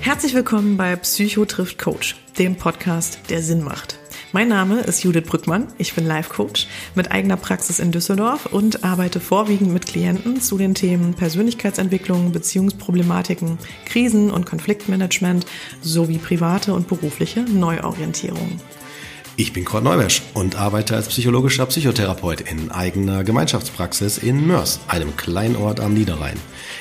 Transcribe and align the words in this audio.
Herzlich 0.00 0.34
willkommen 0.34 0.76
bei 0.76 0.94
Psycho 0.96 1.44
trifft 1.44 1.78
Coach, 1.78 2.16
dem 2.38 2.56
Podcast, 2.56 3.18
der 3.30 3.42
Sinn 3.42 3.64
macht. 3.64 3.99
Mein 4.32 4.46
Name 4.46 4.78
ist 4.82 5.02
Judith 5.02 5.24
Brückmann. 5.24 5.66
Ich 5.76 5.94
bin 5.94 6.06
Life 6.06 6.30
Coach 6.30 6.68
mit 6.94 7.10
eigener 7.10 7.36
Praxis 7.36 7.80
in 7.80 7.90
Düsseldorf 7.90 8.46
und 8.46 8.84
arbeite 8.84 9.18
vorwiegend 9.18 9.72
mit 9.72 9.86
Klienten 9.86 10.40
zu 10.40 10.56
den 10.56 10.74
Themen 10.74 11.14
Persönlichkeitsentwicklung, 11.14 12.30
Beziehungsproblematiken, 12.30 13.58
Krisen- 13.86 14.30
und 14.30 14.46
Konfliktmanagement 14.46 15.46
sowie 15.82 16.18
private 16.18 16.74
und 16.74 16.86
berufliche 16.86 17.40
Neuorientierung. 17.40 18.60
Ich 19.40 19.54
bin 19.54 19.64
Kurt 19.64 19.84
Neubersch 19.84 20.20
und 20.34 20.56
arbeite 20.56 20.94
als 20.94 21.08
psychologischer 21.08 21.64
Psychotherapeut 21.64 22.42
in 22.42 22.70
eigener 22.70 23.24
Gemeinschaftspraxis 23.24 24.18
in 24.18 24.46
Mörs, 24.46 24.80
einem 24.86 25.16
Kleinort 25.16 25.80
am 25.80 25.94
Niederrhein. 25.94 26.36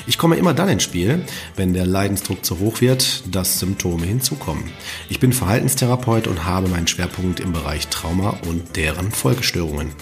Ich 0.08 0.18
komme 0.18 0.36
immer 0.36 0.54
dann 0.54 0.68
ins 0.68 0.84
Spiel, 0.84 1.24
wenn 1.56 1.74
der 1.74 1.86
Leidensdruck 1.86 2.44
zu 2.44 2.60
hoch 2.60 2.82
wird, 2.82 3.24
dass 3.34 3.62
Symptome 3.62 4.06
hinzukommen. 4.06 4.66
Ich 5.08 5.22
bin 5.22 5.32
Verhaltenstherapeut 5.32 6.28
und 6.28 6.44
habe 6.44 6.68
meinen 6.68 6.88
Schwerpunkt 6.88 7.40
im 7.40 7.54
Bereich 7.54 7.88
Trauma 7.88 8.38
und 8.46 8.76
deren 8.76 9.10
Folgestörungen. 9.10 9.94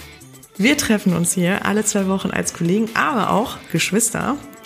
Wir 0.56 0.76
treffen 0.76 1.14
uns 1.14 1.34
hier 1.34 1.64
alle 1.64 1.84
zwei 1.84 2.08
Wochen 2.08 2.32
als 2.32 2.54
Kollegen, 2.54 2.88
aber 2.94 3.30
auch 3.30 3.58
Geschwister 3.70 4.36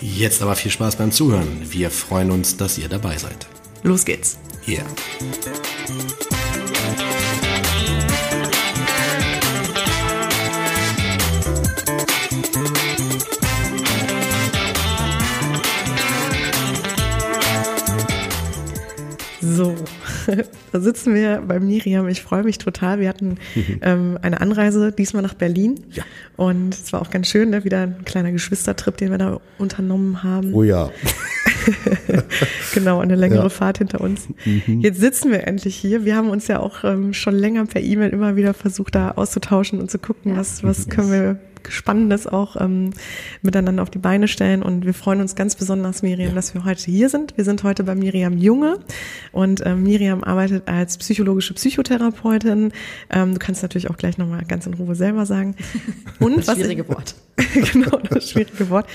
Jetzt 0.00 0.42
aber 0.42 0.54
viel 0.54 0.70
Spaß 0.70 0.96
beim 0.96 1.10
Zuhören. 1.10 1.60
Wir 1.70 1.90
freuen 1.90 2.30
uns, 2.30 2.56
dass 2.56 2.78
ihr 2.78 2.88
dabei 2.88 3.16
seid. 3.18 3.46
Los 3.82 4.04
geht's. 4.04 4.38
Yeah. 4.66 4.84
So, 19.40 19.74
da 20.72 20.80
sitzen 20.80 21.14
wir 21.14 21.42
bei 21.46 21.60
Miriam. 21.60 22.08
Ich 22.08 22.22
freue 22.22 22.42
mich 22.42 22.58
total. 22.58 23.00
Wir 23.00 23.08
hatten 23.08 23.38
ähm, 23.82 24.18
eine 24.22 24.40
Anreise 24.40 24.92
diesmal 24.92 25.22
nach 25.22 25.34
Berlin. 25.34 25.80
Ja. 25.92 26.04
Und 26.36 26.74
es 26.74 26.92
war 26.92 27.02
auch 27.02 27.10
ganz 27.10 27.28
schön, 27.28 27.50
ne? 27.50 27.64
wieder 27.64 27.82
ein 27.82 28.04
kleiner 28.04 28.32
Geschwistertrip, 28.32 28.96
den 28.96 29.10
wir 29.10 29.18
da 29.18 29.40
unternommen 29.58 30.22
haben. 30.22 30.54
Oh 30.54 30.62
ja. 30.62 30.90
genau, 32.74 33.00
eine 33.00 33.14
längere 33.16 33.44
Ja. 33.44 33.48
Fahrt 33.48 33.78
hinter 33.78 34.00
uns. 34.00 34.28
Jetzt 34.66 35.00
sitzen 35.00 35.30
wir 35.30 35.46
endlich 35.46 35.76
hier. 35.76 36.04
Wir 36.04 36.16
haben 36.16 36.30
uns 36.30 36.46
ja 36.48 36.60
auch 36.60 36.84
ähm, 36.84 37.12
schon 37.12 37.34
länger 37.34 37.66
per 37.66 37.80
E-Mail 37.80 38.10
immer 38.10 38.36
wieder 38.36 38.54
versucht, 38.54 38.94
da 38.94 39.12
auszutauschen 39.12 39.80
und 39.80 39.90
zu 39.90 39.98
gucken, 39.98 40.36
was, 40.36 40.62
was 40.62 40.88
können 40.88 41.10
wir 41.10 41.38
Spannendes 41.70 42.26
auch 42.26 42.56
ähm, 42.60 42.90
miteinander 43.42 43.82
auf 43.82 43.90
die 43.90 43.98
Beine 43.98 44.28
stellen. 44.28 44.62
Und 44.62 44.84
wir 44.84 44.94
freuen 44.94 45.20
uns 45.20 45.34
ganz 45.34 45.56
besonders, 45.56 46.02
Miriam, 46.02 46.34
dass 46.34 46.54
wir 46.54 46.64
heute 46.64 46.90
hier 46.90 47.08
sind. 47.08 47.36
Wir 47.36 47.44
sind 47.44 47.62
heute 47.62 47.84
bei 47.84 47.94
Miriam 47.94 48.36
Junge 48.38 48.78
und 49.32 49.64
ähm, 49.64 49.82
Miriam 49.82 50.24
arbeitet 50.24 50.68
als 50.68 50.98
psychologische 50.98 51.54
Psychotherapeutin. 51.54 52.72
Ähm, 53.10 53.32
du 53.34 53.38
kannst 53.38 53.62
natürlich 53.62 53.90
auch 53.90 53.96
gleich 53.96 54.18
nochmal 54.18 54.44
ganz 54.46 54.66
in 54.66 54.74
Ruhe 54.74 54.94
selber 54.94 55.26
sagen. 55.26 55.54
Und 56.18 56.48
Das 56.48 56.56
schwierige 56.56 56.88
Wort. 56.88 57.14
genau, 57.72 57.98
das 58.10 58.30
schwierige 58.30 58.68
Wort. 58.70 58.86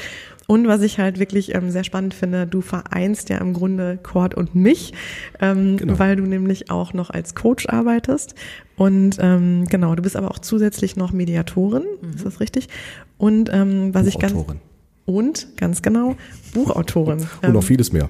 Und 0.48 0.68
was 0.68 0.82
ich 0.82 1.00
halt 1.00 1.20
wirklich 1.20 1.56
ähm, 1.56 1.72
sehr 1.72 1.84
spannend 1.86 2.14
finde, 2.14 2.46
du 2.46 2.62
vereinst 2.62 3.30
ja 3.30 3.38
im 3.38 3.54
Grunde 3.54 3.98
Cord 4.02 4.36
und 4.36 4.56
mich, 4.56 4.94
ähm, 5.40 5.78
Genau. 5.78 5.98
weil 6.00 6.16
du 6.18 6.24
nämlich 6.24 6.70
auch 6.70 6.94
noch 6.94 7.10
als 7.10 7.34
Coach 7.34 7.68
arbeitest. 7.70 8.36
Und 8.76 9.18
ähm, 9.20 9.66
genau, 9.70 9.96
du 9.96 10.04
bist 10.04 10.16
aber 10.18 10.30
auch 10.32 10.40
zusätzlich 10.40 10.96
noch 10.98 11.12
Mediatorin, 11.14 11.84
ist 12.16 12.26
das 12.26 12.40
richtig? 12.40 12.68
Und 13.18 13.50
ähm, 13.54 13.94
was 13.94 14.06
ich 14.08 14.20
ganz 14.20 14.34
und 15.06 15.48
ganz 15.58 15.82
genau 15.82 16.16
Buchautorin. 16.54 17.20
Und 17.20 17.28
Ähm, 17.44 17.54
noch 17.54 17.64
vieles 17.64 17.92
mehr. 17.92 18.10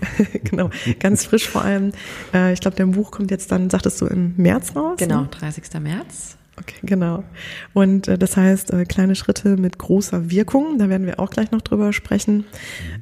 genau, 0.44 0.70
ganz 0.98 1.24
frisch 1.24 1.48
vor 1.48 1.62
allem. 1.62 1.92
Äh, 2.34 2.52
ich 2.52 2.60
glaube, 2.60 2.76
dein 2.76 2.90
Buch 2.92 3.10
kommt 3.12 3.30
jetzt 3.30 3.52
dann, 3.52 3.70
sagtest 3.70 4.00
du, 4.00 4.06
im 4.06 4.34
März 4.36 4.74
raus? 4.74 4.96
Genau, 4.98 5.22
Ne? 5.22 5.28
30. 5.30 5.64
März. 5.80 6.36
Okay, 6.58 6.76
genau. 6.82 7.24
Und 7.72 8.08
äh, 8.08 8.18
das 8.18 8.36
heißt, 8.36 8.72
äh, 8.72 8.84
kleine 8.84 9.14
Schritte 9.14 9.56
mit 9.56 9.78
großer 9.78 10.30
Wirkung, 10.30 10.78
da 10.78 10.88
werden 10.88 11.06
wir 11.06 11.18
auch 11.18 11.30
gleich 11.30 11.50
noch 11.50 11.62
drüber 11.62 11.92
sprechen. 11.92 12.44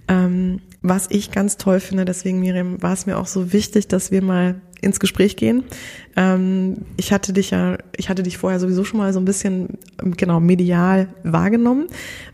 Ähm, 0.06 0.60
was 0.82 1.08
ich 1.10 1.30
ganz 1.30 1.56
toll 1.56 1.80
finde, 1.80 2.04
deswegen 2.04 2.40
Miriam, 2.40 2.80
war 2.80 2.92
es 2.92 3.06
mir 3.06 3.18
auch 3.18 3.26
so 3.26 3.52
wichtig, 3.52 3.88
dass 3.88 4.10
wir 4.10 4.22
mal 4.22 4.60
ins 4.80 5.00
Gespräch 5.00 5.36
gehen. 5.36 5.64
Ähm, 6.16 6.86
ich 6.96 7.12
hatte 7.12 7.32
dich 7.32 7.50
ja, 7.50 7.76
ich 7.96 8.08
hatte 8.08 8.22
dich 8.22 8.38
vorher 8.38 8.60
sowieso 8.60 8.84
schon 8.84 8.98
mal 8.98 9.12
so 9.12 9.20
ein 9.20 9.24
bisschen, 9.24 9.78
ähm, 10.02 10.16
genau, 10.16 10.40
medial 10.40 11.08
wahrgenommen. 11.22 11.88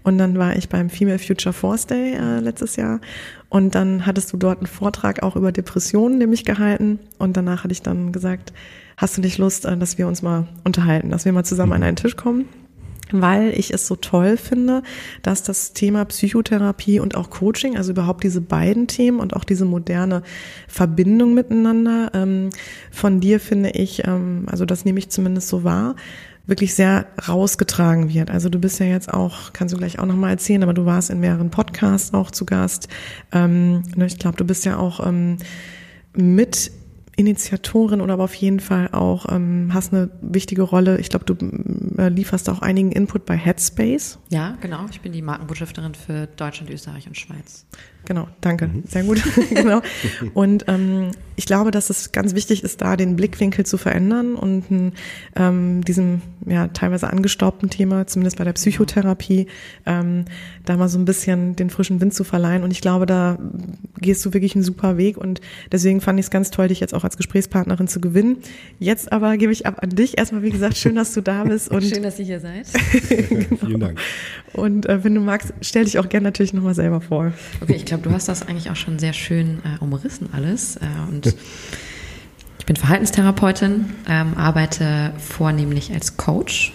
Und 0.04 0.18
dann 0.18 0.38
war 0.38 0.54
ich 0.54 0.68
beim 0.68 0.90
Female 0.90 1.18
Future 1.18 1.52
Force 1.52 1.86
Day 1.86 2.14
äh, 2.14 2.40
letztes 2.40 2.76
Jahr. 2.76 3.00
Und 3.48 3.74
dann 3.74 4.06
hattest 4.06 4.32
du 4.32 4.36
dort 4.36 4.58
einen 4.58 4.66
Vortrag 4.66 5.22
auch 5.22 5.36
über 5.36 5.52
Depressionen 5.52 6.18
nämlich 6.18 6.44
gehalten. 6.44 6.98
Und 7.18 7.36
danach 7.36 7.64
hatte 7.64 7.72
ich 7.72 7.82
dann 7.82 8.12
gesagt, 8.12 8.52
hast 8.96 9.16
du 9.16 9.20
nicht 9.20 9.38
Lust, 9.38 9.64
äh, 9.64 9.76
dass 9.76 9.98
wir 9.98 10.08
uns 10.08 10.22
mal 10.22 10.48
unterhalten, 10.64 11.10
dass 11.10 11.24
wir 11.24 11.32
mal 11.32 11.44
zusammen 11.44 11.72
an 11.72 11.82
einen 11.82 11.96
Tisch 11.96 12.16
kommen? 12.16 12.46
weil 13.12 13.50
ich 13.56 13.72
es 13.72 13.86
so 13.86 13.96
toll 13.96 14.36
finde, 14.36 14.82
dass 15.22 15.42
das 15.42 15.72
Thema 15.72 16.04
Psychotherapie 16.06 17.00
und 17.00 17.16
auch 17.16 17.30
Coaching, 17.30 17.76
also 17.76 17.92
überhaupt 17.92 18.24
diese 18.24 18.40
beiden 18.40 18.88
Themen 18.88 19.20
und 19.20 19.36
auch 19.36 19.44
diese 19.44 19.64
moderne 19.64 20.22
Verbindung 20.66 21.34
miteinander, 21.34 22.10
ähm, 22.14 22.50
von 22.90 23.20
dir 23.20 23.38
finde 23.38 23.70
ich, 23.70 24.06
ähm, 24.06 24.46
also 24.50 24.64
das 24.64 24.84
nehme 24.84 24.98
ich 24.98 25.08
zumindest 25.08 25.48
so 25.48 25.62
wahr, 25.62 25.94
wirklich 26.46 26.74
sehr 26.74 27.06
rausgetragen 27.28 28.08
wird. 28.08 28.30
Also 28.30 28.48
du 28.48 28.58
bist 28.58 28.78
ja 28.78 28.86
jetzt 28.86 29.12
auch, 29.12 29.52
kannst 29.52 29.74
du 29.74 29.78
gleich 29.78 29.98
auch 29.98 30.06
nochmal 30.06 30.30
erzählen, 30.30 30.62
aber 30.62 30.74
du 30.74 30.86
warst 30.86 31.10
in 31.10 31.20
mehreren 31.20 31.50
Podcasts 31.50 32.14
auch 32.14 32.30
zu 32.30 32.46
Gast. 32.46 32.88
Ähm, 33.32 33.82
ne, 33.96 34.06
ich 34.06 34.18
glaube, 34.18 34.36
du 34.36 34.44
bist 34.44 34.64
ja 34.64 34.78
auch 34.78 35.04
ähm, 35.04 35.38
mit 36.14 36.70
Initiatorin 37.16 38.02
oder 38.02 38.12
aber 38.12 38.24
auf 38.24 38.34
jeden 38.34 38.60
Fall 38.60 38.90
auch 38.92 39.26
ähm, 39.30 39.70
hast 39.72 39.92
eine 39.92 40.10
wichtige 40.20 40.62
Rolle. 40.62 40.98
Ich 40.98 41.08
glaube, 41.08 41.24
du 41.24 41.34
äh, 42.00 42.08
lieferst 42.08 42.48
auch 42.50 42.60
einigen 42.60 42.92
Input 42.92 43.24
bei 43.24 43.36
Headspace. 43.36 44.18
Ja, 44.28 44.56
genau. 44.60 44.84
Ich 44.90 45.00
bin 45.00 45.12
die 45.12 45.22
Markenbotschafterin 45.22 45.94
für 45.94 46.26
Deutschland, 46.26 46.70
Österreich 46.70 47.06
und 47.06 47.16
Schweiz. 47.16 47.64
Genau, 48.06 48.28
danke, 48.40 48.70
sehr 48.88 49.02
gut. 49.02 49.22
genau. 49.50 49.82
Und 50.32 50.64
ähm, 50.68 51.10
ich 51.36 51.44
glaube, 51.44 51.70
dass 51.70 51.90
es 51.90 52.12
ganz 52.12 52.34
wichtig 52.34 52.64
ist, 52.64 52.80
da 52.80 52.96
den 52.96 53.14
Blickwinkel 53.16 53.66
zu 53.66 53.76
verändern 53.76 54.36
und 54.36 54.92
ähm, 55.36 55.84
diesem 55.84 56.22
ja 56.46 56.68
teilweise 56.68 57.10
angestaubten 57.10 57.68
Thema, 57.68 58.06
zumindest 58.06 58.38
bei 58.38 58.44
der 58.44 58.54
Psychotherapie, 58.54 59.46
ähm, 59.84 60.24
da 60.64 60.76
mal 60.76 60.88
so 60.88 60.98
ein 60.98 61.04
bisschen 61.04 61.54
den 61.56 61.68
frischen 61.68 62.00
Wind 62.00 62.14
zu 62.14 62.24
verleihen. 62.24 62.62
Und 62.62 62.70
ich 62.70 62.80
glaube, 62.80 63.04
da 63.04 63.38
gehst 64.00 64.24
du 64.24 64.32
wirklich 64.32 64.54
einen 64.54 64.64
super 64.64 64.96
Weg. 64.96 65.18
Und 65.18 65.40
deswegen 65.70 66.00
fand 66.00 66.18
ich 66.18 66.26
es 66.26 66.30
ganz 66.30 66.50
toll, 66.50 66.68
dich 66.68 66.80
jetzt 66.80 66.94
auch 66.94 67.04
als 67.04 67.16
Gesprächspartnerin 67.16 67.88
zu 67.88 68.00
gewinnen. 68.00 68.38
Jetzt 68.78 69.12
aber 69.12 69.36
gebe 69.36 69.52
ich 69.52 69.66
ab 69.66 69.82
an 69.82 69.90
dich. 69.90 70.16
Erstmal, 70.16 70.42
wie 70.42 70.50
gesagt, 70.50 70.76
schön, 70.76 70.94
dass 70.94 71.12
du 71.12 71.20
da 71.20 71.44
bist. 71.44 71.70
Und 71.70 71.84
Schön, 71.84 72.02
dass 72.02 72.18
ihr 72.18 72.24
hier 72.24 72.40
seid. 72.40 72.66
Vielen 72.68 73.80
Dank. 73.80 73.98
Und 74.52 74.86
äh, 74.86 75.04
wenn 75.04 75.14
du 75.14 75.20
magst, 75.20 75.52
stell 75.60 75.84
dich 75.84 75.98
auch 75.98 76.08
gerne 76.08 76.24
natürlich 76.24 76.54
nochmal 76.54 76.74
selber 76.74 77.00
vor. 77.00 77.32
Okay, 77.60 77.74
ich 77.74 77.84
glaube, 77.84 77.95
du 77.96 78.10
hast 78.10 78.28
das 78.28 78.42
eigentlich 78.46 78.70
auch 78.70 78.76
schon 78.76 78.98
sehr 78.98 79.12
schön 79.12 79.58
äh, 79.64 79.82
umrissen 79.82 80.28
alles. 80.32 80.76
Äh, 80.76 80.80
und 81.08 81.34
ich 82.58 82.66
bin 82.66 82.76
Verhaltenstherapeutin, 82.76 83.86
ähm, 84.08 84.36
arbeite 84.36 85.12
vornehmlich 85.18 85.92
als 85.92 86.16
Coach, 86.16 86.72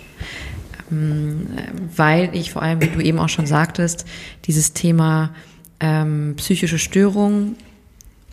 ähm, 0.92 1.48
äh, 1.56 1.62
weil 1.96 2.30
ich 2.34 2.52
vor 2.52 2.62
allem, 2.62 2.82
wie 2.82 2.88
du 2.88 3.02
eben 3.02 3.20
auch 3.20 3.30
schon 3.30 3.46
sagtest, 3.46 4.06
dieses 4.46 4.74
Thema 4.74 5.32
ähm, 5.80 6.36
psychische 6.38 6.80
Störung 6.80 7.56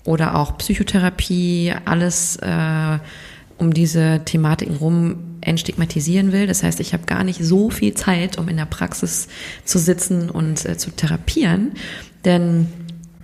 oder 0.05 0.37
auch 0.37 0.57
Psychotherapie, 0.59 1.75
alles 1.85 2.37
äh, 2.37 2.99
um 3.59 3.75
diese 3.75 4.23
Thematiken 4.25 4.77
rum 4.77 5.28
entstigmatisieren 5.41 6.33
will. 6.33 6.47
Das 6.47 6.63
heißt, 6.63 6.81
ich 6.81 6.93
habe 6.93 7.05
gar 7.05 7.25
nicht 7.25 7.43
so 7.45 7.71
viel 7.71 7.95
Zeit, 7.95 8.39
um 8.39 8.49
in 8.49 8.57
der 8.57 8.67
Praxis 8.67 9.29
zu 9.65 9.79
sitzen 9.79 10.31
und 10.31 10.65
äh, 10.65 10.77
zu 10.77 10.91
therapieren. 10.91 11.73
Denn 12.25 12.67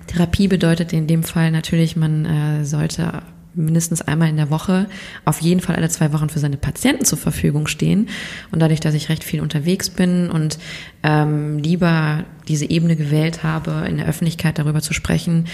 Therapie 0.06 0.48
bedeutet 0.48 0.92
in 0.92 1.06
dem 1.06 1.22
Fall 1.22 1.50
natürlich, 1.50 1.96
man 1.96 2.24
äh, 2.24 2.64
sollte 2.64 3.22
mindestens 3.54 4.02
einmal 4.02 4.28
in 4.28 4.36
der 4.36 4.50
Woche, 4.50 4.88
auf 5.24 5.40
jeden 5.40 5.60
Fall 5.60 5.76
alle 5.76 5.88
zwei 5.88 6.12
Wochen 6.12 6.28
für 6.28 6.38
seine 6.38 6.56
Patienten 6.56 7.04
zur 7.04 7.18
Verfügung 7.18 7.66
stehen. 7.66 8.08
Und 8.50 8.60
dadurch, 8.60 8.80
dass 8.80 8.94
ich 8.94 9.08
recht 9.08 9.24
viel 9.24 9.40
unterwegs 9.40 9.90
bin 9.90 10.30
und 10.30 10.58
ähm, 11.02 11.58
lieber 11.58 12.24
diese 12.48 12.68
Ebene 12.68 12.96
gewählt 12.96 13.42
habe, 13.42 13.86
in 13.88 13.96
der 13.96 14.06
Öffentlichkeit 14.06 14.58
darüber 14.58 14.80
zu 14.80 14.92
sprechen, 14.92 15.46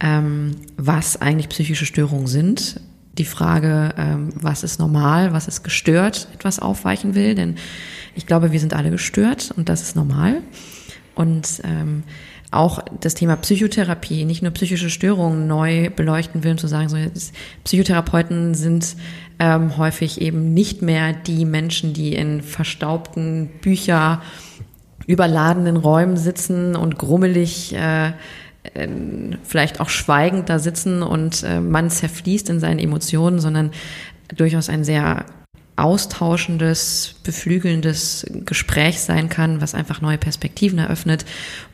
ähm, 0.00 0.52
was 0.76 1.20
eigentlich 1.20 1.48
psychische 1.48 1.86
Störungen 1.86 2.26
sind, 2.26 2.80
die 3.18 3.24
Frage, 3.24 3.94
ähm, 3.96 4.30
was 4.34 4.62
ist 4.62 4.78
normal, 4.78 5.32
was 5.32 5.48
ist 5.48 5.62
gestört, 5.62 6.28
etwas 6.34 6.58
aufweichen 6.58 7.14
will, 7.14 7.34
denn 7.34 7.56
ich 8.14 8.26
glaube, 8.26 8.52
wir 8.52 8.60
sind 8.60 8.74
alle 8.74 8.90
gestört 8.90 9.52
und 9.56 9.68
das 9.68 9.82
ist 9.82 9.96
normal. 9.96 10.42
Und 11.14 11.60
ähm, 11.64 12.02
auch 12.50 12.80
das 13.00 13.14
Thema 13.14 13.36
Psychotherapie, 13.36 14.24
nicht 14.24 14.42
nur 14.42 14.52
psychische 14.52 14.90
Störungen 14.90 15.46
neu 15.46 15.90
beleuchten 15.90 16.44
will 16.44 16.52
und 16.52 16.60
zu 16.60 16.68
sagen, 16.68 16.88
so 16.88 16.96
Psychotherapeuten 17.64 18.54
sind 18.54 18.96
ähm, 19.38 19.76
häufig 19.76 20.20
eben 20.20 20.54
nicht 20.54 20.82
mehr 20.82 21.12
die 21.12 21.44
Menschen, 21.44 21.92
die 21.92 22.14
in 22.14 22.42
verstaubten 22.42 23.50
Bücher 23.60 24.22
überladenen 25.06 25.76
Räumen 25.76 26.16
sitzen 26.16 26.76
und 26.76 26.98
grummelig 26.98 27.74
äh, 27.74 28.12
vielleicht 29.44 29.80
auch 29.80 29.88
schweigend 29.88 30.48
da 30.48 30.58
sitzen 30.58 31.02
und 31.02 31.42
äh, 31.42 31.60
man 31.60 31.90
zerfließt 31.90 32.48
in 32.48 32.60
seinen 32.60 32.78
Emotionen, 32.78 33.38
sondern 33.38 33.70
durchaus 34.34 34.68
ein 34.68 34.84
sehr 34.84 35.26
austauschendes, 35.76 37.16
beflügelndes 37.24 38.26
Gespräch 38.44 39.00
sein 39.00 39.28
kann, 39.28 39.60
was 39.60 39.74
einfach 39.74 40.00
neue 40.00 40.18
Perspektiven 40.18 40.78
eröffnet 40.78 41.24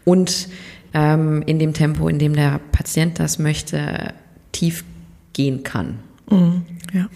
und 0.04 0.48
ähm, 0.94 1.42
in 1.46 1.58
dem 1.58 1.74
Tempo, 1.74 2.08
in 2.08 2.18
dem 2.18 2.34
der 2.34 2.60
Patient 2.72 3.18
das 3.18 3.38
möchte, 3.38 4.14
tief 4.52 4.84
gehen 5.32 5.62
kann. 5.62 6.00
Mhm, 6.30 6.62
ja. 6.92 7.08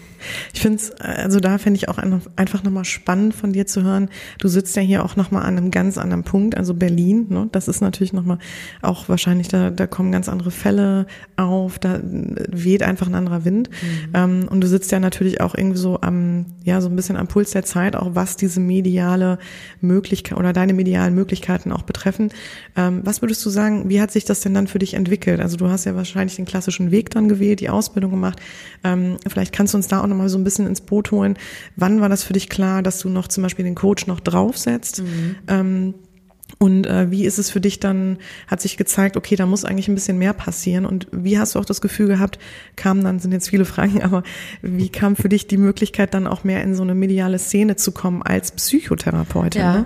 Ich 0.53 0.61
finde 0.61 0.77
es, 0.77 0.91
also 0.91 1.39
da 1.39 1.57
finde 1.57 1.77
ich 1.77 1.89
auch 1.89 1.97
einfach 2.35 2.63
nochmal 2.63 2.85
spannend 2.85 3.33
von 3.33 3.53
dir 3.53 3.65
zu 3.65 3.83
hören. 3.83 4.09
Du 4.39 4.47
sitzt 4.47 4.75
ja 4.75 4.81
hier 4.81 5.03
auch 5.03 5.15
nochmal 5.15 5.43
an 5.43 5.57
einem 5.57 5.71
ganz 5.71 5.97
anderen 5.97 6.23
Punkt, 6.23 6.57
also 6.57 6.73
Berlin. 6.73 7.27
Ne? 7.29 7.49
Das 7.51 7.67
ist 7.67 7.81
natürlich 7.81 8.13
nochmal 8.13 8.39
auch 8.81 9.09
wahrscheinlich, 9.09 9.47
da, 9.47 9.69
da 9.69 9.87
kommen 9.87 10.11
ganz 10.11 10.29
andere 10.29 10.51
Fälle 10.51 11.07
auf, 11.37 11.79
da 11.79 11.99
weht 12.03 12.83
einfach 12.83 13.07
ein 13.07 13.15
anderer 13.15 13.45
Wind. 13.45 13.69
Mhm. 13.69 14.09
Ähm, 14.13 14.47
und 14.49 14.61
du 14.61 14.67
sitzt 14.67 14.91
ja 14.91 14.99
natürlich 14.99 15.41
auch 15.41 15.55
irgendwie 15.55 15.77
so 15.77 16.01
am, 16.01 16.45
ja, 16.63 16.81
so 16.81 16.89
ein 16.89 16.95
bisschen 16.95 17.17
am 17.17 17.27
Puls 17.27 17.51
der 17.51 17.63
Zeit, 17.63 17.95
auch 17.95 18.15
was 18.15 18.37
diese 18.37 18.59
mediale 18.59 19.39
Möglichkeit 19.81 20.37
oder 20.37 20.53
deine 20.53 20.73
medialen 20.73 21.15
Möglichkeiten 21.15 21.71
auch 21.71 21.83
betreffen. 21.83 22.29
Ähm, 22.75 23.01
was 23.03 23.21
würdest 23.21 23.45
du 23.45 23.49
sagen, 23.49 23.89
wie 23.89 24.01
hat 24.01 24.11
sich 24.11 24.25
das 24.25 24.41
denn 24.41 24.53
dann 24.53 24.67
für 24.67 24.79
dich 24.79 24.93
entwickelt? 24.93 25.39
Also 25.39 25.57
du 25.57 25.69
hast 25.69 25.85
ja 25.85 25.95
wahrscheinlich 25.95 26.35
den 26.35 26.45
klassischen 26.45 26.91
Weg 26.91 27.09
dann 27.11 27.29
gewählt, 27.29 27.59
die 27.59 27.69
Ausbildung 27.69 28.11
gemacht. 28.11 28.39
Ähm, 28.83 29.17
vielleicht 29.27 29.53
kannst 29.53 29.73
du 29.73 29.77
uns 29.77 29.87
da 29.87 30.01
auch 30.01 30.07
nochmal 30.15 30.29
so 30.29 30.37
ein 30.37 30.43
bisschen 30.43 30.67
ins 30.67 30.81
Boot 30.81 31.11
holen. 31.11 31.37
Wann 31.75 32.01
war 32.01 32.09
das 32.09 32.23
für 32.23 32.33
dich 32.33 32.49
klar, 32.49 32.81
dass 32.81 32.99
du 32.99 33.09
noch 33.09 33.27
zum 33.27 33.43
Beispiel 33.43 33.65
den 33.65 33.75
Coach 33.75 34.07
noch 34.07 34.19
draufsetzt? 34.19 35.01
Mhm. 35.01 35.35
Ähm, 35.47 35.93
und 36.57 36.85
äh, 36.87 37.11
wie 37.11 37.25
ist 37.25 37.37
es 37.37 37.49
für 37.49 37.59
dich 37.59 37.79
dann, 37.79 38.17
hat 38.47 38.61
sich 38.61 38.77
gezeigt, 38.77 39.17
okay, 39.17 39.35
da 39.35 39.45
muss 39.45 39.65
eigentlich 39.65 39.87
ein 39.87 39.95
bisschen 39.95 40.17
mehr 40.17 40.33
passieren. 40.33 40.85
Und 40.85 41.07
wie 41.11 41.37
hast 41.37 41.55
du 41.55 41.59
auch 41.59 41.65
das 41.65 41.81
Gefühl 41.81 42.07
gehabt, 42.07 42.39
kam 42.75 43.03
dann, 43.03 43.19
sind 43.19 43.31
jetzt 43.31 43.49
viele 43.49 43.65
Fragen, 43.65 44.01
aber 44.03 44.23
wie 44.61 44.89
kam 44.89 45.15
für 45.15 45.27
dich 45.27 45.47
die 45.47 45.57
Möglichkeit, 45.57 46.13
dann 46.13 46.27
auch 46.27 46.43
mehr 46.43 46.63
in 46.63 46.75
so 46.75 46.83
eine 46.83 46.95
mediale 46.95 47.39
Szene 47.39 47.75
zu 47.75 47.91
kommen 47.91 48.21
als 48.21 48.51
Psychotherapeutin? 48.51 49.61
Ja, 49.61 49.73
ne? 49.73 49.85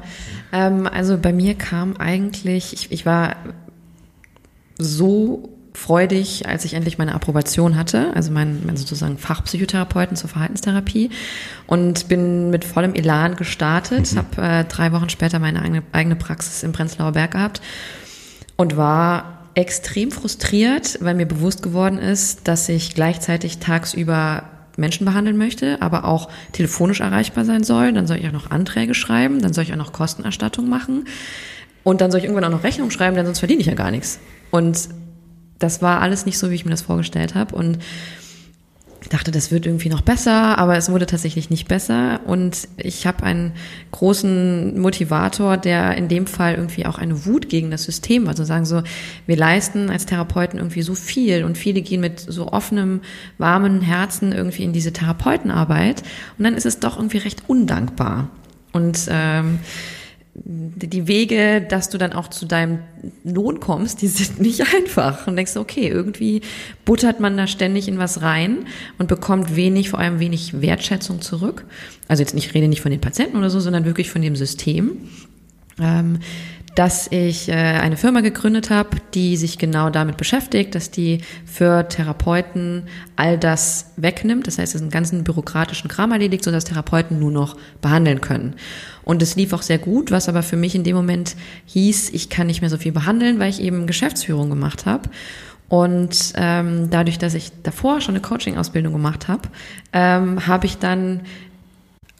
ähm, 0.51 0.87
also 0.87 1.17
bei 1.17 1.33
mir 1.33 1.55
kam 1.55 1.97
eigentlich, 1.97 2.73
ich, 2.73 2.91
ich 2.91 3.05
war 3.05 3.37
so 4.77 5.49
freudig, 5.79 6.47
als 6.47 6.65
ich 6.65 6.73
endlich 6.73 6.97
meine 6.97 7.15
Approbation 7.15 7.75
hatte, 7.77 8.11
also 8.13 8.31
mein, 8.31 8.61
mein 8.65 8.75
sozusagen 8.75 9.17
Fachpsychotherapeuten 9.17 10.17
zur 10.17 10.29
Verhaltenstherapie 10.29 11.09
und 11.67 12.07
bin 12.09 12.49
mit 12.49 12.65
vollem 12.65 12.93
Elan 12.93 13.35
gestartet, 13.35 14.11
mhm. 14.11 14.17
habe 14.17 14.41
äh, 14.41 14.63
drei 14.65 14.91
Wochen 14.91 15.09
später 15.09 15.39
meine 15.39 15.61
eigene, 15.61 15.83
eigene 15.93 16.15
Praxis 16.15 16.63
im 16.63 16.73
Prenzlauer 16.73 17.13
Berg 17.13 17.31
gehabt 17.31 17.61
und 18.57 18.75
war 18.75 19.47
extrem 19.55 20.11
frustriert, 20.11 20.97
weil 21.01 21.15
mir 21.15 21.25
bewusst 21.25 21.63
geworden 21.63 21.97
ist, 21.97 22.47
dass 22.47 22.67
ich 22.69 22.93
gleichzeitig 22.93 23.59
tagsüber 23.59 24.43
Menschen 24.75 25.05
behandeln 25.05 25.37
möchte, 25.37 25.81
aber 25.81 26.05
auch 26.05 26.29
telefonisch 26.51 26.99
erreichbar 26.99 27.45
sein 27.45 27.63
soll. 27.63 27.93
Dann 27.93 28.05
soll 28.05 28.17
ich 28.17 28.27
auch 28.27 28.33
noch 28.33 28.51
Anträge 28.51 28.93
schreiben, 28.93 29.41
dann 29.41 29.53
soll 29.53 29.63
ich 29.63 29.71
auch 29.71 29.77
noch 29.77 29.93
Kostenerstattung 29.93 30.69
machen 30.69 31.05
und 31.83 32.01
dann 32.01 32.11
soll 32.11 32.19
ich 32.19 32.25
irgendwann 32.25 32.45
auch 32.45 32.57
noch 32.57 32.63
Rechnung 32.63 32.91
schreiben, 32.91 33.15
denn 33.15 33.25
sonst 33.25 33.39
verdiene 33.39 33.61
ich 33.61 33.67
ja 33.67 33.75
gar 33.75 33.91
nichts. 33.91 34.19
Und 34.51 34.89
das 35.59 35.81
war 35.81 36.01
alles 36.01 36.25
nicht 36.25 36.37
so, 36.37 36.49
wie 36.49 36.55
ich 36.55 36.65
mir 36.65 36.71
das 36.71 36.81
vorgestellt 36.81 37.35
habe. 37.35 37.55
Und 37.55 37.79
dachte, 39.09 39.31
das 39.31 39.51
wird 39.51 39.65
irgendwie 39.65 39.89
noch 39.89 40.01
besser, 40.01 40.57
aber 40.57 40.75
es 40.77 40.91
wurde 40.91 41.05
tatsächlich 41.05 41.49
nicht 41.49 41.67
besser. 41.67 42.19
Und 42.25 42.67
ich 42.77 43.07
habe 43.07 43.23
einen 43.23 43.53
großen 43.91 44.79
Motivator, 44.79 45.57
der 45.57 45.95
in 45.95 46.09
dem 46.09 46.27
Fall 46.27 46.55
irgendwie 46.55 46.85
auch 46.85 46.97
eine 46.97 47.25
Wut 47.25 47.49
gegen 47.49 47.71
das 47.71 47.83
System 47.83 48.23
war. 48.23 48.31
Also 48.31 48.43
sagen 48.43 48.65
so, 48.65 48.83
wir 49.25 49.37
leisten 49.37 49.89
als 49.89 50.05
Therapeuten 50.05 50.59
irgendwie 50.59 50.81
so 50.81 50.95
viel 50.95 51.43
und 51.43 51.57
viele 51.57 51.81
gehen 51.81 52.01
mit 52.01 52.19
so 52.19 52.51
offenem, 52.51 53.01
warmen 53.37 53.81
Herzen 53.81 54.31
irgendwie 54.31 54.63
in 54.63 54.73
diese 54.73 54.91
Therapeutenarbeit. 54.91 56.03
Und 56.37 56.43
dann 56.43 56.55
ist 56.55 56.65
es 56.65 56.79
doch 56.79 56.97
irgendwie 56.97 57.19
recht 57.19 57.43
undankbar. 57.47 58.29
Und 58.73 59.07
ähm, 59.09 59.59
die 60.45 61.07
Wege, 61.07 61.61
dass 61.61 61.89
du 61.89 61.97
dann 61.97 62.13
auch 62.13 62.29
zu 62.29 62.45
deinem 62.45 62.79
Lohn 63.23 63.59
kommst, 63.59 64.01
die 64.01 64.07
sind 64.07 64.39
nicht 64.41 64.61
einfach. 64.75 65.27
Und 65.27 65.35
denkst 65.35 65.55
okay, 65.57 65.87
irgendwie 65.87 66.41
buttert 66.85 67.19
man 67.19 67.37
da 67.37 67.47
ständig 67.47 67.87
in 67.87 67.97
was 67.97 68.21
rein 68.21 68.65
und 68.97 69.07
bekommt 69.07 69.55
wenig, 69.55 69.89
vor 69.89 69.99
allem 69.99 70.19
wenig 70.19 70.61
Wertschätzung 70.61 71.21
zurück. 71.21 71.65
Also 72.07 72.21
jetzt 72.21 72.33
nicht, 72.33 72.47
ich 72.47 72.53
rede 72.53 72.67
nicht 72.67 72.81
von 72.81 72.91
den 72.91 73.01
Patienten 73.01 73.37
oder 73.37 73.49
so, 73.49 73.59
sondern 73.59 73.85
wirklich 73.85 74.09
von 74.09 74.21
dem 74.21 74.35
System. 74.35 74.97
Ähm, 75.79 76.19
dass 76.75 77.07
ich 77.11 77.49
äh, 77.49 77.53
eine 77.53 77.97
Firma 77.97 78.21
gegründet 78.21 78.69
habe, 78.69 78.97
die 79.13 79.37
sich 79.37 79.57
genau 79.57 79.89
damit 79.89 80.17
beschäftigt, 80.17 80.75
dass 80.75 80.91
die 80.91 81.21
für 81.45 81.87
Therapeuten 81.87 82.83
all 83.15 83.37
das 83.37 83.91
wegnimmt. 83.97 84.47
Das 84.47 84.57
heißt, 84.57 84.75
es 84.75 84.81
einen 84.81 84.91
ganzen 84.91 85.23
bürokratischen 85.23 85.89
Kram 85.89 86.11
erledigt, 86.11 86.43
sodass 86.43 86.65
Therapeuten 86.65 87.19
nur 87.19 87.31
noch 87.31 87.57
behandeln 87.81 88.21
können. 88.21 88.55
Und 89.03 89.21
es 89.21 89.35
lief 89.35 89.53
auch 89.53 89.61
sehr 89.63 89.79
gut, 89.79 90.11
was 90.11 90.29
aber 90.29 90.43
für 90.43 90.57
mich 90.57 90.75
in 90.75 90.83
dem 90.83 90.95
Moment 90.95 91.35
hieß, 91.65 92.11
ich 92.11 92.29
kann 92.29 92.47
nicht 92.47 92.61
mehr 92.61 92.69
so 92.69 92.77
viel 92.77 92.91
behandeln, 92.91 93.39
weil 93.39 93.49
ich 93.49 93.61
eben 93.61 93.87
Geschäftsführung 93.87 94.49
gemacht 94.49 94.85
habe. 94.85 95.09
Und 95.67 96.33
ähm, 96.35 96.89
dadurch, 96.89 97.19
dass 97.19 97.35
ich 97.35 97.51
davor 97.61 98.01
schon 98.01 98.15
eine 98.15 98.21
Coaching-Ausbildung 98.21 98.91
gemacht 98.91 99.27
habe, 99.27 99.49
ähm, 99.93 100.47
habe 100.47 100.65
ich 100.65 100.79
dann 100.79 101.21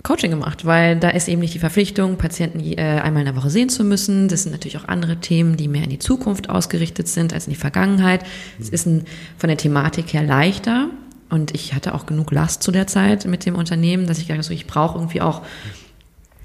Coaching 0.03 0.31
gemacht, 0.31 0.65
weil 0.65 0.97
da 0.97 1.09
ist 1.09 1.27
eben 1.27 1.41
nicht 1.41 1.53
die 1.53 1.59
Verpflichtung, 1.59 2.17
Patienten 2.17 2.61
äh, 2.61 3.01
einmal 3.03 3.21
in 3.21 3.25
der 3.25 3.35
Woche 3.35 3.49
sehen 3.49 3.69
zu 3.69 3.83
müssen. 3.83 4.29
Das 4.29 4.43
sind 4.43 4.53
natürlich 4.53 4.77
auch 4.77 4.87
andere 4.87 5.17
Themen, 5.17 5.57
die 5.57 5.67
mehr 5.67 5.83
in 5.83 5.89
die 5.89 5.99
Zukunft 5.99 6.49
ausgerichtet 6.49 7.07
sind 7.07 7.33
als 7.33 7.47
in 7.47 7.53
die 7.53 7.59
Vergangenheit. 7.59 8.23
Es 8.59 8.69
ist 8.69 8.85
ein, 8.85 9.05
von 9.37 9.49
der 9.49 9.57
Thematik 9.57 10.13
her 10.13 10.23
leichter. 10.23 10.89
Und 11.29 11.53
ich 11.53 11.73
hatte 11.75 11.93
auch 11.93 12.05
genug 12.05 12.31
Last 12.31 12.63
zu 12.63 12.71
der 12.71 12.87
Zeit 12.87 13.25
mit 13.25 13.45
dem 13.45 13.55
Unternehmen, 13.55 14.07
dass 14.07 14.17
ich 14.19 14.27
gedacht 14.27 14.45
habe, 14.45 14.53
ich 14.53 14.67
brauche 14.67 14.97
irgendwie 14.97 15.21
auch 15.21 15.43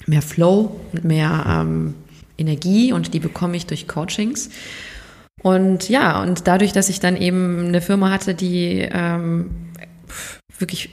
mehr 0.07 0.21
Flow, 0.21 0.79
mehr 1.03 1.45
ähm, 1.49 1.95
Energie 2.37 2.93
und 2.93 3.15
die 3.15 3.21
bekomme 3.21 3.57
ich 3.57 3.67
durch 3.67 3.89
Coachings. 3.89 4.51
Und 5.43 5.89
ja, 5.89 6.23
und 6.23 6.47
dadurch, 6.47 6.73
dass 6.73 6.89
ich 6.89 7.01
dann 7.01 7.17
eben 7.17 7.67
eine 7.67 7.81
Firma 7.81 8.11
hatte, 8.11 8.35
die 8.35 8.81
ähm, 8.81 9.51
wirklich 10.59 10.91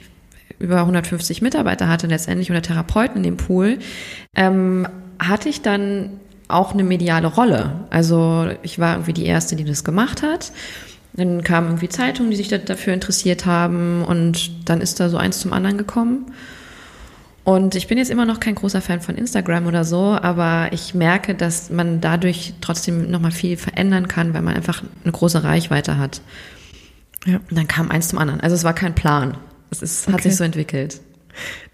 über 0.62 0.80
150 0.80 1.42
Mitarbeiter 1.42 1.88
hatte 1.88 2.06
letztendlich 2.06 2.50
oder 2.50 2.62
Therapeuten 2.62 3.18
in 3.18 3.22
dem 3.22 3.36
Pool, 3.36 3.78
ähm, 4.34 4.86
hatte 5.18 5.48
ich 5.48 5.62
dann 5.62 6.20
auch 6.48 6.72
eine 6.72 6.84
mediale 6.84 7.26
Rolle. 7.26 7.86
Also 7.90 8.48
ich 8.62 8.78
war 8.78 8.94
irgendwie 8.94 9.12
die 9.12 9.26
Erste, 9.26 9.56
die 9.56 9.64
das 9.64 9.84
gemacht 9.84 10.22
hat. 10.22 10.52
Dann 11.14 11.42
kamen 11.42 11.68
irgendwie 11.68 11.88
Zeitungen, 11.88 12.30
die 12.30 12.36
sich 12.36 12.48
dafür 12.48 12.94
interessiert 12.94 13.44
haben 13.44 14.02
und 14.04 14.68
dann 14.68 14.80
ist 14.80 14.98
da 14.98 15.08
so 15.08 15.18
eins 15.18 15.40
zum 15.40 15.52
anderen 15.52 15.76
gekommen. 15.76 16.26
Und 17.44 17.74
ich 17.74 17.88
bin 17.88 17.98
jetzt 17.98 18.10
immer 18.10 18.24
noch 18.24 18.38
kein 18.38 18.54
großer 18.54 18.80
Fan 18.80 19.00
von 19.00 19.16
Instagram 19.16 19.66
oder 19.66 19.84
so, 19.84 20.16
aber 20.20 20.68
ich 20.70 20.94
merke, 20.94 21.34
dass 21.34 21.70
man 21.70 22.00
dadurch 22.00 22.54
trotzdem 22.60 23.10
nochmal 23.10 23.32
viel 23.32 23.56
verändern 23.56 24.06
kann, 24.06 24.32
weil 24.32 24.42
man 24.42 24.54
einfach 24.54 24.82
eine 25.02 25.12
große 25.12 25.42
Reichweite 25.42 25.98
hat. 25.98 26.20
Ja. 27.26 27.36
Und 27.50 27.58
dann 27.58 27.68
kam 27.68 27.90
eins 27.90 28.08
zum 28.08 28.18
anderen. 28.18 28.40
Also 28.40 28.54
es 28.54 28.64
war 28.64 28.74
kein 28.74 28.94
Plan. 28.94 29.36
Es 29.72 29.82
ist, 29.82 30.06
hat 30.06 30.14
okay. 30.14 30.28
sich 30.28 30.36
so 30.36 30.44
entwickelt. 30.44 31.00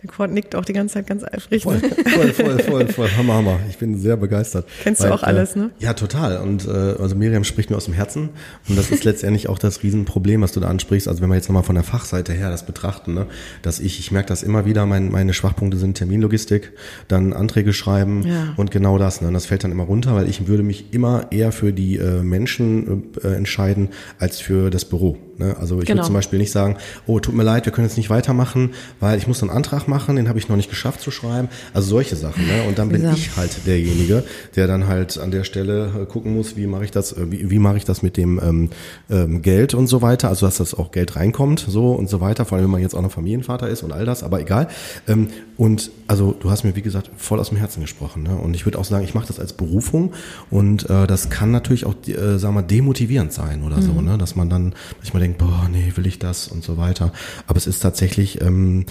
Der 0.01 0.09
Quad 0.09 0.31
nickt 0.31 0.55
auch 0.55 0.65
die 0.65 0.73
ganze 0.75 0.95
Zeit 0.95 1.09
ganz 1.09 1.25
eifrig. 1.25 1.65
Voll, 1.65 1.81
voll, 1.81 2.29
voll, 2.33 2.59
voll, 2.61 2.87
voll. 2.87 3.09
Hammer, 3.17 3.35
Hammer. 3.35 3.59
Ich 3.69 3.79
bin 3.79 3.99
sehr 3.99 4.17
begeistert. 4.17 4.65
Kennst 4.85 5.03
du 5.03 5.13
auch 5.13 5.25
alles, 5.25 5.57
ne? 5.57 5.71
Äh, 5.81 5.85
ja, 5.87 5.93
total. 5.95 6.37
Und 6.37 6.69
äh, 6.69 6.71
also 6.71 7.17
Miriam 7.17 7.43
spricht 7.43 7.69
mir 7.71 7.77
aus 7.77 7.87
dem 7.87 7.95
Herzen. 7.95 8.29
Und 8.69 8.79
das 8.79 8.93
ist 8.93 9.03
letztendlich 9.03 9.49
auch 9.49 9.59
das 9.59 9.83
Riesenproblem, 9.83 10.41
was 10.41 10.53
du 10.53 10.61
da 10.61 10.69
ansprichst. 10.69 11.09
Also 11.09 11.21
wenn 11.21 11.29
wir 11.31 11.35
jetzt 11.35 11.49
nochmal 11.49 11.65
von 11.65 11.75
der 11.75 11.83
Fachseite 11.83 12.33
her 12.33 12.49
das 12.49 12.65
betrachten, 12.65 13.15
ne, 13.15 13.27
dass 13.63 13.81
ich, 13.81 13.99
ich 13.99 14.13
merke 14.13 14.29
das 14.29 14.45
immer 14.45 14.65
wieder, 14.67 14.87
mein, 14.87 15.11
meine 15.11 15.35
Schwachpunkte 15.35 15.79
sind 15.79 15.97
Terminlogistik, 15.97 16.75
dann 17.09 17.33
Anträge 17.33 17.73
schreiben 17.73 18.23
Ja. 18.25 18.55
und 18.57 18.71
genau 18.71 18.99
das. 18.99 19.21
Ne? 19.21 19.27
Und 19.27 19.35
das 19.35 19.47
fällt 19.47 19.65
dann 19.65 19.73
immer 19.73 19.83
runter, 19.85 20.15
weil 20.15 20.29
ich 20.29 20.47
würde 20.47 20.63
mich 20.63 20.95
immer 20.95 21.27
eher 21.33 21.51
für 21.51 21.73
die 21.73 21.97
äh, 21.97 22.23
Menschen 22.23 23.03
äh, 23.25 23.35
entscheiden 23.35 23.89
als 24.21 24.39
für 24.39 24.71
das 24.71 24.85
Büro. 24.85 25.19
Ne? 25.39 25.57
Also 25.59 25.81
ich 25.81 25.87
Genau. 25.87 25.99
würde 25.99 26.07
zum 26.07 26.15
Beispiel 26.15 26.39
nicht 26.39 26.53
sagen, 26.53 26.77
oh, 27.09 27.19
tut 27.19 27.35
mir 27.35 27.43
leid, 27.43 27.65
wir 27.65 27.73
können 27.73 27.89
jetzt 27.89 27.97
nicht 27.97 28.11
weitermachen, 28.11 28.71
weil 29.01 29.19
ich 29.19 29.27
muss 29.27 29.43
einen 29.43 29.51
Antrag 29.51 29.88
machen, 29.89 30.17
den 30.17 30.29
habe 30.29 30.39
ich 30.39 30.49
noch 30.49 30.57
nicht 30.57 30.71
geschafft 30.71 31.01
zu 31.01 31.11
schreiben. 31.11 31.49
Also 31.75 31.89
solche 31.89 32.15
Sachen. 32.17 32.47
Ne? 32.47 32.63
Und 32.69 32.79
dann 32.79 32.91
bin 32.91 33.03
Ja. 33.03 33.13
ich 33.13 33.37
halt 33.37 33.67
derjenige, 33.67 34.23
der 34.57 34.67
dann 34.67 34.87
halt 34.87 35.19
an 35.19 35.31
der 35.31 35.45
Stelle 35.45 35.91
äh, 36.03 36.07
gucken 36.07 36.35
muss, 36.35 36.57
wie 36.57 36.67
mache 36.67 36.85
ich 36.85 36.91
das, 36.91 37.13
äh, 37.13 37.31
wie, 37.31 37.51
wie 37.51 37.59
mache 37.59 37.77
ich 37.79 37.85
das 37.85 38.03
mit 38.03 38.17
dem 38.17 38.41
ähm, 38.43 38.71
ähm, 39.11 39.43
Geld 39.43 39.75
und 39.75 39.87
so 39.89 40.03
weiter, 40.03 40.29
also 40.29 40.47
dass 40.47 40.59
das 40.59 40.75
auch 40.75 40.93
Geld 40.93 41.17
reinkommt, 41.17 41.65
so 41.69 41.93
und 41.93 42.09
so 42.09 42.21
weiter, 42.21 42.45
vor 42.45 42.57
allem 42.57 42.65
wenn 42.67 42.71
man 42.73 42.83
jetzt 42.83 42.95
auch 42.95 43.03
noch 43.03 43.13
Familienvater 43.13 43.69
ist 43.69 43.83
und 43.83 43.93
all 43.93 44.05
das, 44.05 44.23
aber 44.23 44.41
egal. 44.41 44.69
Ähm, 45.09 45.29
und 45.57 45.91
also 46.07 46.37
du 46.39 46.51
hast 46.51 46.63
mir, 46.65 46.77
wie 46.77 46.83
gesagt, 46.83 47.11
voll 47.17 47.41
aus 47.41 47.49
dem 47.49 47.59
Herzen 47.59 47.81
gesprochen. 47.81 48.23
Ne? 48.23 48.37
Und 48.37 48.55
ich 48.55 48.65
würde 48.65 48.79
auch 48.79 48.85
sagen, 48.85 49.05
ich 49.05 49.15
mache 49.15 49.27
das 49.27 49.41
als 49.41 49.53
Berufung 49.53 50.13
und 50.51 50.89
äh, 50.89 51.07
das 51.07 51.31
kann 51.31 51.51
natürlich 51.51 51.85
auch, 51.87 51.95
äh, 52.07 52.39
sagen 52.39 52.55
wir, 52.55 52.63
demotivierend 52.63 53.33
sein 53.33 53.63
oder 53.65 53.83
so, 53.83 54.01
ne? 54.01 54.19
dass 54.19 54.37
man 54.37 54.49
dann 54.51 54.75
manchmal 54.99 55.21
denkt, 55.23 55.39
boah, 55.39 55.69
nee, 55.71 55.93
will 55.97 56.07
ich 56.07 56.19
das 56.19 56.49
und 56.49 56.63
so 56.63 56.77
weiter. 56.77 57.13
Aber 57.47 57.57
es 57.57 57.67
ist 57.67 57.81
tatsächlich 57.81 58.41
ähm, 58.41 58.87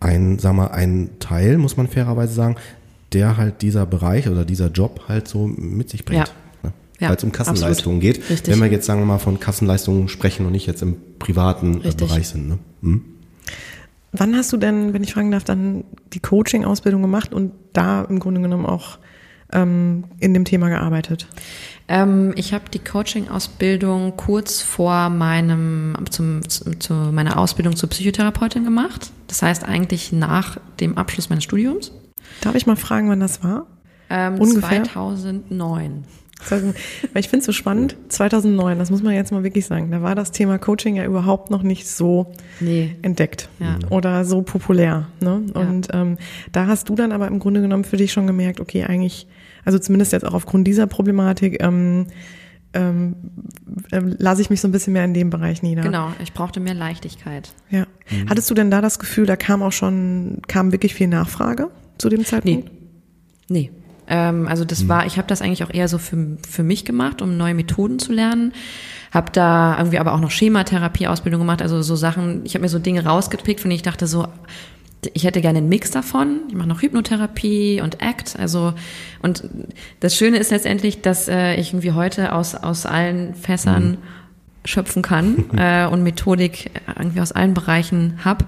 ein, 0.00 0.38
sagen 0.38 0.56
wir, 0.56 0.72
ein 0.72 1.10
Teil, 1.20 1.58
muss 1.58 1.76
man 1.76 1.86
fairerweise 1.86 2.32
sagen, 2.32 2.56
der 3.12 3.36
halt 3.36 3.62
dieser 3.62 3.86
Bereich 3.86 4.28
oder 4.28 4.44
dieser 4.44 4.68
Job 4.68 5.02
halt 5.08 5.28
so 5.28 5.46
mit 5.46 5.90
sich 5.90 6.04
bringt. 6.04 6.28
Ja. 6.28 6.68
Ne? 6.68 6.72
Ja, 7.00 7.08
Weil 7.08 7.16
es 7.16 7.24
um 7.24 7.32
Kassenleistungen 7.32 8.00
geht. 8.00 8.28
Richtig. 8.30 8.52
Wenn 8.52 8.60
wir 8.60 8.70
jetzt, 8.70 8.86
sagen 8.86 9.00
wir 9.00 9.06
mal, 9.06 9.18
von 9.18 9.40
Kassenleistungen 9.40 10.08
sprechen 10.08 10.46
und 10.46 10.52
nicht 10.52 10.66
jetzt 10.66 10.82
im 10.82 10.96
privaten 11.18 11.82
äh, 11.82 11.86
Richtig. 11.86 12.08
Bereich 12.08 12.28
sind. 12.28 12.48
Ne? 12.48 12.58
Hm? 12.82 13.04
Wann 14.12 14.34
hast 14.34 14.52
du 14.52 14.56
denn, 14.56 14.92
wenn 14.92 15.04
ich 15.04 15.12
fragen 15.12 15.30
darf, 15.30 15.44
dann 15.44 15.84
die 16.12 16.20
Coaching-Ausbildung 16.20 17.02
gemacht 17.02 17.32
und 17.32 17.52
da 17.72 18.02
im 18.02 18.18
Grunde 18.18 18.40
genommen 18.40 18.66
auch 18.66 18.98
ähm, 19.52 20.04
in 20.18 20.34
dem 20.34 20.44
Thema 20.44 20.68
gearbeitet? 20.68 21.26
Ähm, 21.88 22.32
ich 22.36 22.52
habe 22.54 22.64
die 22.72 22.78
Coaching-Ausbildung 22.78 24.16
kurz 24.16 24.62
vor 24.62 25.10
meinem 25.10 25.94
zum, 26.10 26.48
zu, 26.48 26.78
zu 26.78 26.94
meiner 26.94 27.38
Ausbildung 27.38 27.76
zur 27.76 27.88
Psychotherapeutin 27.88 28.64
gemacht. 28.64 29.10
Das 29.26 29.42
heißt 29.42 29.64
eigentlich 29.64 30.12
nach 30.12 30.58
dem 30.80 30.96
Abschluss 30.98 31.30
meines 31.30 31.44
Studiums. 31.44 31.92
Darf 32.40 32.54
ich 32.54 32.66
mal 32.66 32.76
fragen, 32.76 33.08
wann 33.10 33.20
das 33.20 33.42
war? 33.42 33.66
Ähm, 34.08 34.38
Ungefähr? 34.38 34.84
2009. 34.84 36.04
Sagen, 36.42 36.74
Weil 37.12 37.20
ich 37.20 37.28
finde 37.28 37.40
es 37.40 37.46
so 37.46 37.52
spannend, 37.52 37.96
2009, 38.08 38.78
das 38.78 38.90
muss 38.90 39.02
man 39.02 39.12
jetzt 39.12 39.30
mal 39.30 39.42
wirklich 39.44 39.66
sagen, 39.66 39.90
da 39.90 40.00
war 40.00 40.14
das 40.14 40.30
Thema 40.32 40.58
Coaching 40.58 40.96
ja 40.96 41.04
überhaupt 41.04 41.50
noch 41.50 41.62
nicht 41.62 41.86
so 41.86 42.32
Nee. 42.60 42.96
entdeckt 43.02 43.48
Ja. 43.58 43.78
oder 43.90 44.24
so 44.24 44.40
populär. 44.42 45.08
Ne? 45.20 45.42
Ja. 45.54 45.60
Und 45.60 45.88
ähm, 45.92 46.16
da 46.52 46.66
hast 46.66 46.88
du 46.88 46.94
dann 46.94 47.12
aber 47.12 47.26
im 47.28 47.40
Grunde 47.40 47.60
genommen 47.60 47.84
für 47.84 47.98
dich 47.98 48.12
schon 48.12 48.26
gemerkt, 48.26 48.58
okay, 48.60 48.84
eigentlich, 48.84 49.26
also 49.64 49.78
zumindest 49.78 50.12
jetzt 50.12 50.24
auch 50.24 50.34
aufgrund 50.34 50.66
dieser 50.66 50.86
Problematik, 50.86 51.62
ähm, 51.62 52.06
ähm, 52.72 53.16
ähm, 53.90 54.14
lasse 54.18 54.42
ich 54.42 54.50
mich 54.50 54.60
so 54.60 54.68
ein 54.68 54.72
bisschen 54.72 54.92
mehr 54.92 55.04
in 55.04 55.14
dem 55.14 55.30
Bereich 55.30 55.62
nieder. 55.62 55.82
Genau, 55.82 56.12
ich 56.22 56.32
brauchte 56.32 56.60
mehr 56.60 56.74
Leichtigkeit. 56.74 57.52
Ja. 57.70 57.86
Hattest 58.28 58.48
du 58.50 58.54
denn 58.54 58.70
da 58.70 58.80
das 58.80 58.98
Gefühl, 58.98 59.26
da 59.26 59.36
kam 59.36 59.62
auch 59.62 59.72
schon, 59.72 60.42
kam 60.46 60.72
wirklich 60.72 60.94
viel 60.94 61.08
Nachfrage 61.08 61.70
zu 61.98 62.08
dem 62.08 62.24
Zeitpunkt? 62.24 62.70
Nee. 63.48 63.72
Ähm, 64.06 64.46
also 64.46 64.64
das 64.64 64.88
war, 64.88 65.06
ich 65.06 65.16
habe 65.16 65.28
das 65.28 65.42
eigentlich 65.42 65.64
auch 65.64 65.72
eher 65.72 65.88
so 65.88 65.98
für, 65.98 66.36
für 66.48 66.62
mich 66.62 66.84
gemacht, 66.84 67.22
um 67.22 67.36
neue 67.36 67.54
Methoden 67.54 67.98
zu 67.98 68.12
lernen. 68.12 68.52
Habe 69.12 69.32
da 69.32 69.76
irgendwie 69.78 69.98
aber 69.98 70.12
auch 70.12 70.20
noch 70.20 70.30
Schematherapie-Ausbildung 70.30 71.40
gemacht, 71.40 71.62
also 71.62 71.82
so 71.82 71.96
Sachen, 71.96 72.42
ich 72.44 72.54
habe 72.54 72.62
mir 72.62 72.68
so 72.68 72.78
Dinge 72.78 73.04
rausgepickt, 73.04 73.60
von 73.60 73.70
denen 73.70 73.76
ich 73.76 73.82
dachte 73.82 74.06
so, 74.06 74.28
ich 75.14 75.24
hätte 75.24 75.40
gerne 75.40 75.58
einen 75.58 75.68
Mix 75.68 75.90
davon. 75.90 76.40
Ich 76.48 76.54
mache 76.54 76.68
noch 76.68 76.82
Hypnotherapie 76.82 77.80
und 77.80 78.02
Act. 78.02 78.38
Also 78.38 78.74
und 79.22 79.44
das 80.00 80.16
Schöne 80.16 80.38
ist 80.38 80.50
letztendlich, 80.50 81.00
dass 81.00 81.28
äh, 81.28 81.54
ich 81.54 81.72
irgendwie 81.72 81.92
heute 81.92 82.32
aus 82.32 82.54
aus 82.54 82.86
allen 82.86 83.34
Fässern 83.34 83.98
schöpfen 84.64 85.02
kann 85.02 85.44
äh, 85.56 85.86
und 85.86 86.02
Methodik 86.02 86.70
irgendwie 86.96 87.20
aus 87.20 87.32
allen 87.32 87.54
Bereichen 87.54 88.20
hab. 88.24 88.44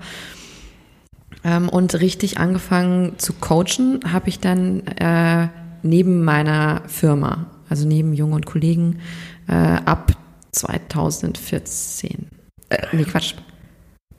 Ähm, 1.45 1.69
und 1.69 1.95
richtig 2.01 2.39
angefangen 2.39 3.19
zu 3.19 3.33
coachen 3.33 4.01
habe 4.13 4.29
ich 4.29 4.39
dann 4.39 4.87
äh, 4.87 5.49
neben 5.83 6.25
meiner 6.25 6.83
Firma, 6.87 7.47
also 7.69 7.87
neben 7.87 8.13
Junge 8.13 8.37
und 8.37 8.47
Kollegen, 8.47 9.01
äh, 9.49 9.55
ab 9.55 10.13
2014. 10.53 12.29
Äh, 12.69 12.87
nee, 12.93 13.05
Quatsch. 13.05 13.35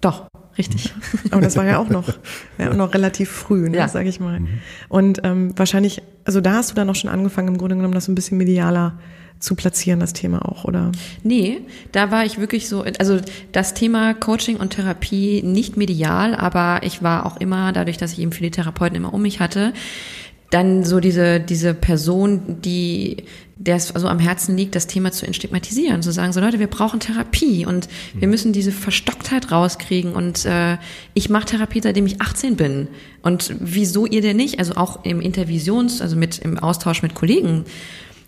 Doch, 0.02 0.28
richtig. 0.58 0.94
Aber 1.32 1.42
das 1.42 1.56
war 1.56 1.66
ja 1.66 1.78
auch 1.78 1.90
noch, 1.90 2.08
ja, 2.58 2.74
noch 2.74 2.94
relativ 2.94 3.30
früh, 3.30 3.70
ne, 3.70 3.78
Ja. 3.78 3.88
sag 3.88 4.06
ich 4.06 4.20
mal. 4.20 4.42
Und 4.90 5.22
ähm, 5.24 5.54
wahrscheinlich, 5.58 6.02
also 6.26 6.42
da 6.42 6.54
hast 6.54 6.72
du 6.72 6.76
dann 6.76 6.90
auch 6.90 6.96
schon 6.96 7.10
angefangen, 7.10 7.50
im 7.50 7.58
Grunde 7.58 7.76
genommen 7.76 7.94
das 7.94 8.06
so 8.06 8.12
ein 8.12 8.16
bisschen 8.16 8.38
medialer 8.38 8.98
zu 9.40 9.56
platzieren, 9.56 10.00
das 10.00 10.14
Thema 10.14 10.48
auch, 10.48 10.64
oder? 10.64 10.92
Nee, 11.22 11.60
da 11.92 12.12
war 12.12 12.24
ich 12.26 12.40
wirklich 12.40 12.70
so, 12.70 12.86
also 12.98 13.20
das 13.52 13.74
Thema 13.74 14.14
Coaching 14.14 14.56
und 14.56 14.70
Therapie 14.70 15.42
nicht 15.44 15.76
medial, 15.76 16.34
aber 16.34 16.80
ich 16.84 17.04
war 17.04 17.26
auch 17.26 17.38
immer, 17.42 17.74
dadurch, 17.74 17.98
dass 17.98 18.14
ich 18.14 18.20
eben 18.20 18.32
viele 18.32 18.52
Therapeuten 18.52 18.96
immer 18.96 19.14
um 19.14 19.22
mich 19.22 19.42
hatte, 19.42 19.74
dann 20.50 20.86
so 20.86 21.00
diese, 21.02 21.40
diese 21.42 21.74
Person, 21.74 22.62
die, 22.62 23.18
der 23.56 23.76
es 23.76 23.94
also 23.94 24.08
am 24.08 24.20
Herzen 24.20 24.58
liegt, 24.58 24.76
das 24.76 24.88
Thema 24.88 25.12
zu 25.12 25.26
entstigmatisieren, 25.26 26.02
zu 26.02 26.12
sagen, 26.12 26.34
so 26.34 26.40
Leute, 26.40 26.60
wir 26.60 26.68
brauchen 26.68 27.00
Therapie 27.00 27.66
und 27.66 27.88
wir 28.14 28.28
müssen 28.28 28.52
diese 28.54 28.72
Verstocktheit 28.72 29.52
rauskriegen 29.52 30.14
und 30.14 30.46
äh, 30.46 30.78
ich 31.14 31.30
mache 31.30 31.46
Therapie, 31.46 31.82
seitdem 31.82 32.06
ich 32.06 32.22
18 32.22 32.56
bin. 32.56 32.88
Und 33.22 33.56
wieso 33.60 34.06
ihr 34.06 34.22
denn 34.22 34.38
nicht? 34.38 34.60
Also 34.60 34.76
auch 34.76 35.06
im 35.06 35.22
Intervisions, 35.22 36.02
also 36.02 36.16
mit 36.16 36.40
im 36.40 36.58
Austausch 36.58 37.04
mit 37.04 37.14
Kollegen. 37.14 37.66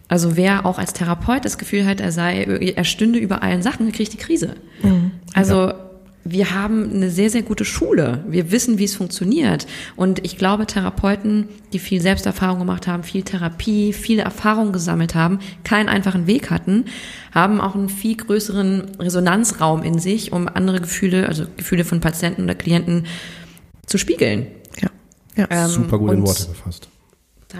Also 0.07 0.37
wer 0.37 0.65
auch 0.65 0.77
als 0.77 0.93
Therapeut 0.93 1.43
das 1.43 1.57
Gefühl 1.57 1.85
hat, 1.85 1.99
er 1.99 2.11
sei, 2.11 2.43
er 2.43 2.83
stünde 2.83 3.17
über 3.17 3.41
allen 3.41 3.63
Sachen, 3.63 3.91
kriegt 3.91 4.13
die 4.13 4.17
Krise. 4.17 4.55
Also 5.33 5.73
wir 6.27 6.55
haben 6.55 6.91
eine 6.91 7.11
sehr, 7.11 7.29
sehr 7.29 7.43
gute 7.43 7.65
Schule. 7.65 8.23
Wir 8.27 8.51
wissen, 8.51 8.79
wie 8.79 8.83
es 8.83 8.95
funktioniert. 8.95 9.67
Und 9.95 10.25
ich 10.25 10.39
glaube, 10.39 10.65
Therapeuten, 10.65 11.47
die 11.71 11.77
viel 11.77 12.01
Selbsterfahrung 12.01 12.57
gemacht 12.57 12.87
haben, 12.87 13.03
viel 13.03 13.21
Therapie, 13.21 13.93
viele 13.93 14.23
Erfahrungen 14.23 14.73
gesammelt 14.73 15.13
haben, 15.13 15.37
keinen 15.63 15.87
einfachen 15.87 16.25
Weg 16.25 16.49
hatten, 16.49 16.85
haben 17.31 17.61
auch 17.61 17.75
einen 17.75 17.89
viel 17.89 18.17
größeren 18.17 18.95
Resonanzraum 18.99 19.83
in 19.83 19.99
sich, 19.99 20.31
um 20.31 20.47
andere 20.47 20.81
Gefühle, 20.81 21.27
also 21.27 21.45
Gefühle 21.57 21.85
von 21.85 22.01
Patienten 22.01 22.45
oder 22.45 22.55
Klienten 22.55 23.05
zu 23.85 23.99
spiegeln. 23.99 24.47
Ja. 24.81 24.89
Ja. 25.35 25.47
Ähm, 25.51 25.69
Super 25.69 25.99
gut 25.99 26.11
in 26.11 26.25
Worte 26.25 26.47
gefasst. 26.47 26.89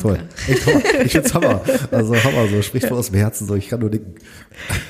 Danke. 0.02 0.20
Toll. 0.20 0.20
Echt 0.48 0.66
Hammer. 0.68 0.82
Ich 1.06 1.12
find's 1.12 1.34
Hammer. 1.34 1.62
Also 1.92 2.16
Hammer, 2.16 2.48
so 2.48 2.62
spricht 2.62 2.88
voll 2.88 2.98
aus 2.98 3.12
dem 3.12 3.20
Herzen, 3.20 3.48
so 3.48 3.56
ich 3.56 3.70
kann 3.70 3.80
nur 3.80 3.90
nicken. 3.90 4.16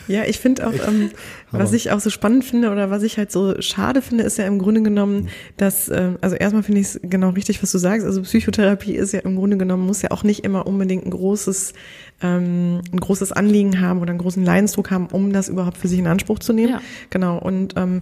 Ja, 0.08 0.24
ich 0.26 0.40
finde 0.40 0.68
auch, 0.68 0.74
ähm, 0.88 1.12
was 1.52 1.74
ich 1.74 1.92
auch 1.92 2.00
so 2.00 2.10
spannend 2.10 2.46
finde 2.46 2.72
oder 2.72 2.90
was 2.90 3.04
ich 3.04 3.18
halt 3.18 3.32
so 3.32 3.60
schade 3.62 4.02
finde, 4.02 4.24
ist 4.24 4.38
ja 4.38 4.46
im 4.46 4.60
Grunde 4.60 4.82
genommen, 4.82 5.30
dass, 5.58 5.90
ähm, 5.90 6.18
also 6.22 6.36
erstmal 6.36 6.64
finde 6.64 6.82
ich 6.82 6.88
es 6.88 7.00
genau 7.04 7.30
richtig, 7.30 7.62
was 7.64 7.72
du 7.72 7.78
sagst. 7.78 8.06
Also 8.06 8.22
Psychotherapie 8.22 8.96
ist 8.96 9.14
ja 9.14 9.22
im 9.22 9.36
Grunde 9.36 9.58
genommen, 9.58 9.86
muss 9.86 10.02
ja 10.02 10.12
auch 10.12 10.24
nicht 10.24 10.44
immer 10.44 10.68
unbedingt 10.68 11.06
ein 11.06 11.12
großes, 11.12 11.74
ähm, 12.22 12.82
ein 12.92 13.00
großes 13.00 13.32
Anliegen 13.32 13.82
haben 13.82 14.02
oder 14.02 14.12
einen 14.12 14.20
großen 14.20 14.44
Leidensdruck 14.44 14.92
haben, 14.92 15.08
um 15.08 15.34
das 15.34 15.50
überhaupt 15.50 15.78
für 15.78 15.88
sich 15.88 16.00
in 16.00 16.08
Anspruch 16.08 16.40
zu 16.40 16.54
nehmen. 16.54 16.74
Ja. 16.74 16.82
Genau. 17.10 17.38
Und 17.38 17.74
ähm, 17.78 18.02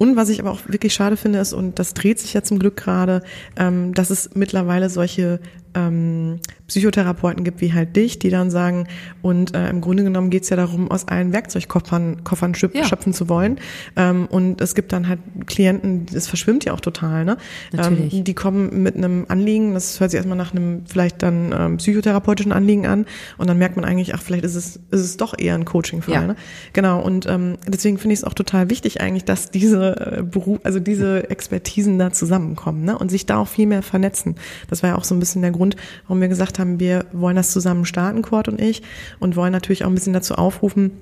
und 0.00 0.16
was 0.16 0.30
ich 0.30 0.40
aber 0.40 0.50
auch 0.50 0.60
wirklich 0.66 0.94
schade 0.94 1.18
finde, 1.18 1.40
ist, 1.40 1.52
und 1.52 1.78
das 1.78 1.92
dreht 1.92 2.18
sich 2.18 2.32
ja 2.32 2.42
zum 2.42 2.58
Glück 2.58 2.74
gerade, 2.74 3.22
ähm, 3.58 3.92
dass 3.92 4.08
es 4.08 4.30
mittlerweile 4.34 4.88
solche 4.88 5.40
ähm, 5.74 6.40
Psychotherapeuten 6.66 7.44
gibt 7.44 7.60
wie 7.60 7.72
halt 7.72 7.96
dich, 7.96 8.18
die 8.18 8.30
dann 8.30 8.50
sagen, 8.50 8.86
und 9.22 9.54
äh, 9.54 9.68
im 9.68 9.80
Grunde 9.80 10.04
genommen 10.04 10.30
geht's 10.30 10.48
ja 10.50 10.56
darum, 10.56 10.90
aus 10.90 11.08
allen 11.08 11.32
Werkzeugkoffern 11.32 12.22
Koffern 12.24 12.54
schöp 12.54 12.74
Ja. 12.74 12.84
schöpfen 12.84 13.12
zu 13.12 13.28
wollen. 13.28 13.58
Ähm, 13.96 14.26
und 14.30 14.60
es 14.60 14.74
gibt 14.74 14.92
dann 14.92 15.08
halt 15.08 15.18
Klienten, 15.46 16.06
das 16.06 16.28
verschwimmt 16.28 16.64
ja 16.64 16.72
auch 16.72 16.80
total, 16.80 17.24
ne? 17.24 17.36
Natürlich. 17.72 18.14
Ähm, 18.14 18.24
die 18.24 18.34
kommen 18.34 18.82
mit 18.82 18.96
einem 18.96 19.26
Anliegen, 19.28 19.74
das 19.74 19.98
hört 20.00 20.10
sich 20.10 20.18
erstmal 20.18 20.38
nach 20.38 20.52
einem 20.52 20.82
vielleicht 20.86 21.22
dann 21.22 21.54
ähm, 21.56 21.76
psychotherapeutischen 21.78 22.52
Anliegen 22.52 22.86
an 22.86 23.06
und 23.38 23.48
dann 23.48 23.58
merkt 23.58 23.76
man 23.76 23.84
eigentlich, 23.84 24.14
ach, 24.14 24.22
vielleicht 24.22 24.44
ist 24.44 24.54
es, 24.54 24.76
ist 24.90 25.00
es 25.00 25.16
doch 25.16 25.34
eher 25.36 25.54
ein 25.54 25.64
Coaching-Fall. 25.64 26.14
Ja. 26.14 26.26
Ne? 26.26 26.36
Genau, 26.72 27.00
und 27.00 27.26
ähm, 27.26 27.56
deswegen 27.66 27.98
finde 27.98 28.14
ich 28.14 28.20
es 28.20 28.24
auch 28.24 28.34
total 28.34 28.70
wichtig 28.70 29.00
eigentlich, 29.00 29.24
dass 29.24 29.50
diese 29.50 30.18
äh, 30.18 30.22
Beruf, 30.22 30.60
also 30.62 30.78
diese 30.80 31.30
Expertisen 31.30 31.98
da 31.98 32.12
zusammenkommen 32.12 32.84
ne? 32.84 32.96
und 32.96 33.10
sich 33.10 33.26
da 33.26 33.38
auch 33.38 33.48
viel 33.48 33.66
mehr 33.66 33.82
vernetzen. 33.82 34.36
Das 34.68 34.82
war 34.82 34.90
ja 34.90 34.96
auch 34.96 35.04
so 35.04 35.14
ein 35.14 35.20
bisschen 35.20 35.42
der 35.42 35.50
Grund, 35.60 35.76
warum 36.06 36.22
wir 36.22 36.28
gesagt 36.28 36.58
haben, 36.58 36.80
wir 36.80 37.04
wollen 37.12 37.36
das 37.36 37.52
zusammen 37.52 37.84
starten, 37.84 38.22
Cord 38.22 38.48
und 38.48 38.60
ich, 38.60 38.82
und 39.18 39.36
wollen 39.36 39.52
natürlich 39.52 39.84
auch 39.84 39.88
ein 39.88 39.94
bisschen 39.94 40.14
dazu 40.14 40.36
aufrufen, 40.36 40.92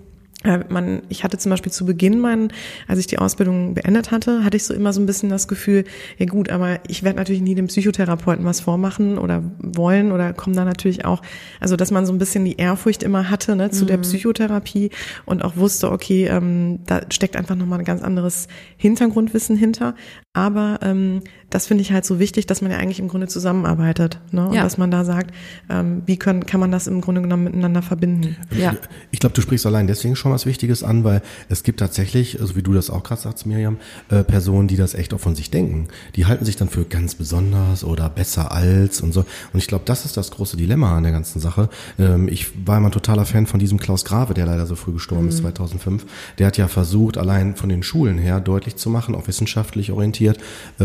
äh, 0.44 0.60
man, 0.68 1.02
ich 1.08 1.24
hatte 1.24 1.36
zum 1.36 1.50
Beispiel 1.50 1.72
zu 1.72 1.84
Beginn 1.84 2.20
meinen, 2.20 2.52
als 2.86 3.00
ich 3.00 3.08
die 3.08 3.18
Ausbildung 3.18 3.74
beendet 3.74 4.12
hatte, 4.12 4.44
hatte 4.44 4.56
ich 4.56 4.62
so 4.62 4.72
immer 4.72 4.92
so 4.92 5.00
ein 5.00 5.06
bisschen 5.06 5.30
das 5.30 5.48
Gefühl, 5.48 5.84
ja 6.16 6.26
gut, 6.26 6.48
aber 6.48 6.78
ich 6.86 7.02
werde 7.02 7.18
natürlich 7.18 7.42
nie 7.42 7.56
dem 7.56 7.66
Psychotherapeuten 7.66 8.44
was 8.44 8.60
vormachen 8.60 9.18
oder 9.18 9.42
wollen 9.58 10.12
oder 10.12 10.32
komme 10.32 10.54
da 10.54 10.64
natürlich 10.64 11.04
auch, 11.04 11.22
also 11.58 11.74
dass 11.74 11.90
man 11.90 12.06
so 12.06 12.12
ein 12.12 12.18
bisschen 12.18 12.44
die 12.44 12.56
Ehrfurcht 12.56 13.02
immer 13.02 13.30
hatte 13.30 13.56
ne, 13.56 13.70
zu 13.70 13.82
mhm. 13.82 13.88
der 13.88 13.98
Psychotherapie 13.98 14.90
und 15.26 15.44
auch 15.44 15.56
wusste, 15.56 15.90
okay, 15.90 16.26
ähm, 16.26 16.80
da 16.86 17.00
steckt 17.10 17.36
einfach 17.36 17.56
nochmal 17.56 17.80
ein 17.80 17.84
ganz 17.84 18.02
anderes 18.02 18.46
Hintergrundwissen 18.76 19.56
hinter. 19.56 19.96
Aber 20.34 20.78
ähm, 20.82 21.22
das 21.50 21.66
finde 21.66 21.82
ich 21.82 21.90
halt 21.90 22.04
so 22.04 22.18
wichtig, 22.18 22.46
dass 22.46 22.60
man 22.60 22.70
ja 22.70 22.76
eigentlich 22.76 23.00
im 23.00 23.08
Grunde 23.08 23.26
zusammenarbeitet. 23.26 24.20
Ne? 24.30 24.46
Und 24.48 24.54
ja. 24.54 24.62
dass 24.62 24.76
man 24.76 24.90
da 24.90 25.04
sagt, 25.04 25.34
ähm, 25.70 26.02
wie 26.04 26.18
können, 26.18 26.44
kann 26.44 26.60
man 26.60 26.70
das 26.70 26.86
im 26.86 27.00
Grunde 27.00 27.22
genommen 27.22 27.44
miteinander 27.44 27.80
verbinden. 27.80 28.36
Ja. 28.56 28.72
Ich, 28.72 28.78
ich 29.12 29.20
glaube, 29.20 29.34
du 29.34 29.40
sprichst 29.40 29.64
allein 29.64 29.86
deswegen 29.86 30.14
schon 30.14 30.30
was 30.30 30.44
Wichtiges 30.44 30.84
an, 30.84 31.02
weil 31.02 31.22
es 31.48 31.62
gibt 31.62 31.80
tatsächlich, 31.80 32.40
also 32.40 32.54
wie 32.54 32.62
du 32.62 32.74
das 32.74 32.90
auch 32.90 33.02
gerade 33.02 33.20
sagst, 33.20 33.46
Miriam, 33.46 33.78
äh, 34.10 34.22
Personen, 34.22 34.68
die 34.68 34.76
das 34.76 34.94
echt 34.94 35.14
auch 35.14 35.20
von 35.20 35.34
sich 35.34 35.50
denken. 35.50 35.88
Die 36.14 36.26
halten 36.26 36.44
sich 36.44 36.56
dann 36.56 36.68
für 36.68 36.84
ganz 36.84 37.14
besonders 37.14 37.82
oder 37.82 38.08
besser 38.10 38.52
als 38.52 39.00
und 39.00 39.12
so. 39.12 39.20
Und 39.52 39.58
ich 39.58 39.66
glaube, 39.66 39.84
das 39.86 40.04
ist 40.04 40.18
das 40.18 40.30
große 40.30 40.56
Dilemma 40.58 40.96
an 40.96 41.02
der 41.02 41.12
ganzen 41.12 41.40
Sache. 41.40 41.70
Ähm, 41.98 42.28
ich 42.28 42.66
war 42.66 42.76
immer 42.76 42.90
ein 42.90 42.92
totaler 42.92 43.24
Fan 43.24 43.46
von 43.46 43.58
diesem 43.58 43.78
Klaus 43.78 44.04
Grave, 44.04 44.34
der 44.34 44.44
leider 44.44 44.66
so 44.66 44.76
früh 44.76 44.92
gestorben 44.92 45.24
mhm. 45.24 45.30
ist, 45.30 45.38
2005. 45.38 46.04
Der 46.38 46.46
hat 46.46 46.58
ja 46.58 46.68
versucht, 46.68 47.16
allein 47.16 47.56
von 47.56 47.70
den 47.70 47.82
Schulen 47.82 48.18
her 48.18 48.40
deutlich 48.40 48.76
zu 48.76 48.90
machen, 48.90 49.14
auch 49.14 49.26
wissenschaftlich 49.26 49.90
orientiert, 49.90 50.17
äh, 50.26 50.34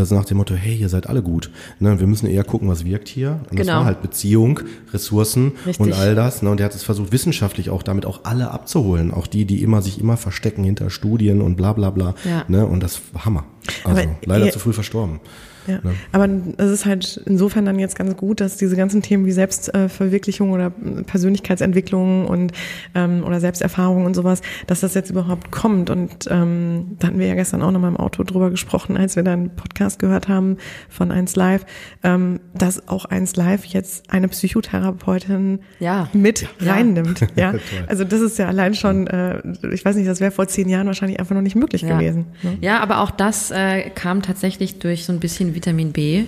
so 0.06 0.16
nach 0.16 0.25
dem 0.25 0.38
Motto, 0.38 0.56
hey, 0.56 0.75
ihr 0.75 0.90
seid 0.90 1.08
alle 1.08 1.22
gut. 1.22 1.50
Ne? 1.80 2.00
Wir 2.00 2.08
müssen 2.08 2.28
eher 2.28 2.44
gucken, 2.44 2.70
was 2.70 2.86
wirkt 2.86 3.08
hier. 3.08 3.40
Und 3.50 3.58
genau. 3.58 3.58
das 3.58 3.68
war 3.68 3.86
halt 3.86 4.02
Beziehung, 4.02 4.60
Ressourcen 4.94 5.54
Richtig. 5.66 5.80
und 5.80 5.94
all 5.94 6.16
das. 6.16 6.42
Ne? 6.42 6.50
Und 6.50 6.58
der 6.58 6.66
hat 6.66 6.75
es 6.75 6.84
versucht, 6.84 7.12
wissenschaftlich 7.12 7.70
auch 7.70 7.84
damit 7.84 8.06
auch 8.06 8.22
alle 8.24 8.52
abzuholen. 8.52 9.12
Auch 9.12 9.28
die, 9.28 9.46
die 9.46 9.62
immer 9.62 9.82
sich 9.82 10.00
immer 10.00 10.18
verstecken 10.18 10.63
hinter 10.63 10.90
Studien 10.90 11.42
und 11.42 11.56
bla 11.56 11.74
bla 11.74 11.90
bla. 11.90 12.16
Ja. 12.24 12.46
Ne? 12.48 12.66
Und 12.66 12.82
das 12.82 13.02
war 13.12 13.25
Hammer. 13.25 13.46
Also 13.84 14.02
Aber 14.02 14.16
leider 14.25 14.52
zu 14.52 14.60
früh 14.60 14.74
verstorben. 14.74 15.20
Ja. 15.67 15.79
Ne? 15.84 15.93
Aber 16.12 16.29
es 16.58 16.72
ist 16.72 16.86
halt 16.86 17.22
insofern 17.25 17.65
dann 17.65 17.79
jetzt 17.79 17.96
ganz 17.98 18.15
gut, 18.17 18.41
dass 18.41 18.58
diese 18.58 18.75
ganzen 18.75 19.01
Themen 19.01 19.25
wie 19.25 19.32
Selbstverwirklichung 19.32 20.51
oder 20.51 20.70
Persönlichkeitsentwicklung 20.70 22.27
und 22.27 22.51
ähm, 22.96 23.24
oder 23.24 23.39
Selbsterfahrung 23.39 24.05
und 24.05 24.13
sowas, 24.13 24.41
dass 24.67 24.82
das 24.82 24.93
jetzt 24.93 25.10
überhaupt 25.10 25.51
kommt. 25.51 25.89
Und 25.89 26.27
ähm, 26.29 26.98
da 27.00 27.08
hatten 27.08 27.20
wir 27.20 27.27
ja 27.27 27.36
gestern 27.36 27.62
auch 27.62 27.72
noch 27.72 27.79
mal 27.79 27.88
im 27.88 27.98
Auto 27.98 28.24
drüber 28.24 28.50
gesprochen, 28.50 28.98
als 28.98 29.15
wir 29.15 29.24
dann 29.24 29.39
einen 29.39 29.55
Podcast 29.55 30.00
gehört 30.00 30.27
haben 30.27 30.58
von 30.89 31.12
1 31.12 31.36
Live, 31.36 31.65
ähm, 32.03 32.39
dass 32.53 32.88
auch 32.88 33.05
1 33.05 33.36
Live 33.36 33.65
jetzt 33.65 34.12
eine 34.12 34.27
Psychotherapeutin 34.27 35.60
ja. 35.79 36.10
mit 36.13 36.48
ja. 36.60 36.74
reinnimmt. 36.74 37.27
Ja, 37.36 37.55
also 37.88 38.03
das 38.03 38.22
ist 38.22 38.38
ja 38.38 38.48
allein 38.48 38.75
schon, 38.75 39.08
äh, 39.08 39.41
ich 39.72 39.84
weiß 39.84 39.96
nicht, 39.96 40.08
das 40.08 40.20
wäre 40.20 40.32
vor 40.32 40.48
zehn 40.48 40.70
Jahren 40.70 40.86
wahrscheinlich 40.88 41.20
einfach 41.20 41.34
noch 41.34 41.41
nicht 41.41 41.55
möglich 41.55 41.82
ja. 41.82 41.98
gewesen. 41.98 42.27
Ne? 42.43 42.58
Ja, 42.62 42.79
aber 42.79 43.00
auch 43.00 43.12
das 43.12 43.50
äh, 43.50 43.89
kam 43.89 44.22
tatsächlich 44.22 44.79
durch 44.79 45.05
so 45.05 45.13
ein 45.13 45.20
bisschen 45.20 45.53
Vitamin 45.56 45.92
B 45.92 46.26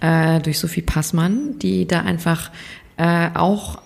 äh, 0.00 0.40
durch 0.40 0.58
Sophie 0.58 0.82
Passmann, 0.82 1.58
die 1.58 1.86
da 1.86 2.02
einfach 2.02 2.50
äh, 2.96 3.30
auch 3.34 3.80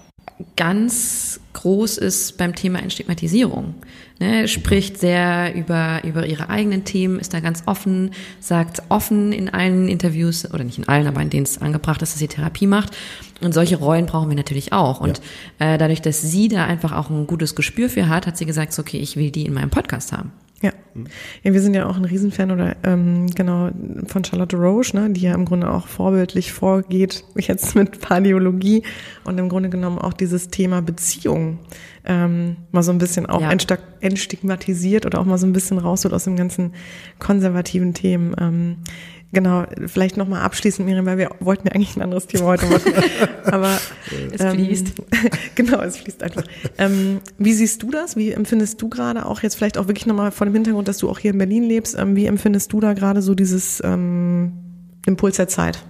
ganz 0.56 1.40
groß 1.52 1.98
ist 1.98 2.36
beim 2.38 2.54
Thema 2.54 2.80
Entstigmatisierung. 2.80 3.74
Ne, 4.18 4.46
spricht 4.46 4.98
sehr 4.98 5.52
über, 5.54 6.02
über 6.04 6.26
ihre 6.26 6.48
eigenen 6.48 6.84
Themen, 6.84 7.18
ist 7.18 7.34
da 7.34 7.40
ganz 7.40 7.64
offen, 7.66 8.12
sagt 8.38 8.82
offen 8.88 9.32
in 9.32 9.48
allen 9.48 9.88
Interviews, 9.88 10.48
oder 10.52 10.62
nicht 10.62 10.78
in 10.78 10.86
allen, 10.86 11.08
aber 11.08 11.20
in 11.20 11.30
denen 11.30 11.44
es 11.44 11.60
angebracht 11.60 12.02
ist, 12.02 12.12
dass 12.12 12.20
sie 12.20 12.28
Therapie 12.28 12.68
macht. 12.68 12.96
Und 13.40 13.52
solche 13.52 13.76
Rollen 13.76 14.06
brauchen 14.06 14.28
wir 14.28 14.36
natürlich 14.36 14.72
auch. 14.72 15.00
Und 15.00 15.20
ja. 15.58 15.74
äh, 15.74 15.78
dadurch, 15.78 16.02
dass 16.02 16.22
sie 16.22 16.46
da 16.46 16.64
einfach 16.66 16.92
auch 16.92 17.10
ein 17.10 17.26
gutes 17.26 17.56
Gespür 17.56 17.88
für 17.88 18.08
hat, 18.08 18.26
hat 18.26 18.36
sie 18.36 18.46
gesagt, 18.46 18.72
so, 18.72 18.82
okay, 18.82 18.98
ich 18.98 19.16
will 19.16 19.32
die 19.32 19.44
in 19.44 19.54
meinem 19.54 19.70
Podcast 19.70 20.12
haben. 20.12 20.30
Ja. 20.62 20.70
ja, 21.42 21.52
wir 21.52 21.60
sind 21.60 21.74
ja 21.74 21.86
auch 21.86 21.96
ein 21.96 22.04
Riesenfan 22.04 22.52
oder 22.52 22.76
ähm, 22.84 23.26
genau 23.34 23.70
von 24.06 24.24
Charlotte 24.24 24.56
Roche, 24.56 24.96
ne, 24.96 25.10
die 25.10 25.22
ja 25.22 25.34
im 25.34 25.44
Grunde 25.44 25.70
auch 25.70 25.88
vorbildlich 25.88 26.52
vorgeht, 26.52 27.24
jetzt 27.36 27.74
mit 27.74 28.00
Paläologie 28.00 28.84
und 29.24 29.38
im 29.38 29.48
Grunde 29.48 29.70
genommen 29.70 29.98
auch 29.98 30.12
dieses 30.12 30.48
Thema 30.48 30.80
Beziehung 30.80 31.58
ähm, 32.04 32.56
mal 32.70 32.82
so 32.82 32.92
ein 32.92 32.98
bisschen 32.98 33.26
auch 33.26 33.40
ja. 33.40 33.50
entstigmatisiert 34.00 35.04
oder 35.04 35.20
auch 35.20 35.24
mal 35.24 35.38
so 35.38 35.46
ein 35.46 35.52
bisschen 35.52 35.78
rausholt 35.78 36.14
aus 36.14 36.24
dem 36.24 36.36
ganzen 36.36 36.74
konservativen 37.18 37.92
Themen. 37.92 38.34
Ähm, 38.40 38.76
Genau, 39.34 39.64
vielleicht 39.86 40.18
nochmal 40.18 40.42
abschließend, 40.42 40.86
Miriam, 40.86 41.06
weil 41.06 41.16
wir 41.16 41.30
wollten 41.40 41.66
ja 41.66 41.72
eigentlich 41.72 41.96
ein 41.96 42.02
anderes 42.02 42.26
Thema 42.26 42.44
heute 42.46 42.66
machen. 42.66 42.92
Aber 43.44 43.78
es 44.30 44.40
ähm, 44.42 44.50
fließt. 44.50 44.92
genau, 45.54 45.80
es 45.80 45.96
fließt 45.96 46.22
einfach. 46.22 46.44
Ähm, 46.76 47.20
wie 47.38 47.54
siehst 47.54 47.82
du 47.82 47.90
das? 47.90 48.14
Wie 48.16 48.32
empfindest 48.32 48.82
du 48.82 48.90
gerade 48.90 49.24
auch 49.24 49.42
jetzt 49.42 49.54
vielleicht 49.54 49.78
auch 49.78 49.88
wirklich 49.88 50.04
nochmal 50.04 50.32
vor 50.32 50.46
dem 50.46 50.52
Hintergrund, 50.52 50.86
dass 50.86 50.98
du 50.98 51.08
auch 51.08 51.18
hier 51.18 51.30
in 51.30 51.38
Berlin 51.38 51.64
lebst, 51.64 51.98
ähm, 51.98 52.14
wie 52.14 52.26
empfindest 52.26 52.74
du 52.74 52.80
da 52.80 52.92
gerade 52.92 53.22
so 53.22 53.34
dieses 53.34 53.82
ähm, 53.82 54.52
Impuls 55.06 55.36
der 55.36 55.48
Zeit? 55.48 55.82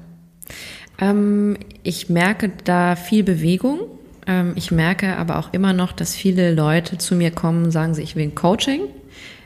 Ähm, 1.00 1.56
ich 1.82 2.08
merke 2.08 2.52
da 2.62 2.94
viel 2.94 3.24
Bewegung. 3.24 3.80
Ähm, 4.24 4.52
ich 4.54 4.70
merke 4.70 5.16
aber 5.16 5.40
auch 5.40 5.52
immer 5.52 5.72
noch, 5.72 5.90
dass 5.90 6.14
viele 6.14 6.54
Leute 6.54 6.96
zu 6.96 7.16
mir 7.16 7.32
kommen 7.32 7.64
und 7.64 7.70
sagen, 7.72 7.94
sie, 7.94 8.02
ich 8.02 8.14
will 8.14 8.22
ein 8.22 8.36
Coaching 8.36 8.82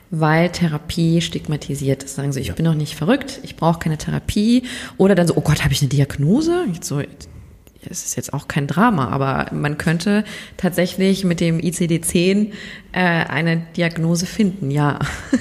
weil 0.09 0.49
Therapie 0.49 1.21
stigmatisiert 1.21 2.03
ist. 2.03 2.15
Sagen 2.15 2.31
sie, 2.31 2.39
ich 2.39 2.47
ja. 2.47 2.53
bin 2.53 2.65
noch 2.65 2.75
nicht 2.75 2.95
verrückt, 2.95 3.39
ich 3.43 3.55
brauche 3.55 3.79
keine 3.79 3.97
Therapie. 3.97 4.63
Oder 4.97 5.15
dann 5.15 5.27
so, 5.27 5.35
oh 5.35 5.41
Gott, 5.41 5.63
habe 5.63 5.73
ich 5.73 5.81
eine 5.81 5.89
Diagnose? 5.89 6.65
Jetzt 6.73 6.87
so, 6.87 7.01
es 7.89 8.05
ist 8.05 8.15
jetzt 8.15 8.33
auch 8.33 8.47
kein 8.47 8.67
Drama, 8.67 9.09
aber 9.09 9.53
man 9.53 9.77
könnte 9.77 10.23
tatsächlich 10.57 11.23
mit 11.23 11.39
dem 11.39 11.59
ICD-10 11.59 12.51
äh, 12.91 12.99
eine 12.99 13.63
Diagnose 13.75 14.25
finden, 14.25 14.71
ja. 14.71 14.99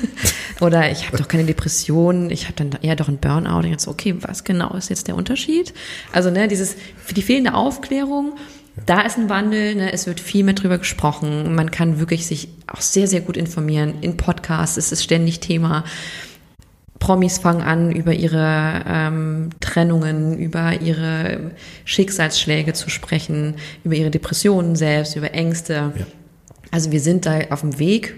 Oder 0.60 0.90
ich 0.90 1.06
habe 1.06 1.18
doch 1.18 1.28
keine 1.28 1.44
Depression, 1.44 2.30
ich 2.30 2.44
habe 2.44 2.54
dann 2.54 2.78
eher 2.82 2.96
doch 2.96 3.08
ein 3.08 3.18
Burnout. 3.18 3.58
Und 3.58 3.70
jetzt, 3.70 3.88
okay, 3.88 4.14
was 4.20 4.44
genau 4.44 4.74
ist 4.74 4.88
jetzt 4.88 5.08
der 5.08 5.16
Unterschied? 5.16 5.74
Also 6.12 6.30
ne, 6.30 6.48
dieses 6.48 6.76
für 6.96 7.14
die 7.14 7.22
fehlende 7.22 7.54
Aufklärung 7.54 8.36
da 8.84 9.00
ist 9.00 9.16
ein 9.16 9.30
Wandel, 9.30 9.74
ne? 9.74 9.92
es 9.92 10.06
wird 10.06 10.20
viel 10.20 10.44
mehr 10.44 10.54
drüber 10.54 10.78
gesprochen. 10.78 11.54
Man 11.54 11.70
kann 11.70 11.98
wirklich 11.98 12.26
sich 12.26 12.48
auch 12.66 12.82
sehr, 12.82 13.06
sehr 13.06 13.22
gut 13.22 13.36
informieren. 13.36 13.94
In 14.02 14.16
Podcasts 14.16 14.76
ist 14.76 14.92
es 14.92 15.02
ständig 15.02 15.40
Thema. 15.40 15.84
Promis 16.98 17.38
fangen 17.38 17.62
an, 17.62 17.92
über 17.92 18.12
ihre 18.12 18.82
ähm, 18.86 19.50
Trennungen, 19.60 20.38
über 20.38 20.80
ihre 20.80 21.52
Schicksalsschläge 21.84 22.72
zu 22.72 22.90
sprechen, 22.90 23.54
über 23.84 23.94
ihre 23.94 24.10
Depressionen 24.10 24.76
selbst, 24.76 25.16
über 25.16 25.32
Ängste. 25.32 25.92
Ja. 25.96 26.06
Also 26.70 26.92
wir 26.92 27.00
sind 27.00 27.26
da 27.26 27.38
auf 27.50 27.60
dem 27.60 27.78
Weg 27.78 28.16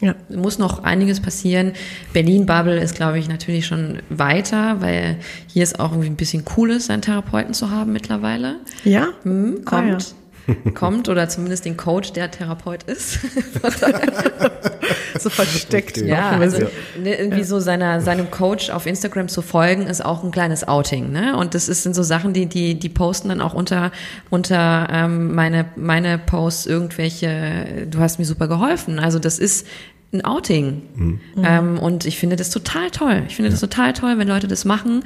ja. 0.00 0.14
Muss 0.28 0.58
noch 0.58 0.82
einiges 0.82 1.20
passieren. 1.20 1.72
Berlin-Bubble 2.12 2.78
ist, 2.78 2.94
glaube 2.96 3.18
ich, 3.18 3.28
natürlich 3.28 3.66
schon 3.66 4.00
weiter, 4.10 4.80
weil 4.80 5.16
hier 5.46 5.62
ist 5.62 5.80
auch 5.80 5.92
irgendwie 5.92 6.10
ein 6.10 6.16
bisschen 6.16 6.44
cool 6.56 6.70
ist, 6.70 6.90
einen 6.90 7.02
Therapeuten 7.02 7.54
zu 7.54 7.70
haben 7.70 7.92
mittlerweile. 7.92 8.56
Ja? 8.84 9.08
Hm, 9.22 9.64
kommt. 9.64 9.84
Ah, 9.84 9.98
ja 9.98 10.25
kommt 10.74 11.08
oder 11.08 11.28
zumindest 11.28 11.64
den 11.64 11.76
Coach, 11.76 12.12
der 12.12 12.30
Therapeut 12.30 12.84
ist. 12.84 13.18
so 15.18 15.30
versteckt. 15.30 15.98
Okay. 15.98 16.08
Ja, 16.08 16.30
also 16.30 16.66
ne, 16.98 17.14
irgendwie 17.14 17.44
so 17.44 17.60
seiner, 17.60 18.00
seinem 18.00 18.30
Coach 18.30 18.70
auf 18.70 18.86
Instagram 18.86 19.28
zu 19.28 19.42
folgen, 19.42 19.86
ist 19.86 20.04
auch 20.04 20.22
ein 20.22 20.30
kleines 20.30 20.66
Outing. 20.66 21.10
Ne? 21.10 21.36
Und 21.36 21.54
das 21.54 21.68
ist, 21.68 21.82
sind 21.82 21.94
so 21.94 22.02
Sachen, 22.02 22.32
die, 22.32 22.46
die, 22.46 22.78
die 22.78 22.88
posten 22.88 23.28
dann 23.28 23.40
auch 23.40 23.54
unter, 23.54 23.90
unter 24.30 24.88
ähm, 24.90 25.34
meine, 25.34 25.66
meine 25.76 26.18
Posts 26.18 26.66
irgendwelche, 26.66 27.86
du 27.90 27.98
hast 27.98 28.18
mir 28.18 28.24
super 28.24 28.48
geholfen. 28.48 28.98
Also 28.98 29.18
das 29.18 29.38
ist 29.38 29.66
ein 30.12 30.24
Outing. 30.24 30.82
Mhm. 30.94 31.20
Ähm, 31.42 31.78
und 31.78 32.06
ich 32.06 32.18
finde 32.18 32.36
das 32.36 32.50
total 32.50 32.90
toll. 32.90 33.24
Ich 33.28 33.36
finde 33.36 33.48
ja. 33.48 33.52
das 33.52 33.60
total 33.60 33.92
toll, 33.92 34.18
wenn 34.18 34.28
Leute 34.28 34.48
das 34.48 34.64
machen. 34.64 35.04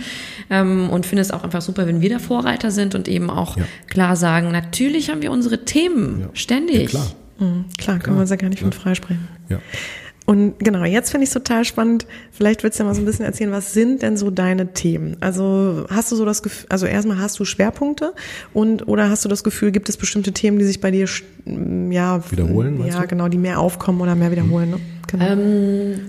Ähm, 0.51 0.91
und 0.91 1.07
finde 1.07 1.23
es 1.23 1.31
auch 1.31 1.43
einfach 1.43 1.63
super, 1.63 1.87
wenn 1.87 2.01
wir 2.01 2.09
der 2.09 2.21
Vorreiter 2.21 2.71
sind 2.71 2.95
und 2.95 3.09
eben 3.09 3.31
auch 3.31 3.57
ja. 3.57 3.65
klar 3.87 4.17
sagen, 4.17 4.51
natürlich 4.51 5.11
haben 5.11 5.23
wir 5.23 5.31
unsere 5.31 5.65
Themen. 5.65 6.21
Ja. 6.21 6.29
Ständig. 6.35 6.91
klar. 6.91 7.07
Mhm, 7.39 7.65
klar, 7.79 7.99
kann 7.99 8.15
man 8.15 8.23
uns 8.23 8.31
ja 8.31 8.37
gar 8.37 8.49
nicht 8.51 8.61
von 8.61 8.73
freisprechen. 8.73 9.27
Ja. 9.49 9.59
Und 10.31 10.61
genau, 10.61 10.85
jetzt 10.85 11.11
finde 11.11 11.25
ich 11.25 11.31
es 11.31 11.35
total 11.35 11.65
spannend. 11.65 12.07
Vielleicht 12.31 12.63
willst 12.63 12.79
du 12.79 12.85
ja 12.85 12.89
mal 12.89 12.95
so 12.95 13.03
ein 13.03 13.05
bisschen 13.05 13.25
erzählen, 13.25 13.51
was 13.51 13.75
sind 13.75 14.03
denn 14.03 14.17
so 14.17 14.31
deine 14.31 14.73
Themen? 14.75 15.17
Also 15.19 15.87
hast 15.91 16.13
du 16.13 16.15
so 16.15 16.25
das 16.25 16.45
Gefühl, 16.45 16.67
also 16.69 16.87
erstmal 16.87 17.19
hast 17.19 17.41
du 17.41 17.45
Schwerpunkte 17.45 18.15
und 18.55 18.87
oder 18.87 19.11
hast 19.11 19.25
du 19.25 19.29
das 19.29 19.43
Gefühl, 19.43 19.73
gibt 19.73 19.89
es 19.89 19.97
bestimmte 19.97 20.31
Themen, 20.31 20.61
die 20.61 20.65
sich 20.67 20.81
bei 20.81 20.93
dir 20.93 21.09
ja 21.91 22.31
wiederholen? 22.31 22.81
Ja, 22.87 23.07
genau, 23.07 23.27
die 23.27 23.39
mehr 23.39 23.59
aufkommen 23.59 24.01
oder 24.01 24.15
mehr 24.15 24.31
wiederholen. 24.31 24.71
Ne? 24.71 24.81
Genau. 25.09 25.25
Ähm, 25.25 26.01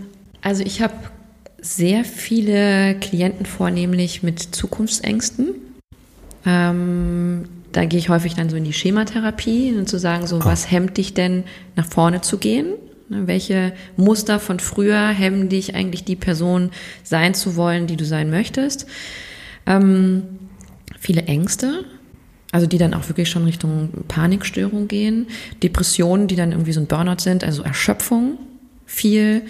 also 0.44 0.62
ich 0.64 0.84
habe 0.84 0.94
sehr 1.60 2.06
viele 2.06 3.00
Klienten 3.00 3.48
vornehmlich 3.48 4.22
mit 4.22 4.40
Zukunftsängsten. 4.40 5.56
Ähm, 6.46 7.46
da 7.72 7.86
gehe 7.86 7.98
ich 7.98 8.10
häufig 8.10 8.36
dann 8.36 8.52
so 8.52 8.56
in 8.56 8.66
die 8.66 8.74
Schematherapie 8.74 9.74
und 9.74 9.90
zu 9.90 9.98
sagen, 9.98 10.28
so, 10.28 10.36
ah. 10.36 10.46
was 10.46 10.70
hemmt 10.70 10.98
dich 10.98 11.16
denn 11.16 11.44
nach 11.76 11.88
vorne 11.88 12.22
zu 12.22 12.38
gehen? 12.38 12.68
Ne, 13.12 13.28
welche 13.28 13.74
Muster 13.98 14.40
von 14.40 14.62
früher 14.62 15.10
hemmen 15.10 15.50
dich 15.50 15.76
eigentlich 15.76 16.06
die 16.06 16.16
Person 16.16 16.72
sein 17.04 17.34
zu 17.34 17.58
wollen, 17.58 17.86
die 17.86 17.98
du 17.98 18.06
sein 18.06 18.30
möchtest? 18.30 18.88
Ähm, 19.66 20.24
viele 20.98 21.24
Ängste. 21.24 21.84
Also 22.54 22.68
die 22.68 22.78
dann 22.78 22.94
auch 22.94 23.10
wirklich 23.10 23.30
schon 23.30 23.46
Richtung 23.46 23.90
Panikstörung 24.08 24.88
gehen, 24.90 25.28
Depressionen, 25.64 26.28
die 26.28 26.36
dann 26.36 26.52
irgendwie 26.52 26.74
so 26.74 26.82
ein 26.82 26.88
Burnout 26.88 27.20
sind, 27.20 27.44
also 27.46 27.64
Erschöpfung 27.64 28.38
viel. 28.86 29.44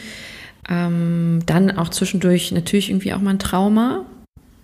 Ähm, 0.70 1.40
dann 1.46 1.72
auch 1.78 1.90
zwischendurch 1.90 2.52
natürlich 2.52 2.90
irgendwie 2.90 3.14
auch 3.14 3.22
mal 3.22 3.32
ein 3.32 3.40
Trauma. 3.40 4.06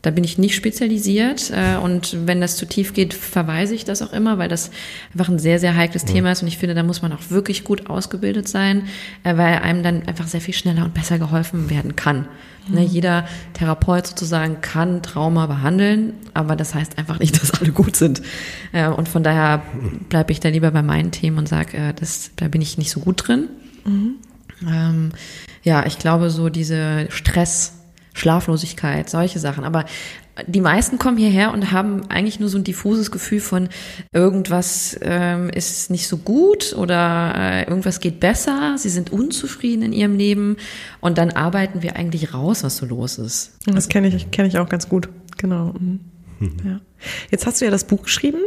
Da 0.08 0.12
bin 0.12 0.24
ich 0.24 0.38
nicht 0.38 0.56
spezialisiert 0.56 1.52
äh, 1.54 1.76
und 1.76 2.15
wenn 2.26 2.39
das 2.39 2.56
zu 2.56 2.65
tief 2.65 2.93
geht, 2.93 3.13
verweise 3.13 3.76
ich 3.76 3.84
das 3.84 4.02
auch 4.02 4.13
immer, 4.13 4.38
weil 4.38 4.48
das 4.48 4.72
einfach 5.12 5.28
ein 5.28 5.38
sehr, 5.38 5.60
sehr 5.60 5.76
heikles 5.76 6.04
ja. 6.04 6.13
Thema 6.13 6.32
ist 6.32 6.41
und 6.41 6.48
ich 6.48 6.58
finde, 6.58 6.76
da 6.76 6.84
muss 6.84 7.02
man 7.02 7.12
auch 7.12 7.30
wirklich 7.30 7.65
gut 7.65 7.89
ausgebildet 7.89 8.48
sein, 8.48 8.84
äh, 9.26 9.36
weil 9.36 9.58
einem 9.58 9.84
dann 9.84 10.08
einfach 10.08 10.26
sehr 10.28 10.39
viel 10.39 10.54
schneller 10.54 10.86
und 10.86 10.93
besser 10.93 11.20
geholfen 11.20 11.70
werden 11.70 11.98
kann. 11.98 12.26
Mhm. 12.70 12.76
Ne, 12.76 12.84
jeder 12.86 13.28
Therapeut 13.52 14.08
sozusagen 14.08 14.62
kann 14.62 15.04
Trauma 15.04 15.46
behandeln, 15.46 16.13
aber 16.34 16.56
das 16.56 16.74
heißt 16.74 16.98
einfach 16.98 17.20
nicht, 17.20 17.41
dass 17.41 17.60
alle 17.60 17.74
gut 17.74 17.98
sind. 17.98 18.22
Äh, 18.72 18.88
und 18.88 19.10
von 19.10 19.24
daher 19.24 19.62
bleibe 20.08 20.32
ich 20.32 20.39
da 20.39 20.48
lieber 20.48 20.72
bei 20.72 20.84
meinen 20.84 21.12
Themen 21.12 21.38
und 21.38 21.50
sage, 21.50 21.76
äh, 21.76 21.93
das, 21.93 22.32
da 22.38 22.48
bin 22.48 22.62
ich 22.62 22.78
nicht 22.78 22.91
so 22.91 23.02
gut 23.02 23.28
drin. 23.28 23.50
Mhm. 23.84 24.15
Ähm, 24.65 25.12
ja, 25.63 25.86
ich 25.86 26.00
glaube, 26.00 26.30
so 26.30 26.48
diese 26.48 27.08
Stress, 27.10 27.74
Schlaflosigkeit, 28.17 29.10
solche 29.10 29.39
Sachen. 29.39 29.63
Aber 29.63 29.86
die 30.45 30.62
meisten 30.62 30.99
kommen 30.99 31.17
hierher 31.17 31.51
und 31.51 31.71
haben 31.71 32.10
eigentlich 32.10 32.39
nur 32.39 32.49
so 32.49 32.58
ein 32.58 32.63
diffuses 32.63 33.12
Gefühl 33.12 33.39
von 33.39 33.69
irgendwas 34.12 34.97
ähm, 35.01 35.49
ist 35.49 35.89
nicht 35.89 36.08
so 36.08 36.17
gut 36.17 36.75
oder 36.77 37.34
äh, 37.36 37.63
irgendwas 37.63 37.99
geht 37.99 38.19
besser. 38.19 38.75
Sie 38.77 38.89
sind 38.89 39.12
unzufrieden 39.12 39.84
in 39.84 39.93
ihrem 39.93 40.15
Leben 40.15 40.58
und 40.99 41.17
dann 41.17 41.32
arbeiten 41.32 41.82
wir 41.82 41.95
eigentlich 41.95 42.34
raus, 42.34 42.63
was 42.63 42.77
so 42.77 42.86
los 42.86 43.17
ist. 43.17 43.53
Das 43.65 43.89
kenne 43.89 44.08
ich, 44.08 44.30
kenne 44.32 44.47
ich 44.47 44.60
auch 44.60 44.69
ganz 44.69 44.89
gut. 44.89 45.10
Genau. 45.38 45.73
Mhm. 45.80 45.99
Ja. 46.63 46.82
Jetzt 47.32 47.45
hast 47.45 47.62
du 47.62 47.65
ja 47.65 47.71
das 47.71 47.86
Buch 47.86 48.03
geschrieben. 48.03 48.39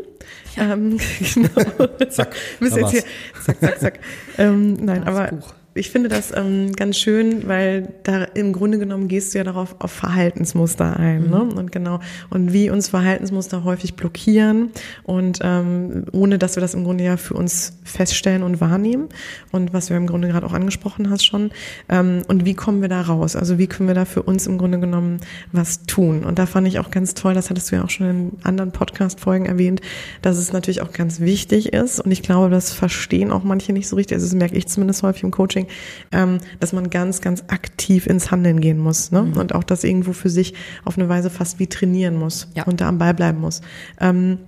Ja. 0.56 0.72
Ähm, 0.72 0.98
genau. 1.34 1.86
zack, 2.08 2.34
Bist 2.60 2.76
jetzt 2.76 2.90
hier, 2.90 3.04
zack, 3.44 3.60
zack, 3.60 3.80
zack. 3.80 4.00
Ähm, 4.38 4.74
nein, 4.84 5.04
aber 5.04 5.28
Buch 5.28 5.54
ich 5.80 5.90
finde 5.90 6.08
das 6.08 6.32
ähm, 6.36 6.72
ganz 6.72 6.98
schön, 6.98 7.48
weil 7.48 7.92
da 8.02 8.24
im 8.24 8.52
Grunde 8.52 8.78
genommen 8.78 9.08
gehst 9.08 9.34
du 9.34 9.38
ja 9.38 9.44
darauf 9.44 9.76
auf 9.78 9.90
Verhaltensmuster 9.90 10.98
ein, 10.98 11.28
ne? 11.28 11.38
mhm. 11.38 11.48
ne? 11.48 11.54
Und 11.54 11.72
genau 11.72 12.00
und 12.30 12.52
wie 12.52 12.70
uns 12.70 12.88
Verhaltensmuster 12.88 13.64
häufig 13.64 13.94
blockieren 13.94 14.70
und 15.02 15.40
ähm, 15.42 16.04
ohne 16.12 16.38
dass 16.38 16.56
wir 16.56 16.60
das 16.60 16.74
im 16.74 16.84
Grunde 16.84 17.04
ja 17.04 17.16
für 17.16 17.34
uns 17.34 17.78
feststellen 17.82 18.42
und 18.42 18.60
wahrnehmen 18.60 19.08
und 19.52 19.72
was 19.72 19.86
du 19.86 19.94
im 19.94 20.06
Grunde 20.06 20.28
gerade 20.28 20.46
auch 20.46 20.52
angesprochen 20.52 21.10
hast 21.10 21.24
schon 21.24 21.50
ähm, 21.88 22.22
und 22.28 22.44
wie 22.44 22.54
kommen 22.54 22.82
wir 22.82 22.88
da 22.88 23.00
raus? 23.00 23.34
Also 23.34 23.58
wie 23.58 23.66
können 23.66 23.88
wir 23.88 23.94
da 23.94 24.04
für 24.04 24.22
uns 24.22 24.46
im 24.46 24.58
Grunde 24.58 24.80
genommen 24.80 25.20
was 25.52 25.84
tun? 25.84 26.24
Und 26.24 26.38
da 26.38 26.46
fand 26.46 26.68
ich 26.68 26.78
auch 26.78 26.90
ganz 26.90 27.14
toll, 27.14 27.34
das 27.34 27.50
hattest 27.50 27.72
du 27.72 27.76
ja 27.76 27.84
auch 27.84 27.90
schon 27.90 28.10
in 28.10 28.32
anderen 28.42 28.72
Podcast-Folgen 28.72 29.46
erwähnt, 29.46 29.80
dass 30.22 30.36
es 30.36 30.52
natürlich 30.52 30.82
auch 30.82 30.92
ganz 30.92 31.20
wichtig 31.20 31.72
ist 31.72 32.00
und 32.00 32.10
ich 32.10 32.22
glaube, 32.22 32.50
das 32.50 32.70
verstehen 32.70 33.30
auch 33.30 33.44
manche 33.44 33.72
nicht 33.72 33.88
so 33.88 33.96
richtig. 33.96 34.16
Also 34.16 34.26
das 34.26 34.34
merke 34.34 34.56
ich 34.56 34.68
zumindest 34.68 35.02
häufig 35.02 35.22
im 35.22 35.30
Coaching 35.30 35.50
Coaching, 35.60 35.66
ähm, 36.12 36.38
dass 36.58 36.72
man 36.72 36.90
ganz, 36.90 37.20
ganz 37.20 37.44
aktiv 37.48 38.06
ins 38.06 38.30
Handeln 38.30 38.60
gehen 38.60 38.78
muss 38.78 39.10
ne? 39.10 39.22
Mhm. 39.22 39.36
und 39.36 39.54
auch 39.54 39.64
das 39.64 39.84
irgendwo 39.84 40.12
für 40.12 40.30
sich 40.30 40.54
auf 40.84 40.98
eine 40.98 41.08
Weise 41.08 41.30
fast 41.30 41.58
wie 41.58 41.66
trainieren 41.66 42.16
muss 42.16 42.48
ja. 42.54 42.64
und 42.64 42.80
da 42.80 42.88
am 42.88 42.98
Ball 42.98 43.14
bleiben 43.14 43.40
muss. 43.40 43.60
Ähm, 44.00 44.38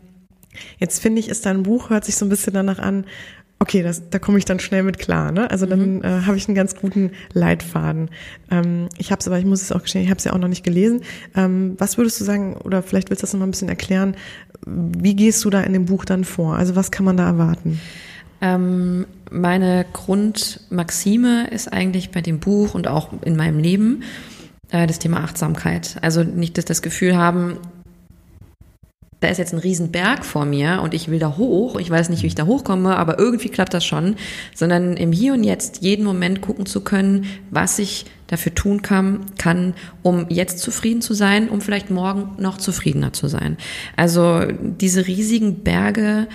jetzt 0.79 1.01
finde 1.01 1.21
ich, 1.21 1.29
ist 1.29 1.47
dein 1.47 1.63
Buch, 1.63 1.91
hört 1.91 2.05
sich 2.05 2.17
so 2.17 2.27
ein 2.27 2.29
bisschen 2.29 2.55
danach 2.55 2.79
an, 2.79 3.05
okay, 3.63 3.83
das, 3.83 4.11
da 4.11 4.19
komme 4.19 4.39
ich 4.39 4.45
dann 4.45 4.59
schnell 4.59 4.83
mit 4.83 4.99
klar. 4.99 5.31
Ne? 5.31 5.49
Also 5.51 5.67
dann 5.67 5.97
mhm. 5.97 6.05
äh, 6.05 6.23
habe 6.23 6.37
ich 6.37 6.49
einen 6.49 6.57
ganz 6.57 6.75
guten 6.75 7.13
Leitfaden. 7.33 8.11
Ähm, 8.51 8.89
ich 8.99 9.13
habe 9.13 9.21
es 9.21 9.29
aber, 9.29 9.39
ich 9.39 9.45
muss 9.45 9.63
es 9.63 9.71
auch 9.71 9.83
gestehen, 9.83 10.03
ich 10.03 10.11
habe 10.11 10.19
es 10.19 10.25
ja 10.25 10.33
auch 10.33 10.39
noch 10.39 10.49
nicht 10.49 10.65
gelesen. 10.65 11.03
Ähm, 11.37 11.77
was 11.79 11.97
würdest 11.97 12.21
du 12.21 12.25
sagen, 12.25 12.57
oder 12.57 12.83
vielleicht 12.83 13.09
willst 13.09 13.23
du 13.23 13.25
das 13.25 13.33
noch 13.33 13.41
mal 13.41 13.47
ein 13.47 13.53
bisschen 13.53 13.69
erklären, 13.69 14.17
wie 14.67 15.15
gehst 15.15 15.45
du 15.45 15.51
da 15.51 15.61
in 15.63 15.73
dem 15.73 15.87
Buch 15.87 16.05
dann 16.05 16.25
vor? 16.25 16.57
Also 16.57 16.77
was 16.77 16.91
kann 16.91 17.05
man 17.05 17.17
da 17.17 17.27
erwarten? 17.27 17.81
Ähm, 18.43 19.07
meine 19.31 19.87
Grundmaxime 19.93 21.47
ist 21.49 21.73
eigentlich 21.73 22.11
bei 22.11 22.21
dem 22.21 22.41
Buch 22.41 22.75
und 22.75 22.89
auch 22.89 23.11
in 23.23 23.37
meinem 23.37 23.61
Leben 23.61 24.03
äh, 24.71 24.87
das 24.87 24.99
Thema 24.99 25.19
Achtsamkeit. 25.19 25.97
Also 26.03 26.25
nicht, 26.25 26.59
dass 26.59 26.65
das 26.65 26.83
Gefühl 26.83 27.17
haben, 27.17 27.57
da 29.23 29.29
ist 29.29 29.39
jetzt 29.39 29.53
ein 29.53 29.61
Riesenberg 29.61 30.25
vor 30.25 30.45
mir 30.45 30.81
und 30.83 30.95
ich 30.95 31.09
will 31.09 31.19
da 31.19 31.37
hoch. 31.37 31.79
Ich 31.79 31.89
weiß 31.89 32.09
nicht, 32.09 32.23
wie 32.23 32.27
ich 32.27 32.35
da 32.35 32.47
hochkomme, 32.47 32.97
aber 32.97 33.19
irgendwie 33.19 33.49
klappt 33.49 33.73
das 33.73 33.85
schon. 33.85 34.17
Sondern 34.55 34.97
im 34.97 35.13
Hier 35.13 35.33
und 35.35 35.45
Jetzt 35.45 35.83
jeden 35.83 36.05
Moment 36.05 36.41
gucken 36.41 36.67
zu 36.67 36.81
können, 36.81 37.27
was 37.51 37.79
ich 37.79 38.07
dafür 38.27 38.55
tun 38.55 38.83
kann, 38.83 39.27
kann, 39.39 39.75
um 40.03 40.27
jetzt 40.31 40.59
zufrieden 40.59 41.03
zu 41.03 41.15
sein, 41.15 41.49
um 41.51 41.61
vielleicht 41.61 41.91
morgen 41.91 42.43
noch 42.43 42.57
zufriedener 42.59 43.13
zu 43.13 43.29
sein. 43.29 43.59
Also 43.95 44.41
diese 44.51 45.07
riesigen 45.07 45.63
Berge, 45.63 46.29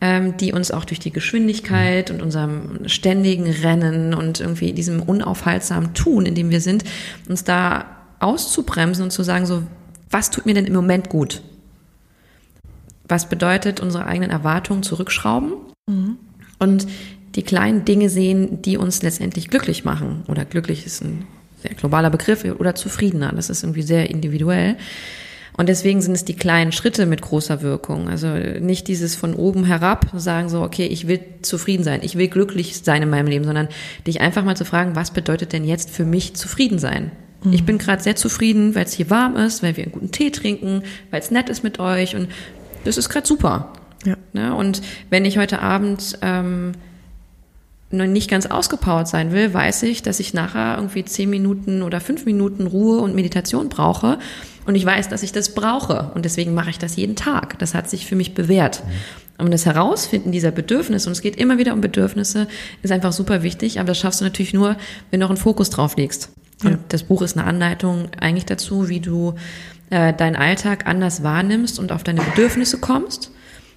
ähm, 0.00 0.36
die 0.38 0.52
uns 0.52 0.70
auch 0.70 0.86
durch 0.86 0.98
die 0.98 1.12
Geschwindigkeit 1.12 2.10
und 2.10 2.22
unserem 2.22 2.88
ständigen 2.88 3.48
Rennen 3.48 4.14
und 4.14 4.40
irgendwie 4.40 4.72
diesem 4.72 5.02
unaufhaltsamen 5.02 5.94
Tun, 5.94 6.26
in 6.26 6.34
dem 6.34 6.50
wir 6.50 6.60
sind, 6.60 6.84
uns 7.28 7.44
da 7.44 7.84
auszubremsen 8.18 9.04
und 9.04 9.10
zu 9.10 9.22
sagen, 9.22 9.46
so, 9.46 9.62
was 10.10 10.30
tut 10.30 10.46
mir 10.46 10.54
denn 10.54 10.66
im 10.66 10.74
Moment 10.74 11.08
gut? 11.08 11.42
Was 13.08 13.28
bedeutet, 13.28 13.80
unsere 13.80 14.06
eigenen 14.06 14.30
Erwartungen 14.30 14.82
zurückschrauben 14.82 15.52
mhm. 15.86 16.16
und 16.58 16.86
die 17.34 17.42
kleinen 17.42 17.84
Dinge 17.84 18.08
sehen, 18.08 18.62
die 18.62 18.76
uns 18.76 19.02
letztendlich 19.02 19.48
glücklich 19.48 19.84
machen. 19.84 20.22
Oder 20.28 20.44
glücklich 20.44 20.86
ist 20.86 21.02
ein 21.02 21.24
sehr 21.62 21.74
globaler 21.74 22.10
Begriff 22.10 22.44
oder 22.44 22.74
zufriedener. 22.74 23.32
Das 23.34 23.48
ist 23.50 23.62
irgendwie 23.62 23.82
sehr 23.82 24.10
individuell. 24.10 24.76
Und 25.56 25.68
deswegen 25.68 26.00
sind 26.00 26.14
es 26.14 26.24
die 26.24 26.34
kleinen 26.34 26.72
Schritte 26.72 27.04
mit 27.04 27.20
großer 27.20 27.60
Wirkung. 27.60 28.08
Also 28.08 28.28
nicht 28.28 28.88
dieses 28.88 29.14
von 29.14 29.34
oben 29.34 29.64
herab 29.64 30.06
sagen 30.16 30.48
so, 30.48 30.62
okay, 30.62 30.86
ich 30.86 31.08
will 31.08 31.20
zufrieden 31.42 31.84
sein, 31.84 32.00
ich 32.02 32.16
will 32.16 32.28
glücklich 32.28 32.80
sein 32.82 33.02
in 33.02 33.10
meinem 33.10 33.26
Leben, 33.26 33.44
sondern 33.44 33.68
dich 34.06 34.20
einfach 34.22 34.44
mal 34.44 34.56
zu 34.56 34.64
fragen, 34.64 34.96
was 34.96 35.10
bedeutet 35.10 35.52
denn 35.52 35.64
jetzt 35.64 35.90
für 35.90 36.06
mich 36.06 36.34
zufrieden 36.34 36.78
sein? 36.78 37.12
Mhm. 37.44 37.52
Ich 37.52 37.64
bin 37.64 37.76
gerade 37.76 38.02
sehr 38.02 38.16
zufrieden, 38.16 38.74
weil 38.74 38.86
es 38.86 38.94
hier 38.94 39.10
warm 39.10 39.36
ist, 39.36 39.62
weil 39.62 39.76
wir 39.76 39.84
einen 39.84 39.92
guten 39.92 40.10
Tee 40.10 40.30
trinken, 40.30 40.84
weil 41.10 41.20
es 41.20 41.30
nett 41.30 41.50
ist 41.50 41.62
mit 41.62 41.78
euch 41.78 42.16
und 42.16 42.28
das 42.84 42.96
ist 42.96 43.08
gerade 43.08 43.26
super. 43.26 43.72
Ja. 44.04 44.16
Ne? 44.32 44.54
Und 44.54 44.82
wenn 45.10 45.24
ich 45.24 45.38
heute 45.38 45.60
Abend 45.60 46.18
ähm, 46.22 46.72
noch 47.92 48.06
nicht 48.06 48.30
ganz 48.30 48.46
ausgepowert 48.46 49.06
sein 49.06 49.32
will, 49.32 49.52
weiß 49.52 49.82
ich, 49.84 50.02
dass 50.02 50.18
ich 50.18 50.34
nachher 50.34 50.76
irgendwie 50.76 51.04
zehn 51.04 51.30
Minuten 51.30 51.82
oder 51.82 52.00
fünf 52.00 52.24
Minuten 52.24 52.66
Ruhe 52.66 53.00
und 53.00 53.14
Meditation 53.14 53.68
brauche. 53.68 54.18
Und 54.64 54.74
ich 54.74 54.86
weiß, 54.86 55.08
dass 55.08 55.22
ich 55.22 55.32
das 55.32 55.54
brauche. 55.54 56.10
Und 56.14 56.24
deswegen 56.24 56.54
mache 56.54 56.70
ich 56.70 56.78
das 56.78 56.96
jeden 56.96 57.16
Tag. 57.16 57.58
Das 57.58 57.74
hat 57.74 57.90
sich 57.90 58.06
für 58.06 58.16
mich 58.16 58.34
bewährt. 58.34 58.82
Und 59.38 59.52
das 59.52 59.66
Herausfinden 59.66 60.32
dieser 60.32 60.52
Bedürfnisse, 60.52 61.08
und 61.08 61.12
es 61.12 61.20
geht 61.20 61.36
immer 61.36 61.58
wieder 61.58 61.72
um 61.72 61.80
Bedürfnisse, 61.80 62.46
ist 62.82 62.92
einfach 62.92 63.12
super 63.12 63.42
wichtig. 63.42 63.78
Aber 63.78 63.88
das 63.88 63.98
schaffst 63.98 64.20
du 64.20 64.24
natürlich 64.24 64.54
nur, 64.54 64.76
wenn 65.10 65.20
du 65.20 65.26
auch 65.26 65.30
einen 65.30 65.36
Fokus 65.36 65.70
drauf 65.70 65.96
legst. 65.96 66.30
Und 66.62 66.70
ja. 66.70 66.78
das 66.88 67.02
Buch 67.02 67.22
ist 67.22 67.36
eine 67.36 67.46
Anleitung 67.46 68.08
eigentlich 68.18 68.46
dazu, 68.46 68.88
wie 68.88 69.00
du 69.00 69.34
äh, 69.90 70.12
deinen 70.12 70.36
Alltag 70.36 70.86
anders 70.86 71.22
wahrnimmst 71.22 71.78
und 71.78 71.92
auf 71.92 72.02
deine 72.02 72.20
Bedürfnisse 72.22 72.78
kommst 72.78 73.30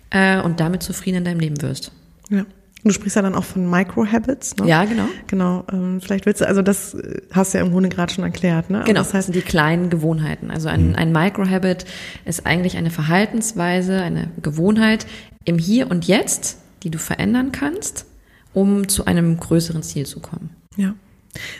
äh, 0.09 0.39
und 0.41 0.59
damit 0.59 0.83
zufrieden 0.83 1.17
in 1.17 1.25
deinem 1.25 1.39
Leben 1.39 1.61
wirst. 1.61 1.91
Ja. 2.29 2.45
Du 2.85 2.91
sprichst 2.91 3.15
ja 3.15 3.23
dann 3.23 3.33
auch 3.33 3.43
von 3.43 3.67
Microhabits, 3.67 4.57
ne? 4.57 4.67
Ja, 4.67 4.85
genau. 4.85 5.05
Genau. 5.25 5.65
Ähm, 5.73 5.99
vielleicht 6.01 6.27
willst 6.27 6.41
du, 6.41 6.47
also 6.47 6.61
das 6.61 6.93
äh, 6.93 7.21
hast 7.31 7.53
du 7.53 7.57
ja 7.57 7.63
im 7.65 7.71
Grunde 7.71 7.89
gerade 7.89 8.13
schon 8.13 8.23
erklärt, 8.23 8.69
ne? 8.69 8.83
Genau. 8.85 8.99
Das 8.99 9.11
heißt 9.11 9.33
die 9.33 9.41
kleinen 9.41 9.89
Gewohnheiten. 9.89 10.51
Also 10.51 10.69
ein, 10.69 10.89
mhm. 10.89 10.95
ein 10.95 11.11
Microhabit 11.11 11.85
ist 12.25 12.45
eigentlich 12.45 12.77
eine 12.77 12.91
Verhaltensweise, 12.91 14.01
eine 14.01 14.29
Gewohnheit 14.39 15.07
im 15.45 15.57
Hier 15.57 15.89
und 15.89 16.05
Jetzt, 16.05 16.59
die 16.83 16.91
du 16.91 16.99
verändern 16.99 17.51
kannst, 17.51 18.05
um 18.53 18.87
zu 18.87 19.05
einem 19.05 19.37
größeren 19.39 19.81
Ziel 19.81 20.05
zu 20.05 20.19
kommen. 20.19 20.51
Ja. 20.77 20.93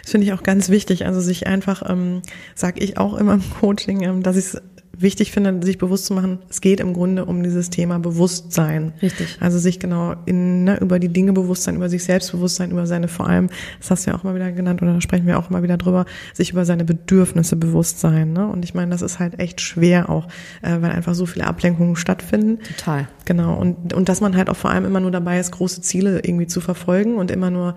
Das 0.02 0.12
finde 0.12 0.28
ich 0.28 0.34
auch 0.34 0.44
ganz 0.44 0.70
wichtig. 0.70 1.06
Also 1.06 1.20
sich 1.20 1.48
einfach, 1.48 1.84
ähm, 1.90 2.22
sage 2.56 2.84
ich 2.84 2.98
auch 2.98 3.16
immer 3.16 3.34
im 3.36 3.50
Coaching, 3.60 4.02
ähm, 4.02 4.24
dass 4.24 4.38
ich 4.38 4.46
es 4.46 4.62
wichtig 5.02 5.32
finde, 5.32 5.66
sich 5.66 5.78
bewusst 5.78 6.06
zu 6.06 6.14
machen, 6.14 6.40
es 6.50 6.62
geht 6.62 6.80
im 6.80 6.94
Grunde 6.94 7.26
um 7.26 7.44
dieses 7.44 7.70
Thema 7.70 8.00
Bewusstsein. 8.00 8.94
Richtig. 9.02 9.38
Also 9.40 9.60
sich 9.60 9.80
genau 9.80 10.16
in, 10.26 10.64
ne, 10.64 10.80
über 10.80 11.00
die 11.00 11.10
Dinge 11.10 11.34
Bewusstsein, 11.34 11.76
über 11.76 11.90
sich 11.90 12.04
selbst 12.04 12.32
Bewusstsein, 12.32 12.72
über 12.72 12.88
seine 12.88 13.08
vor 13.08 13.28
allem, 13.28 13.50
das 13.80 13.92
hast 13.92 14.06
du 14.06 14.12
ja 14.12 14.18
auch 14.18 14.24
immer 14.24 14.36
wieder 14.36 14.52
genannt 14.52 14.82
oder 14.82 14.94
da 14.94 15.02
sprechen 15.02 15.28
wir 15.28 15.40
auch 15.40 15.50
immer 15.50 15.64
wieder 15.64 15.78
drüber, 15.78 16.06
sich 16.34 16.52
über 16.52 16.66
seine 16.66 16.86
Bedürfnisse 16.86 17.56
bewusst 17.56 18.00
sein. 18.00 18.34
Ne? 18.34 18.48
Und 18.48 18.66
ich 18.66 18.74
meine, 18.74 18.92
das 18.92 19.02
ist 19.02 19.20
halt 19.20 19.40
echt 19.40 19.62
schwer 19.62 20.10
auch, 20.10 20.28
äh, 20.62 20.82
weil 20.82 20.92
einfach 20.92 21.16
so 21.16 21.26
viele 21.26 21.48
Ablenkungen 21.48 21.96
stattfinden. 21.96 22.60
Total. 22.78 23.08
Genau. 23.26 23.56
Und, 23.56 23.94
und 23.94 24.10
dass 24.10 24.22
man 24.22 24.36
halt 24.36 24.50
auch 24.50 24.56
vor 24.56 24.72
allem 24.72 24.86
immer 24.86 25.00
nur 25.00 25.12
dabei 25.12 25.40
ist, 25.40 25.52
große 25.52 25.82
Ziele 25.82 26.20
irgendwie 26.24 26.48
zu 26.48 26.62
verfolgen 26.62 27.16
und 27.16 27.32
immer 27.32 27.50
nur 27.50 27.76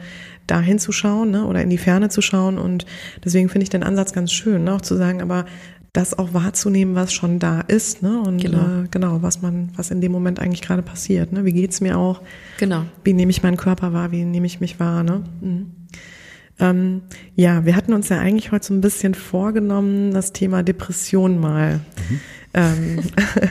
da 0.49 0.61
hinzuschauen 0.61 1.31
ne, 1.31 1.45
oder 1.45 1.63
in 1.63 1.71
die 1.71 1.79
Ferne 1.79 2.09
zu 2.09 2.23
schauen. 2.23 2.59
Und 2.59 2.87
deswegen 3.25 3.49
finde 3.49 3.63
ich 3.65 3.71
den 3.71 3.85
Ansatz 3.85 4.13
ganz 4.13 4.33
schön, 4.33 4.65
ne, 4.65 4.75
auch 4.75 4.81
zu 4.81 4.97
sagen, 4.97 5.23
aber 5.23 5.45
das 5.93 6.19
auch 6.19 6.35
wahrzunehmen, 6.35 6.95
was 6.95 7.13
schon 7.13 7.39
da 7.39 7.61
ist, 7.61 8.03
ne? 8.03 8.21
Und 8.21 8.39
genau, 8.39 8.83
äh, 8.83 8.89
genau 8.91 9.23
was 9.23 9.43
man, 9.43 9.71
was 9.77 9.91
in 9.91 10.01
dem 10.01 10.13
Moment 10.13 10.39
eigentlich 10.39 10.63
gerade 10.63 10.83
passiert. 10.83 11.33
Ne? 11.33 11.45
Wie 11.45 11.53
geht's 11.53 11.81
mir 11.81 11.97
auch? 11.99 12.21
Genau. 12.59 12.85
Wie 13.05 13.15
nehme 13.15 13.31
ich 13.31 13.43
meinen 13.43 13.57
Körper 13.57 13.93
wahr? 13.93 14.13
Wie 14.13 14.25
nehme 14.25 14.47
ich 14.47 14.61
mich 14.61 14.79
wahr? 14.79 15.03
Ne? 15.03 15.25
Mhm. 15.41 15.67
Ähm, 16.61 17.03
ja, 17.37 17.65
wir 17.65 17.77
hatten 17.77 17.93
uns 17.93 18.09
ja 18.09 18.19
eigentlich 18.19 18.53
heute 18.53 18.67
so 18.67 18.75
ein 18.75 18.81
bisschen 18.81 19.15
vorgenommen, 19.15 20.13
das 20.13 20.33
Thema 20.33 20.63
Depression 20.63 21.41
mal 21.41 21.81
mhm. 22.11 22.21
ähm, 22.55 22.99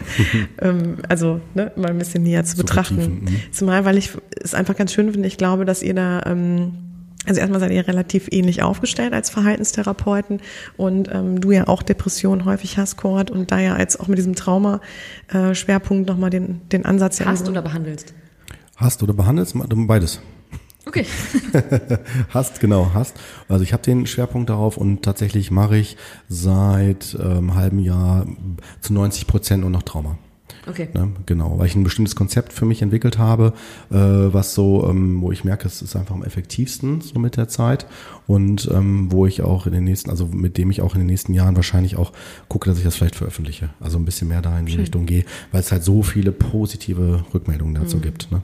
ähm, 0.61 0.97
also 1.07 1.39
ne, 1.55 1.71
mal 1.75 1.91
ein 1.91 1.97
bisschen 1.97 2.23
näher 2.23 2.43
zu, 2.43 2.55
zu 2.55 2.63
betrachten. 2.63 3.21
Mhm. 3.21 3.27
Zumal, 3.51 3.85
weil 3.85 3.97
ich 3.97 4.11
es 4.41 4.53
einfach 4.53 4.75
ganz 4.75 4.93
schön 4.93 5.11
finde, 5.11 5.27
ich 5.27 5.37
glaube, 5.37 5.65
dass 5.65 5.81
ihr 5.81 5.93
da 5.93 6.21
ähm, 6.25 6.86
also 7.27 7.39
erstmal 7.39 7.59
seid 7.59 7.71
ihr 7.71 7.87
relativ 7.87 8.27
ähnlich 8.31 8.63
aufgestellt 8.63 9.13
als 9.13 9.29
Verhaltenstherapeuten 9.29 10.41
und 10.77 11.09
ähm, 11.11 11.41
du 11.41 11.51
ja 11.51 11.67
auch 11.67 11.83
Depressionen 11.83 12.45
häufig 12.45 12.77
hast, 12.77 12.97
Kurt, 12.97 13.31
und 13.31 13.51
da 13.51 13.59
ja 13.59 13.77
jetzt 13.77 13.99
auch 13.99 14.07
mit 14.07 14.17
diesem 14.17 14.35
Trauma-Schwerpunkt 14.35 16.09
äh, 16.09 16.11
nochmal 16.11 16.29
den, 16.29 16.61
den 16.69 16.85
Ansatz... 16.85 17.19
Hast 17.21 17.45
ja 17.45 17.51
oder 17.51 17.61
behandelst? 17.61 18.13
Hast 18.75 19.03
oder 19.03 19.13
behandelst? 19.13 19.55
Beides. 19.57 20.21
Okay. 20.85 21.05
hast, 22.29 22.61
genau, 22.61 22.91
hast. 22.93 23.17
Also 23.49 23.63
ich 23.63 23.73
habe 23.73 23.83
den 23.83 24.07
Schwerpunkt 24.07 24.49
darauf 24.49 24.77
und 24.77 25.03
tatsächlich 25.03 25.51
mache 25.51 25.77
ich 25.77 25.97
seit 26.29 27.17
ähm, 27.21 27.55
halbem 27.55 27.79
Jahr 27.79 28.25
zu 28.79 28.93
90 28.93 29.27
Prozent 29.27 29.61
nur 29.61 29.69
noch 29.69 29.83
Trauma. 29.83 30.17
Okay. 30.67 30.89
Ne, 30.93 31.09
genau, 31.25 31.57
weil 31.57 31.67
ich 31.67 31.75
ein 31.75 31.83
bestimmtes 31.83 32.15
Konzept 32.15 32.53
für 32.53 32.65
mich 32.65 32.81
entwickelt 32.81 33.17
habe, 33.17 33.53
äh, 33.89 33.95
was 33.95 34.53
so, 34.53 34.87
ähm, 34.89 35.21
wo 35.21 35.31
ich 35.31 35.43
merke, 35.43 35.67
es 35.67 35.81
ist 35.81 35.95
einfach 35.95 36.15
am 36.15 36.23
effektivsten 36.23 37.01
so 37.01 37.19
mit 37.19 37.37
der 37.37 37.47
Zeit 37.47 37.85
und 38.25 38.69
ähm, 38.73 39.11
wo 39.11 39.25
ich 39.25 39.41
auch 39.41 39.65
in 39.65 39.73
den 39.73 39.85
nächsten, 39.85 40.09
also 40.09 40.27
mit 40.27 40.57
dem 40.57 40.69
ich 40.71 40.81
auch 40.81 40.93
in 40.93 40.99
den 40.99 41.07
nächsten 41.07 41.33
Jahren 41.33 41.55
wahrscheinlich 41.55 41.95
auch 41.95 42.11
gucke, 42.49 42.69
dass 42.69 42.77
ich 42.77 42.83
das 42.83 42.95
vielleicht 42.95 43.15
veröffentliche. 43.15 43.69
Also 43.79 43.97
ein 43.97 44.05
bisschen 44.05 44.27
mehr 44.27 44.41
da 44.41 44.57
in 44.59 44.65
die 44.65 44.73
Schön. 44.73 44.81
Richtung 44.81 45.05
gehe, 45.05 45.23
weil 45.51 45.61
es 45.61 45.71
halt 45.71 45.83
so 45.83 46.03
viele 46.03 46.31
positive 46.31 47.23
Rückmeldungen 47.33 47.75
dazu 47.75 47.97
mhm. 47.97 48.01
gibt. 48.01 48.31
Ne? 48.31 48.41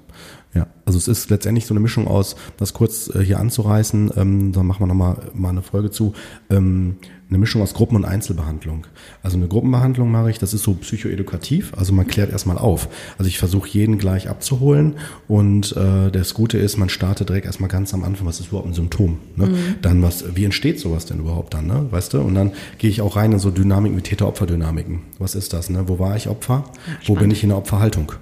Ja, 0.53 0.67
also 0.85 0.97
es 0.99 1.07
ist 1.07 1.29
letztendlich 1.31 1.65
so 1.65 1.73
eine 1.73 1.79
Mischung 1.79 2.07
aus, 2.07 2.35
das 2.57 2.73
kurz 2.73 3.13
äh, 3.13 3.19
hier 3.23 3.39
anzureißen, 3.39 4.11
ähm, 4.15 4.51
da 4.51 4.61
machen 4.61 4.81
wir 4.81 4.87
nochmal 4.87 5.17
mal 5.33 5.49
eine 5.49 5.63
Folge 5.63 5.89
zu, 5.89 6.13
ähm, 6.51 6.97
eine 7.33 7.39
Mischung 7.39 7.63
aus 7.63 7.73
Gruppen- 7.73 7.95
und 7.95 8.05
Einzelbehandlung. 8.05 8.85
Also 9.23 9.37
eine 9.37 9.47
Gruppenbehandlung 9.47 10.11
mache 10.11 10.29
ich, 10.29 10.37
das 10.37 10.53
ist 10.53 10.63
so 10.63 10.75
psychoedukativ, 10.75 11.73
also 11.75 11.91
man 11.91 12.05
klärt 12.05 12.31
erstmal 12.31 12.59
auf. 12.59 12.87
Also 13.17 13.27
ich 13.27 13.39
versuche 13.39 13.67
jeden 13.69 13.97
gleich 13.97 14.29
abzuholen 14.29 14.95
und 15.27 15.75
äh, 15.75 16.11
das 16.11 16.35
Gute 16.35 16.59
ist, 16.59 16.77
man 16.77 16.89
startet 16.89 17.29
direkt 17.29 17.47
erstmal 17.47 17.69
ganz 17.69 17.93
am 17.93 18.03
Anfang, 18.03 18.27
was 18.27 18.39
ist 18.39 18.49
überhaupt 18.49 18.67
ein 18.67 18.73
Symptom? 18.73 19.17
Ne? 19.35 19.47
Mhm. 19.47 19.57
Dann 19.81 20.03
was, 20.03 20.35
wie 20.35 20.45
entsteht 20.45 20.79
sowas 20.79 21.05
denn 21.05 21.19
überhaupt 21.19 21.55
dann, 21.55 21.65
ne? 21.65 21.87
weißt 21.89 22.13
du? 22.13 22.21
Und 22.21 22.35
dann 22.35 22.51
gehe 22.77 22.89
ich 22.89 23.01
auch 23.01 23.15
rein 23.15 23.31
in 23.31 23.39
so 23.39 23.49
Dynamiken 23.49 23.97
wie 23.97 24.01
Täter-Opfer-Dynamiken. 24.01 25.01
Was 25.17 25.33
ist 25.33 25.53
das? 25.53 25.71
Ne? 25.71 25.87
Wo 25.87 25.97
war 25.97 26.15
ich 26.15 26.27
Opfer? 26.27 26.65
Ja, 26.85 26.93
Wo 27.07 27.15
bin 27.15 27.31
ich 27.31 27.41
in 27.41 27.49
der 27.49 27.57
Opferhaltung? 27.57 28.13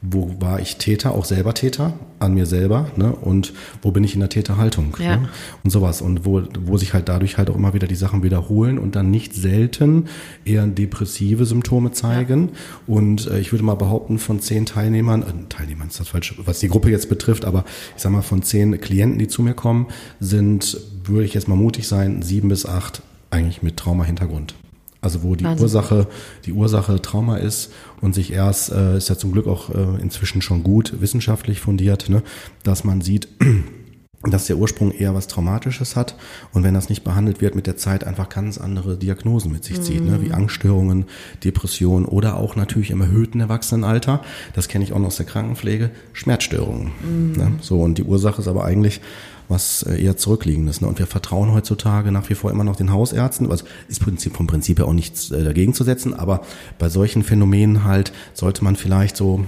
Wo 0.00 0.34
war 0.40 0.60
ich 0.60 0.76
Täter, 0.76 1.12
auch 1.12 1.24
selber 1.24 1.54
Täter, 1.54 1.94
an 2.18 2.34
mir 2.34 2.46
selber, 2.46 2.90
ne? 2.96 3.12
Und 3.12 3.52
wo 3.82 3.90
bin 3.90 4.04
ich 4.04 4.14
in 4.14 4.20
der 4.20 4.28
Täterhaltung? 4.28 4.96
Ja. 4.98 5.16
Ne? 5.16 5.28
Und 5.64 5.70
sowas. 5.70 6.00
Und 6.00 6.24
wo, 6.24 6.42
wo 6.60 6.76
sich 6.76 6.94
halt 6.94 7.08
dadurch 7.08 7.38
halt 7.38 7.50
auch 7.50 7.56
immer 7.56 7.74
wieder 7.74 7.86
die 7.86 7.94
Sachen 7.94 8.22
wiederholen 8.22 8.78
und 8.78 8.96
dann 8.96 9.10
nicht 9.10 9.34
selten 9.34 10.06
eher 10.44 10.66
depressive 10.66 11.44
Symptome 11.44 11.92
zeigen. 11.92 12.48
Ja. 12.48 12.94
Und 12.94 13.26
äh, 13.28 13.38
ich 13.40 13.52
würde 13.52 13.64
mal 13.64 13.74
behaupten, 13.74 14.18
von 14.18 14.40
zehn 14.40 14.66
Teilnehmern, 14.66 15.22
äh, 15.22 15.48
Teilnehmern 15.48 15.88
ist 15.88 16.00
das 16.00 16.08
falsch, 16.08 16.34
was 16.44 16.60
die 16.60 16.68
Gruppe 16.68 16.90
jetzt 16.90 17.08
betrifft, 17.08 17.44
aber 17.44 17.64
ich 17.96 18.02
sag 18.02 18.12
mal, 18.12 18.22
von 18.22 18.42
zehn 18.42 18.80
Klienten, 18.80 19.18
die 19.18 19.28
zu 19.28 19.42
mir 19.42 19.54
kommen, 19.54 19.86
sind, 20.20 20.78
würde 21.04 21.24
ich 21.24 21.34
jetzt 21.34 21.48
mal 21.48 21.56
mutig 21.56 21.88
sein, 21.88 22.22
sieben 22.22 22.48
bis 22.48 22.66
acht 22.66 23.02
eigentlich 23.30 23.62
mit 23.62 23.76
Trauma-Hintergrund. 23.76 24.54
Also 25.02 25.24
wo 25.24 25.34
die 25.34 25.44
Wahnsinn. 25.44 25.64
Ursache, 25.64 26.06
die 26.46 26.52
Ursache 26.52 27.02
Trauma 27.02 27.36
ist 27.36 27.72
und 28.00 28.14
sich 28.14 28.32
erst, 28.32 28.70
äh, 28.70 28.96
ist 28.96 29.08
ja 29.08 29.18
zum 29.18 29.32
Glück 29.32 29.48
auch 29.48 29.68
äh, 29.70 30.00
inzwischen 30.00 30.40
schon 30.40 30.62
gut 30.62 31.00
wissenschaftlich 31.00 31.60
fundiert, 31.60 32.08
ne, 32.08 32.22
dass 32.62 32.84
man 32.84 33.00
sieht, 33.00 33.26
dass 34.22 34.46
der 34.46 34.58
Ursprung 34.58 34.92
eher 34.92 35.12
was 35.12 35.26
Traumatisches 35.26 35.96
hat 35.96 36.14
und 36.52 36.62
wenn 36.62 36.74
das 36.74 36.88
nicht 36.88 37.02
behandelt 37.02 37.40
wird, 37.40 37.56
mit 37.56 37.66
der 37.66 37.76
Zeit 37.76 38.04
einfach 38.04 38.28
ganz 38.28 38.58
andere 38.58 38.96
Diagnosen 38.96 39.50
mit 39.50 39.64
sich 39.64 39.82
zieht, 39.82 40.02
mhm. 40.02 40.10
ne, 40.10 40.22
wie 40.22 40.28
mhm. 40.28 40.34
Angststörungen, 40.34 41.06
Depressionen 41.42 42.06
oder 42.06 42.36
auch 42.36 42.54
natürlich 42.54 42.92
im 42.92 43.00
erhöhten 43.00 43.40
Erwachsenenalter, 43.40 44.22
das 44.54 44.68
kenne 44.68 44.84
ich 44.84 44.92
auch 44.92 45.00
noch 45.00 45.08
aus 45.08 45.16
der 45.16 45.26
Krankenpflege, 45.26 45.90
Schmerzstörungen. 46.12 46.92
Mhm. 47.02 47.32
Ne, 47.36 47.52
so 47.60 47.80
und 47.80 47.98
die 47.98 48.04
Ursache 48.04 48.40
ist 48.40 48.46
aber 48.46 48.64
eigentlich 48.64 49.00
was 49.48 49.82
äh, 49.82 50.02
eher 50.02 50.16
zurückliegendes. 50.16 50.80
Ne? 50.80 50.88
Und 50.88 50.98
wir 50.98 51.06
vertrauen 51.06 51.52
heutzutage 51.52 52.12
nach 52.12 52.28
wie 52.30 52.34
vor 52.34 52.50
immer 52.50 52.64
noch 52.64 52.76
den 52.76 52.92
Hausärzten, 52.92 53.48
was 53.48 53.64
ist 53.88 54.00
Prinzip, 54.00 54.36
vom 54.36 54.46
Prinzip 54.46 54.78
her 54.78 54.86
auch 54.86 54.92
nichts 54.92 55.30
äh, 55.30 55.44
dagegen 55.44 55.74
zu 55.74 55.84
setzen, 55.84 56.14
aber 56.14 56.42
bei 56.78 56.88
solchen 56.88 57.22
Phänomenen 57.22 57.84
halt 57.84 58.12
sollte 58.34 58.64
man 58.64 58.76
vielleicht 58.76 59.16
so 59.16 59.38
ein 59.38 59.46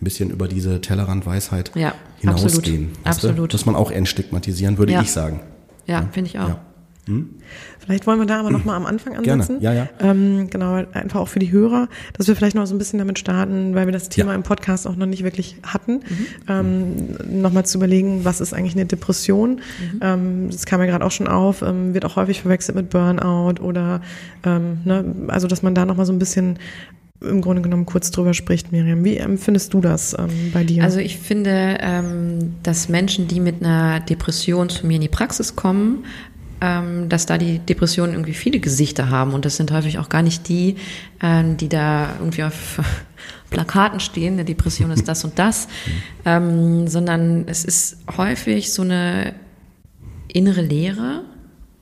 bisschen 0.00 0.30
über 0.30 0.48
diese 0.48 0.80
Tellerrandweisheit 0.80 1.72
ja, 1.74 1.94
hinausgehen. 2.18 2.90
Absolut. 3.04 3.32
absolut. 3.32 3.54
Dass 3.54 3.66
man 3.66 3.76
auch 3.76 3.90
entstigmatisieren, 3.90 4.78
würde 4.78 4.92
ja. 4.92 5.02
ich 5.02 5.10
sagen. 5.10 5.40
Ja, 5.86 6.00
ja. 6.00 6.08
finde 6.12 6.30
ich 6.30 6.38
auch. 6.38 6.56
Hm? 7.06 7.30
Vielleicht 7.84 8.06
wollen 8.06 8.18
wir 8.18 8.26
da 8.26 8.40
aber 8.40 8.50
noch 8.50 8.64
mal 8.64 8.76
am 8.76 8.86
Anfang 8.86 9.16
ansetzen. 9.16 9.60
Gerne. 9.60 9.76
Ja, 9.78 9.84
ja. 9.84 10.10
Ähm, 10.10 10.48
genau, 10.50 10.74
einfach 10.92 11.20
auch 11.20 11.28
für 11.28 11.38
die 11.38 11.52
Hörer, 11.52 11.88
dass 12.14 12.26
wir 12.28 12.36
vielleicht 12.36 12.56
noch 12.56 12.66
so 12.66 12.74
ein 12.74 12.78
bisschen 12.78 12.98
damit 12.98 13.18
starten, 13.18 13.74
weil 13.74 13.86
wir 13.86 13.92
das 13.92 14.08
Thema 14.08 14.30
ja. 14.30 14.36
im 14.36 14.42
Podcast 14.42 14.86
auch 14.86 14.96
noch 14.96 15.06
nicht 15.06 15.24
wirklich 15.24 15.56
hatten, 15.62 15.92
mhm. 15.94 16.26
ähm, 16.48 17.42
noch 17.42 17.52
mal 17.52 17.64
zu 17.64 17.78
überlegen, 17.78 18.24
was 18.24 18.40
ist 18.40 18.54
eigentlich 18.54 18.74
eine 18.74 18.86
Depression? 18.86 19.56
Mhm. 19.56 20.00
Ähm, 20.00 20.48
das 20.50 20.66
kam 20.66 20.80
ja 20.80 20.86
gerade 20.86 21.04
auch 21.04 21.10
schon 21.10 21.28
auf, 21.28 21.62
ähm, 21.62 21.94
wird 21.94 22.04
auch 22.04 22.16
häufig 22.16 22.40
verwechselt 22.40 22.76
mit 22.76 22.90
Burnout 22.90 23.62
oder, 23.62 24.00
ähm, 24.44 24.78
ne, 24.84 25.04
also 25.28 25.46
dass 25.46 25.62
man 25.62 25.74
da 25.74 25.84
noch 25.84 25.96
mal 25.96 26.06
so 26.06 26.12
ein 26.12 26.18
bisschen 26.18 26.58
im 27.20 27.40
Grunde 27.40 27.62
genommen 27.62 27.86
kurz 27.86 28.10
drüber 28.10 28.34
spricht, 28.34 28.72
Miriam. 28.72 29.04
Wie 29.04 29.16
empfindest 29.16 29.72
du 29.74 29.80
das 29.80 30.14
ähm, 30.18 30.50
bei 30.52 30.64
dir? 30.64 30.82
Also 30.82 30.98
ich 30.98 31.18
finde, 31.18 31.78
ähm, 31.80 32.54
dass 32.62 32.88
Menschen, 32.88 33.28
die 33.28 33.40
mit 33.40 33.62
einer 33.62 34.00
Depression 34.00 34.68
zu 34.68 34.86
mir 34.86 34.96
in 34.96 35.00
die 35.00 35.08
Praxis 35.08 35.56
kommen, 35.56 36.04
dass 36.60 37.26
da 37.26 37.36
die 37.36 37.58
Depressionen 37.58 38.14
irgendwie 38.14 38.32
viele 38.34 38.58
Gesichter 38.58 39.10
haben 39.10 39.34
und 39.34 39.44
das 39.44 39.56
sind 39.56 39.70
häufig 39.70 39.98
auch 39.98 40.08
gar 40.08 40.22
nicht 40.22 40.48
die, 40.48 40.76
ähm, 41.22 41.56
die 41.56 41.68
da 41.68 42.16
irgendwie 42.18 42.44
auf 42.44 42.80
Plakaten 43.50 44.00
stehen, 44.00 44.34
eine 44.34 44.44
Depression 44.44 44.90
ist 44.90 45.06
das 45.06 45.24
und 45.24 45.38
das, 45.38 45.68
ähm, 46.24 46.88
sondern 46.88 47.46
es 47.48 47.64
ist 47.64 47.98
häufig 48.16 48.72
so 48.72 48.82
eine 48.82 49.34
innere 50.28 50.62
Leere 50.62 51.24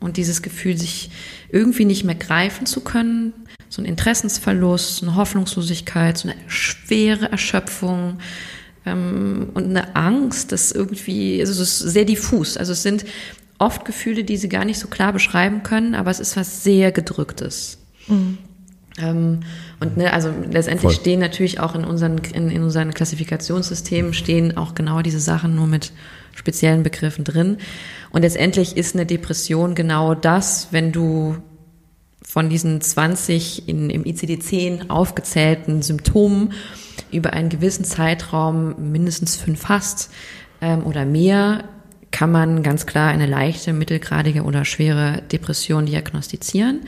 und 0.01 0.17
dieses 0.17 0.43
Gefühl, 0.43 0.77
sich 0.77 1.11
irgendwie 1.51 1.85
nicht 1.85 2.05
mehr 2.05 2.15
greifen 2.15 2.67
zu 2.67 2.81
können, 2.81 3.33
so 3.69 3.81
ein 3.81 3.87
Interessensverlust, 3.87 5.03
eine 5.03 5.17
Hoffnungslosigkeit, 5.17 6.19
so 6.19 6.29
eine 6.29 6.37
schwere 6.47 7.31
Erschöpfung 7.31 8.19
ähm, 8.85 9.51
und 9.55 9.65
eine 9.65 9.97
Angst, 9.97 10.53
das 10.53 10.73
irgendwie, 10.73 11.41
also 11.41 11.53
es 11.53 11.81
ist 11.81 11.93
sehr 11.93 12.05
diffus. 12.05 12.57
Also 12.57 12.73
es 12.73 12.83
sind 12.83 13.05
oft 13.63 13.85
Gefühle, 13.85 14.25
die 14.25 14.37
sie 14.37 14.49
gar 14.49 14.65
nicht 14.65 14.79
so 14.79 14.89
klar 14.89 15.13
beschreiben 15.13 15.63
können, 15.63 15.95
aber 15.95 16.11
es 16.11 16.21
ist 16.21 16.37
was 16.37 16.65
sehr 16.65 16.93
gedrücktes. 16.93 17.79
Mhm. 18.09 18.39
Ähm, 18.99 19.41
und 19.81 19.97
ne, 19.97 20.13
also 20.13 20.31
letztendlich 20.51 20.93
Voll. 20.93 21.01
stehen 21.01 21.21
natürlich 21.21 21.61
auch 21.61 21.75
in 21.75 21.85
unseren, 21.85 22.19
in, 22.19 22.51
in 22.51 22.63
unseren 22.63 22.93
Klassifikationssystemen 22.93 24.13
stehen 24.13 24.57
auch 24.57 24.75
genau 24.75 25.01
diese 25.01 25.21
Sachen 25.21 25.55
nur 25.55 25.67
mit 25.67 25.93
speziellen 26.35 26.83
Begriffen 26.83 27.25
drin. 27.25 27.59
Und 28.11 28.23
letztendlich 28.23 28.77
ist 28.77 28.95
eine 28.95 29.07
Depression 29.07 29.75
genau 29.75 30.15
das, 30.15 30.69
wenn 30.73 30.93
du 30.93 31.37
von 32.23 32.51
diesen 32.51 32.81
20 32.81 33.69
in, 33.69 33.91
im 33.91 34.05
ICD-10 34.05 34.91
aufgezählten 34.91 35.83
Symptomen 35.83 36.53
über 37.11 37.33
einen 37.33 37.49
gewissen 37.49 37.85
Zeitraum 37.85 38.91
mindestens 38.93 39.37
fünf 39.37 39.69
hast 39.69 40.11
ähm, 40.61 40.85
oder 40.85 41.05
mehr, 41.05 41.65
kann 42.13 42.31
man 42.31 42.63
ganz 42.63 42.87
klar 42.87 43.09
eine 43.09 43.27
leichte, 43.27 43.73
mittelgradige 43.73 44.45
oder 44.45 44.65
schwere 44.65 45.23
Depression 45.33 45.87
diagnostizieren. 45.87 46.83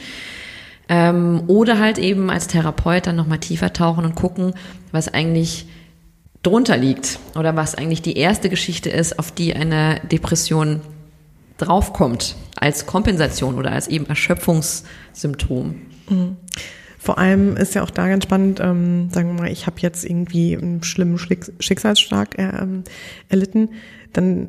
Ähm, 0.89 1.43
oder 1.47 1.79
halt 1.79 1.99
eben 1.99 2.31
als 2.31 2.47
Therapeut 2.47 3.07
dann 3.07 3.17
nochmal 3.17 3.39
tiefer 3.39 3.73
tauchen 3.73 4.05
und 4.05 4.15
gucken, 4.15 4.55
was 4.93 5.09
eigentlich 5.09 5.67
drunter 6.43 6.77
liegt 6.77 7.19
oder 7.37 7.57
was 7.57 7.75
eigentlich 7.75 8.03
die 8.03 8.19
erste 8.19 8.51
Geschichte 8.51 8.91
ist, 8.91 9.19
auf 9.19 9.33
die 9.33 9.55
eine 9.57 10.01
Depression 10.13 10.83
draufkommt 11.57 12.37
als 12.57 12.85
Kompensation 12.85 13.55
oder 13.55 13.73
als 13.73 13.89
eben 13.89 14.07
Erschöpfungssymptom. 14.07 15.75
Mhm. 16.11 16.37
Vor 16.99 17.19
allem 17.19 17.57
ist 17.57 17.75
ja 17.75 17.83
auch 17.83 17.91
da 17.91 18.09
ganz 18.09 18.25
spannend, 18.25 18.61
ähm, 18.61 19.11
sagen 19.11 19.35
wir 19.35 19.43
mal, 19.43 19.51
ich 19.51 19.67
habe 19.67 19.77
jetzt 19.81 20.05
irgendwie 20.05 20.57
einen 20.57 20.83
schlimmen 20.83 21.19
Schicksalsschlag 21.19 22.39
äh, 22.39 22.63
ähm, 22.63 22.85
erlitten, 23.29 23.71
dann 24.13 24.49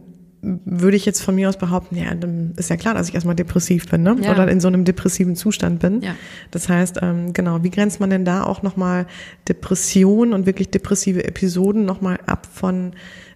würde 0.65 0.95
ich 0.95 1.05
jetzt 1.05 1.21
von 1.21 1.35
mir 1.35 1.49
aus 1.49 1.57
behaupten, 1.57 1.95
ja, 1.95 2.13
dann 2.13 2.53
ist 2.55 2.69
ja 2.69 2.77
klar, 2.77 2.93
dass 2.93 3.09
ich 3.09 3.15
erstmal 3.15 3.35
depressiv 3.35 3.89
bin, 3.89 4.03
ne? 4.03 4.15
Ja. 4.21 4.31
Oder 4.31 4.47
in 4.47 4.59
so 4.59 4.67
einem 4.67 4.85
depressiven 4.85 5.35
Zustand 5.35 5.79
bin. 5.79 6.01
Ja. 6.01 6.15
Das 6.51 6.69
heißt, 6.69 6.99
ähm, 7.01 7.33
genau, 7.33 7.63
wie 7.63 7.71
grenzt 7.71 7.99
man 7.99 8.09
denn 8.09 8.25
da 8.25 8.43
auch 8.43 8.61
nochmal 8.61 9.07
Depression 9.49 10.33
und 10.33 10.45
wirklich 10.45 10.69
depressive 10.69 11.23
Episoden 11.23 11.85
nochmal 11.85 12.19
ab 12.27 12.47
von 12.51 12.93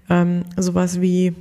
ähm, 0.09 0.43
sowas 0.57 1.01
wie 1.01 1.33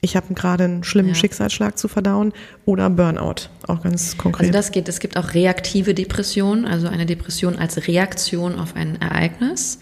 ich 0.00 0.16
habe 0.16 0.32
gerade 0.34 0.64
einen 0.64 0.84
schlimmen 0.84 1.08
ja. 1.08 1.14
Schicksalsschlag 1.16 1.76
zu 1.76 1.88
verdauen 1.88 2.32
oder 2.64 2.88
Burnout, 2.88 3.48
auch 3.66 3.82
ganz 3.82 4.16
konkret. 4.16 4.42
Also 4.42 4.52
das 4.52 4.70
geht, 4.70 4.88
es 4.88 5.00
gibt 5.00 5.16
auch 5.16 5.34
reaktive 5.34 5.92
Depression, 5.92 6.66
also 6.66 6.86
eine 6.86 7.04
Depression 7.04 7.56
als 7.56 7.88
Reaktion 7.88 8.60
auf 8.60 8.76
ein 8.76 9.00
Ereignis. 9.00 9.80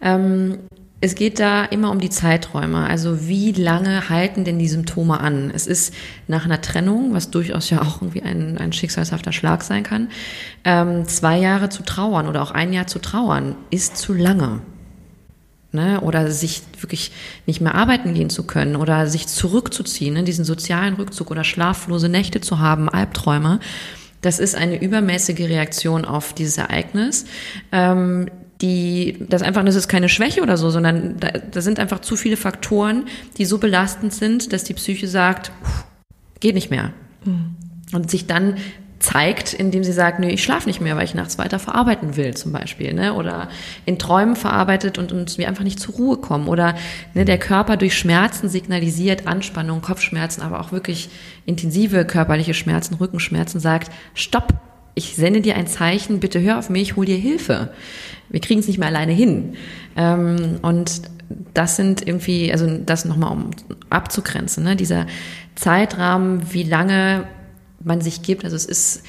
Ähm, 0.00 0.58
es 1.00 1.14
geht 1.14 1.38
da 1.38 1.64
immer 1.64 1.90
um 1.90 2.00
die 2.00 2.10
Zeiträume. 2.10 2.86
Also 2.86 3.28
wie 3.28 3.52
lange 3.52 4.08
halten 4.08 4.44
denn 4.44 4.58
die 4.58 4.68
Symptome 4.68 5.20
an? 5.20 5.52
Es 5.54 5.66
ist 5.66 5.94
nach 6.26 6.44
einer 6.44 6.60
Trennung, 6.60 7.14
was 7.14 7.30
durchaus 7.30 7.70
ja 7.70 7.82
auch 7.82 8.02
irgendwie 8.02 8.22
ein, 8.22 8.58
ein 8.58 8.72
schicksalshafter 8.72 9.32
Schlag 9.32 9.62
sein 9.62 9.84
kann, 9.84 10.08
ähm, 10.64 11.06
zwei 11.06 11.38
Jahre 11.38 11.68
zu 11.68 11.84
trauern 11.84 12.26
oder 12.26 12.42
auch 12.42 12.50
ein 12.50 12.72
Jahr 12.72 12.88
zu 12.88 12.98
trauern, 12.98 13.54
ist 13.70 13.96
zu 13.96 14.12
lange. 14.12 14.60
Ne? 15.70 16.00
Oder 16.00 16.32
sich 16.32 16.62
wirklich 16.80 17.12
nicht 17.46 17.60
mehr 17.60 17.76
arbeiten 17.76 18.14
gehen 18.14 18.30
zu 18.30 18.42
können 18.42 18.74
oder 18.74 19.06
sich 19.06 19.28
zurückzuziehen, 19.28 20.14
ne? 20.14 20.24
diesen 20.24 20.44
sozialen 20.44 20.94
Rückzug 20.94 21.30
oder 21.30 21.44
schlaflose 21.44 22.08
Nächte 22.08 22.40
zu 22.40 22.58
haben, 22.58 22.88
Albträume. 22.88 23.60
Das 24.20 24.40
ist 24.40 24.56
eine 24.56 24.80
übermäßige 24.82 25.40
Reaktion 25.40 26.04
auf 26.04 26.32
dieses 26.32 26.58
Ereignis. 26.58 27.26
Ähm, 27.70 28.28
die, 28.60 29.16
das 29.28 29.42
einfach, 29.42 29.64
das 29.64 29.76
ist 29.76 29.88
keine 29.88 30.08
Schwäche 30.08 30.42
oder 30.42 30.56
so, 30.56 30.70
sondern 30.70 31.18
da, 31.18 31.28
da 31.28 31.60
sind 31.60 31.78
einfach 31.78 32.00
zu 32.00 32.16
viele 32.16 32.36
Faktoren, 32.36 33.06
die 33.36 33.44
so 33.44 33.58
belastend 33.58 34.12
sind, 34.12 34.52
dass 34.52 34.64
die 34.64 34.74
Psyche 34.74 35.06
sagt, 35.06 35.52
geht 36.40 36.54
nicht 36.54 36.70
mehr. 36.70 36.92
Mhm. 37.24 37.56
Und 37.92 38.10
sich 38.10 38.26
dann 38.26 38.56
zeigt, 38.98 39.52
indem 39.52 39.84
sie 39.84 39.92
sagt, 39.92 40.18
nee, 40.18 40.30
ich 40.30 40.42
schlafe 40.42 40.68
nicht 40.68 40.80
mehr, 40.80 40.96
weil 40.96 41.04
ich 41.04 41.14
nachts 41.14 41.38
weiter 41.38 41.58
verarbeiten 41.58 42.16
will, 42.16 42.36
zum 42.36 42.52
Beispiel, 42.52 42.92
ne? 42.92 43.14
Oder 43.14 43.48
in 43.84 43.98
Träumen 43.98 44.34
verarbeitet 44.34 44.98
und, 44.98 45.12
und 45.12 45.38
wir 45.38 45.48
einfach 45.48 45.62
nicht 45.64 45.78
zur 45.78 45.94
Ruhe 45.94 46.16
kommen. 46.16 46.48
Oder 46.48 46.74
ne, 47.14 47.24
der 47.24 47.38
Körper 47.38 47.76
durch 47.76 47.96
Schmerzen 47.96 48.48
signalisiert, 48.48 49.26
Anspannung, 49.26 49.82
Kopfschmerzen, 49.82 50.42
aber 50.42 50.60
auch 50.60 50.72
wirklich 50.72 51.10
intensive 51.46 52.04
körperliche 52.04 52.54
Schmerzen, 52.54 52.94
Rückenschmerzen, 52.94 53.60
sagt, 53.60 53.92
stopp, 54.14 54.52
ich 54.94 55.16
sende 55.16 55.40
dir 55.40 55.56
ein 55.56 55.66
Zeichen, 55.66 56.20
bitte 56.20 56.40
hör 56.40 56.58
auf 56.58 56.70
mich, 56.70 56.96
hol 56.96 57.06
dir 57.06 57.16
Hilfe 57.16 57.70
wir 58.28 58.40
kriegen 58.40 58.60
es 58.60 58.68
nicht 58.68 58.78
mehr 58.78 58.88
alleine 58.88 59.12
hin. 59.12 59.54
Ähm, 59.96 60.58
und 60.62 61.02
das 61.54 61.76
sind 61.76 62.06
irgendwie, 62.06 62.52
also 62.52 62.78
das 62.78 63.04
nochmal 63.04 63.32
um 63.32 63.50
abzugrenzen, 63.90 64.64
ne? 64.64 64.76
dieser 64.76 65.06
Zeitrahmen, 65.54 66.52
wie 66.52 66.62
lange 66.62 67.24
man 67.82 68.00
sich 68.00 68.22
gibt. 68.22 68.44
Also 68.44 68.56
es 68.56 68.64
ist 68.64 69.02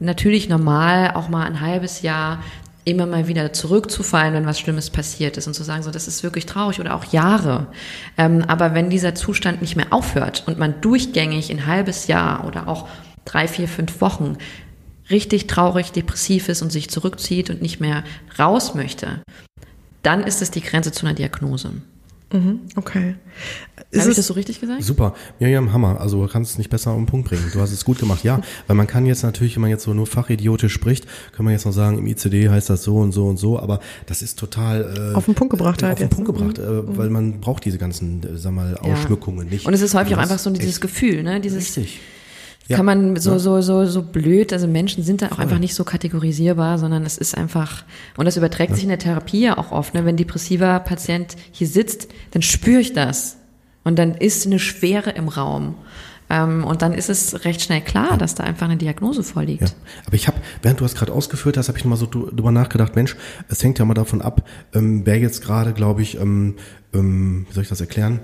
natürlich 0.00 0.48
normal, 0.48 1.12
auch 1.14 1.28
mal 1.28 1.46
ein 1.46 1.60
halbes 1.60 2.02
Jahr 2.02 2.42
immer 2.84 3.06
mal 3.06 3.28
wieder 3.28 3.52
zurückzufallen, 3.52 4.34
wenn 4.34 4.46
was 4.46 4.58
Schlimmes 4.58 4.90
passiert 4.90 5.36
ist 5.36 5.46
und 5.46 5.54
zu 5.54 5.62
sagen, 5.62 5.84
so, 5.84 5.92
das 5.92 6.08
ist 6.08 6.24
wirklich 6.24 6.46
traurig 6.46 6.80
oder 6.80 6.96
auch 6.96 7.04
Jahre. 7.04 7.68
Ähm, 8.18 8.44
aber 8.48 8.74
wenn 8.74 8.90
dieser 8.90 9.14
Zustand 9.14 9.60
nicht 9.62 9.76
mehr 9.76 9.92
aufhört 9.92 10.44
und 10.46 10.58
man 10.58 10.80
durchgängig 10.80 11.50
ein 11.50 11.66
halbes 11.66 12.08
Jahr 12.08 12.44
oder 12.44 12.66
auch 12.66 12.88
drei, 13.24 13.46
vier, 13.46 13.68
fünf 13.68 14.00
Wochen 14.00 14.36
richtig 15.12 15.46
traurig, 15.46 15.92
depressiv 15.92 16.48
ist 16.48 16.62
und 16.62 16.72
sich 16.72 16.90
zurückzieht 16.90 17.50
und 17.50 17.62
nicht 17.62 17.80
mehr 17.80 18.02
raus 18.38 18.74
möchte, 18.74 19.22
dann 20.02 20.24
ist 20.24 20.42
es 20.42 20.50
die 20.50 20.62
Grenze 20.62 20.90
zu 20.90 21.06
einer 21.06 21.14
Diagnose. 21.14 21.72
Mhm, 22.32 22.60
okay. 22.76 23.14
Habe 23.94 24.10
ich 24.10 24.16
das 24.16 24.26
so 24.26 24.32
richtig 24.32 24.58
gesagt? 24.58 24.82
Super. 24.82 25.14
Miriam, 25.38 25.70
Hammer. 25.72 26.00
Also 26.00 26.22
du 26.22 26.32
kannst 26.32 26.52
es 26.52 26.58
nicht 26.58 26.70
besser 26.70 26.92
auf 26.92 26.96
den 26.96 27.04
Punkt 27.04 27.28
bringen. 27.28 27.44
Du 27.52 27.60
hast 27.60 27.72
es 27.72 27.84
gut 27.84 27.98
gemacht. 27.98 28.24
Ja, 28.24 28.40
weil 28.66 28.74
man 28.74 28.86
kann 28.86 29.04
jetzt 29.04 29.22
natürlich, 29.22 29.54
wenn 29.56 29.60
man 29.60 29.70
jetzt 29.70 29.82
so 29.84 29.92
nur 29.92 30.06
fachidiotisch 30.06 30.72
spricht, 30.72 31.06
kann 31.32 31.44
man 31.44 31.52
jetzt 31.52 31.66
noch 31.66 31.72
sagen, 31.72 31.98
im 31.98 32.06
ICD 32.06 32.48
heißt 32.48 32.70
das 32.70 32.84
so 32.84 32.96
und 32.96 33.12
so 33.12 33.26
und 33.26 33.36
so, 33.36 33.58
aber 33.58 33.80
das 34.06 34.22
ist 34.22 34.38
total 34.38 35.12
äh, 35.12 35.14
auf 35.14 35.26
den 35.26 35.34
Punkt 35.34 35.50
gebracht 35.50 35.82
äh, 35.82 35.86
halt. 35.86 35.94
Auf 35.94 35.98
den 35.98 36.08
Punkt 36.08 36.26
gebracht, 36.26 36.58
äh, 36.58 36.62
mhm. 36.62 36.96
weil 36.96 37.10
man 37.10 37.40
braucht 37.40 37.66
diese 37.66 37.76
ganzen, 37.76 38.22
äh, 38.22 38.38
sag 38.38 38.52
mal, 38.52 38.78
Ausschmückungen 38.78 39.46
ja. 39.48 39.52
nicht. 39.52 39.66
Und 39.66 39.74
es 39.74 39.82
ist 39.82 39.94
häufig 39.94 40.14
auch 40.14 40.20
einfach 40.20 40.38
so 40.38 40.48
dieses 40.48 40.80
Gefühl, 40.80 41.22
ne? 41.22 41.38
Dieses, 41.38 41.76
Richtig 41.76 42.00
ja. 42.68 42.76
kann 42.76 42.86
man 42.86 43.16
so, 43.16 43.38
so, 43.38 43.60
so, 43.60 43.84
so 43.86 44.02
blöd, 44.02 44.52
also 44.52 44.66
Menschen 44.66 45.02
sind 45.02 45.22
da 45.22 45.26
auch 45.26 45.36
Voll. 45.36 45.44
einfach 45.44 45.58
nicht 45.58 45.74
so 45.74 45.84
kategorisierbar, 45.84 46.78
sondern 46.78 47.04
es 47.04 47.18
ist 47.18 47.36
einfach, 47.36 47.84
und 48.16 48.24
das 48.24 48.36
überträgt 48.36 48.70
ja. 48.70 48.74
sich 48.76 48.84
in 48.84 48.90
der 48.90 48.98
Therapie 48.98 49.42
ja 49.42 49.58
auch 49.58 49.72
oft, 49.72 49.94
ne? 49.94 50.04
wenn 50.04 50.16
depressiver 50.16 50.80
Patient 50.80 51.36
hier 51.50 51.66
sitzt, 51.66 52.08
dann 52.30 52.42
spüre 52.42 52.80
ich 52.80 52.92
das. 52.92 53.36
Und 53.84 53.98
dann 53.98 54.14
ist 54.14 54.46
eine 54.46 54.60
Schwere 54.60 55.10
im 55.10 55.28
Raum. 55.28 55.74
Ähm, 56.30 56.64
und 56.64 56.82
dann 56.82 56.94
ist 56.94 57.10
es 57.10 57.44
recht 57.44 57.60
schnell 57.60 57.82
klar, 57.82 58.16
dass 58.16 58.34
da 58.34 58.44
einfach 58.44 58.66
eine 58.66 58.78
Diagnose 58.78 59.22
vorliegt. 59.22 59.62
Ja. 59.62 59.68
Aber 60.06 60.14
ich 60.14 60.28
habe, 60.28 60.38
während 60.62 60.80
du 60.80 60.84
das 60.84 60.94
gerade 60.94 61.12
ausgeführt 61.12 61.56
hast, 61.56 61.68
habe 61.68 61.78
ich 61.78 61.84
nochmal 61.84 61.98
so 61.98 62.06
drüber 62.06 62.52
nachgedacht, 62.52 62.96
Mensch, 62.96 63.16
es 63.48 63.62
hängt 63.62 63.78
ja 63.78 63.84
mal 63.84 63.94
davon 63.94 64.22
ab, 64.22 64.48
ähm, 64.72 65.02
wer 65.04 65.18
jetzt 65.18 65.42
gerade, 65.42 65.72
glaube 65.74 66.00
ich, 66.00 66.18
ähm, 66.18 66.56
ähm, 66.94 67.46
wie 67.48 67.54
soll 67.54 67.64
ich 67.64 67.68
das 67.68 67.80
erklären, 67.80 68.20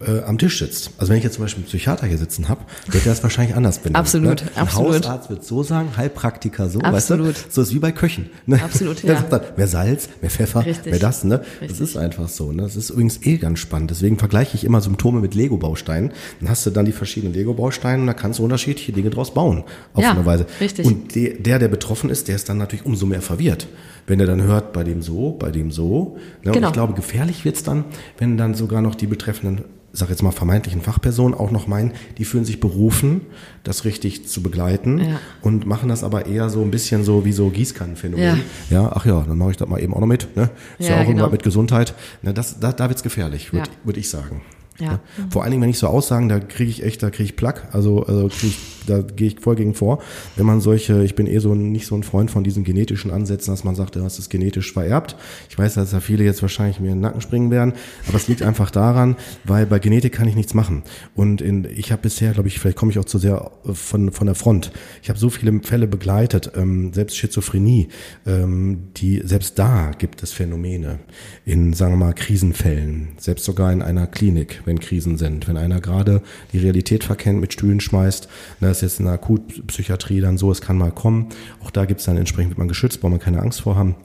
äh, 0.00 0.20
am 0.20 0.38
Tisch 0.38 0.58
sitzt. 0.58 0.90
Also 0.98 1.10
wenn 1.10 1.18
ich 1.18 1.24
jetzt 1.24 1.34
zum 1.34 1.44
Beispiel 1.44 1.62
einen 1.62 1.68
Psychiater 1.68 2.06
hier 2.06 2.18
sitzen 2.18 2.48
habe, 2.48 2.60
wird 2.86 3.04
er 3.04 3.12
das 3.12 3.22
wahrscheinlich 3.22 3.56
anders 3.56 3.78
benennen. 3.78 3.96
Absolut, 3.96 4.44
ne? 4.44 4.50
Ein 4.54 4.62
absolut. 4.62 4.94
Hausarzt 4.94 5.30
wird 5.30 5.44
so 5.44 5.62
sagen, 5.62 5.96
Heilpraktiker 5.96 6.68
so, 6.68 6.80
absolut. 6.80 7.26
weißt 7.26 7.46
du? 7.46 7.50
So 7.50 7.62
ist 7.62 7.74
wie 7.74 7.80
bei 7.80 7.90
Köchen. 7.90 8.30
Ne? 8.46 8.62
Absolut, 8.62 9.02
ja. 9.02 9.20
Dann, 9.22 9.40
mehr 9.56 9.66
Salz, 9.66 10.08
mehr 10.20 10.30
Pfeffer, 10.30 10.64
Richtig. 10.64 10.92
mehr 10.92 11.00
das, 11.00 11.24
ne? 11.24 11.40
Richtig. 11.60 11.68
Das 11.68 11.80
ist 11.80 11.96
einfach 11.96 12.28
so, 12.28 12.52
ne? 12.52 12.62
Das 12.62 12.76
ist 12.76 12.90
übrigens 12.90 13.24
eh 13.24 13.38
ganz 13.38 13.58
spannend. 13.58 13.90
Deswegen 13.90 14.18
vergleiche 14.18 14.56
ich 14.56 14.64
immer 14.64 14.80
Symptome 14.80 15.20
mit 15.20 15.34
Lego-Bausteinen. 15.34 16.12
Dann 16.40 16.48
hast 16.48 16.64
du 16.64 16.70
dann 16.70 16.84
die 16.84 16.92
verschiedenen 16.92 17.34
Lego-Bausteine 17.34 18.00
und 18.00 18.06
da 18.06 18.14
kannst 18.14 18.38
du 18.38 18.44
unterschiedliche 18.44 18.92
Dinge 18.92 19.10
draus 19.10 19.34
bauen, 19.34 19.64
auf 19.94 20.02
ja, 20.02 20.12
eine 20.12 20.24
Weise. 20.24 20.46
Richtig. 20.60 20.86
Und 20.86 21.16
der, 21.16 21.58
der 21.58 21.68
betroffen 21.68 22.08
ist, 22.10 22.28
der 22.28 22.36
ist 22.36 22.48
dann 22.48 22.58
natürlich 22.58 22.86
umso 22.86 23.06
mehr 23.06 23.22
verwirrt 23.22 23.66
wenn 24.08 24.18
er 24.18 24.26
dann 24.26 24.42
hört, 24.42 24.72
bei 24.72 24.82
dem 24.82 25.02
so, 25.02 25.32
bei 25.38 25.50
dem 25.50 25.70
so. 25.70 26.16
Ne? 26.42 26.52
Genau. 26.52 26.56
Und 26.56 26.64
ich 26.64 26.72
glaube, 26.72 26.94
gefährlich 26.94 27.44
wird's 27.44 27.62
dann, 27.62 27.84
wenn 28.18 28.36
dann 28.36 28.54
sogar 28.54 28.82
noch 28.82 28.94
die 28.94 29.06
betreffenden 29.06 29.64
sag 29.92 30.10
jetzt 30.10 30.22
mal 30.22 30.32
vermeintlichen 30.32 30.82
Fachpersonen 30.82 31.36
auch 31.36 31.50
noch 31.50 31.66
meinen, 31.66 31.92
die 32.18 32.24
fühlen 32.24 32.44
sich 32.44 32.60
berufen, 32.60 33.22
das 33.64 33.84
richtig 33.84 34.28
zu 34.28 34.42
begleiten 34.42 34.98
ja. 34.98 35.20
und 35.40 35.66
machen 35.66 35.88
das 35.88 36.04
aber 36.04 36.26
eher 36.26 36.50
so 36.50 36.62
ein 36.62 36.70
bisschen 36.70 37.04
so 37.04 37.24
wie 37.24 37.32
so 37.32 37.48
Gießkannenphänomen. 37.48 38.42
Ja. 38.70 38.82
ja, 38.82 38.92
ach 38.94 39.06
ja, 39.06 39.24
dann 39.26 39.38
mache 39.38 39.52
ich 39.52 39.56
das 39.56 39.68
mal 39.68 39.80
eben 39.80 39.94
auch 39.94 40.00
noch 40.00 40.06
mit. 40.06 40.36
Ne? 40.36 40.50
Ist 40.78 40.88
ja, 40.88 40.96
ja 40.96 41.02
auch 41.02 41.06
genau. 41.06 41.10
irgendwas 41.10 41.32
mit 41.32 41.42
Gesundheit. 41.42 41.94
Ne, 42.22 42.34
das, 42.34 42.60
da, 42.60 42.72
da 42.72 42.88
wird's 42.88 43.02
gefährlich, 43.02 43.52
würde 43.52 43.70
würd 43.84 43.96
ich 43.96 44.10
sagen. 44.10 44.42
Ja. 44.80 45.00
Vor 45.30 45.42
allen 45.42 45.50
Dingen, 45.50 45.62
wenn 45.62 45.70
ich 45.70 45.78
so 45.78 45.88
Aussagen, 45.88 46.28
da 46.28 46.38
kriege 46.38 46.70
ich 46.70 46.84
echt, 46.84 47.02
da 47.02 47.10
kriege 47.10 47.24
ich 47.24 47.36
Plack. 47.36 47.68
Also, 47.72 48.04
also 48.04 48.28
krieg 48.28 48.50
ich, 48.50 48.58
da 48.86 49.02
gehe 49.02 49.28
ich 49.28 49.40
voll 49.40 49.56
gegen 49.56 49.74
vor. 49.74 50.00
Wenn 50.36 50.46
man 50.46 50.60
solche, 50.60 51.02
ich 51.02 51.14
bin 51.14 51.26
eh 51.26 51.38
so 51.38 51.54
nicht 51.54 51.86
so 51.86 51.94
ein 51.94 52.02
Freund 52.02 52.30
von 52.30 52.44
diesen 52.44 52.64
genetischen 52.64 53.10
Ansätzen, 53.10 53.52
dass 53.52 53.64
man 53.64 53.74
sagt, 53.74 53.96
du 53.96 54.02
hast 54.02 54.18
es 54.18 54.28
genetisch 54.28 54.72
vererbt. 54.72 55.16
Ich 55.50 55.58
weiß, 55.58 55.74
dass 55.74 55.90
da 55.90 56.00
viele 56.00 56.24
jetzt 56.24 56.42
wahrscheinlich 56.42 56.80
mir 56.80 56.88
in 56.88 56.94
den 56.94 57.00
Nacken 57.00 57.20
springen 57.20 57.50
werden, 57.50 57.74
aber 58.06 58.16
es 58.16 58.28
liegt 58.28 58.42
einfach 58.42 58.70
daran, 58.70 59.16
weil 59.44 59.66
bei 59.66 59.78
Genetik 59.78 60.12
kann 60.12 60.28
ich 60.28 60.36
nichts 60.36 60.54
machen. 60.54 60.82
Und 61.14 61.40
in, 61.40 61.64
ich 61.64 61.92
habe 61.92 62.02
bisher, 62.02 62.32
glaube 62.32 62.48
ich, 62.48 62.58
vielleicht 62.58 62.76
komme 62.76 62.92
ich 62.92 62.98
auch 62.98 63.04
zu 63.04 63.18
sehr 63.18 63.50
von, 63.64 64.12
von 64.12 64.26
der 64.26 64.34
Front. 64.34 64.70
Ich 65.02 65.08
habe 65.08 65.18
so 65.18 65.28
viele 65.28 65.60
Fälle 65.62 65.86
begleitet, 65.86 66.52
ähm, 66.56 66.92
selbst 66.92 67.16
Schizophrenie, 67.16 67.88
ähm, 68.26 68.88
die 68.96 69.22
selbst 69.24 69.58
da 69.58 69.90
gibt 69.98 70.22
es 70.22 70.32
Phänomene 70.32 71.00
in, 71.44 71.72
sagen 71.72 71.94
wir 71.94 72.06
mal, 72.06 72.14
Krisenfällen, 72.14 73.08
selbst 73.18 73.44
sogar 73.44 73.72
in 73.72 73.82
einer 73.82 74.06
Klinik 74.06 74.62
wenn 74.68 74.78
Krisen 74.78 75.16
sind. 75.16 75.48
Wenn 75.48 75.56
einer 75.56 75.80
gerade 75.80 76.22
die 76.52 76.58
Realität 76.58 77.02
verkennt, 77.02 77.40
mit 77.40 77.52
Stühlen 77.52 77.80
schmeißt, 77.80 78.28
das 78.60 78.78
ist 78.78 78.82
jetzt 78.82 79.00
in 79.00 79.06
der 79.06 79.14
Akutpsychiatrie 79.14 80.20
dann 80.20 80.38
so, 80.38 80.52
es 80.52 80.60
kann 80.60 80.78
mal 80.78 80.92
kommen. 80.92 81.30
Auch 81.64 81.70
da 81.70 81.84
gibt 81.84 82.00
es 82.00 82.06
dann 82.06 82.16
entsprechend, 82.16 82.50
wird 82.50 82.58
man 82.58 82.68
geschützt, 82.68 83.00
braucht 83.00 83.10
man 83.10 83.20
keine 83.20 83.40
Angst 83.40 83.62
vor 83.62 83.74
haben 83.74 83.96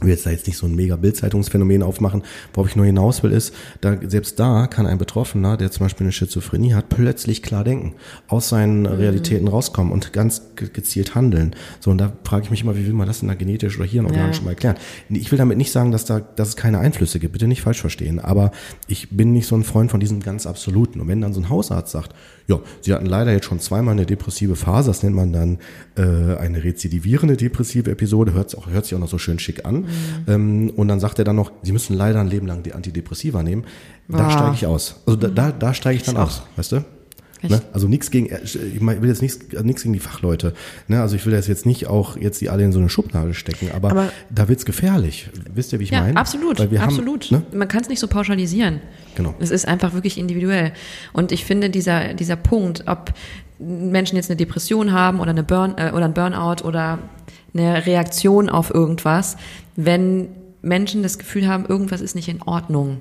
will 0.00 0.10
jetzt 0.10 0.26
da 0.26 0.30
jetzt 0.30 0.46
nicht 0.46 0.56
so 0.56 0.66
ein 0.66 0.74
mega 0.74 0.96
Bildzeitungsphänomen 0.96 1.82
aufmachen. 1.82 2.22
Worauf 2.54 2.68
ich 2.68 2.76
nur 2.76 2.86
hinaus 2.86 3.22
will, 3.22 3.32
ist, 3.32 3.54
da, 3.80 3.96
selbst 4.06 4.38
da 4.38 4.66
kann 4.66 4.86
ein 4.86 4.98
Betroffener, 4.98 5.56
der 5.56 5.70
zum 5.70 5.84
Beispiel 5.84 6.06
eine 6.06 6.12
Schizophrenie 6.12 6.74
hat, 6.74 6.88
plötzlich 6.88 7.42
klar 7.42 7.64
denken, 7.64 7.94
aus 8.28 8.48
seinen 8.48 8.80
mhm. 8.80 8.86
Realitäten 8.86 9.48
rauskommen 9.48 9.92
und 9.92 10.12
ganz 10.12 10.42
gezielt 10.54 11.14
handeln. 11.14 11.54
So, 11.80 11.90
und 11.90 11.98
da 11.98 12.12
frage 12.24 12.44
ich 12.44 12.50
mich 12.50 12.62
immer, 12.62 12.76
wie 12.76 12.86
will 12.86 12.92
man 12.92 13.06
das 13.06 13.22
in 13.22 13.28
der 13.28 13.36
genetisch 13.36 13.76
oder 13.76 13.86
hirnorganisch 13.86 14.38
ja. 14.38 14.44
mal 14.44 14.50
erklären? 14.50 14.76
Ich 15.08 15.30
will 15.30 15.38
damit 15.38 15.58
nicht 15.58 15.72
sagen, 15.72 15.92
dass 15.92 16.04
da, 16.04 16.20
dass 16.20 16.48
es 16.48 16.56
keine 16.56 16.78
Einflüsse 16.78 17.18
gibt, 17.18 17.32
bitte 17.32 17.46
nicht 17.46 17.62
falsch 17.62 17.80
verstehen, 17.80 18.18
aber 18.18 18.52
ich 18.86 19.10
bin 19.10 19.32
nicht 19.32 19.46
so 19.46 19.56
ein 19.56 19.64
Freund 19.64 19.90
von 19.90 20.00
diesem 20.00 20.20
ganz 20.20 20.46
absoluten. 20.46 21.00
Und 21.00 21.08
wenn 21.08 21.20
dann 21.20 21.32
so 21.32 21.40
ein 21.40 21.48
Hausarzt 21.48 21.92
sagt, 21.92 22.14
ja, 22.50 22.60
Sie 22.80 22.92
hatten 22.92 23.06
leider 23.06 23.32
jetzt 23.32 23.46
schon 23.46 23.60
zweimal 23.60 23.92
eine 23.92 24.06
depressive 24.06 24.56
Phase, 24.56 24.90
das 24.90 25.02
nennt 25.02 25.14
man 25.14 25.32
dann 25.32 25.58
äh, 25.96 26.36
eine 26.36 26.62
rezidivierende 26.62 27.36
depressive 27.36 27.90
Episode, 27.90 28.32
hört, 28.32 28.56
auch, 28.58 28.68
hört 28.68 28.84
sich 28.84 28.94
auch 28.94 28.98
noch 28.98 29.08
so 29.08 29.18
schön 29.18 29.38
schick 29.38 29.64
an. 29.64 29.76
Mhm. 29.76 29.86
Ähm, 30.26 30.70
und 30.76 30.88
dann 30.88 31.00
sagt 31.00 31.18
er 31.18 31.24
dann 31.24 31.36
noch, 31.36 31.52
Sie 31.62 31.72
müssen 31.72 31.96
leider 31.96 32.20
ein 32.20 32.28
Leben 32.28 32.46
lang 32.46 32.62
die 32.62 32.74
Antidepressiva 32.74 33.42
nehmen. 33.42 33.64
Da 34.08 34.26
ah. 34.26 34.30
steige 34.30 34.54
ich 34.54 34.66
aus. 34.66 35.00
Also 35.06 35.18
da, 35.18 35.28
da, 35.28 35.52
da 35.52 35.72
steige 35.72 35.96
ich 35.96 36.02
dann 36.02 36.16
ich 36.16 36.20
aus, 36.20 36.42
weißt 36.56 36.72
du? 36.72 36.84
Ne? 37.42 37.62
Also 37.72 37.88
nichts 37.88 38.10
gegen, 38.10 38.26
ich 38.26 38.54
will 38.54 39.08
jetzt 39.08 39.22
nichts 39.22 39.40
nichts 39.62 39.82
gegen 39.82 39.92
die 39.92 40.00
Fachleute. 40.00 40.54
Ne? 40.88 41.00
Also 41.00 41.16
ich 41.16 41.24
will 41.24 41.32
das 41.32 41.46
jetzt 41.46 41.66
nicht 41.66 41.86
auch 41.86 42.16
jetzt 42.16 42.40
die 42.40 42.50
alle 42.50 42.64
in 42.64 42.72
so 42.72 42.78
eine 42.78 42.88
Schubnadel 42.88 43.34
stecken, 43.34 43.70
aber, 43.74 43.90
aber 43.90 44.12
da 44.28 44.48
wird's 44.48 44.64
gefährlich. 44.64 45.30
Wisst 45.54 45.72
ihr, 45.72 45.80
wie 45.80 45.84
ich 45.84 45.90
ja, 45.90 46.02
meine? 46.02 46.16
Absolut, 46.16 46.60
absolut. 46.60 47.30
Haben, 47.30 47.44
ne? 47.50 47.58
Man 47.58 47.68
kann 47.68 47.82
es 47.82 47.88
nicht 47.88 48.00
so 48.00 48.08
pauschalisieren. 48.08 48.80
Genau. 49.14 49.34
Es 49.40 49.50
ist 49.50 49.66
einfach 49.66 49.94
wirklich 49.94 50.18
individuell. 50.18 50.72
Und 51.12 51.32
ich 51.32 51.44
finde 51.44 51.70
dieser 51.70 52.14
dieser 52.14 52.36
Punkt, 52.36 52.84
ob 52.86 53.12
Menschen 53.58 54.16
jetzt 54.16 54.30
eine 54.30 54.36
Depression 54.36 54.92
haben 54.92 55.20
oder 55.20 55.30
eine 55.30 55.42
Burn 55.42 55.74
äh, 55.76 55.92
oder 55.92 56.06
ein 56.06 56.14
Burnout 56.14 56.64
oder 56.64 56.98
eine 57.54 57.86
Reaktion 57.86 58.48
auf 58.48 58.72
irgendwas, 58.72 59.36
wenn 59.76 60.28
Menschen 60.62 61.02
das 61.02 61.18
Gefühl 61.18 61.48
haben, 61.48 61.66
irgendwas 61.66 62.00
ist 62.00 62.14
nicht 62.14 62.28
in 62.28 62.42
Ordnung, 62.42 62.98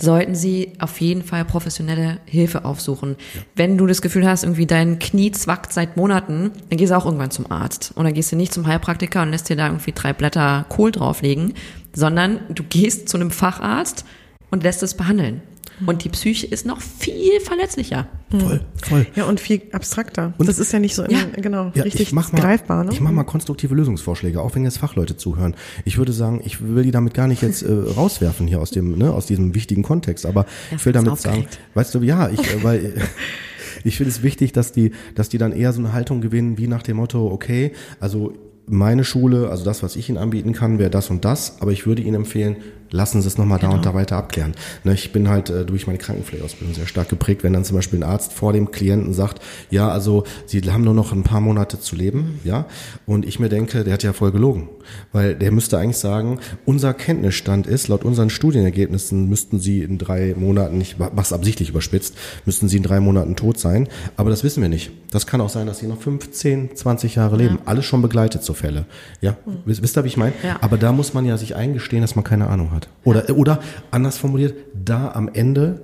sollten 0.00 0.34
Sie 0.34 0.72
auf 0.78 1.00
jeden 1.00 1.22
Fall 1.22 1.44
professionelle 1.44 2.18
Hilfe 2.26 2.64
aufsuchen. 2.64 3.16
Ja. 3.34 3.40
Wenn 3.56 3.78
du 3.78 3.86
das 3.86 4.02
Gefühl 4.02 4.28
hast, 4.28 4.44
irgendwie 4.44 4.66
dein 4.66 4.98
Knie 4.98 5.30
zwackt 5.30 5.72
seit 5.72 5.96
Monaten, 5.96 6.52
dann 6.68 6.78
gehst 6.78 6.92
du 6.92 6.96
auch 6.96 7.06
irgendwann 7.06 7.30
zum 7.30 7.50
Arzt. 7.50 7.92
Und 7.94 8.04
dann 8.04 8.14
gehst 8.14 8.30
du 8.32 8.36
nicht 8.36 8.52
zum 8.52 8.66
Heilpraktiker 8.66 9.22
und 9.22 9.30
lässt 9.30 9.48
dir 9.48 9.56
da 9.56 9.66
irgendwie 9.66 9.92
drei 9.92 10.12
Blätter 10.12 10.66
Kohl 10.68 10.92
drauflegen, 10.92 11.54
sondern 11.94 12.40
du 12.50 12.62
gehst 12.62 13.08
zu 13.08 13.16
einem 13.16 13.30
Facharzt 13.30 14.04
und 14.50 14.62
lässt 14.62 14.82
es 14.82 14.94
behandeln. 14.94 15.40
Und 15.84 16.04
die 16.04 16.08
Psyche 16.08 16.46
ist 16.46 16.64
noch 16.64 16.80
viel 16.80 17.40
verletzlicher. 17.40 18.08
Voll, 18.30 18.60
voll. 18.82 19.06
Ja, 19.14 19.24
und 19.24 19.40
viel 19.40 19.62
abstrakter. 19.72 20.32
Und 20.38 20.48
das 20.48 20.58
ist 20.58 20.72
ja 20.72 20.78
nicht 20.78 20.94
so, 20.94 21.02
in, 21.02 21.10
Ja. 21.10 21.24
genau, 21.36 21.70
Ja, 21.74 21.82
richtig 21.82 22.00
ich 22.00 22.12
mach 22.12 22.32
mal, 22.32 22.40
greifbar. 22.40 22.84
Ne? 22.84 22.92
Ich 22.92 23.00
mache 23.00 23.12
mal 23.12 23.24
konstruktive 23.24 23.74
Lösungsvorschläge, 23.74 24.40
auch 24.40 24.54
wenn 24.54 24.64
jetzt 24.64 24.78
Fachleute 24.78 25.16
zuhören. 25.16 25.54
Ich 25.84 25.98
würde 25.98 26.12
sagen, 26.12 26.40
ich 26.44 26.62
will 26.66 26.82
die 26.82 26.90
damit 26.92 27.12
gar 27.14 27.26
nicht 27.28 27.42
jetzt 27.42 27.62
äh, 27.62 27.72
rauswerfen 27.96 28.46
hier 28.46 28.60
aus 28.60 28.70
dem, 28.70 28.96
ne, 28.96 29.12
aus 29.12 29.26
diesem 29.26 29.54
wichtigen 29.54 29.82
Kontext, 29.82 30.24
aber 30.24 30.46
Er 30.70 30.78
ich 30.78 30.86
will 30.86 30.92
damit 30.92 31.18
sagen, 31.20 31.46
weißt 31.74 31.94
du, 31.94 32.00
ja, 32.00 32.30
ich, 32.30 32.40
äh, 32.40 32.62
weil 32.64 32.94
ich 33.84 33.96
finde 33.98 34.10
es 34.10 34.22
wichtig, 34.22 34.52
dass 34.52 34.72
die, 34.72 34.92
dass 35.14 35.28
die 35.28 35.38
dann 35.38 35.52
eher 35.52 35.72
so 35.72 35.80
eine 35.80 35.92
Haltung 35.92 36.20
gewinnen, 36.20 36.58
wie 36.58 36.68
nach 36.68 36.82
dem 36.82 36.96
Motto, 36.96 37.30
okay, 37.30 37.72
also 38.00 38.32
meine 38.68 39.04
Schule, 39.04 39.48
also 39.50 39.64
das, 39.64 39.82
was 39.82 39.94
ich 39.94 40.08
Ihnen 40.08 40.18
anbieten 40.18 40.52
kann, 40.52 40.78
wäre 40.78 40.90
das 40.90 41.10
und 41.10 41.24
das, 41.24 41.60
aber 41.60 41.70
ich 41.70 41.86
würde 41.86 42.02
Ihnen 42.02 42.16
empfehlen, 42.16 42.56
lassen 42.90 43.22
Sie 43.22 43.28
es 43.28 43.38
nochmal 43.38 43.58
da 43.58 43.68
und 43.68 43.84
da 43.84 43.94
weiter 43.94 44.16
abklären. 44.16 44.54
Ne, 44.84 44.94
ich 44.94 45.12
bin 45.12 45.28
halt 45.28 45.50
äh, 45.50 45.64
durch 45.64 45.86
meine 45.86 45.98
Krankenpflegeausbildung 45.98 46.74
sehr 46.74 46.86
stark 46.86 47.08
geprägt, 47.08 47.42
wenn 47.44 47.52
dann 47.52 47.64
zum 47.64 47.76
Beispiel 47.76 47.98
ein 47.98 48.02
Arzt 48.02 48.32
vor 48.32 48.52
dem 48.52 48.70
Klienten 48.70 49.12
sagt, 49.12 49.40
ja, 49.70 49.88
also 49.88 50.24
Sie 50.46 50.60
haben 50.60 50.84
nur 50.84 50.94
noch 50.94 51.12
ein 51.12 51.22
paar 51.22 51.40
Monate 51.40 51.80
zu 51.80 51.96
leben, 51.96 52.40
ja, 52.44 52.66
und 53.06 53.26
ich 53.26 53.38
mir 53.40 53.48
denke, 53.48 53.84
der 53.84 53.94
hat 53.94 54.02
ja 54.02 54.12
voll 54.12 54.32
gelogen, 54.32 54.68
weil 55.12 55.34
der 55.34 55.50
müsste 55.50 55.78
eigentlich 55.78 55.98
sagen, 55.98 56.38
unser 56.64 56.94
Kenntnisstand 56.94 57.66
ist, 57.66 57.88
laut 57.88 58.04
unseren 58.04 58.30
Studienergebnissen 58.30 59.28
müssten 59.28 59.58
Sie 59.58 59.82
in 59.82 59.98
drei 59.98 60.34
Monaten, 60.36 60.80
ich 60.80 60.96
mach's 60.98 61.32
absichtlich 61.32 61.70
überspitzt, 61.70 62.14
müssten 62.44 62.68
Sie 62.68 62.76
in 62.76 62.82
drei 62.82 63.00
Monaten 63.00 63.36
tot 63.36 63.58
sein, 63.58 63.88
aber 64.16 64.30
das 64.30 64.44
wissen 64.44 64.62
wir 64.62 64.68
nicht. 64.68 64.90
Das 65.10 65.26
kann 65.26 65.40
auch 65.40 65.48
sein, 65.48 65.66
dass 65.66 65.78
Sie 65.78 65.86
noch 65.86 66.00
15, 66.00 66.76
20 66.76 67.14
Jahre 67.14 67.36
leben, 67.36 67.58
alles 67.64 67.84
schon 67.84 68.02
begleitet, 68.02 68.42
so 68.42 68.54
Fälle, 68.54 68.86
ja, 69.20 69.36
wisst, 69.64 69.82
wisst 69.82 69.96
ihr, 69.96 70.04
wie 70.04 70.08
ich 70.08 70.16
meine? 70.16 70.32
Ja. 70.42 70.58
Aber 70.60 70.76
da 70.76 70.92
muss 70.92 71.14
man 71.14 71.24
ja 71.24 71.36
sich 71.36 71.56
eingestehen, 71.56 72.02
dass 72.02 72.16
man 72.16 72.24
keine 72.24 72.48
Ahnung 72.48 72.72
hat. 72.72 72.75
Oder, 73.04 73.28
oder 73.36 73.60
anders 73.90 74.18
formuliert, 74.18 74.54
da 74.74 75.12
am 75.12 75.28
Ende 75.32 75.80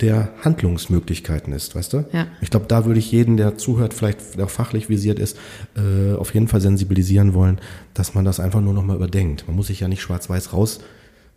der 0.00 0.28
Handlungsmöglichkeiten 0.44 1.52
ist, 1.54 1.74
weißt 1.74 1.92
du? 1.94 2.04
Ja. 2.12 2.26
Ich 2.42 2.50
glaube, 2.50 2.66
da 2.68 2.84
würde 2.84 2.98
ich 2.98 3.10
jeden, 3.12 3.36
der 3.38 3.56
zuhört, 3.56 3.94
vielleicht 3.94 4.36
der 4.36 4.44
auch 4.44 4.50
fachlich 4.50 4.88
visiert 4.90 5.18
ist, 5.18 5.38
äh, 5.74 6.14
auf 6.14 6.34
jeden 6.34 6.48
Fall 6.48 6.60
sensibilisieren 6.60 7.32
wollen, 7.32 7.58
dass 7.94 8.12
man 8.14 8.24
das 8.24 8.38
einfach 8.38 8.60
nur 8.60 8.74
noch 8.74 8.82
mal 8.84 8.96
überdenkt. 8.96 9.46
Man 9.46 9.56
muss 9.56 9.68
sich 9.68 9.80
ja 9.80 9.88
nicht 9.88 10.02
schwarz-weiß 10.02 10.52
raus. 10.52 10.80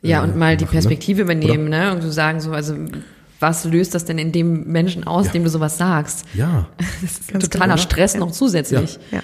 Ja, 0.02 0.20
äh, 0.22 0.24
und 0.28 0.36
mal 0.38 0.58
die 0.58 0.66
machen, 0.66 0.76
ne? 0.76 0.82
Perspektive 0.82 1.22
übernehmen, 1.22 1.70
ne? 1.70 1.94
Und 1.94 2.02
so 2.02 2.12
sagen 2.12 2.42
so, 2.42 2.52
also 2.52 2.76
was 3.40 3.64
löst 3.64 3.96
das 3.96 4.04
denn 4.04 4.18
in 4.18 4.34
dem 4.34 4.66
Menschen 4.68 5.06
aus, 5.06 5.28
Ja. 5.28 5.32
dem 5.32 5.46
du 5.46 5.50
sowas 5.50 5.78
sagst? 5.78 6.26
Ja, 6.34 6.68
Das 7.02 7.12
ist 7.12 7.32
Ganz 7.32 7.44
totaler 7.46 7.76
genau. 7.76 7.78
Stress 7.82 8.18
noch 8.18 8.32
zusätzlich. 8.32 9.00
Ja. 9.12 9.22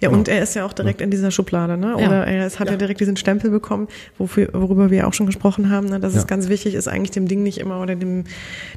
Ja, 0.00 0.10
und 0.10 0.28
er 0.28 0.42
ist 0.42 0.54
ja 0.54 0.64
auch 0.64 0.72
direkt 0.72 1.00
in 1.00 1.10
dieser 1.10 1.30
Schublade, 1.30 1.76
ne? 1.76 1.96
Ja. 1.98 2.06
Oder 2.06 2.26
er 2.26 2.46
ist, 2.46 2.60
hat 2.60 2.70
ja. 2.70 2.76
direkt 2.76 3.00
diesen 3.00 3.16
Stempel 3.16 3.50
bekommen, 3.50 3.88
wofür, 4.16 4.48
worüber 4.52 4.90
wir 4.90 5.06
auch 5.08 5.12
schon 5.12 5.26
gesprochen 5.26 5.70
haben, 5.70 5.88
ne? 5.88 5.98
dass 5.98 6.14
Ja. 6.14 6.20
es 6.20 6.26
ganz 6.26 6.48
wichtig 6.48 6.74
ist, 6.74 6.88
eigentlich 6.88 7.10
dem 7.10 7.26
Ding 7.26 7.42
nicht 7.42 7.58
immer 7.58 7.80
oder 7.80 7.96
dem, 7.96 8.24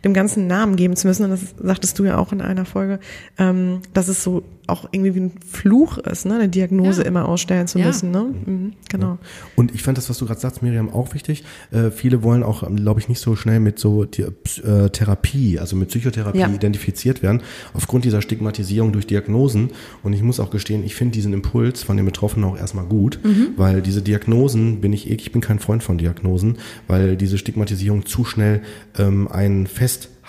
dem 0.03 0.13
ganzen 0.13 0.47
Namen 0.47 0.75
geben 0.75 0.95
zu 0.95 1.07
müssen. 1.07 1.25
Und 1.25 1.31
das 1.31 1.55
sagtest 1.61 1.99
du 1.99 2.05
ja 2.05 2.17
auch 2.17 2.31
in 2.31 2.41
einer 2.41 2.65
Folge, 2.65 2.99
ähm, 3.37 3.81
dass 3.93 4.07
es 4.07 4.23
so 4.23 4.43
auch 4.71 4.87
irgendwie 4.91 5.13
wie 5.15 5.19
ein 5.19 5.31
Fluch 5.45 5.97
ist, 5.99 6.25
ne? 6.25 6.35
eine 6.35 6.49
Diagnose 6.49 7.01
Ja. 7.01 7.07
immer 7.07 7.27
ausstellen 7.27 7.67
zu 7.67 7.77
Ja. 7.79 7.87
müssen. 7.87 8.11
Ne? 8.11 8.25
Mhm, 8.45 8.73
genau. 8.89 9.17
Und 9.55 9.73
ich 9.75 9.83
fand 9.83 9.97
das, 9.97 10.09
was 10.09 10.17
du 10.17 10.25
gerade 10.25 10.39
sagst, 10.39 10.61
Miriam, 10.63 10.89
auch 10.89 11.13
wichtig. 11.13 11.43
Äh, 11.71 11.91
viele 11.91 12.23
wollen 12.23 12.43
auch, 12.43 12.63
glaube 12.75 12.99
ich, 12.99 13.09
nicht 13.09 13.19
so 13.19 13.35
schnell 13.35 13.59
mit 13.59 13.77
so 13.79 14.05
die, 14.05 14.23
äh, 14.23 14.89
Therapie, 14.89 15.59
also 15.59 15.75
mit 15.75 15.89
Psychotherapie 15.89 16.39
Ja. 16.39 16.47
identifiziert 16.49 17.21
werden, 17.21 17.41
aufgrund 17.73 18.05
dieser 18.05 18.21
Stigmatisierung 18.21 18.91
durch 18.93 19.07
Diagnosen. 19.07 19.69
Und 20.03 20.13
ich 20.13 20.23
muss 20.23 20.39
auch 20.39 20.49
gestehen, 20.49 20.83
ich 20.83 20.95
finde 20.95 21.13
diesen 21.13 21.33
Impuls 21.33 21.83
von 21.83 21.97
den 21.97 22.05
Betroffenen 22.05 22.45
auch 22.49 22.57
erstmal 22.57 22.85
gut, 22.85 23.19
weil 23.57 23.81
diese 23.81 24.01
Diagnosen 24.01 24.81
bin 24.81 24.93
ich, 24.93 25.09
eh- 25.09 25.15
ich 25.15 25.31
bin 25.31 25.41
kein 25.41 25.59
Freund 25.59 25.83
von 25.83 25.97
Diagnosen, 25.97 26.57
weil 26.87 27.17
diese 27.17 27.37
Stigmatisierung 27.37 28.05
zu 28.05 28.23
schnell 28.25 28.61
ähm, 28.97 29.27
einen 29.27 29.67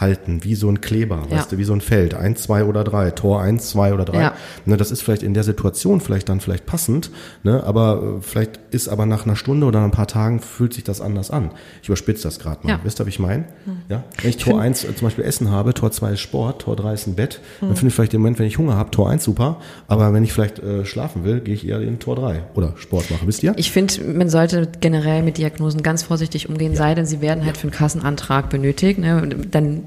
festhalten, 0.02 0.42
wie 0.42 0.54
so 0.54 0.68
ein 0.68 0.80
Kleber, 0.80 1.22
Ja. 1.30 1.36
weißt 1.38 1.52
du, 1.52 1.58
wie 1.58 1.64
so 1.64 1.72
ein 1.72 1.80
Feld, 1.80 2.14
eins, 2.14 2.42
zwei 2.42 2.64
oder 2.64 2.82
drei, 2.84 3.10
Tor 3.12 3.40
eins, 3.40 3.70
zwei 3.70 3.94
oder 3.94 4.04
drei. 4.04 4.20
Ja. 4.20 4.32
Ne, 4.66 4.76
das 4.76 4.90
ist 4.90 5.02
vielleicht 5.02 5.22
in 5.22 5.32
der 5.34 5.44
Situation 5.44 6.00
vielleicht 6.00 6.28
dann 6.28 6.40
vielleicht 6.40 6.66
passend, 6.66 7.10
ne, 7.44 7.62
aber 7.64 8.18
äh, 8.18 8.22
vielleicht 8.22 8.58
ist 8.70 8.88
aber 8.88 9.06
nach 9.06 9.24
einer 9.26 9.36
Stunde 9.36 9.66
oder 9.66 9.82
ein 9.84 9.90
paar 9.92 10.06
Tagen 10.08 10.40
fühlt 10.40 10.74
sich 10.74 10.82
das 10.84 11.00
anders 11.00 11.30
an. 11.30 11.50
Ich 11.82 11.88
überspitze 11.88 12.24
das 12.24 12.38
gerade 12.40 12.66
mal. 12.66 12.72
Ja. 12.74 12.80
Wisst 12.82 13.00
ihr, 13.00 13.06
wie 13.06 13.10
ich 13.10 13.18
meine? 13.20 13.44
Ja? 13.88 14.02
Wenn 14.20 14.30
ich 14.30 14.38
Tor 14.38 14.60
1 14.60 14.80
zum 14.80 14.94
Beispiel 15.06 15.24
Essen 15.24 15.50
habe, 15.50 15.72
Tor 15.74 15.92
2 15.92 16.12
ist 16.12 16.20
Sport, 16.20 16.62
Tor 16.62 16.74
3 16.76 16.92
ist 16.94 17.06
ein 17.06 17.14
Bett, 17.14 17.40
dann 17.60 17.76
finde 17.76 17.88
ich 17.88 17.94
vielleicht 17.94 18.14
im 18.14 18.20
Moment, 18.22 18.38
wenn 18.38 18.46
ich 18.46 18.58
Hunger 18.58 18.76
habe, 18.76 18.90
Tor 18.90 19.08
1 19.08 19.22
super, 19.22 19.58
aber 19.88 20.12
wenn 20.12 20.24
ich 20.24 20.32
vielleicht 20.32 20.58
äh, 20.58 20.84
schlafen 20.84 21.24
will, 21.24 21.40
gehe 21.40 21.54
ich 21.54 21.66
eher 21.66 21.80
in 21.80 21.98
Tor 22.00 22.16
3 22.16 22.42
oder 22.54 22.74
Sport 22.76 23.10
machen. 23.10 23.28
Wisst 23.28 23.42
ihr? 23.42 23.52
Ich 23.56 23.70
finde, 23.70 24.02
man 24.04 24.28
sollte 24.28 24.68
generell 24.80 25.22
mit 25.22 25.38
Diagnosen 25.38 25.82
ganz 25.82 26.02
vorsichtig 26.02 26.48
umgehen, 26.48 26.74
sei 26.74 26.94
denn 26.94 27.06
sie 27.06 27.20
werden 27.20 27.44
halt 27.44 27.56
für 27.56 27.64
einen 27.68 27.72
Kassenantrag 27.72 28.48
benötigt. 28.50 28.98
Ne? 28.98 29.28
Dann 29.50 29.84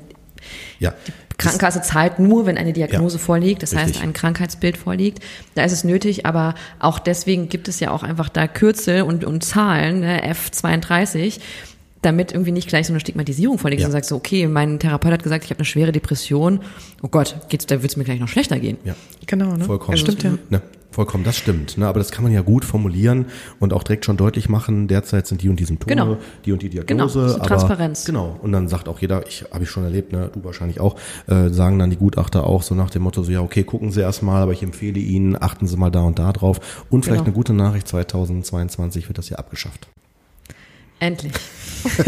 ja. 0.79 0.93
Krankenkasse 1.37 1.81
zahlt 1.81 2.17
nur, 2.19 2.45
wenn 2.45 2.57
eine 2.57 2.71
Diagnose 2.71 3.17
Ja, 3.17 3.23
vorliegt, 3.23 3.61
das 3.61 3.75
heißt 3.75 3.87
richtig. 3.87 4.03
ein 4.03 4.13
Krankheitsbild 4.13 4.77
vorliegt. 4.77 5.19
Da 5.53 5.63
ist 5.63 5.73
es 5.73 5.83
nötig, 5.83 6.25
aber 6.25 6.55
auch 6.79 6.97
deswegen 6.97 7.49
gibt 7.49 7.67
es 7.67 7.79
ja 7.81 7.91
auch 7.91 8.03
einfach 8.03 8.29
da 8.29 8.47
Kürzel 8.47 9.01
und, 9.01 9.25
und 9.25 9.43
Zahlen, 9.43 9.99
ne, 9.99 10.21
F32, 10.33 11.39
damit 12.01 12.31
irgendwie 12.31 12.51
nicht 12.51 12.69
gleich 12.69 12.87
so 12.87 12.93
eine 12.93 12.99
Stigmatisierung 13.01 13.57
vorliegt 13.57 13.81
Ja. 13.81 13.87
und 13.87 13.91
sagst 13.91 14.09
so, 14.09 14.15
okay, 14.15 14.47
mein 14.47 14.79
Therapeut 14.79 15.11
hat 15.11 15.23
gesagt, 15.23 15.43
ich 15.43 15.49
habe 15.49 15.59
eine 15.59 15.65
schwere 15.65 15.91
Depression. 15.91 16.61
Oh 17.01 17.07
Gott, 17.09 17.35
geht's, 17.49 17.65
da 17.65 17.81
wird's 17.81 17.97
mir 17.97 18.03
gleich 18.05 18.19
noch 18.19 18.27
schlechter 18.29 18.59
gehen. 18.59 18.77
Ja. 18.85 18.95
Genau, 19.25 19.57
ne? 19.57 19.65
Vollkommen. 19.65 19.97
Stimmt 19.97 20.23
ja. 20.23 20.37
Ne, 20.49 20.61
vollkommen, 20.95 21.23
das 21.23 21.37
stimmt. 21.37 21.77
Ne, 21.77 21.87
aber 21.87 21.99
das 21.99 22.11
kann 22.11 22.23
man 22.23 22.33
ja 22.33 22.41
gut 22.41 22.65
formulieren 22.65 23.25
und 23.59 23.73
auch 23.73 23.83
direkt 23.83 24.05
schon 24.05 24.17
deutlich 24.17 24.49
machen. 24.49 24.87
Derzeit 24.87 25.27
sind 25.27 25.41
die 25.43 25.49
und 25.49 25.59
die 25.59 25.65
Symptome, 25.65 25.93
Genau. 25.95 26.17
die 26.45 26.51
und 26.51 26.61
die 26.61 26.69
Diagnose. 26.69 26.87
Genau, 26.87 27.07
so 27.07 27.35
aber, 27.35 27.43
Transparenz. 27.47 28.05
Genau. 28.05 28.39
Und 28.41 28.51
dann 28.51 28.67
sagt 28.67 28.87
auch 28.89 28.99
jeder, 28.99 29.27
ich 29.27 29.45
habe 29.51 29.63
ich 29.63 29.69
schon 29.69 29.83
erlebt, 29.83 30.11
ne, 30.11 30.31
du 30.33 30.43
wahrscheinlich 30.43 30.79
auch, 30.79 30.95
äh, 31.27 31.49
sagen 31.49 31.77
dann 31.77 31.89
die 31.91 31.97
Gutachter 31.97 32.47
auch 32.47 32.63
so 32.63 32.73
nach 32.73 32.89
dem 32.89 33.03
Motto, 33.03 33.21
so 33.23 33.31
ja, 33.31 33.41
okay, 33.41 33.63
gucken 33.63 33.91
Sie 33.91 34.01
erstmal, 34.01 34.41
aber 34.41 34.53
ich 34.53 34.63
empfehle 34.63 34.99
Ihnen, 34.99 35.35
achten 35.39 35.67
Sie 35.67 35.77
mal 35.77 35.91
da 35.91 36.01
und 36.01 36.17
da 36.17 36.31
drauf. 36.33 36.85
Und 36.89 37.03
vielleicht 37.05 37.19
Genau. 37.19 37.27
eine 37.27 37.33
gute 37.35 37.53
Nachricht, 37.53 37.87
2022 37.87 39.07
wird 39.07 39.17
das 39.17 39.29
ja 39.29 39.37
abgeschafft. 39.37 39.87
Endlich. 40.99 41.33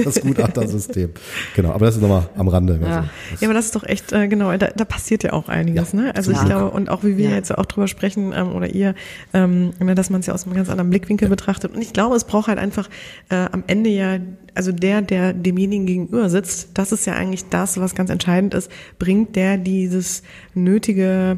Das 0.04 0.20
Gutachtersystem. 0.22 1.12
genau, 1.56 1.70
aber 1.72 1.86
das 1.86 1.98
ist 1.98 2.02
nochmal 2.02 2.28
am 2.36 2.48
Rande. 2.48 2.80
Ja. 2.82 2.88
Also, 2.88 3.10
Ja, 3.42 3.48
aber 3.48 3.54
das 3.54 3.66
ist 3.66 3.76
doch 3.76 3.84
echt, 3.84 4.12
äh, 4.12 4.28
genau, 4.28 4.58
da, 4.58 4.70
da 4.76 4.86
passiert 4.86 5.24
ja 5.24 5.34
auch 5.34 5.50
einiges, 5.50 5.92
Ja, 5.92 6.00
ne? 6.00 6.16
Also 6.16 6.32
ich 6.32 6.44
glaube, 6.46 6.72
und 6.72 6.90
auch 6.90 7.04
wie 7.04 7.16
wir 7.16 7.30
Ja. 7.30 7.36
jetzt 7.36 7.56
auch 7.56 7.66
drüber 7.68 7.88
sprechen, 7.88 8.34
ähm, 8.36 8.56
oder 8.56 8.74
ihr, 8.74 8.96
ähm, 9.36 9.74
ne, 9.80 9.94
dass 9.94 10.10
man 10.10 10.22
es 10.22 10.26
ja 10.26 10.34
aus 10.34 10.46
einem 10.46 10.56
ganz 10.56 10.70
anderen 10.70 10.90
Blickwinkel 10.90 11.30
betrachtet. 11.30 11.76
Und 11.76 11.82
ich 11.84 11.94
glaube, 11.94 12.16
es 12.16 12.24
braucht 12.24 12.48
halt 12.48 12.58
einfach 12.58 12.90
äh, 13.30 13.36
am 13.36 13.64
Ende 13.68 13.92
ja, 13.92 14.18
also 14.56 14.72
der, 14.72 15.04
der 15.04 15.34
demjenigen 15.34 15.86
gegenüber 15.86 16.28
sitzt, 16.32 16.70
das 16.74 16.92
ist 16.92 17.06
ja 17.06 17.14
eigentlich 17.14 17.48
das, 17.50 17.80
was 17.80 17.94
ganz 17.94 18.10
entscheidend 18.10 18.56
ist, 18.56 18.72
bringt 18.98 19.36
der 19.36 19.58
dieses 19.58 20.24
nötige 20.56 21.38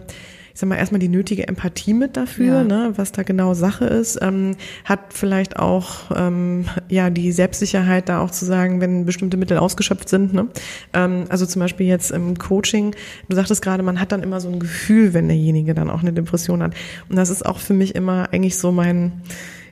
ich 0.59 0.61
sag 0.61 0.67
mal, 0.67 0.75
erstmal 0.75 0.99
die 0.99 1.07
nötige 1.07 1.47
Empathie 1.47 1.93
mit 1.93 2.17
dafür, 2.17 2.55
Ja. 2.57 2.63
ne, 2.65 2.91
was 2.97 3.13
da 3.13 3.23
genau 3.23 3.53
Sache 3.53 3.85
ist, 3.85 4.19
ähm, 4.21 4.57
hat 4.83 5.13
vielleicht 5.13 5.57
auch 5.57 6.11
ähm, 6.13 6.65
ja 6.89 7.09
die 7.09 7.31
Selbstsicherheit, 7.31 8.09
da 8.09 8.19
auch 8.19 8.29
zu 8.29 8.43
sagen, 8.43 8.81
wenn 8.81 9.05
bestimmte 9.05 9.37
Mittel 9.37 9.57
ausgeschöpft 9.57 10.09
sind. 10.09 10.33
Ne? 10.33 10.47
Ähm, 10.91 11.23
also 11.29 11.45
zum 11.45 11.61
Beispiel 11.61 11.87
jetzt 11.87 12.11
im 12.11 12.37
Coaching, 12.37 12.93
du 13.29 13.37
sagtest 13.37 13.61
gerade, 13.61 13.83
man 13.83 14.01
hat 14.01 14.11
dann 14.11 14.21
immer 14.21 14.41
so 14.41 14.49
ein 14.49 14.59
Gefühl, 14.59 15.13
wenn 15.13 15.29
derjenige 15.29 15.73
dann 15.73 15.89
auch 15.89 16.01
eine 16.01 16.11
Depression 16.11 16.61
hat. 16.61 16.73
Und 17.07 17.15
das 17.15 17.29
ist 17.29 17.45
auch 17.45 17.59
für 17.59 17.73
mich 17.73 17.95
immer 17.95 18.27
eigentlich 18.33 18.57
so 18.57 18.73
mein 18.73 19.13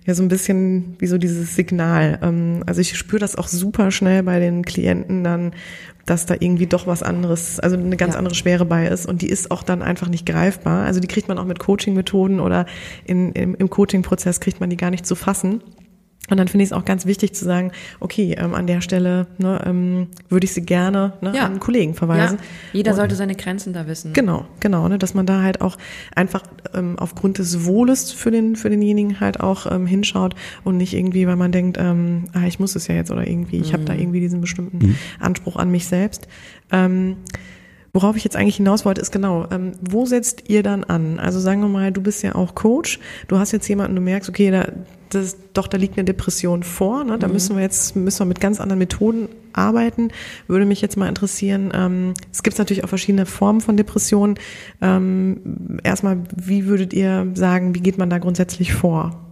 ja 0.08 0.16
so 0.16 0.24
ein 0.24 0.30
bisschen 0.30 0.96
wie 1.00 1.06
so 1.08 1.18
dieses 1.20 1.56
Signal. 1.56 2.18
Ähm, 2.24 2.64
also 2.66 2.82
ich 2.82 2.98
spüre 2.98 3.20
das 3.20 3.36
auch 3.36 3.48
super 3.48 3.92
schnell 3.92 4.24
bei 4.24 4.40
den 4.40 4.64
Klienten 4.64 5.24
dann, 5.24 5.52
dass 6.06 6.26
da 6.26 6.36
irgendwie 6.40 6.66
doch 6.68 6.88
was 6.88 7.04
anderes, 7.04 7.60
also 7.60 7.76
eine 7.76 7.98
ganz 7.98 8.14
Ja. 8.14 8.20
andere 8.20 8.34
Schwere 8.34 8.66
bei 8.66 8.88
ist 8.88 9.06
und 9.06 9.22
die 9.22 9.30
ist 9.30 9.52
auch 9.52 9.62
dann 9.62 9.82
einfach 9.82 10.08
nicht 10.08 10.26
greifbar. 10.26 10.86
Also 10.86 11.02
die 11.02 11.08
kriegt 11.08 11.28
man 11.28 11.38
auch 11.38 11.46
mit 11.46 11.60
Coaching-Methoden 11.60 12.40
oder 12.40 12.66
in, 13.06 13.34
im, 13.34 13.56
im 13.56 13.70
Coaching-Prozess 13.70 14.40
kriegt 14.40 14.62
man 14.62 14.70
die 14.70 14.78
gar 14.78 14.90
nicht 14.90 15.06
zu 15.06 15.16
fassen. 15.16 15.62
Und 16.30 16.38
dann 16.38 16.48
finde 16.50 16.64
ich 16.64 16.70
es 16.72 16.74
auch 16.74 16.84
ganz 16.84 17.06
wichtig 17.06 17.34
zu 17.34 17.46
sagen, 17.46 17.72
okay, 18.02 18.36
ähm, 18.38 18.54
an 18.54 18.68
der 18.68 18.82
Stelle 18.82 19.28
ne, 19.38 19.62
ähm, 19.66 20.08
würde 20.28 20.44
ich 20.46 20.54
sie 20.54 20.62
gerne 20.62 21.14
ne, 21.22 21.34
Ja. 21.36 21.46
an 21.46 21.52
einen 21.52 21.60
Kollegen 21.62 21.94
verweisen. 21.94 22.38
Ja, 22.38 22.44
jeder 22.74 22.92
Und- 22.92 22.98
sollte 22.98 23.16
seine 23.16 23.34
Grenzen 23.36 23.72
da 23.72 23.88
wissen. 23.88 24.12
Genau, 24.14 24.46
genau, 24.60 24.88
ne, 24.90 24.98
dass 25.00 25.14
man 25.14 25.26
da 25.26 25.42
halt 25.42 25.62
auch 25.62 25.78
einfach 26.16 26.44
ähm, 26.74 27.00
aufgrund 27.00 27.38
des 27.38 27.66
Wohles 27.66 28.12
für 28.12 28.30
den 28.32 28.56
für 28.58 28.70
denjenigen 28.70 29.20
halt 29.22 29.40
auch 29.40 29.72
ähm, 29.72 29.86
hinschaut 29.88 30.36
und 30.66 30.76
nicht 30.78 30.94
irgendwie, 30.94 31.28
weil 31.28 31.38
man 31.38 31.52
denkt, 31.54 31.78
ähm, 31.80 32.26
ah, 32.34 32.46
ich 32.46 32.60
muss 32.60 32.76
es 32.76 32.88
ja 32.88 32.96
jetzt 32.96 33.10
oder 33.12 33.26
irgendwie, 33.26 33.58
ich 33.58 33.72
habe 33.74 33.84
da 33.86 33.94
irgendwie 33.94 34.20
diesen 34.20 34.42
bestimmten 34.42 34.98
Anspruch 35.20 35.56
an 35.56 35.72
mich 35.72 35.88
selbst. 35.88 36.28
Ähm, 36.72 37.18
Worauf 37.94 38.16
ich 38.16 38.24
jetzt 38.24 38.36
eigentlich 38.36 38.58
hinaus 38.58 38.86
wollte, 38.86 39.02
ist 39.02 39.12
genau, 39.12 39.48
ähm, 39.50 39.72
wo 39.82 40.06
setzt 40.06 40.50
ihr 40.50 40.62
dann 40.62 40.84
an? 40.84 41.18
Also 41.20 41.40
sagen 41.40 41.62
wir 41.62 41.68
mal, 41.70 41.92
du 41.92 42.02
bist 42.02 42.22
ja 42.22 42.36
auch 42.36 42.54
Coach, 42.54 43.00
du 43.28 43.40
hast 43.40 43.54
jetzt 43.54 43.68
jemanden, 43.70 43.96
du 43.96 44.02
merkst, 44.04 44.30
okay, 44.30 44.52
da, 44.52 44.68
das, 45.10 45.38
doch, 45.54 45.68
da 45.68 45.78
liegt 45.78 45.98
eine 45.98 46.06
Depression 46.06 46.64
vor, 46.64 47.04
ne? 47.04 47.18
da 47.18 47.28
müssen 47.28 47.56
wir 47.56 47.64
jetzt 47.64 47.96
müssen 47.96 48.20
wir 48.20 48.26
mit 48.26 48.40
ganz 48.40 48.60
anderen 48.60 48.80
Methoden 48.80 49.30
arbeiten. 49.54 50.10
Würde 50.48 50.66
mich 50.66 50.82
jetzt 50.82 50.98
mal 50.98 51.10
interessieren, 51.10 51.72
ähm, 51.74 52.14
es 52.32 52.44
gibt 52.44 52.58
natürlich 52.58 52.84
auch 52.84 52.90
verschiedene 52.90 53.26
Formen 53.26 53.62
von 53.62 53.78
Depressionen. 53.78 54.36
Ähm, 54.82 55.80
erstmal, 55.84 56.20
wie 56.36 56.66
würdet 56.66 56.94
ihr 56.94 57.28
sagen, 57.34 57.76
wie 57.76 57.82
geht 57.82 57.98
man 57.98 58.10
da 58.10 58.20
grundsätzlich 58.20 58.74
vor? 58.74 59.24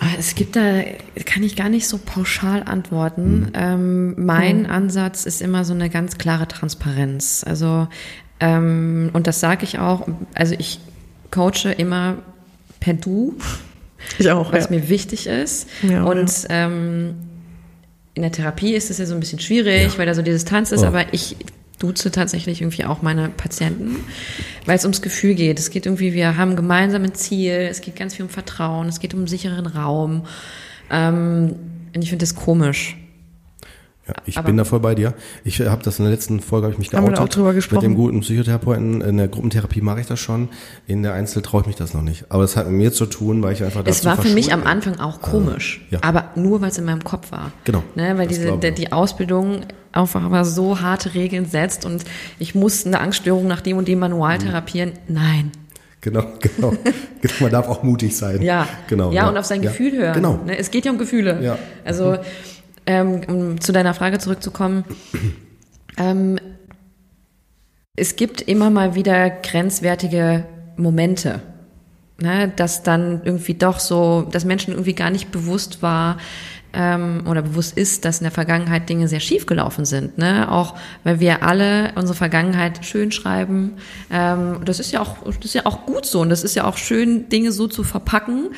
Ah, 0.00 0.06
es 0.18 0.34
gibt 0.34 0.56
da, 0.56 0.82
kann 1.24 1.42
ich 1.42 1.56
gar 1.56 1.68
nicht 1.68 1.88
so 1.88 1.98
pauschal 1.98 2.62
antworten. 2.64 3.40
Mhm. 3.40 3.50
Ähm, 3.54 4.24
mein 4.24 4.60
mhm. 4.60 4.70
Ansatz 4.70 5.24
ist 5.24 5.40
immer 5.40 5.64
so 5.64 5.72
eine 5.72 5.88
ganz 5.88 6.18
klare 6.18 6.46
Transparenz. 6.48 7.44
Also, 7.46 7.88
ähm, 8.40 9.10
und 9.12 9.26
das 9.26 9.40
sage 9.40 9.64
ich 9.64 9.78
auch, 9.78 10.06
also 10.34 10.54
ich 10.58 10.80
coache 11.30 11.72
immer 11.76 12.16
per 12.80 12.94
Du. 12.94 13.34
Ich 14.18 14.30
auch. 14.30 14.52
Was 14.52 14.64
ja. 14.64 14.70
mir 14.70 14.88
wichtig 14.88 15.26
ist. 15.26 15.68
Ja, 15.82 16.04
und 16.04 16.42
ja. 16.44 16.66
Ähm, 16.66 17.14
in 18.14 18.22
der 18.22 18.32
Therapie 18.32 18.74
ist 18.74 18.90
es 18.90 18.98
ja 18.98 19.06
so 19.06 19.14
ein 19.14 19.20
bisschen 19.20 19.40
schwierig, 19.40 19.98
weil 19.98 20.06
da 20.06 20.14
so 20.14 20.22
die 20.22 20.30
Distanz 20.30 20.70
ist, 20.70 20.82
oh. 20.82 20.86
aber 20.86 21.12
ich 21.12 21.36
duze 21.80 22.10
tatsächlich 22.12 22.60
irgendwie 22.60 22.84
auch 22.84 23.02
meine 23.02 23.28
Patienten, 23.28 23.96
weil 24.66 24.76
es 24.76 24.84
ums 24.84 25.02
Gefühl 25.02 25.34
geht. 25.34 25.58
Es 25.58 25.70
geht 25.70 25.86
irgendwie, 25.86 26.14
wir 26.14 26.36
haben 26.36 26.54
gemeinsam 26.54 27.02
ein 27.02 27.14
Ziel, 27.14 27.68
es 27.70 27.80
geht 27.80 27.96
ganz 27.96 28.14
viel 28.14 28.24
um 28.24 28.30
Vertrauen, 28.30 28.88
es 28.88 29.00
geht 29.00 29.14
um 29.14 29.20
einen 29.20 29.26
sicheren 29.26 29.66
Raum. 29.66 30.26
Ähm, 30.90 31.56
und 31.94 32.02
ich 32.02 32.10
finde 32.10 32.22
das 32.22 32.36
komisch. 32.36 32.96
Ja, 34.06 34.14
ich 34.26 34.36
aber 34.36 34.46
bin 34.46 34.58
da 34.58 34.64
voll 34.64 34.80
bei 34.80 34.94
dir. 34.94 35.14
Ich 35.44 35.60
habe 35.60 35.82
das 35.82 35.98
in 35.98 36.04
der 36.04 36.12
letzten 36.12 36.40
Folge 36.40 36.66
habe 36.66 36.72
ich 36.74 36.78
mich 36.78 36.90
geoutet. 36.90 37.08
Haben 37.08 37.16
wir 37.16 37.22
auch 37.22 37.28
drüber 37.28 37.54
gesprochen. 37.54 37.76
Mit 37.76 37.84
dem 37.84 37.94
guten 37.94 38.20
Psychotherapeuten 38.20 39.00
in 39.00 39.16
der 39.16 39.28
Gruppentherapie 39.28 39.80
mache 39.80 40.00
ich 40.00 40.06
das 40.06 40.20
schon. 40.20 40.50
In 40.86 41.02
der 41.02 41.14
Einzel 41.14 41.40
traue 41.40 41.62
ich 41.62 41.66
mich 41.66 41.76
das 41.76 41.94
noch 41.94 42.02
nicht. 42.02 42.26
Aber 42.28 42.44
es 42.44 42.56
hat 42.56 42.66
mit 42.66 42.76
mir 42.76 42.92
zu 42.92 43.06
tun, 43.06 43.42
weil 43.42 43.54
ich 43.54 43.64
einfach 43.64 43.82
Es 43.86 44.04
war 44.04 44.18
für 44.18 44.28
mich 44.28 44.52
am 44.52 44.64
Anfang 44.64 45.00
auch 45.00 45.22
komisch, 45.22 45.86
äh, 45.90 45.94
ja. 45.94 46.00
aber 46.02 46.30
nur 46.34 46.60
weil 46.60 46.68
es 46.68 46.76
in 46.76 46.84
meinem 46.84 47.02
Kopf 47.02 47.32
war. 47.32 47.52
Genau. 47.64 47.82
Ne, 47.94 48.18
weil 48.18 48.26
diese 48.26 48.58
der, 48.58 48.72
die 48.72 48.92
Ausbildung 48.92 49.62
einfach 49.92 50.22
aber 50.22 50.44
so 50.44 50.80
harte 50.80 51.14
Regeln 51.14 51.46
setzt 51.46 51.86
und 51.86 52.04
ich 52.38 52.54
muss 52.54 52.84
eine 52.84 53.00
Angststörung 53.00 53.46
nach 53.46 53.62
dem 53.62 53.78
und 53.78 53.88
dem 53.88 54.00
Manual 54.00 54.36
mhm. 54.36 54.42
therapieren. 54.42 54.92
Nein, 55.08 55.50
Genau, 56.04 56.26
genau. 56.38 56.74
Man 57.40 57.50
darf 57.50 57.66
auch 57.66 57.82
mutig 57.82 58.14
sein. 58.14 58.42
Ja, 58.42 58.68
genau. 58.88 59.10
Ja, 59.10 59.22
ja. 59.22 59.28
und 59.30 59.38
auf 59.38 59.46
sein 59.46 59.62
ja. 59.62 59.70
Gefühl 59.70 59.92
hören. 59.92 60.12
Genau. 60.12 60.38
Ne, 60.44 60.58
es 60.58 60.70
geht 60.70 60.84
ja 60.84 60.92
um 60.92 60.98
Gefühle. 60.98 61.42
Ja. 61.42 61.58
Also 61.82 62.18
ähm, 62.86 63.22
um 63.26 63.60
zu 63.60 63.72
deiner 63.72 63.94
Frage 63.94 64.18
zurückzukommen, 64.18 64.84
ähm, 65.96 66.38
es 67.96 68.16
gibt 68.16 68.40
immer 68.40 68.70
mal 68.70 68.94
wieder 68.94 69.30
grenzwertige 69.30 70.44
Momente, 70.76 71.40
ne, 72.20 72.52
dass 72.54 72.82
dann 72.82 73.22
irgendwie 73.24 73.54
doch 73.54 73.78
so, 73.78 74.26
dass 74.30 74.44
Menschen 74.44 74.72
irgendwie 74.72 74.94
gar 74.94 75.10
nicht 75.10 75.30
bewusst 75.30 75.80
war 75.80 76.18
ähm, 76.72 77.22
oder 77.28 77.42
bewusst 77.42 77.76
ist, 77.78 78.04
dass 78.04 78.18
in 78.18 78.24
der 78.24 78.32
Vergangenheit 78.32 78.88
Dinge 78.88 79.06
sehr 79.06 79.20
schief 79.20 79.46
gelaufen 79.46 79.84
sind. 79.84 80.18
Ne? 80.18 80.50
Auch 80.50 80.74
weil 81.04 81.20
wir 81.20 81.44
alle 81.44 81.92
unsere 81.94 82.16
Vergangenheit 82.16 82.84
schön 82.84 83.12
schreiben. 83.12 83.74
Ähm, 84.10 84.60
das 84.64 84.80
ist 84.80 84.92
ja 84.92 85.00
auch, 85.00 85.18
das 85.24 85.44
ist 85.44 85.54
ja 85.54 85.66
auch 85.66 85.86
gut 85.86 86.04
so 86.04 86.20
und 86.20 86.30
das 86.30 86.42
ist 86.42 86.56
ja 86.56 86.64
auch 86.64 86.76
schön, 86.76 87.28
Dinge 87.28 87.52
so 87.52 87.68
zu 87.68 87.84
verpacken 87.84 88.50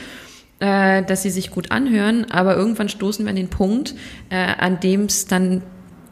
äh, 0.61 1.03
dass 1.03 1.23
sie 1.23 1.31
sich 1.31 1.51
gut 1.51 1.71
anhören, 1.71 2.31
aber 2.31 2.57
irgendwann 2.57 2.89
stoßen 2.89 3.25
wir 3.25 3.31
an 3.31 3.37
den 3.37 3.49
Punkt, 3.49 3.95
äh, 4.31 4.37
an 4.37 4.81
dem 4.81 5.03
es 5.03 5.27
dann 5.27 5.63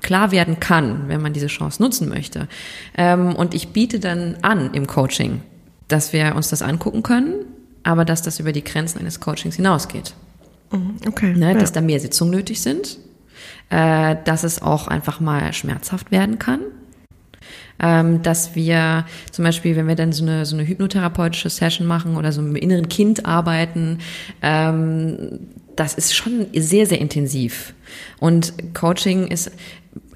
klar 0.03 0.33
werden 0.33 0.61
kann, 0.61 1.09
wenn 1.09 1.23
man 1.23 1.33
diese 1.33 1.47
Chance 1.47 1.83
nutzen 1.83 2.09
möchte. 2.09 2.49
Ähm, 2.97 3.35
und 3.35 3.55
ich 3.55 3.69
biete 3.69 4.01
dann 4.01 4.37
an 4.43 4.75
im 4.75 4.87
Coaching, 4.87 5.41
dass 5.89 6.13
wir 6.13 6.35
uns 6.37 6.51
das 6.51 6.61
angucken 6.61 7.03
können, 7.03 7.47
aber 7.85 8.05
dass 8.05 8.21
das 8.23 8.39
über 8.39 8.53
die 8.53 8.63
Grenzen 8.63 8.99
eines 8.99 9.21
Coachings 9.21 9.57
hinausgeht. 9.57 10.15
Mhm, 10.71 10.97
okay. 11.07 11.35
Ne, 11.35 11.55
dass 11.55 11.71
ja. 11.71 11.77
da 11.77 11.81
mehr 11.81 12.01
Sitzungen 12.01 12.35
nötig 12.35 12.61
sind, 12.61 12.99
äh, 13.71 14.17
dass 14.25 14.45
es 14.45 14.61
auch 14.61 14.89
einfach 14.89 15.21
mal 15.21 15.53
schmerzhaft 15.55 16.11
werden 16.11 16.39
kann 16.39 16.61
ähm, 17.81 18.23
dass 18.23 18.55
wir 18.55 19.05
zum 19.31 19.45
Beispiel, 19.45 19.77
wenn 19.77 19.89
wir 19.89 19.97
dann 19.97 20.13
so 20.13 20.25
eine, 20.25 20.47
so 20.47 20.57
eine 20.57 20.67
hypnotherapeutische 20.67 21.51
Session 21.51 21.87
machen 21.87 22.17
oder 22.17 22.33
so 22.33 22.43
dem 22.43 22.57
inneren 22.57 22.89
Kind 22.89 23.27
arbeiten, 23.27 23.99
ähm, 24.43 25.41
das 25.77 25.95
ist 25.95 26.15
schon 26.15 26.47
sehr, 26.55 26.87
sehr 26.87 27.01
intensiv. 27.01 27.75
Und 28.21 28.55
Coaching 28.75 29.27
ist 29.27 29.51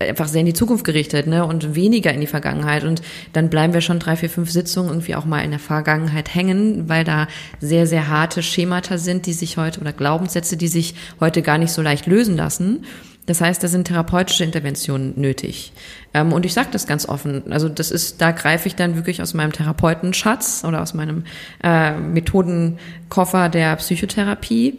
einfach 0.01 0.29
sehr 0.29 0.41
in 0.41 0.47
die 0.47 0.55
Zukunft 0.55 0.85
gerichtet 0.85 1.27
ne? 1.27 1.45
und 1.45 1.75
weniger 1.75 2.13
in 2.13 2.21
die 2.21 2.27
Vergangenheit. 2.27 2.85
Und 2.85 3.03
dann 3.33 3.51
bleiben 3.51 3.75
wir 3.75 3.81
schon 3.81 3.99
drei, 3.99 4.17
vier, 4.17 4.31
fünf 4.31 4.51
Sitzungen 4.51 4.91
irgendwie 4.91 5.15
auch 5.15 5.25
mal 5.25 5.41
in 5.41 5.51
der 5.51 5.61
Vergangenheit 5.61 6.35
hängen, 6.35 6.89
weil 6.89 7.05
da 7.05 7.27
sehr, 7.61 7.87
sehr 7.87 8.09
harte 8.09 8.43
Schemata 8.43 8.99
sind, 8.99 9.27
die 9.27 9.33
sich 9.33 9.57
heute 9.57 9.81
oder 9.81 9.93
Glaubenssätze, 9.93 10.57
die 10.57 10.69
sich 10.69 10.95
heute 11.21 11.43
gar 11.43 11.59
nicht 11.59 11.73
so 11.73 11.83
leicht 11.83 12.07
lösen 12.07 12.37
lassen. 12.37 12.85
Das 13.29 13.43
heißt, 13.43 13.63
da 13.63 13.69
sind 13.69 13.85
therapeutische 13.85 14.43
Interventionen 14.43 15.13
nötig. 15.17 15.73
Ähm, 16.15 16.33
und 16.33 16.47
ich 16.47 16.55
sage 16.55 16.71
das 16.73 16.87
ganz 16.87 17.07
offen. 17.07 17.53
Also 17.53 17.69
das 17.69 17.91
ist, 17.91 18.23
da 18.23 18.31
greife 18.31 18.69
ich 18.69 18.75
dann 18.75 18.97
wirklich 18.97 19.21
aus 19.21 19.35
meinem 19.35 19.53
Therapeutenschatz 19.53 20.65
oder 20.67 20.81
aus 20.81 20.95
meinem 20.95 21.25
äh, 21.63 21.93
Methodenkoffer 21.93 23.51
der 23.51 23.77
Psychotherapie. 23.77 24.79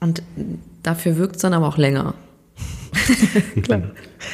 Und 0.00 0.24
dafür 0.82 1.18
wirkt 1.18 1.36
es 1.36 1.42
dann 1.42 1.54
aber 1.54 1.68
auch 1.68 1.78
länger. 1.78 2.14
Klar. 3.62 3.82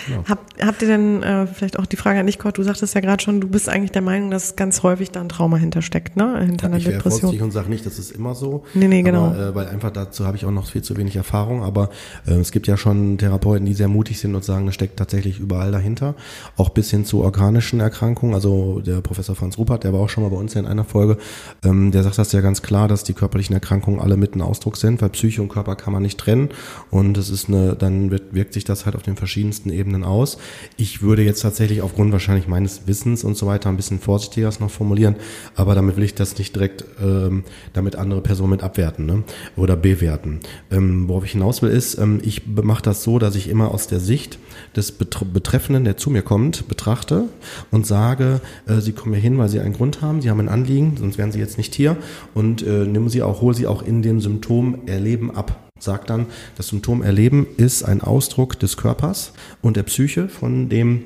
Genau. 0.06 0.24
Habt, 0.28 0.62
habt 0.62 0.82
ihr 0.82 0.88
denn 0.88 1.22
äh, 1.22 1.46
vielleicht 1.46 1.78
auch 1.78 1.86
die 1.86 1.96
Frage 1.96 2.20
an 2.20 2.26
dich, 2.26 2.38
Kurt, 2.38 2.58
du 2.58 2.62
sagtest 2.62 2.94
ja 2.94 3.00
gerade 3.00 3.22
schon, 3.22 3.40
du 3.40 3.48
bist 3.48 3.68
eigentlich 3.68 3.92
der 3.92 4.02
Meinung, 4.02 4.30
dass 4.30 4.56
ganz 4.56 4.82
häufig 4.82 5.10
da 5.10 5.20
ein 5.20 5.28
Trauma 5.28 5.56
hintersteckt, 5.56 6.16
ne? 6.16 6.40
Hinter 6.44 6.64
ja, 6.64 6.68
einer 6.68 6.78
ich 6.78 6.84
Depression. 6.84 7.34
Ich 7.34 7.42
und 7.42 7.52
sage 7.52 7.68
nicht, 7.68 7.86
das 7.86 7.98
ist 7.98 8.12
immer 8.12 8.34
so. 8.34 8.64
Nee, 8.74 8.88
nee, 8.88 9.02
genau. 9.02 9.26
Aber, 9.26 9.38
äh, 9.38 9.54
weil 9.54 9.68
einfach 9.68 9.90
dazu 9.90 10.26
habe 10.26 10.36
ich 10.36 10.44
auch 10.44 10.50
noch 10.50 10.68
viel 10.68 10.82
zu 10.82 10.96
wenig 10.96 11.16
Erfahrung, 11.16 11.62
aber 11.62 11.90
äh, 12.26 12.32
es 12.32 12.52
gibt 12.52 12.66
ja 12.66 12.76
schon 12.76 13.18
Therapeuten, 13.18 13.66
die 13.66 13.74
sehr 13.74 13.88
mutig 13.88 14.18
sind 14.18 14.34
und 14.34 14.44
sagen, 14.44 14.66
das 14.66 14.74
steckt 14.74 14.98
tatsächlich 14.98 15.38
überall 15.38 15.72
dahinter, 15.72 16.14
auch 16.56 16.70
bis 16.70 16.90
hin 16.90 17.04
zu 17.04 17.22
organischen 17.22 17.80
Erkrankungen. 17.80 18.34
Also 18.34 18.80
der 18.80 19.00
Professor 19.00 19.34
Franz 19.36 19.58
Ruppert, 19.58 19.84
der 19.84 19.92
war 19.92 20.00
auch 20.00 20.08
schon 20.08 20.24
mal 20.24 20.30
bei 20.30 20.36
uns 20.36 20.54
in 20.54 20.66
einer 20.66 20.84
Folge, 20.84 21.18
ähm, 21.64 21.92
der 21.92 22.02
sagt 22.02 22.18
das 22.18 22.32
ja 22.32 22.40
ganz 22.40 22.62
klar, 22.62 22.88
dass 22.88 23.04
die 23.04 23.14
körperlichen 23.14 23.54
Erkrankungen 23.54 24.00
alle 24.00 24.16
mit 24.16 24.34
ein 24.34 24.42
Ausdruck 24.42 24.76
sind, 24.76 25.00
weil 25.02 25.10
Psyche 25.10 25.42
und 25.42 25.48
Körper 25.48 25.76
kann 25.76 25.92
man 25.92 26.02
nicht 26.02 26.18
trennen 26.18 26.50
und 26.90 27.16
es 27.18 27.30
ist 27.30 27.48
eine, 27.48 27.76
dann 27.76 28.10
wird, 28.10 28.34
wirkt 28.34 28.52
sich 28.52 28.64
das 28.64 28.86
halt 28.86 28.96
auf 28.96 29.02
den 29.02 29.16
verschiedensten 29.16 29.70
Ebenen 29.76 30.04
aus. 30.04 30.38
Ich 30.76 31.02
würde 31.02 31.22
jetzt 31.22 31.40
tatsächlich 31.40 31.82
aufgrund 31.82 32.12
wahrscheinlich 32.12 32.48
meines 32.48 32.86
Wissens 32.86 33.22
und 33.24 33.36
so 33.36 33.46
weiter 33.46 33.68
ein 33.68 33.76
bisschen 33.76 34.00
vorsichtiger 34.00 34.46
noch 34.60 34.70
formulieren, 34.70 35.16
aber 35.54 35.74
damit 35.74 35.96
will 35.96 36.04
ich 36.04 36.14
das 36.14 36.38
nicht 36.38 36.54
direkt 36.54 36.84
ähm, 37.02 37.44
damit 37.72 37.96
andere 37.96 38.20
Personen 38.20 38.50
mit 38.50 38.62
abwerten 38.62 39.06
ne? 39.06 39.22
oder 39.56 39.76
bewerten. 39.76 40.40
Ähm, 40.70 41.08
worauf 41.08 41.24
ich 41.24 41.32
hinaus 41.32 41.62
will 41.62 41.70
ist, 41.70 41.98
ähm, 41.98 42.20
ich 42.22 42.42
mache 42.46 42.82
das 42.82 43.02
so, 43.02 43.18
dass 43.18 43.34
ich 43.34 43.48
immer 43.48 43.72
aus 43.72 43.86
der 43.86 44.00
Sicht 44.00 44.38
des 44.74 44.92
Betreffenden, 44.92 45.84
der 45.84 45.96
zu 45.96 46.10
mir 46.10 46.22
kommt, 46.22 46.68
betrachte 46.68 47.24
und 47.70 47.86
sage, 47.86 48.40
äh, 48.66 48.80
Sie 48.80 48.92
kommen 48.92 49.14
hier 49.14 49.22
hin, 49.22 49.38
weil 49.38 49.48
Sie 49.48 49.60
einen 49.60 49.74
Grund 49.74 50.00
haben, 50.00 50.22
Sie 50.22 50.30
haben 50.30 50.40
ein 50.40 50.48
Anliegen, 50.48 50.96
sonst 50.98 51.18
wären 51.18 51.32
Sie 51.32 51.40
jetzt 51.40 51.58
nicht 51.58 51.74
hier 51.74 51.96
und 52.34 52.62
äh, 52.62 52.84
nimm 52.86 53.08
Sie 53.08 53.22
auch, 53.22 53.40
hol 53.40 53.54
Sie 53.54 53.66
auch 53.66 53.82
in 53.82 54.02
dem 54.02 54.20
Symptom 54.20 54.86
Erleben 54.86 55.34
ab 55.34 55.65
sagt 55.78 56.10
dann, 56.10 56.26
das 56.56 56.68
Symptom 56.68 57.02
Erleben 57.02 57.46
ist 57.56 57.82
ein 57.82 58.00
Ausdruck 58.00 58.58
des 58.58 58.76
Körpers 58.76 59.32
und 59.62 59.76
der 59.76 59.82
Psyche 59.84 60.28
von 60.28 60.68
dem 60.68 61.02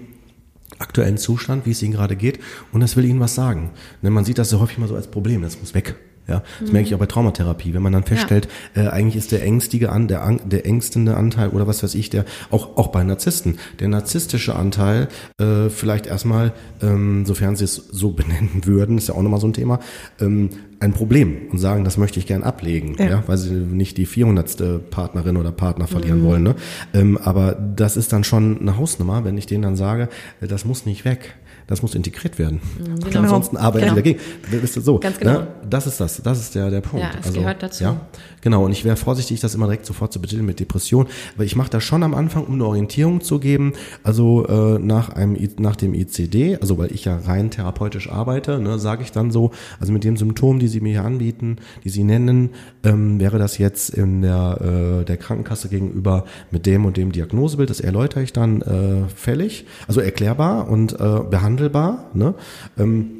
aktuellen 0.78 1.18
Zustand, 1.18 1.66
wie 1.66 1.72
es 1.72 1.82
Ihnen 1.82 1.92
gerade 1.92 2.16
geht, 2.16 2.40
und 2.72 2.80
das 2.80 2.96
will 2.96 3.04
Ihnen 3.04 3.20
was 3.20 3.34
sagen. 3.34 3.70
Denn 4.02 4.12
man 4.12 4.24
sieht 4.24 4.38
das 4.38 4.50
so 4.50 4.60
häufig 4.60 4.78
mal 4.78 4.88
so 4.88 4.96
als 4.96 5.10
Problem, 5.10 5.42
das 5.42 5.60
muss 5.60 5.74
weg. 5.74 5.96
Ja, 6.30 6.42
das 6.60 6.68
mhm. 6.68 6.74
merke 6.74 6.88
ich 6.88 6.94
auch 6.94 6.98
bei 7.00 7.06
Traumatherapie, 7.06 7.74
wenn 7.74 7.82
man 7.82 7.92
dann 7.92 8.04
feststellt, 8.04 8.48
ja. 8.76 8.84
äh, 8.84 8.88
eigentlich 8.88 9.16
ist 9.16 9.32
der 9.32 9.42
ängstige 9.42 9.90
an, 9.90 10.06
der, 10.06 10.38
der 10.44 10.64
ängstende 10.64 11.16
Anteil 11.16 11.48
oder 11.48 11.66
was 11.66 11.82
weiß 11.82 11.96
ich, 11.96 12.08
der 12.08 12.24
auch 12.50 12.76
auch 12.76 12.88
bei 12.88 13.02
Narzissten, 13.02 13.58
der 13.80 13.88
narzisstische 13.88 14.54
Anteil 14.54 15.08
äh, 15.38 15.68
vielleicht 15.70 16.06
erstmal, 16.06 16.52
ähm, 16.80 17.26
sofern 17.26 17.56
sie 17.56 17.64
es 17.64 17.74
so 17.74 18.10
benennen 18.20 18.62
würden, 18.64 18.96
ist 18.96 19.08
ja 19.08 19.14
auch 19.14 19.22
nochmal 19.22 19.40
so 19.40 19.48
ein 19.48 19.52
Thema, 19.52 19.80
ähm, 20.20 20.50
ein 20.78 20.92
Problem 20.92 21.48
und 21.50 21.58
sagen, 21.58 21.82
das 21.84 21.96
möchte 21.96 22.20
ich 22.20 22.26
gern 22.26 22.44
ablegen, 22.44 22.94
ja. 22.98 23.06
ja 23.06 23.24
weil 23.26 23.36
sie 23.36 23.52
nicht 23.52 23.98
die 23.98 24.06
400. 24.06 24.88
Partnerin 24.90 25.36
oder 25.36 25.50
Partner 25.50 25.88
verlieren 25.88 26.20
mhm. 26.20 26.24
wollen. 26.24 26.42
Ne? 26.44 26.54
Ähm, 26.94 27.18
aber 27.18 27.52
das 27.54 27.96
ist 27.96 28.12
dann 28.12 28.22
schon 28.22 28.60
eine 28.60 28.76
Hausnummer, 28.76 29.24
wenn 29.24 29.36
ich 29.36 29.46
denen 29.46 29.62
dann 29.62 29.76
sage, 29.76 30.08
das 30.40 30.64
muss 30.64 30.86
nicht 30.86 31.04
weg 31.04 31.34
das 31.70 31.82
muss 31.82 31.94
integriert 31.94 32.38
werden. 32.38 32.60
Mhm, 32.78 33.00
genau. 33.00 33.20
Ansonsten 33.20 33.56
arbeiten 33.56 33.84
genau. 33.84 33.94
dagegen. 33.94 34.18
Das 34.50 34.76
ist 34.76 34.84
so. 34.84 34.98
Ganz 34.98 35.18
genau. 35.18 35.40
Ne? 35.40 35.46
Das 35.70 35.86
ist 35.86 36.00
das. 36.00 36.20
Das 36.20 36.40
ist 36.40 36.56
der, 36.56 36.68
der 36.68 36.80
Punkt. 36.80 37.06
Ja, 37.06 37.12
es 37.18 37.26
also, 37.28 37.38
gehört 37.38 37.62
dazu. 37.62 37.84
Ja, 37.84 38.00
genau. 38.40 38.64
Und 38.64 38.72
ich 38.72 38.84
wäre 38.84 38.96
vorsichtig, 38.96 39.38
das 39.38 39.54
immer 39.54 39.66
direkt 39.66 39.86
sofort 39.86 40.12
zu 40.12 40.20
betiteln 40.20 40.44
mit 40.44 40.58
Depression, 40.58 41.06
weil 41.36 41.46
ich 41.46 41.54
mache 41.54 41.70
das 41.70 41.84
schon 41.84 42.02
am 42.02 42.12
Anfang, 42.12 42.44
um 42.44 42.54
eine 42.54 42.66
Orientierung 42.66 43.20
zu 43.20 43.38
geben. 43.38 43.74
Also 44.02 44.46
äh, 44.48 44.80
nach 44.80 45.10
einem 45.10 45.38
nach 45.60 45.76
dem 45.76 45.94
ICD, 45.94 46.58
also 46.60 46.76
weil 46.76 46.90
ich 46.90 47.04
ja 47.04 47.16
rein 47.16 47.50
therapeutisch 47.50 48.10
arbeite, 48.10 48.58
ne, 48.58 48.80
sage 48.80 49.04
ich 49.04 49.12
dann 49.12 49.30
so, 49.30 49.52
also 49.78 49.92
mit 49.92 50.02
den 50.02 50.16
Symptomen, 50.16 50.58
die 50.58 50.66
Sie 50.66 50.80
mir 50.80 50.90
hier 50.90 51.04
anbieten, 51.04 51.58
die 51.84 51.90
Sie 51.90 52.02
nennen, 52.02 52.50
ähm, 52.82 53.20
wäre 53.20 53.38
das 53.38 53.58
jetzt 53.58 53.90
in 53.90 54.22
der 54.22 55.00
äh, 55.00 55.04
der 55.04 55.18
Krankenkasse 55.18 55.68
gegenüber 55.68 56.24
mit 56.50 56.66
dem 56.66 56.84
und 56.84 56.96
dem 56.96 57.12
Diagnosebild, 57.12 57.70
das 57.70 57.78
erläutere 57.78 58.24
ich 58.24 58.32
dann 58.32 58.60
äh, 58.62 59.08
fällig, 59.14 59.66
also 59.86 60.00
erklärbar 60.00 60.68
und 60.68 60.94
äh, 60.94 61.20
behandle 61.30 61.59
handelbar. 61.60 62.10
Ne? 62.14 62.34
Ähm, 62.78 63.16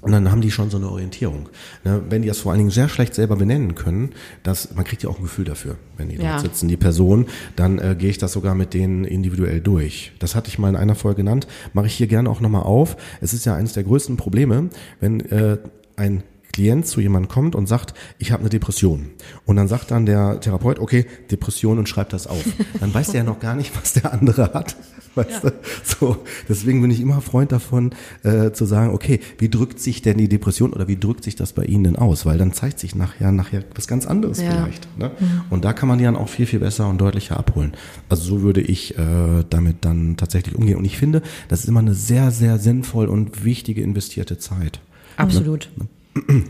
und 0.00 0.12
dann 0.12 0.30
haben 0.30 0.40
die 0.40 0.52
schon 0.52 0.70
so 0.70 0.76
eine 0.76 0.88
Orientierung. 0.88 1.48
Ne? 1.82 2.00
Wenn 2.08 2.22
die 2.22 2.28
das 2.28 2.38
vor 2.38 2.52
allen 2.52 2.60
Dingen 2.60 2.70
sehr 2.70 2.88
schlecht 2.88 3.14
selber 3.14 3.34
benennen 3.34 3.74
können, 3.74 4.10
dass 4.44 4.72
man 4.76 4.84
kriegt 4.84 5.02
ja 5.02 5.10
auch 5.10 5.18
ein 5.18 5.24
Gefühl 5.24 5.44
dafür, 5.44 5.76
wenn 5.96 6.08
die 6.08 6.16
ja. 6.16 6.32
dort 6.32 6.42
sitzen, 6.42 6.68
die 6.68 6.76
Person, 6.76 7.26
dann 7.56 7.78
äh, 7.78 7.96
gehe 7.98 8.10
ich 8.10 8.18
das 8.18 8.32
sogar 8.32 8.54
mit 8.54 8.74
denen 8.74 9.04
individuell 9.04 9.60
durch. 9.60 10.12
Das 10.20 10.36
hatte 10.36 10.48
ich 10.50 10.58
mal 10.58 10.68
in 10.68 10.76
einer 10.76 10.94
Folge 10.94 11.22
genannt, 11.22 11.48
mache 11.72 11.86
ich 11.86 11.94
hier 11.94 12.06
gerne 12.06 12.30
auch 12.30 12.40
nochmal 12.40 12.62
auf. 12.62 12.96
Es 13.20 13.32
ist 13.32 13.44
ja 13.44 13.56
eines 13.56 13.72
der 13.72 13.82
größten 13.82 14.16
Probleme, 14.16 14.70
wenn 15.00 15.18
äh, 15.20 15.58
ein 15.96 16.22
Klient 16.52 16.86
zu 16.86 17.00
jemandem 17.00 17.28
kommt 17.28 17.54
und 17.54 17.66
sagt, 17.66 17.94
ich 18.18 18.32
habe 18.32 18.40
eine 18.40 18.50
Depression. 18.50 19.10
Und 19.44 19.56
dann 19.56 19.68
sagt 19.68 19.90
dann 19.90 20.06
der 20.06 20.40
Therapeut, 20.40 20.78
okay, 20.78 21.06
Depression 21.30 21.78
und 21.78 21.88
schreibt 21.88 22.12
das 22.12 22.26
auf. 22.26 22.44
Dann 22.80 22.92
weiß 22.92 23.08
der 23.08 23.18
ja 23.20 23.24
noch 23.24 23.40
gar 23.40 23.54
nicht, 23.54 23.76
was 23.76 23.92
der 23.92 24.12
andere 24.12 24.52
hat. 24.54 24.76
Weißt 25.14 25.44
ja. 25.44 25.50
du? 25.50 25.56
So, 25.84 26.16
deswegen 26.48 26.80
bin 26.80 26.90
ich 26.90 27.00
immer 27.00 27.20
Freund 27.20 27.50
davon, 27.50 27.92
äh, 28.22 28.52
zu 28.52 28.66
sagen, 28.66 28.94
okay, 28.94 29.20
wie 29.38 29.48
drückt 29.48 29.80
sich 29.80 30.02
denn 30.02 30.18
die 30.18 30.28
Depression 30.28 30.72
oder 30.72 30.86
wie 30.86 30.96
drückt 30.96 31.24
sich 31.24 31.34
das 31.34 31.52
bei 31.52 31.64
Ihnen 31.64 31.84
denn 31.84 31.96
aus? 31.96 32.24
Weil 32.24 32.38
dann 32.38 32.52
zeigt 32.52 32.78
sich 32.78 32.94
nachher, 32.94 33.32
nachher 33.32 33.64
was 33.74 33.88
ganz 33.88 34.06
anderes 34.06 34.40
ja. 34.40 34.50
vielleicht. 34.50 34.98
Ne? 34.98 35.10
Mhm. 35.18 35.42
Und 35.50 35.64
da 35.64 35.72
kann 35.72 35.88
man 35.88 35.98
die 35.98 36.04
dann 36.04 36.16
auch 36.16 36.28
viel, 36.28 36.46
viel 36.46 36.60
besser 36.60 36.88
und 36.88 36.98
deutlicher 37.00 37.36
abholen. 37.36 37.72
Also 38.08 38.22
so 38.22 38.42
würde 38.42 38.60
ich 38.60 38.96
äh, 38.96 39.44
damit 39.50 39.84
dann 39.84 40.16
tatsächlich 40.16 40.54
umgehen. 40.54 40.76
Und 40.76 40.84
ich 40.84 40.98
finde, 40.98 41.22
das 41.48 41.60
ist 41.60 41.68
immer 41.68 41.80
eine 41.80 41.94
sehr, 41.94 42.30
sehr 42.30 42.58
sinnvoll 42.58 43.06
und 43.06 43.44
wichtige 43.44 43.82
investierte 43.82 44.38
Zeit. 44.38 44.80
Absolut. 45.16 45.70
Ne? 45.76 45.86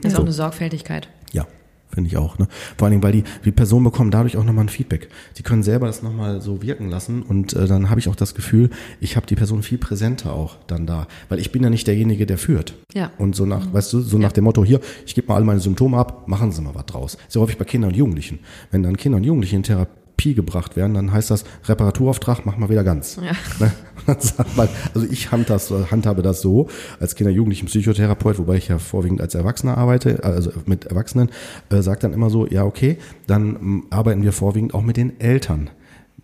Das 0.02 0.12
ist 0.12 0.18
auch 0.18 0.22
eine 0.22 0.32
Sorgfältigkeit. 0.32 1.08
Ja. 1.32 1.46
Finde 1.90 2.08
ich 2.08 2.18
auch. 2.18 2.38
Ne? 2.38 2.48
Vor 2.76 2.86
allen 2.86 2.92
Dingen, 2.92 3.02
weil 3.02 3.12
die, 3.12 3.24
die 3.44 3.50
Personen 3.50 3.84
bekommen 3.84 4.10
dadurch 4.10 4.36
auch 4.36 4.44
nochmal 4.44 4.66
ein 4.66 4.68
Feedback. 4.68 5.08
Die 5.38 5.42
können 5.42 5.62
selber 5.62 5.86
das 5.86 6.02
nochmal 6.02 6.42
so 6.42 6.62
wirken 6.62 6.90
lassen 6.90 7.22
und 7.22 7.54
äh, 7.54 7.66
dann 7.66 7.88
habe 7.88 7.98
ich 7.98 8.08
auch 8.08 8.16
das 8.16 8.34
Gefühl, 8.34 8.68
ich 9.00 9.16
habe 9.16 9.26
die 9.26 9.36
Person 9.36 9.62
viel 9.62 9.78
präsenter 9.78 10.34
auch 10.34 10.56
dann 10.66 10.86
da. 10.86 11.06
Weil 11.30 11.38
ich 11.38 11.50
bin 11.50 11.62
ja 11.62 11.70
nicht 11.70 11.86
derjenige, 11.86 12.26
der 12.26 12.36
führt. 12.36 12.74
Ja. 12.92 13.10
Und 13.16 13.34
so 13.34 13.46
nach, 13.46 13.64
mhm. 13.64 13.72
weißt 13.72 13.92
du, 13.94 14.00
so 14.00 14.18
ja. 14.18 14.22
nach 14.22 14.32
dem 14.32 14.44
Motto, 14.44 14.64
hier, 14.64 14.80
ich 15.06 15.14
gebe 15.14 15.28
mal 15.28 15.36
alle 15.36 15.46
meine 15.46 15.60
Symptome 15.60 15.96
ab, 15.96 16.28
machen 16.28 16.52
Sie 16.52 16.60
mal 16.60 16.74
was 16.74 16.86
draus. 16.86 17.16
Ja 17.32 17.40
häufig 17.40 17.56
bei 17.56 17.64
Kindern 17.64 17.90
und 17.90 17.96
Jugendlichen. 17.96 18.40
Wenn 18.70 18.82
dann 18.82 18.96
Kinder 18.98 19.16
und 19.16 19.24
Jugendliche 19.24 19.56
in 19.56 19.62
Therapie 19.62 19.98
Pi 20.18 20.34
gebracht 20.34 20.76
werden, 20.76 20.92
dann 20.92 21.12
heißt 21.12 21.30
das 21.30 21.44
Reparaturauftrag, 21.64 22.44
mach 22.44 22.58
mal 22.58 22.68
wieder 22.68 22.84
ganz. 22.84 23.16
Ja. 23.16 23.32
Ne? 23.60 23.72
Also 24.94 25.06
ich 25.10 25.30
handhabe 25.30 26.22
das 26.22 26.40
so 26.40 26.68
als 27.00 27.14
Kinder-, 27.14 27.32
Jugendlichen 27.32 27.66
Psychotherapeut, 27.66 28.38
wobei 28.38 28.56
ich 28.56 28.68
ja 28.68 28.78
vorwiegend 28.78 29.20
als 29.20 29.34
Erwachsener 29.34 29.76
arbeite, 29.76 30.24
also 30.24 30.50
mit 30.66 30.86
Erwachsenen, 30.86 31.30
äh, 31.70 31.82
sagt 31.82 32.04
dann 32.04 32.12
immer 32.12 32.30
so, 32.30 32.46
ja 32.46 32.64
okay, 32.64 32.98
dann 33.26 33.56
m, 33.56 33.86
arbeiten 33.90 34.22
wir 34.22 34.32
vorwiegend 34.32 34.74
auch 34.74 34.82
mit 34.82 34.96
den 34.96 35.20
Eltern 35.20 35.70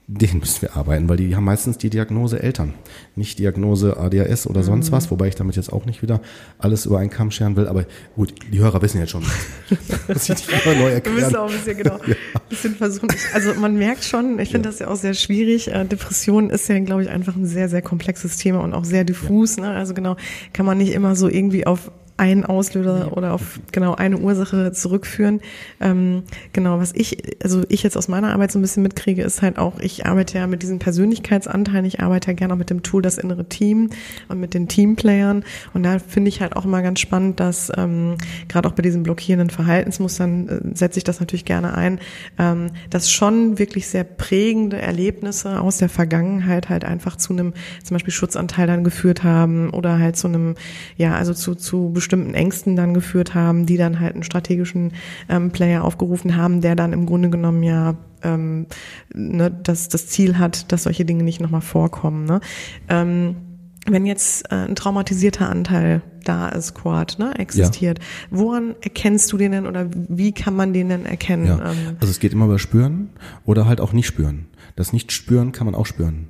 denen 0.06 0.40
müssen 0.40 0.60
wir 0.60 0.76
arbeiten, 0.76 1.08
weil 1.08 1.16
die 1.16 1.34
haben 1.34 1.44
meistens 1.44 1.78
die 1.78 1.88
Diagnose 1.88 2.42
Eltern, 2.42 2.74
nicht 3.16 3.38
Diagnose 3.38 3.96
ADHS 3.96 4.46
oder 4.46 4.62
sonst 4.62 4.90
mhm. 4.90 4.92
was, 4.92 5.10
wobei 5.10 5.28
ich 5.28 5.34
damit 5.34 5.56
jetzt 5.56 5.72
auch 5.72 5.86
nicht 5.86 6.02
wieder 6.02 6.20
alles 6.58 6.84
über 6.84 6.98
einen 6.98 7.08
Kamm 7.08 7.30
scheren 7.30 7.56
will, 7.56 7.66
aber 7.66 7.86
gut, 8.14 8.34
die 8.52 8.58
Hörer 8.58 8.82
wissen 8.82 8.98
jetzt 8.98 9.10
schon, 9.10 9.24
was 10.06 10.28
ich 10.28 10.46
immer 10.48 10.74
neu 10.74 10.90
erklären. 10.90 11.16
Wir 11.16 11.24
müssen 11.24 11.36
auch 11.36 11.48
ein 11.48 11.56
bisschen, 11.56 11.76
genau, 11.78 11.96
ja. 12.06 12.14
ein 12.34 12.40
bisschen 12.50 12.74
versuchen. 12.76 13.08
Also 13.32 13.54
man 13.54 13.76
merkt 13.76 14.04
schon, 14.04 14.38
ich 14.38 14.50
finde 14.50 14.68
ja. 14.68 14.72
das 14.72 14.80
ja 14.80 14.88
auch 14.88 14.96
sehr 14.96 15.14
schwierig. 15.14 15.68
Äh, 15.68 15.86
Depression 15.86 16.50
ist 16.50 16.68
ja, 16.68 16.78
glaube 16.80 17.04
ich, 17.04 17.08
einfach 17.08 17.34
ein 17.34 17.46
sehr, 17.46 17.70
sehr 17.70 17.80
komplexes 17.80 18.36
Thema 18.36 18.60
und 18.60 18.74
auch 18.74 18.84
sehr 18.84 19.04
diffus. 19.04 19.56
Ja. 19.56 19.62
Ne? 19.62 19.70
Also 19.70 19.94
genau, 19.94 20.16
kann 20.52 20.66
man 20.66 20.76
nicht 20.76 20.92
immer 20.92 21.16
so 21.16 21.28
irgendwie 21.28 21.66
auf 21.66 21.90
einen 22.16 22.44
Auslöser 22.44 23.16
oder 23.16 23.32
auf 23.32 23.58
genau 23.72 23.94
eine 23.94 24.18
Ursache 24.18 24.70
zurückführen. 24.72 25.40
Ähm, 25.80 26.22
genau, 26.52 26.78
was 26.78 26.92
ich, 26.94 27.18
also 27.42 27.62
ich 27.68 27.82
jetzt 27.82 27.96
aus 27.96 28.06
meiner 28.06 28.32
Arbeit 28.32 28.52
so 28.52 28.58
ein 28.58 28.62
bisschen 28.62 28.84
mitkriege, 28.84 29.22
ist 29.22 29.42
halt 29.42 29.58
auch, 29.58 29.80
ich 29.80 30.06
arbeite 30.06 30.38
ja 30.38 30.46
mit 30.46 30.62
diesen 30.62 30.78
Persönlichkeitsanteilen, 30.78 31.84
ich 31.84 32.00
arbeite 32.00 32.28
ja 32.28 32.34
gerne 32.34 32.54
auch 32.54 32.58
mit 32.58 32.70
dem 32.70 32.84
Tool 32.84 33.02
das 33.02 33.18
innere 33.18 33.48
Team 33.48 33.90
und 34.28 34.38
mit 34.38 34.54
den 34.54 34.68
Teamplayern. 34.68 35.44
Und 35.72 35.82
da 35.82 35.98
finde 35.98 36.28
ich 36.28 36.40
halt 36.40 36.54
auch 36.54 36.64
immer 36.64 36.82
ganz 36.82 37.00
spannend, 37.00 37.40
dass 37.40 37.72
ähm, 37.76 38.16
gerade 38.48 38.68
auch 38.68 38.74
bei 38.74 38.82
diesen 38.82 39.02
blockierenden 39.02 39.50
Verhaltensmustern 39.50 40.48
äh, 40.48 40.76
setze 40.76 40.98
ich 40.98 41.04
das 41.04 41.18
natürlich 41.18 41.44
gerne 41.44 41.74
ein, 41.74 41.98
ähm, 42.38 42.70
dass 42.90 43.10
schon 43.10 43.58
wirklich 43.58 43.88
sehr 43.88 44.04
prägende 44.04 44.80
Erlebnisse 44.80 45.60
aus 45.60 45.78
der 45.78 45.88
Vergangenheit 45.88 46.68
halt 46.68 46.84
einfach 46.84 47.16
zu 47.16 47.32
einem 47.32 47.54
zum 47.82 47.96
Beispiel 47.96 48.12
Schutzanteil 48.12 48.68
dann 48.68 48.84
geführt 48.84 49.24
haben 49.24 49.70
oder 49.70 49.98
halt 49.98 50.16
zu 50.16 50.28
einem, 50.28 50.54
ja, 50.96 51.16
also 51.16 51.34
zu, 51.34 51.56
zu 51.56 51.90
bestimmten 52.04 52.34
Ängsten 52.34 52.76
dann 52.76 52.92
geführt 52.92 53.34
haben, 53.34 53.64
die 53.64 53.78
dann 53.78 53.98
halt 53.98 54.14
einen 54.14 54.22
strategischen 54.22 54.92
ähm, 55.30 55.50
Player 55.50 55.82
aufgerufen 55.82 56.36
haben, 56.36 56.60
der 56.60 56.76
dann 56.76 56.92
im 56.92 57.06
Grunde 57.06 57.30
genommen 57.30 57.62
ja 57.62 57.96
ähm, 58.22 58.66
ne, 59.14 59.50
das, 59.50 59.88
das 59.88 60.06
Ziel 60.08 60.38
hat, 60.38 60.70
dass 60.70 60.82
solche 60.82 61.06
Dinge 61.06 61.24
nicht 61.24 61.40
nochmal 61.40 61.62
vorkommen. 61.62 62.26
Ne? 62.26 62.40
Ähm, 62.88 63.36
wenn 63.86 64.06
jetzt 64.06 64.50
äh, 64.50 64.66
ein 64.66 64.74
traumatisierter 64.74 65.48
Anteil 65.48 66.02
da 66.24 66.48
ist, 66.48 66.74
Quad, 66.74 67.18
ne, 67.18 67.38
existiert, 67.38 67.98
ja. 67.98 68.04
woran 68.30 68.74
erkennst 68.82 69.32
du 69.32 69.38
den 69.38 69.52
denn 69.52 69.66
oder 69.66 69.88
wie 69.90 70.32
kann 70.32 70.56
man 70.56 70.72
den 70.72 70.90
denn 70.90 71.06
erkennen? 71.06 71.46
Ja. 71.46 71.70
Ähm, 71.70 71.96
also 72.00 72.10
es 72.10 72.18
geht 72.18 72.32
immer 72.32 72.46
über 72.46 72.58
Spüren 72.58 73.10
oder 73.44 73.66
halt 73.66 73.80
auch 73.80 73.92
nicht 73.92 74.06
spüren. 74.06 74.46
Das 74.76 74.92
Nicht-Spüren 74.92 75.52
kann 75.52 75.66
man 75.66 75.74
auch 75.74 75.86
spüren. 75.86 76.28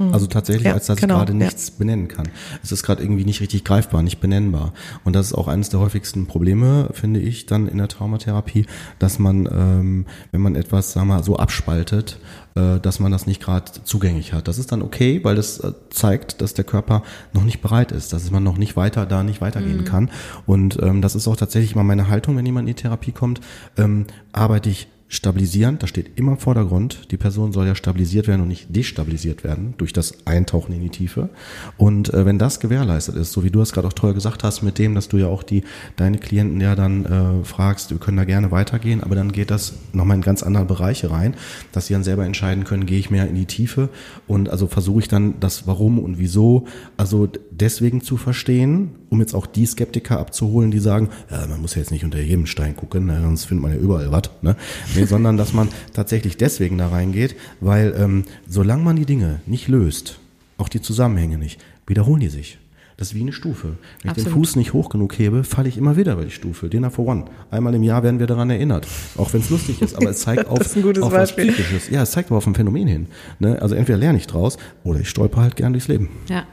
Mhm. 0.00 0.14
Also 0.14 0.26
tatsächlich, 0.26 0.64
ja, 0.64 0.72
als 0.72 0.86
dass 0.86 0.98
genau, 0.98 1.14
ich 1.14 1.18
gerade 1.18 1.34
nichts 1.34 1.68
ja. 1.68 1.74
benennen 1.78 2.08
kann. 2.08 2.28
Es 2.62 2.72
ist 2.72 2.82
gerade 2.82 3.02
irgendwie 3.02 3.24
nicht 3.24 3.40
richtig 3.40 3.64
greifbar, 3.64 4.02
nicht 4.02 4.18
benennbar. 4.20 4.72
Und 5.04 5.14
das 5.14 5.26
ist 5.26 5.34
auch 5.34 5.46
eines 5.46 5.68
der 5.68 5.78
häufigsten 5.80 6.26
Probleme, 6.26 6.88
finde 6.92 7.20
ich, 7.20 7.44
dann 7.46 7.68
in 7.68 7.76
der 7.78 7.88
Traumatherapie, 7.88 8.64
dass 8.98 9.18
man, 9.18 9.46
ähm, 9.46 10.06
wenn 10.32 10.40
man 10.40 10.56
etwas, 10.56 10.92
sagen 10.92 11.08
wir 11.08 11.16
mal, 11.16 11.22
so 11.22 11.36
abspaltet, 11.36 12.18
äh, 12.54 12.80
dass 12.80 12.98
man 12.98 13.12
das 13.12 13.26
nicht 13.26 13.42
gerade 13.42 13.70
zugänglich 13.84 14.32
hat. 14.32 14.48
Das 14.48 14.58
ist 14.58 14.72
dann 14.72 14.80
okay, 14.80 15.20
weil 15.22 15.36
das 15.36 15.60
äh, 15.60 15.72
zeigt, 15.90 16.40
dass 16.40 16.54
der 16.54 16.64
Körper 16.64 17.02
noch 17.34 17.44
nicht 17.44 17.60
bereit 17.60 17.92
ist, 17.92 18.14
dass 18.14 18.30
man 18.30 18.42
noch 18.42 18.56
nicht 18.56 18.76
weiter 18.76 19.04
da 19.04 19.22
nicht 19.22 19.42
weitergehen 19.42 19.82
mhm. 19.82 19.84
kann. 19.84 20.10
Und 20.46 20.82
ähm, 20.82 21.02
das 21.02 21.14
ist 21.14 21.28
auch 21.28 21.36
tatsächlich 21.36 21.76
mal 21.76 21.84
meine 21.84 22.08
Haltung, 22.08 22.38
wenn 22.38 22.46
jemand 22.46 22.66
in 22.68 22.74
die 22.74 22.82
Therapie 22.82 23.12
kommt, 23.12 23.40
ähm, 23.76 24.06
arbeite 24.32 24.70
ich 24.70 24.88
stabilisieren, 25.10 25.78
das 25.80 25.90
steht 25.90 26.16
immer 26.16 26.32
im 26.32 26.38
Vordergrund. 26.38 27.10
Die 27.10 27.16
Person 27.16 27.52
soll 27.52 27.66
ja 27.66 27.74
stabilisiert 27.74 28.28
werden 28.28 28.42
und 28.42 28.48
nicht 28.48 28.74
destabilisiert 28.74 29.42
werden 29.42 29.74
durch 29.76 29.92
das 29.92 30.24
Eintauchen 30.24 30.72
in 30.72 30.80
die 30.80 30.88
Tiefe. 30.88 31.28
Und 31.76 32.14
äh, 32.14 32.24
wenn 32.24 32.38
das 32.38 32.60
gewährleistet 32.60 33.16
ist, 33.16 33.32
so 33.32 33.42
wie 33.42 33.50
du 33.50 33.60
es 33.60 33.72
gerade 33.72 33.88
auch 33.88 33.92
toll 33.92 34.14
gesagt 34.14 34.44
hast, 34.44 34.62
mit 34.62 34.78
dem, 34.78 34.94
dass 34.94 35.08
du 35.08 35.16
ja 35.16 35.26
auch 35.26 35.42
die 35.42 35.64
deine 35.96 36.18
Klienten 36.18 36.60
ja 36.60 36.76
dann 36.76 37.04
äh, 37.04 37.44
fragst, 37.44 37.90
wir 37.90 37.98
können 37.98 38.18
da 38.18 38.24
gerne 38.24 38.52
weitergehen, 38.52 39.02
aber 39.02 39.16
dann 39.16 39.32
geht 39.32 39.50
das 39.50 39.74
nochmal 39.92 40.16
in 40.16 40.22
ganz 40.22 40.44
andere 40.44 40.64
Bereiche 40.64 41.10
rein, 41.10 41.34
dass 41.72 41.88
sie 41.88 41.94
dann 41.94 42.04
selber 42.04 42.24
entscheiden 42.24 42.62
können, 42.62 42.86
gehe 42.86 43.00
ich 43.00 43.10
mehr 43.10 43.26
in 43.26 43.34
die 43.34 43.46
Tiefe 43.46 43.88
und 44.28 44.48
also 44.48 44.68
versuche 44.68 45.00
ich 45.00 45.08
dann 45.08 45.40
das 45.40 45.66
Warum 45.66 45.98
und 45.98 46.18
Wieso, 46.18 46.66
also 46.96 47.28
deswegen 47.50 48.00
zu 48.00 48.16
verstehen, 48.16 48.92
um 49.10 49.20
jetzt 49.20 49.34
auch 49.34 49.46
die 49.46 49.66
Skeptiker 49.66 50.18
abzuholen, 50.18 50.70
die 50.70 50.78
sagen, 50.78 51.10
ja, 51.30 51.46
man 51.46 51.60
muss 51.60 51.74
ja 51.74 51.80
jetzt 51.80 51.90
nicht 51.90 52.04
unter 52.04 52.20
jedem 52.20 52.46
Stein 52.46 52.76
gucken, 52.76 53.06
ne, 53.06 53.20
sonst 53.20 53.44
findet 53.44 53.62
man 53.62 53.72
ja 53.72 53.78
überall 53.78 54.10
was. 54.10 54.30
Ne? 54.40 54.56
Nee, 54.94 55.04
sondern 55.04 55.36
dass 55.36 55.52
man 55.52 55.68
tatsächlich 55.92 56.36
deswegen 56.36 56.78
da 56.78 56.88
reingeht, 56.88 57.36
weil 57.60 57.94
ähm, 57.98 58.24
solange 58.48 58.82
man 58.82 58.96
die 58.96 59.06
Dinge 59.06 59.40
nicht 59.46 59.68
löst, 59.68 60.18
auch 60.58 60.68
die 60.68 60.80
Zusammenhänge 60.80 61.38
nicht, 61.38 61.60
wiederholen 61.86 62.20
die 62.20 62.28
sich. 62.28 62.58
Das 63.00 63.08
ist 63.08 63.14
wie 63.14 63.22
eine 63.22 63.32
Stufe. 63.32 63.78
Wenn 64.02 64.10
Absolut. 64.10 64.18
ich 64.18 64.24
den 64.24 64.32
Fuß 64.34 64.56
nicht 64.56 64.72
hoch 64.74 64.90
genug 64.90 65.18
hebe, 65.18 65.42
falle 65.42 65.70
ich 65.70 65.78
immer 65.78 65.96
wieder 65.96 66.12
über 66.12 66.24
die 66.26 66.30
Stufe. 66.30 66.68
Dinner 66.68 66.90
for 66.90 67.06
One. 67.06 67.24
Einmal 67.50 67.74
im 67.74 67.82
Jahr 67.82 68.02
werden 68.02 68.20
wir 68.20 68.26
daran 68.26 68.50
erinnert. 68.50 68.86
Auch 69.16 69.32
wenn 69.32 69.40
es 69.40 69.48
lustig 69.48 69.80
ist, 69.80 69.96
aber 69.96 70.10
es 70.10 70.18
zeigt 70.20 70.46
auf, 70.46 70.60
auf 70.60 71.12
was 71.12 71.34
Psychisches. 71.34 71.88
Ja, 71.88 72.02
es 72.02 72.10
zeigt 72.10 72.28
aber 72.28 72.36
auf 72.36 72.46
ein 72.46 72.54
Phänomen 72.54 72.86
hin. 72.86 73.06
Ne? 73.38 73.60
Also 73.62 73.74
entweder 73.74 73.96
lerne 73.96 74.18
ich 74.18 74.26
draus 74.26 74.58
oder 74.84 75.00
ich 75.00 75.08
stolper 75.08 75.40
halt 75.40 75.56
gern 75.56 75.72
durchs 75.72 75.88
Leben. 75.88 76.10
Ja. 76.28 76.44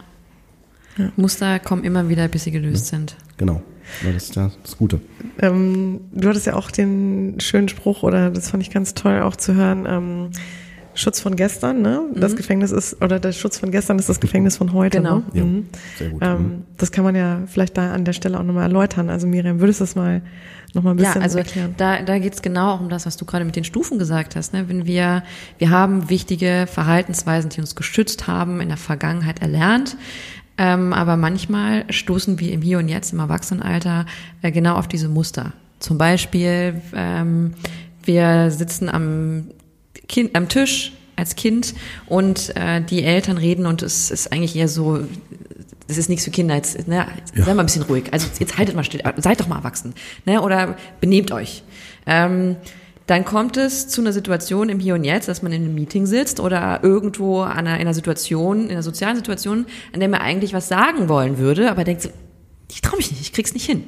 Ja. 0.98 1.12
Muster 1.16 1.60
kommen 1.60 1.84
immer 1.84 2.10
wieder, 2.10 2.28
bis 2.28 2.44
sie 2.44 2.52
gelöst 2.52 2.92
ja. 2.92 2.98
sind. 2.98 3.16
Genau. 3.38 3.62
Das 4.04 4.24
ist 4.24 4.36
ja 4.36 4.52
das 4.64 4.78
Gute. 4.78 5.00
Ähm, 5.40 6.02
du 6.12 6.28
hattest 6.28 6.46
ja 6.46 6.56
auch 6.56 6.72
den 6.72 7.40
schönen 7.40 7.70
Spruch, 7.70 8.04
oder 8.04 8.30
das 8.30 8.50
fand 8.50 8.64
ich 8.64 8.70
ganz 8.70 8.94
toll 8.94 9.22
auch 9.22 9.36
zu 9.36 9.56
hören, 9.56 9.86
ähm, 9.88 10.30
Schutz 10.98 11.20
von 11.20 11.36
gestern, 11.36 11.84
ne? 11.84 12.02
Das 12.16 12.32
mhm. 12.32 12.38
Gefängnis 12.38 12.72
ist, 12.72 13.02
oder 13.04 13.20
der 13.20 13.32
Schutz 13.32 13.60
von 13.60 13.70
gestern 13.70 14.00
ist 14.00 14.10
das 14.10 14.20
Gefängnis 14.20 14.58
von 14.58 14.74
heute. 14.74 14.98
Genau. 14.98 15.18
Ne? 15.18 15.24
Ja, 15.34 15.44
mhm. 15.44 15.70
sehr 15.96 16.10
gut. 16.10 16.22
Ähm, 16.24 16.38
mhm. 16.38 16.64
das 16.78 16.92
kann 16.92 17.04
man 17.04 17.16
ja 17.16 17.42
vielleicht 17.46 17.78
da 17.78 17.94
an 17.94 18.04
der 18.04 18.14
Stelle 18.14 18.40
auch 18.40 18.44
nochmal 18.44 18.64
erläutern. 18.64 19.10
Also 19.10 19.28
Miriam, 19.28 19.60
würdest 19.60 19.80
du 19.80 19.84
das 19.84 19.96
mal 19.96 20.24
nochmal 20.74 20.96
ein 20.96 20.98
bisschen 20.98 21.16
ja, 21.16 21.22
also 21.22 21.38
erklären? 21.38 21.76
Da, 21.78 22.02
da 22.02 22.18
geht 22.18 22.34
es 22.34 22.42
genau 22.42 22.74
auch 22.74 22.82
um 22.82 22.90
das, 22.90 23.06
was 23.06 23.16
du 23.16 23.26
gerade 23.26 23.46
mit 23.46 23.56
den 23.56 23.64
Stufen 23.64 24.00
gesagt 24.00 24.36
hast. 24.36 24.54
Ne? 24.54 24.70
Wenn 24.70 24.88
wir, 24.88 25.24
wir 25.60 25.70
haben 25.70 26.10
wichtige 26.10 26.66
Verhaltensweisen, 26.68 27.52
die 27.52 27.62
uns 27.62 27.76
geschützt 27.76 28.26
haben, 28.26 28.60
in 28.60 28.70
der 28.70 28.78
Vergangenheit 28.78 29.40
erlernt. 29.44 29.98
Ähm, 30.58 30.94
aber 30.94 31.18
manchmal 31.18 31.92
stoßen 31.92 32.40
wir 32.40 32.52
im 32.52 32.62
Hier 32.62 32.80
und 32.80 32.90
Jetzt, 32.90 33.14
im 33.14 33.20
Erwachsenenalter, 33.20 34.06
äh, 34.42 34.52
genau 34.52 34.76
auf 34.76 34.88
diese 34.88 35.08
Muster. 35.08 35.54
Zum 35.80 35.98
Beispiel, 35.98 36.82
ähm, 36.96 37.54
wir 38.04 38.50
sitzen 38.50 38.90
am, 38.90 39.52
kind, 40.08 40.36
am 40.36 40.50
Tisch 40.50 40.94
als 41.16 41.36
Kind 41.36 41.76
und 42.08 42.56
äh, 42.56 42.82
die 42.82 43.04
Eltern 43.04 43.38
reden 43.38 43.66
und 43.66 43.82
es 43.82 44.12
ist 44.12 44.32
eigentlich 44.32 44.56
eher 44.56 44.68
so, 44.68 45.00
das 45.88 45.98
ist 45.98 46.10
nichts 46.10 46.26
für 46.26 46.32
Kinder, 46.32 46.56
jetzt, 46.56 46.88
ne, 46.88 47.08
ja. 47.36 47.44
sei 47.44 47.54
mal 47.54 47.64
ein 47.64 47.66
bisschen 47.68 47.84
ruhig. 47.84 48.06
Also 48.12 48.28
jetzt 48.40 48.58
haltet 48.58 48.76
mal 48.76 48.84
still, 48.84 49.02
seid 49.18 49.40
doch 49.40 49.48
mal 49.48 49.58
erwachsen. 49.58 49.94
Ne, 50.26 50.42
oder 50.42 50.76
benehmt 51.00 51.32
euch. 51.32 51.64
Ähm, 52.06 52.56
dann 53.08 53.24
kommt 53.24 53.56
es 53.56 53.88
zu 53.88 54.02
einer 54.02 54.12
Situation 54.12 54.68
im 54.70 54.80
Hier 54.80 54.94
und 54.94 55.06
Jetzt, 55.06 55.30
dass 55.30 55.42
man 55.42 55.54
in 55.54 55.64
einem 55.64 55.76
Meeting 55.76 56.06
sitzt 56.06 56.40
oder 56.42 56.82
irgendwo 56.84 57.42
an 57.42 57.60
einer, 57.60 57.76
in 57.76 57.82
einer 57.82 57.94
Situation, 57.94 58.66
in 58.66 58.72
einer 58.72 58.84
sozialen 58.84 59.16
Situation, 59.16 59.66
an 59.94 60.02
der 60.02 60.10
man 60.10 60.20
eigentlich 60.20 60.54
was 60.54 60.68
sagen 60.68 61.08
wollen 61.08 61.38
würde, 61.38 61.72
aber 61.72 61.86
denkt 61.86 62.04
so, 62.04 62.10
ich 62.70 62.82
traue 62.82 62.98
mich 62.98 63.10
nicht, 63.10 63.22
ich 63.22 63.34
krieg's 63.34 63.54
nicht 63.54 63.66
hin. 63.66 63.86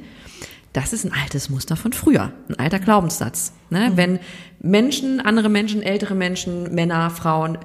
Das 0.72 0.92
ist 0.92 1.04
ein 1.04 1.12
altes 1.12 1.50
Muster 1.50 1.76
von 1.76 1.92
früher, 1.92 2.32
ein 2.48 2.58
alter 2.58 2.78
Glaubenssatz. 2.78 3.52
Ne? 3.68 3.90
Mhm. 3.90 3.96
Wenn 3.96 4.18
Menschen, 4.60 5.20
andere 5.20 5.50
Menschen, 5.50 5.82
ältere 5.82 6.14
Menschen, 6.14 6.74
Männer, 6.74 7.10
Frauen, 7.10 7.58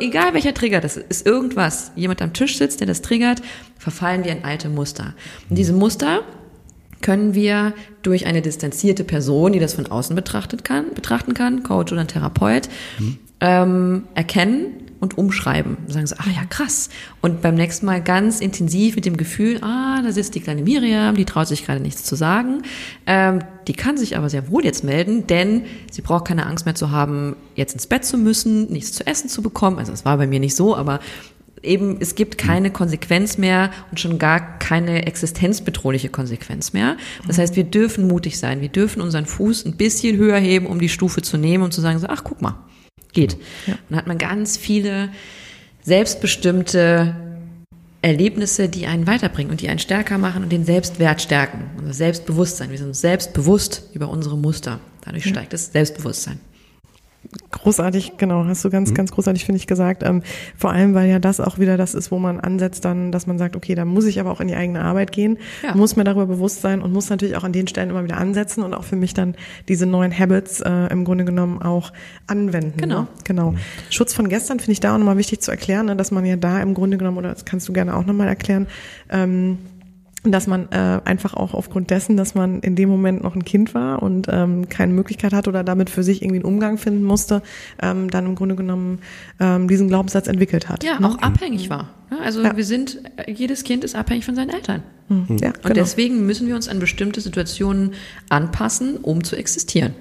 egal 0.00 0.34
welcher 0.34 0.54
Trigger 0.54 0.80
das 0.80 0.96
ist, 0.96 1.10
ist 1.10 1.26
irgendwas, 1.26 1.90
jemand 1.96 2.22
am 2.22 2.32
Tisch 2.32 2.58
sitzt, 2.58 2.78
der 2.78 2.86
das 2.86 3.02
triggert, 3.02 3.42
verfallen 3.76 4.22
wir 4.22 4.30
in 4.30 4.44
alte 4.44 4.68
Muster. 4.68 5.14
Und 5.50 5.56
diese 5.56 5.72
Muster 5.72 6.22
können 7.02 7.34
wir 7.34 7.74
durch 8.02 8.26
eine 8.26 8.42
distanzierte 8.42 9.04
Person, 9.04 9.52
die 9.52 9.58
das 9.58 9.74
von 9.74 9.86
außen 9.86 10.16
betrachtet 10.16 10.64
kann, 10.64 10.94
betrachten 10.94 11.34
kann, 11.34 11.62
Coach 11.62 11.92
oder 11.92 12.06
Therapeut, 12.06 12.68
mhm. 12.98 13.18
ähm, 13.40 14.02
erkennen 14.14 14.82
und 15.02 15.18
umschreiben. 15.18 15.78
Und 15.84 15.92
sagen 15.92 16.06
sie, 16.06 16.14
ach 16.16 16.28
ja, 16.28 16.44
krass. 16.48 16.88
Und 17.20 17.42
beim 17.42 17.56
nächsten 17.56 17.86
Mal 17.86 18.00
ganz 18.00 18.40
intensiv 18.40 18.94
mit 18.94 19.04
dem 19.04 19.16
Gefühl, 19.16 19.58
ah, 19.60 20.00
da 20.00 20.12
sitzt 20.12 20.36
die 20.36 20.40
kleine 20.40 20.62
Miriam, 20.62 21.16
die 21.16 21.24
traut 21.24 21.48
sich 21.48 21.66
gerade 21.66 21.80
nichts 21.80 22.04
zu 22.04 22.14
sagen. 22.14 22.62
Ähm, 23.04 23.40
die 23.66 23.72
kann 23.72 23.96
sich 23.96 24.16
aber 24.16 24.30
sehr 24.30 24.48
wohl 24.48 24.64
jetzt 24.64 24.84
melden, 24.84 25.26
denn 25.26 25.64
sie 25.90 26.02
braucht 26.02 26.26
keine 26.26 26.46
Angst 26.46 26.66
mehr 26.66 26.76
zu 26.76 26.92
haben, 26.92 27.34
jetzt 27.56 27.72
ins 27.74 27.88
Bett 27.88 28.04
zu 28.04 28.16
müssen, 28.16 28.72
nichts 28.72 28.92
zu 28.92 29.04
essen 29.04 29.28
zu 29.28 29.42
bekommen. 29.42 29.80
Also 29.80 29.90
das 29.90 30.04
war 30.04 30.16
bei 30.18 30.28
mir 30.28 30.38
nicht 30.38 30.54
so, 30.54 30.76
aber 30.76 31.00
eben, 31.62 31.98
es 32.00 32.14
gibt 32.14 32.38
keine 32.38 32.70
Konsequenz 32.70 33.38
mehr 33.38 33.70
und 33.90 34.00
schon 34.00 34.18
gar 34.18 34.58
keine 34.58 35.06
existenzbedrohliche 35.06 36.08
Konsequenz 36.08 36.72
mehr. 36.72 36.96
Das 37.26 37.38
heißt, 37.38 37.56
wir 37.56 37.64
dürfen 37.64 38.08
mutig 38.08 38.38
sein. 38.38 38.60
Wir 38.60 38.68
dürfen 38.68 39.00
unseren 39.00 39.26
Fuß 39.26 39.64
ein 39.66 39.76
bisschen 39.76 40.16
höher 40.16 40.38
heben, 40.38 40.66
um 40.66 40.80
die 40.80 40.88
Stufe 40.88 41.22
zu 41.22 41.36
nehmen 41.36 41.64
und 41.64 41.72
zu 41.72 41.80
sagen, 41.80 41.98
so, 41.98 42.06
ach, 42.08 42.24
guck 42.24 42.42
mal, 42.42 42.58
geht. 43.12 43.36
Ja. 43.66 43.74
Und 43.74 43.80
dann 43.90 43.98
hat 43.98 44.06
man 44.06 44.18
ganz 44.18 44.56
viele 44.56 45.10
selbstbestimmte 45.82 47.16
Erlebnisse, 48.02 48.68
die 48.68 48.86
einen 48.86 49.06
weiterbringen 49.06 49.52
und 49.52 49.60
die 49.60 49.68
einen 49.68 49.78
stärker 49.78 50.18
machen 50.18 50.42
und 50.42 50.50
den 50.50 50.64
Selbstwert 50.64 51.22
stärken. 51.22 51.70
Unser 51.78 51.92
Selbstbewusstsein. 51.92 52.70
Wir 52.70 52.78
sind 52.78 52.96
selbstbewusst 52.96 53.90
über 53.94 54.08
unsere 54.08 54.36
Muster. 54.36 54.80
Dadurch 55.04 55.24
ja. 55.24 55.30
steigt 55.30 55.52
das 55.52 55.72
Selbstbewusstsein. 55.72 56.40
Großartig, 57.50 58.14
genau, 58.18 58.44
hast 58.46 58.64
du 58.64 58.70
ganz, 58.70 58.90
mhm. 58.90 58.94
ganz 58.94 59.12
großartig, 59.12 59.44
finde 59.44 59.56
ich, 59.58 59.66
gesagt. 59.66 60.02
Ähm, 60.02 60.22
vor 60.56 60.72
allem, 60.72 60.94
weil 60.94 61.08
ja 61.08 61.18
das 61.18 61.40
auch 61.40 61.58
wieder 61.58 61.76
das 61.76 61.94
ist, 61.94 62.10
wo 62.10 62.18
man 62.18 62.40
ansetzt 62.40 62.84
dann, 62.84 63.12
dass 63.12 63.26
man 63.26 63.38
sagt, 63.38 63.56
okay, 63.56 63.74
da 63.74 63.84
muss 63.84 64.04
ich 64.06 64.20
aber 64.20 64.30
auch 64.32 64.40
in 64.40 64.48
die 64.48 64.54
eigene 64.54 64.82
Arbeit 64.82 65.12
gehen, 65.12 65.38
ja. 65.62 65.74
muss 65.74 65.94
mir 65.96 66.04
darüber 66.04 66.26
bewusst 66.26 66.60
sein 66.60 66.82
und 66.82 66.92
muss 66.92 67.08
natürlich 67.10 67.36
auch 67.36 67.44
an 67.44 67.52
den 67.52 67.68
Stellen 67.68 67.90
immer 67.90 68.04
wieder 68.04 68.16
ansetzen 68.16 68.62
und 68.62 68.74
auch 68.74 68.84
für 68.84 68.96
mich 68.96 69.14
dann 69.14 69.36
diese 69.68 69.86
neuen 69.86 70.16
Habits 70.16 70.60
äh, 70.60 70.86
im 70.88 71.04
Grunde 71.04 71.24
genommen 71.24 71.62
auch 71.62 71.92
anwenden. 72.26 72.76
Genau. 72.76 73.02
Ne? 73.02 73.08
Genau. 73.24 73.50
Mhm. 73.52 73.58
Schutz 73.90 74.12
von 74.12 74.28
gestern 74.28 74.58
finde 74.58 74.72
ich 74.72 74.80
da 74.80 74.94
auch 74.94 74.98
nochmal 74.98 75.16
wichtig 75.16 75.40
zu 75.40 75.50
erklären, 75.50 75.86
ne, 75.86 75.96
dass 75.96 76.10
man 76.10 76.24
ja 76.24 76.36
da 76.36 76.60
im 76.60 76.74
Grunde 76.74 76.98
genommen, 76.98 77.18
oder 77.18 77.32
das 77.32 77.44
kannst 77.44 77.68
du 77.68 77.72
gerne 77.72 77.96
auch 77.96 78.04
nochmal 78.04 78.28
erklären, 78.28 78.66
ähm, 79.10 79.58
dass 80.24 80.46
man 80.46 80.70
äh, 80.70 81.00
einfach 81.04 81.34
auch 81.34 81.52
aufgrund 81.52 81.90
dessen, 81.90 82.16
dass 82.16 82.34
man 82.34 82.60
in 82.60 82.76
dem 82.76 82.88
Moment 82.88 83.24
noch 83.24 83.34
ein 83.34 83.44
Kind 83.44 83.74
war 83.74 84.02
und 84.02 84.28
ähm, 84.30 84.68
keine 84.68 84.92
Möglichkeit 84.92 85.32
hat 85.32 85.48
oder 85.48 85.64
damit 85.64 85.90
für 85.90 86.04
sich 86.04 86.22
irgendwie 86.22 86.36
einen 86.36 86.44
Umgang 86.44 86.78
finden 86.78 87.02
musste, 87.02 87.42
ähm, 87.80 88.08
dann 88.08 88.26
im 88.26 88.34
Grunde 88.36 88.54
genommen 88.54 89.00
ähm, 89.40 89.66
diesen 89.66 89.88
Glaubenssatz 89.88 90.28
entwickelt 90.28 90.68
hat. 90.68 90.84
Ja, 90.84 91.00
ne? 91.00 91.08
auch 91.08 91.18
abhängig 91.18 91.70
war. 91.70 91.90
Also 92.22 92.42
ja. 92.42 92.56
wir 92.56 92.64
sind, 92.64 93.00
jedes 93.26 93.64
Kind 93.64 93.84
ist 93.84 93.96
abhängig 93.96 94.24
von 94.24 94.36
seinen 94.36 94.50
Eltern. 94.50 94.82
Mhm. 95.08 95.38
Ja, 95.40 95.48
und 95.48 95.62
genau. 95.62 95.74
deswegen 95.74 96.24
müssen 96.24 96.46
wir 96.46 96.54
uns 96.54 96.68
an 96.68 96.78
bestimmte 96.78 97.20
Situationen 97.20 97.94
anpassen, 98.28 98.98
um 98.98 99.24
zu 99.24 99.34
existieren. 99.34 99.94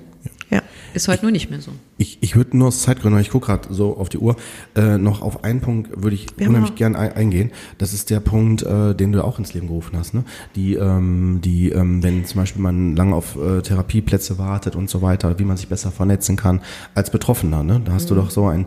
Ist 0.94 1.08
heute 1.08 1.24
nur 1.24 1.32
nicht 1.32 1.50
mehr 1.50 1.62
so. 1.62 1.72
Ich, 1.98 2.18
ich 2.22 2.36
würde 2.36 2.58
nur 2.58 2.70
aus 2.70 2.82
Zeitgründen, 2.82 3.22
ich 3.22 3.30
gucke 3.30 3.48
gerade 3.48 3.74
so 3.74 3.98
auf 3.98 4.10
die 4.10 4.18
Uhr, 4.18 4.36
äh, 4.76 4.98
noch 4.98 5.22
auf 5.22 5.44
einen 5.44 5.62
Punkt 5.62 6.04
würde 6.04 6.16
ich 6.16 6.28
Wir 6.38 6.50
unheimlich 6.50 6.76
gern 6.76 6.96
eingehen. 6.96 7.52
Das 7.78 7.94
ist 7.94 8.10
der 8.10 8.20
Punkt, 8.20 8.64
äh, 8.64 8.94
den 8.96 9.12
du 9.12 9.24
auch 9.24 9.40
ins 9.40 9.54
Leben 9.54 9.68
gerufen 9.68 9.98
hast. 9.98 10.14
Ne? 10.14 10.24
Die, 10.56 10.76
ähm, 10.76 11.40
die 11.44 11.70
ähm, 11.70 12.04
wenn 12.04 12.26
zum 12.26 12.42
Beispiel 12.42 12.62
man 12.62 12.96
lange 12.96 13.16
auf 13.16 13.36
äh, 13.36 13.62
Therapieplätze 13.62 14.38
wartet 14.38 14.76
und 14.76 14.90
so 14.90 15.02
weiter, 15.02 15.40
wie 15.40 15.46
man 15.46 15.58
sich 15.58 15.68
besser 15.68 15.92
vernetzen 15.92 16.36
kann 16.36 16.62
als 16.96 17.10
Betroffener. 17.10 17.64
Ne? 17.64 17.82
Da 17.84 17.94
hast 17.94 18.06
mhm. 18.06 18.16
du 18.16 18.22
doch 18.22 18.30
so 18.30 18.48
ein 18.48 18.66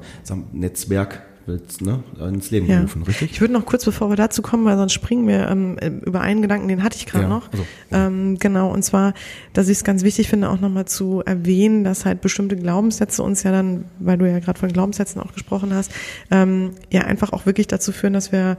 Netzwerk 0.52 1.22
willst, 1.46 1.82
ne, 1.82 2.02
ins 2.20 2.50
Leben 2.50 2.66
ja. 2.66 2.80
rufen, 2.80 3.02
richtig? 3.02 3.32
Ich 3.32 3.40
würde 3.40 3.52
noch 3.52 3.66
kurz, 3.66 3.84
bevor 3.84 4.08
wir 4.08 4.16
dazu 4.16 4.42
kommen, 4.42 4.64
weil 4.64 4.76
sonst 4.76 4.92
springen 4.92 5.26
wir 5.26 5.48
ähm, 5.48 5.76
über 6.04 6.20
einen 6.20 6.42
Gedanken, 6.42 6.68
den 6.68 6.82
hatte 6.82 6.96
ich 6.96 7.06
gerade 7.06 7.24
ja, 7.24 7.28
noch. 7.28 7.50
Also, 7.52 7.64
ähm, 7.92 8.38
genau, 8.38 8.70
und 8.70 8.82
zwar, 8.82 9.14
dass 9.52 9.68
ich 9.68 9.78
es 9.78 9.84
ganz 9.84 10.02
wichtig 10.02 10.28
finde, 10.28 10.50
auch 10.50 10.60
nochmal 10.60 10.86
zu 10.86 11.22
erwähnen, 11.24 11.84
dass 11.84 12.04
halt 12.04 12.20
bestimmte 12.20 12.56
Glaubenssätze 12.56 13.22
uns 13.22 13.42
ja 13.42 13.52
dann, 13.52 13.84
weil 13.98 14.18
du 14.18 14.28
ja 14.28 14.38
gerade 14.38 14.58
von 14.58 14.72
Glaubenssätzen 14.72 15.20
auch 15.20 15.32
gesprochen 15.32 15.74
hast, 15.74 15.92
ähm, 16.30 16.70
ja 16.90 17.02
einfach 17.02 17.32
auch 17.32 17.46
wirklich 17.46 17.66
dazu 17.66 17.92
führen, 17.92 18.12
dass 18.12 18.32
wir 18.32 18.56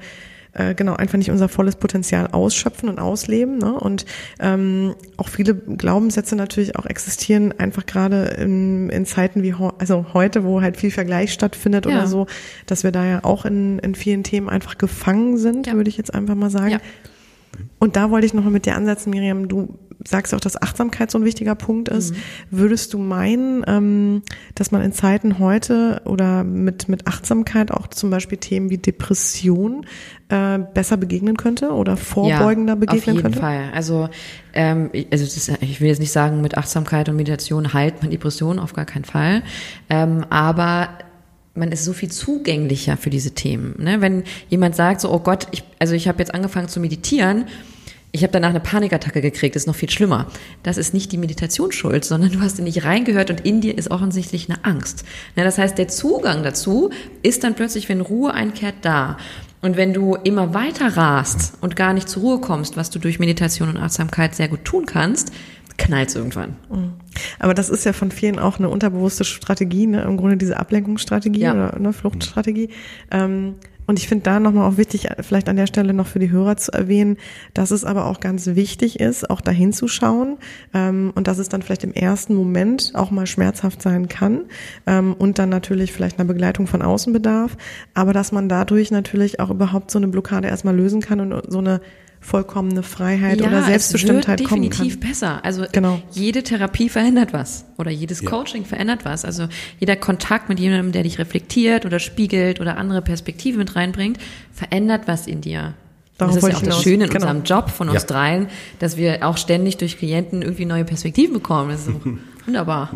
äh, 0.56 0.74
genau 0.74 0.96
einfach 0.96 1.18
nicht 1.18 1.32
unser 1.32 1.50
volles 1.50 1.76
Potenzial 1.76 2.28
ausschöpfen 2.32 2.90
und 2.90 3.00
ausleben. 3.00 3.58
Ne? 3.58 3.74
Und 3.74 4.06
ähm, 4.40 4.96
auch 5.18 5.30
viele 5.30 5.54
Glaubenssätze 5.54 6.36
natürlich 6.36 6.78
auch 6.78 6.86
existieren, 6.86 7.54
einfach 7.58 7.86
gerade 7.86 8.26
in, 8.38 8.90
in 8.90 9.06
Zeiten 9.06 9.44
wie 9.44 9.54
also 9.78 10.08
heute, 10.14 10.44
wo 10.44 10.62
halt 10.62 10.78
viel 10.78 10.92
Vergleich 10.92 11.34
stattfindet 11.34 11.86
ja. 11.86 11.92
oder 11.92 12.08
so, 12.08 12.28
dass 12.66 12.84
wir 12.84 12.92
da 12.92 13.06
ja 13.06 13.24
auch 13.24 13.46
in, 13.46 13.80
in 13.80 13.96
vielen 13.96 14.24
Themen 14.24 14.50
einfach 14.50 14.78
gefangen 14.78 15.38
sind, 15.38 15.68
ja. 15.68 15.74
würde 15.74 15.90
ich 15.90 15.98
jetzt 15.98 16.14
einfach 16.14 16.36
mal 16.36 16.50
sagen. 16.50 16.72
Ja. 16.72 16.80
Und 17.80 17.96
da 17.96 18.10
wollte 18.10 18.26
ich 18.26 18.34
nochmal 18.34 18.52
mit 18.52 18.66
dir 18.66 18.76
ansetzen, 18.76 19.10
Miriam. 19.12 19.48
Du 19.48 19.78
sagst 20.08 20.34
auch, 20.34 20.40
dass 20.40 20.62
Achtsamkeit 20.62 21.12
so 21.12 21.18
ein 21.18 21.26
wichtiger 21.26 21.56
Punkt 21.56 21.90
ist. 21.90 22.14
Mhm. 22.14 22.18
Würdest 22.52 22.94
du 22.94 22.98
meinen, 22.98 23.64
ähm, 23.68 24.22
dass 24.54 24.72
man 24.72 24.82
in 24.82 24.94
Zeiten 24.94 25.40
heute 25.40 26.02
oder 26.06 26.44
mit, 26.44 26.88
mit 26.90 27.08
Achtsamkeit 27.08 27.72
auch 27.72 27.88
zum 27.88 28.10
Beispiel 28.10 28.38
Themen 28.38 28.70
wie 28.70 28.78
Depression 28.78 29.86
äh, 30.30 30.60
besser 30.60 30.98
begegnen 30.98 31.38
könnte 31.38 31.72
oder 31.72 31.98
vorbeugender 31.98 32.74
ja, 32.74 32.80
begegnen 32.80 33.22
könnte? 33.22 33.28
Auf 33.28 33.34
jeden 33.34 33.42
Fall. 33.42 33.70
Also, 33.74 34.10
ähm, 34.54 34.92
also 35.12 35.26
das, 35.26 35.52
ich 35.62 35.82
will 35.82 35.88
jetzt 35.88 36.00
nicht 36.00 36.12
sagen, 36.12 36.42
mit 36.42 36.58
Achtsamkeit 36.58 37.10
und 37.10 37.16
Meditation 37.16 37.74
heilt 37.74 38.02
man 38.02 38.12
Depression, 38.12 38.60
auf 38.60 38.74
gar 38.74 38.86
keinen 38.86 39.06
Fall. 39.06 39.44
Ähm, 39.90 40.26
aber 40.30 40.90
man 41.56 41.72
ist 41.72 41.86
so 41.86 41.94
viel 41.94 42.12
zugänglicher 42.12 42.98
für 42.98 43.10
diese 43.10 43.32
Themen. 43.32 43.76
Ne? 43.80 44.02
Wenn 44.02 44.24
jemand 44.50 44.76
sagt 44.76 45.02
so, 45.02 45.12
oh 45.12 45.20
Gott, 45.20 45.48
ich, 45.52 45.64
also 45.80 45.96
ich 45.96 46.08
habe 46.08 46.20
jetzt 46.20 46.34
angefangen 46.34 46.68
zu 46.68 46.80
meditieren, 46.80 47.46
ich 48.16 48.24
habe 48.24 48.32
danach 48.32 48.50
eine 48.50 48.62
Panikattacke 48.62 49.22
gekriegt, 49.22 49.56
das 49.56 49.64
ist 49.64 49.68
noch 49.68 49.76
viel 49.76 49.90
schlimmer. 49.90 50.28
Das 50.64 50.78
ist 50.78 50.94
nicht 50.94 51.12
die 51.12 51.18
Meditation 51.18 51.74
schuld, 51.74 52.06
sondern 52.06 52.32
du 52.32 52.40
hast 52.40 52.58
in 52.60 52.66
dich 52.66 52.86
reingehört 52.86 53.30
und 53.30 53.42
in 53.42 53.60
dir 53.60 53.78
ist 53.78 53.92
offensichtlich 53.92 54.50
eine 54.50 54.64
Angst. 54.64 55.04
Das 55.36 55.58
heißt, 55.58 55.78
der 55.78 55.90
Zugang 55.90 56.42
dazu 56.42 56.92
ist 57.24 57.44
dann 57.44 57.56
plötzlich, 57.56 57.90
wenn 57.90 58.00
Ruhe 58.00 58.34
einkehrt, 58.34 58.76
da. 58.84 59.18
Und 59.62 59.76
wenn 59.76 59.94
du 59.94 60.16
immer 60.16 60.54
weiter 60.54 60.96
rast 60.96 61.58
und 61.60 61.76
gar 61.76 61.94
nicht 61.94 62.08
zur 62.08 62.22
Ruhe 62.24 62.40
kommst, 62.40 62.78
was 62.78 62.90
du 62.90 63.00
durch 63.00 63.20
Meditation 63.20 63.68
und 63.68 63.78
Achtsamkeit 63.78 64.34
sehr 64.34 64.48
gut 64.48 64.64
tun 64.64 64.86
kannst, 64.86 65.34
knallt 65.78 66.08
es 66.08 66.16
irgendwann. 66.16 66.56
Mhm. 66.70 66.94
Aber 67.40 67.54
das 67.54 67.70
ist 67.70 67.84
ja 67.84 67.92
von 67.92 68.12
vielen 68.12 68.40
auch 68.40 68.60
eine 68.60 68.70
unterbewusste 68.70 69.26
Strategie, 69.26 69.88
ne? 69.88 70.04
im 70.04 70.16
Grunde 70.16 70.38
diese 70.38 70.58
Ablenkungsstrategie 70.58 71.42
ja. 71.42 71.54
oder 71.54 71.74
eine 71.74 71.92
Fluchtstrategie. 71.92 72.70
Ähm, 73.12 73.56
und 73.88 74.00
ich 74.00 74.08
finde 74.08 74.24
da 74.24 74.40
nochmal 74.40 74.70
auch 74.70 74.78
wichtig, 74.78 75.08
vielleicht 75.22 75.50
an 75.50 75.56
der 75.56 75.68
Stelle 75.68 75.94
noch 75.94 76.08
für 76.08 76.20
die 76.20 76.32
Hörer 76.32 76.58
zu 76.58 76.72
erwähnen, 76.72 77.18
dass 77.54 77.72
es 77.72 77.84
aber 77.84 78.06
auch 78.06 78.20
ganz 78.20 78.48
wichtig 78.48 79.00
ist, 79.00 79.30
auch 79.30 79.42
dahin 79.42 79.74
zu 79.74 79.88
schauen 79.88 80.38
ähm, 80.74 81.12
und 81.16 81.28
dass 81.28 81.38
es 81.38 81.50
dann 81.50 81.62
vielleicht 81.62 81.84
im 81.84 81.94
ersten 81.94 82.36
Moment 82.36 82.92
auch 82.96 83.12
mal 83.12 83.28
schmerzhaft 83.28 83.82
sein 83.82 84.08
kann 84.08 84.46
ähm, 84.88 85.14
und 85.14 85.40
dann 85.40 85.50
natürlich 85.50 85.92
vielleicht 85.92 86.20
eine 86.20 86.28
Begleitung 86.28 86.68
von 86.68 86.82
außen 86.82 87.14
bedarf, 87.14 87.58
aber 87.94 88.14
dass 88.14 88.32
man 88.32 88.50
dadurch 88.50 88.92
natürlich 88.92 89.40
auch 89.40 89.50
überhaupt 89.50 89.92
so 89.92 90.00
eine 90.00 90.08
Blockade 90.08 90.48
erstmal 90.48 90.76
lösen 90.76 91.02
kann 91.02 91.20
und 91.20 91.52
so 91.52 91.60
eine 91.60 91.82
vollkommene 92.26 92.82
Freiheit 92.82 93.40
ja, 93.40 93.48
oder 93.48 93.64
Selbstbestimmtheit 93.64 94.40
es 94.40 94.40
wird 94.40 94.50
kommen 94.50 94.64
definitiv 94.64 95.00
besser. 95.00 95.46
Also 95.46 95.66
genau. 95.72 96.02
jede 96.12 96.42
Therapie 96.42 96.90
verändert 96.90 97.34
was 97.34 97.66
oder 97.78 97.92
jedes 97.92 98.22
ja. 98.22 98.30
Coaching 98.30 98.66
verändert 98.66 99.06
was. 99.06 99.24
Also 99.24 99.48
jeder 99.80 99.96
Kontakt 99.96 100.50
mit 100.50 100.60
jemandem, 100.60 100.92
der 100.92 101.04
dich 101.04 101.20
reflektiert 101.20 101.86
oder 101.86 102.00
spiegelt 102.00 102.60
oder 102.60 102.78
andere 102.78 103.04
Perspektive 103.04 103.60
mit 103.60 103.76
reinbringt, 103.76 104.18
verändert 104.52 105.04
was 105.06 105.28
in 105.28 105.42
dir. 105.42 105.76
Darauf 106.18 106.36
das 106.36 106.44
ist 106.44 106.50
ja 106.50 106.58
auch 106.58 106.64
das 106.64 106.82
Schöne 106.82 107.04
in 107.04 107.10
genau. 107.12 107.28
unserem 107.28 107.44
Job 107.44 107.70
von 107.70 107.90
uns 107.90 108.02
ja. 108.02 108.08
dreien, 108.08 108.48
dass 108.80 108.98
wir 108.98 109.28
auch 109.28 109.38
ständig 109.38 109.78
durch 109.78 109.98
Klienten 109.98 110.42
irgendwie 110.42 110.66
neue 110.66 110.86
Perspektiven 110.86 111.34
bekommen. 111.34 111.70
Das 111.70 111.82
ist 111.82 111.86
so 111.88 112.02
wunderbar. 112.46 112.90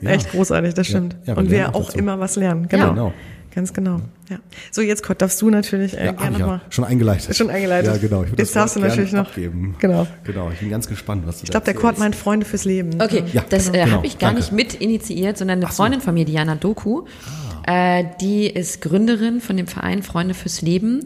Ja, 0.00 0.10
echt 0.10 0.30
großartig, 0.30 0.74
das 0.74 0.86
stimmt. 0.86 1.16
Und 1.26 1.50
wir 1.50 1.74
auch 1.74 1.86
dazu. 1.86 1.98
immer 1.98 2.20
was 2.20 2.36
lernen. 2.36 2.68
Genau. 2.68 2.90
genau. 2.90 3.12
Ganz 3.58 3.72
genau. 3.72 4.00
Ja. 4.30 4.38
So, 4.70 4.82
jetzt 4.82 5.04
Gott, 5.04 5.20
darfst 5.20 5.42
du 5.42 5.50
natürlich 5.50 5.98
äh, 5.98 6.06
ja, 6.06 6.12
gerne 6.12 6.38
nochmal. 6.38 6.60
Schon 6.70 6.84
eingeleitet. 6.84 7.34
Schon 7.34 7.50
eingeleitet. 7.50 7.92
Ja, 7.92 7.98
genau. 7.98 8.22
Ich 8.22 8.38
jetzt 8.38 8.54
darfst 8.54 8.76
du 8.76 8.80
natürlich 8.80 9.10
noch. 9.10 9.26
Abgeben. 9.26 9.74
Genau. 9.80 10.06
Genau. 10.22 10.48
Ich 10.52 10.60
bin 10.60 10.70
ganz 10.70 10.86
gespannt, 10.86 11.24
was 11.26 11.38
du 11.38 11.44
Ich 11.46 11.50
glaube, 11.50 11.64
der 11.64 11.74
Kurt 11.74 11.98
meint 11.98 12.14
Freunde 12.14 12.46
fürs 12.46 12.64
Leben. 12.64 13.02
Okay, 13.02 13.24
ja, 13.32 13.44
das 13.48 13.72
genau. 13.72 13.84
äh, 13.84 13.90
habe 13.90 14.06
ich 14.06 14.20
gar 14.20 14.30
Danke. 14.30 14.42
nicht 14.42 14.52
mit 14.52 14.74
initiiert, 14.74 15.38
sondern 15.38 15.58
eine 15.58 15.72
Freundin 15.72 15.98
so. 15.98 16.04
von 16.04 16.14
mir, 16.14 16.24
Diana 16.24 16.54
Doku. 16.54 17.02
Ah. 17.66 17.98
Äh, 17.98 18.04
die 18.20 18.46
ist 18.46 18.80
Gründerin 18.80 19.40
von 19.40 19.56
dem 19.56 19.66
Verein 19.66 20.04
Freunde 20.04 20.34
fürs 20.34 20.62
Leben, 20.62 21.02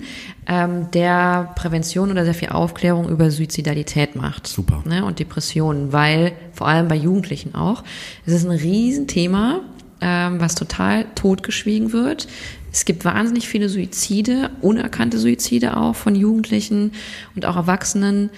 ähm, 0.47 0.91
der 0.91 1.55
Prävention 1.55 2.11
oder 2.11 2.27
sehr 2.27 2.35
viel 2.35 2.51
Aufklärung 2.51 3.09
über 3.09 3.31
Suizidalität 3.31 4.15
macht. 4.15 4.47
Super. 4.47 4.83
Ne, 4.85 5.07
und 5.07 5.21
Depressionen, 5.21 5.95
weil 5.95 6.33
vor 6.53 6.69
allem 6.69 6.89
bei 6.89 6.97
Jugendlichen 6.97 7.55
auch. 7.55 7.83
Es 8.27 8.35
ist 8.35 8.45
ein 8.45 8.51
Riesenthema 8.51 9.63
ähm, 10.03 10.41
was 10.41 10.55
total 10.55 11.07
totgeschwiegen 11.15 11.93
wird. 11.93 12.29
Es 12.73 12.85
gibt 12.85 13.05
wahnsinnig 13.05 13.49
viele 13.49 13.69
Suizide, 13.69 14.51
unerkannte 14.61 15.19
Suizide 15.19 15.77
auch 15.77 15.95
von 15.95 16.15
Jugendlichen 16.15 16.93
und 17.37 17.47
auch 17.47 17.57
Erwachsenen. 17.57 18.31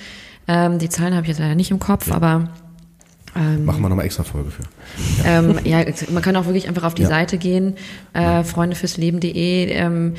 Ähm, 0.46 0.78
die 0.78 0.88
Zahlen 0.88 1.14
habe 1.14 1.22
ich 1.22 1.28
jetzt 1.28 1.38
leider 1.38 1.54
nicht 1.54 1.70
im 1.70 1.78
Kopf, 1.78 2.08
ja. 2.08 2.14
aber 2.14 2.50
ähm, 3.36 3.64
Machen 3.64 3.82
wir 3.82 3.88
nochmal 3.88 4.04
extra 4.04 4.22
Folge 4.22 4.50
für. 4.50 4.62
Ja. 4.62 4.68
Ähm, 5.24 5.58
ja, 5.64 5.82
man 6.10 6.22
kann 6.22 6.36
auch 6.36 6.44
wirklich 6.44 6.68
einfach 6.68 6.84
auf 6.84 6.94
die 6.94 7.02
ja. 7.02 7.08
Seite 7.08 7.38
gehen, 7.38 7.74
äh, 8.12 8.44
freundefürs 8.44 8.96
Leben.de. 8.96 9.70
Ähm, 9.70 10.14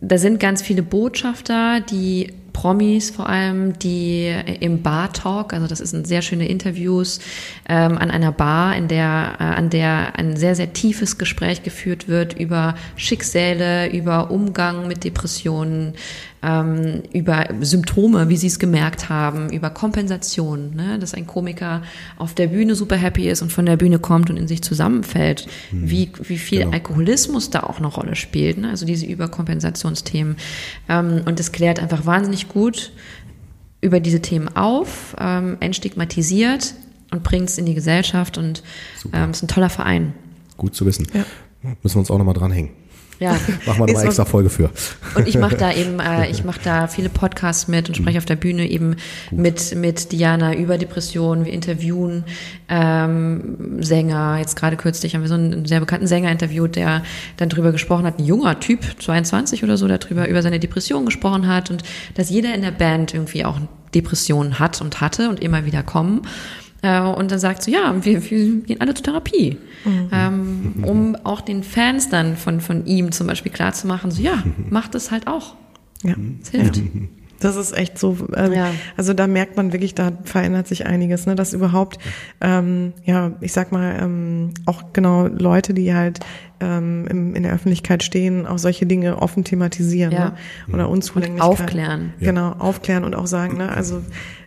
da 0.00 0.18
sind 0.18 0.40
ganz 0.40 0.62
viele 0.62 0.82
Botschafter, 0.82 1.80
die 1.80 2.32
Promis 2.52 3.10
vor 3.10 3.28
allem, 3.28 3.78
die 3.78 4.32
im 4.60 4.82
Bar 4.82 5.12
Talk, 5.12 5.52
also 5.52 5.66
das 5.66 5.78
sind 5.78 6.06
sehr 6.06 6.22
schöne 6.22 6.48
Interviews 6.48 7.20
ähm, 7.68 7.98
an 7.98 8.10
einer 8.10 8.32
Bar, 8.32 8.76
in 8.76 8.88
der 8.88 9.36
äh, 9.38 9.42
an 9.42 9.70
der 9.70 10.18
ein 10.18 10.36
sehr 10.36 10.54
sehr 10.54 10.72
tiefes 10.72 11.18
Gespräch 11.18 11.62
geführt 11.62 12.08
wird 12.08 12.38
über 12.38 12.74
Schicksale, 12.96 13.90
über 13.90 14.30
Umgang 14.30 14.88
mit 14.88 15.04
Depressionen, 15.04 15.94
ähm, 16.42 17.02
über 17.12 17.46
Symptome, 17.60 18.28
wie 18.28 18.36
sie 18.36 18.48
es 18.48 18.58
gemerkt 18.58 19.08
haben, 19.08 19.50
über 19.50 19.70
Kompensation, 19.70 20.74
ne? 20.74 20.98
dass 20.98 21.14
ein 21.14 21.26
Komiker 21.26 21.82
auf 22.18 22.34
der 22.34 22.48
Bühne 22.48 22.74
super 22.74 22.96
happy 22.96 23.28
ist 23.28 23.42
und 23.42 23.52
von 23.52 23.64
der 23.64 23.76
Bühne 23.76 23.98
kommt 23.98 24.28
und 24.28 24.36
in 24.36 24.48
sich 24.48 24.62
zusammenfällt, 24.62 25.46
mhm. 25.70 25.90
wie, 25.90 26.10
wie 26.22 26.38
viel 26.38 26.60
genau. 26.60 26.72
Alkoholismus 26.72 27.50
da 27.50 27.60
auch 27.60 27.78
eine 27.78 27.86
Rolle 27.86 28.16
spielt, 28.16 28.58
ne? 28.58 28.70
also 28.70 28.84
diese 28.84 29.06
Überkompensationsthemen. 29.06 30.36
Ähm, 30.88 31.22
und 31.24 31.38
das 31.38 31.52
klärt 31.52 31.80
einfach 31.80 32.06
wahnsinnig 32.06 32.48
gut 32.48 32.92
über 33.80 34.00
diese 34.00 34.20
Themen 34.20 34.48
auf, 34.56 35.16
ähm, 35.20 35.56
entstigmatisiert 35.60 36.74
und 37.10 37.22
bringt 37.22 37.50
es 37.50 37.58
in 37.58 37.66
die 37.66 37.74
Gesellschaft 37.74 38.38
und 38.38 38.62
ähm, 39.12 39.30
ist 39.30 39.42
ein 39.42 39.48
toller 39.48 39.70
Verein. 39.70 40.14
Gut 40.56 40.74
zu 40.74 40.86
wissen. 40.86 41.06
Ja. 41.12 41.24
Müssen 41.82 41.96
wir 41.96 42.00
uns 42.00 42.10
auch 42.10 42.18
nochmal 42.18 42.34
dranhängen. 42.34 42.70
Ja. 43.18 43.32
Machen 43.66 43.78
wir 43.78 43.86
nochmal 43.86 44.06
extra 44.06 44.24
Folge 44.24 44.50
für. 44.50 44.70
Und 45.14 45.28
ich 45.28 45.38
mache 45.38 45.56
da 45.56 45.72
eben, 45.72 46.00
äh, 46.00 46.26
ich 46.30 46.44
mache 46.44 46.60
da 46.62 46.88
viele 46.88 47.08
Podcasts 47.08 47.68
mit 47.68 47.88
und 47.88 47.96
spreche 47.96 48.18
auf 48.18 48.24
der 48.24 48.36
Bühne 48.36 48.68
eben 48.68 48.96
mit, 49.30 49.74
mit 49.76 50.12
Diana 50.12 50.54
über 50.54 50.78
Depressionen. 50.78 51.44
Wir 51.44 51.52
interviewen 51.52 52.24
ähm, 52.68 53.78
Sänger. 53.80 54.38
Jetzt 54.38 54.56
gerade 54.56 54.76
kürzlich 54.76 55.14
haben 55.14 55.22
wir 55.22 55.28
so 55.28 55.34
einen 55.34 55.66
sehr 55.66 55.80
bekannten 55.80 56.06
Sänger 56.06 56.30
interviewt, 56.30 56.76
der 56.76 57.02
dann 57.36 57.48
drüber 57.48 57.72
gesprochen 57.72 58.04
hat, 58.06 58.18
ein 58.18 58.24
junger 58.24 58.58
Typ, 58.60 58.80
22 59.00 59.62
oder 59.62 59.76
so, 59.76 59.86
der 59.86 59.98
drüber 59.98 60.28
über 60.28 60.42
seine 60.42 60.58
Depression 60.58 61.04
gesprochen 61.04 61.46
hat 61.46 61.70
und 61.70 61.82
dass 62.14 62.30
jeder 62.30 62.54
in 62.54 62.62
der 62.62 62.70
Band 62.70 63.14
irgendwie 63.14 63.44
auch 63.44 63.58
Depressionen 63.94 64.58
hat 64.58 64.80
und 64.80 65.00
hatte 65.00 65.28
und 65.28 65.40
immer 65.40 65.64
wieder 65.66 65.82
kommen. 65.82 66.22
Äh, 66.82 67.00
und 67.00 67.30
dann 67.30 67.38
sagt 67.38 67.62
so, 67.62 67.70
ja, 67.70 67.94
wir, 68.04 68.30
wir 68.30 68.60
gehen 68.62 68.80
alle 68.80 68.94
zur 68.94 69.04
Therapie. 69.04 69.56
Mhm. 69.84 70.08
Ähm, 70.12 70.74
um 70.84 71.16
auch 71.24 71.40
den 71.40 71.62
Fans 71.62 72.08
dann 72.08 72.36
von, 72.36 72.60
von 72.60 72.84
ihm 72.86 73.12
zum 73.12 73.26
Beispiel 73.26 73.52
klarzumachen, 73.52 74.10
so 74.10 74.20
ja, 74.22 74.42
macht 74.70 74.94
es 74.94 75.10
halt 75.10 75.26
auch. 75.26 75.54
Ja. 76.02 76.14
Es 76.42 76.50
hilft. 76.50 76.76
Ja. 76.76 76.82
Das 77.44 77.56
ist 77.56 77.76
echt 77.76 77.98
so, 77.98 78.16
ähm, 78.36 78.52
ja. 78.52 78.70
also 78.96 79.14
da 79.14 79.26
merkt 79.26 79.56
man 79.56 79.72
wirklich, 79.72 79.94
da 79.94 80.12
verändert 80.24 80.68
sich 80.68 80.86
einiges, 80.86 81.26
ne, 81.26 81.34
dass 81.34 81.52
überhaupt, 81.52 81.98
ähm, 82.40 82.92
ja, 83.04 83.32
ich 83.40 83.52
sag 83.52 83.72
mal, 83.72 83.98
ähm, 84.00 84.54
auch 84.66 84.92
genau 84.92 85.26
Leute, 85.26 85.74
die 85.74 85.94
halt 85.94 86.20
ähm, 86.60 87.06
im, 87.08 87.34
in 87.34 87.42
der 87.42 87.52
Öffentlichkeit 87.52 88.02
stehen, 88.02 88.46
auch 88.46 88.58
solche 88.58 88.86
Dinge 88.86 89.20
offen 89.20 89.44
thematisieren 89.44 90.12
ja. 90.12 90.24
ne? 90.30 90.34
oder 90.72 90.88
Unzulänglichkeit. 90.88 91.48
Und 91.48 91.60
aufklären. 91.60 92.14
Genau, 92.20 92.52
aufklären 92.52 93.04
und 93.04 93.14
auch 93.14 93.26
sagen, 93.26 93.58
ne, 93.58 93.70
also 93.72 94.02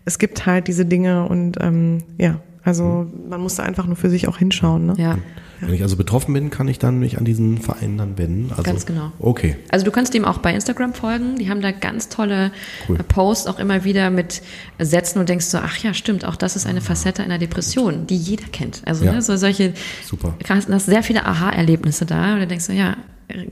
es 0.05 0.19
gibt 0.19 0.45
halt 0.45 0.67
diese 0.67 0.85
Dinge 0.85 1.27
und 1.27 1.57
ähm, 1.61 2.03
ja, 2.17 2.39
also 2.65 3.05
man 3.29 3.39
muss 3.39 3.55
da 3.55 3.63
einfach 3.63 3.85
nur 3.85 3.95
für 3.95 4.09
sich 4.09 4.27
auch 4.27 4.37
hinschauen. 4.37 4.87
Ne? 4.87 4.95
Ja. 4.97 5.17
Wenn 5.61 5.73
ich 5.73 5.83
also 5.83 5.95
betroffen 5.95 6.33
bin, 6.33 6.49
kann 6.49 6.67
ich 6.67 6.79
dann 6.79 6.99
mich 6.99 7.17
an 7.17 7.25
diesen 7.25 7.59
Verein 7.59 7.97
dann 7.97 8.17
wenden. 8.17 8.49
Also, 8.51 8.63
ganz 8.63 8.85
genau. 8.85 9.11
Okay. 9.19 9.55
Also 9.69 9.85
du 9.85 9.91
kannst 9.91 10.13
dem 10.13 10.25
auch 10.25 10.39
bei 10.39 10.53
Instagram 10.53 10.93
folgen. 10.93 11.35
Die 11.37 11.49
haben 11.49 11.61
da 11.61 11.71
ganz 11.71 12.09
tolle 12.09 12.51
cool. 12.89 12.97
Posts 12.97 13.47
auch 13.47 13.59
immer 13.59 13.83
wieder 13.83 14.09
mit 14.09 14.41
Sätzen 14.79 15.19
und 15.19 15.29
denkst 15.29 15.45
so, 15.45 15.59
ach 15.59 15.77
ja, 15.77 15.93
stimmt, 15.93 16.25
auch 16.25 16.35
das 16.35 16.55
ist 16.55 16.65
eine 16.65 16.81
Facette 16.81 17.23
einer 17.23 17.37
Depression, 17.37 18.07
die 18.07 18.17
jeder 18.17 18.47
kennt. 18.51 18.81
Also 18.85 19.05
ja. 19.05 19.13
ne, 19.13 19.21
so 19.21 19.37
solche, 19.37 19.73
Super. 20.03 20.35
Du 20.39 20.49
hast 20.49 20.85
sehr 20.85 21.03
viele 21.03 21.25
Aha-Erlebnisse 21.25 22.05
da 22.05 22.33
und 22.33 22.39
du 22.41 22.47
denkst 22.47 22.65
so, 22.65 22.73
ja, 22.73 22.97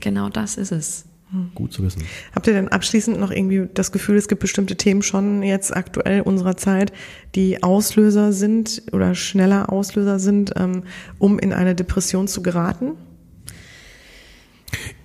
genau 0.00 0.28
das 0.28 0.56
ist 0.56 0.72
es. 0.72 1.06
Gut 1.54 1.72
zu 1.72 1.82
wissen. 1.82 2.02
Habt 2.34 2.46
ihr 2.46 2.52
denn 2.52 2.68
abschließend 2.68 3.18
noch 3.18 3.30
irgendwie 3.30 3.68
das 3.72 3.90
Gefühl, 3.90 4.16
es 4.16 4.28
gibt 4.28 4.40
bestimmte 4.40 4.76
Themen 4.76 5.02
schon 5.02 5.42
jetzt 5.42 5.74
aktuell 5.74 6.20
unserer 6.20 6.56
Zeit, 6.56 6.92
die 7.34 7.62
Auslöser 7.62 8.32
sind 8.32 8.82
oder 8.92 9.14
schneller 9.14 9.72
Auslöser 9.72 10.18
sind, 10.18 10.52
ähm, 10.56 10.84
um 11.18 11.38
in 11.38 11.52
eine 11.52 11.74
Depression 11.74 12.28
zu 12.28 12.42
geraten? 12.42 12.92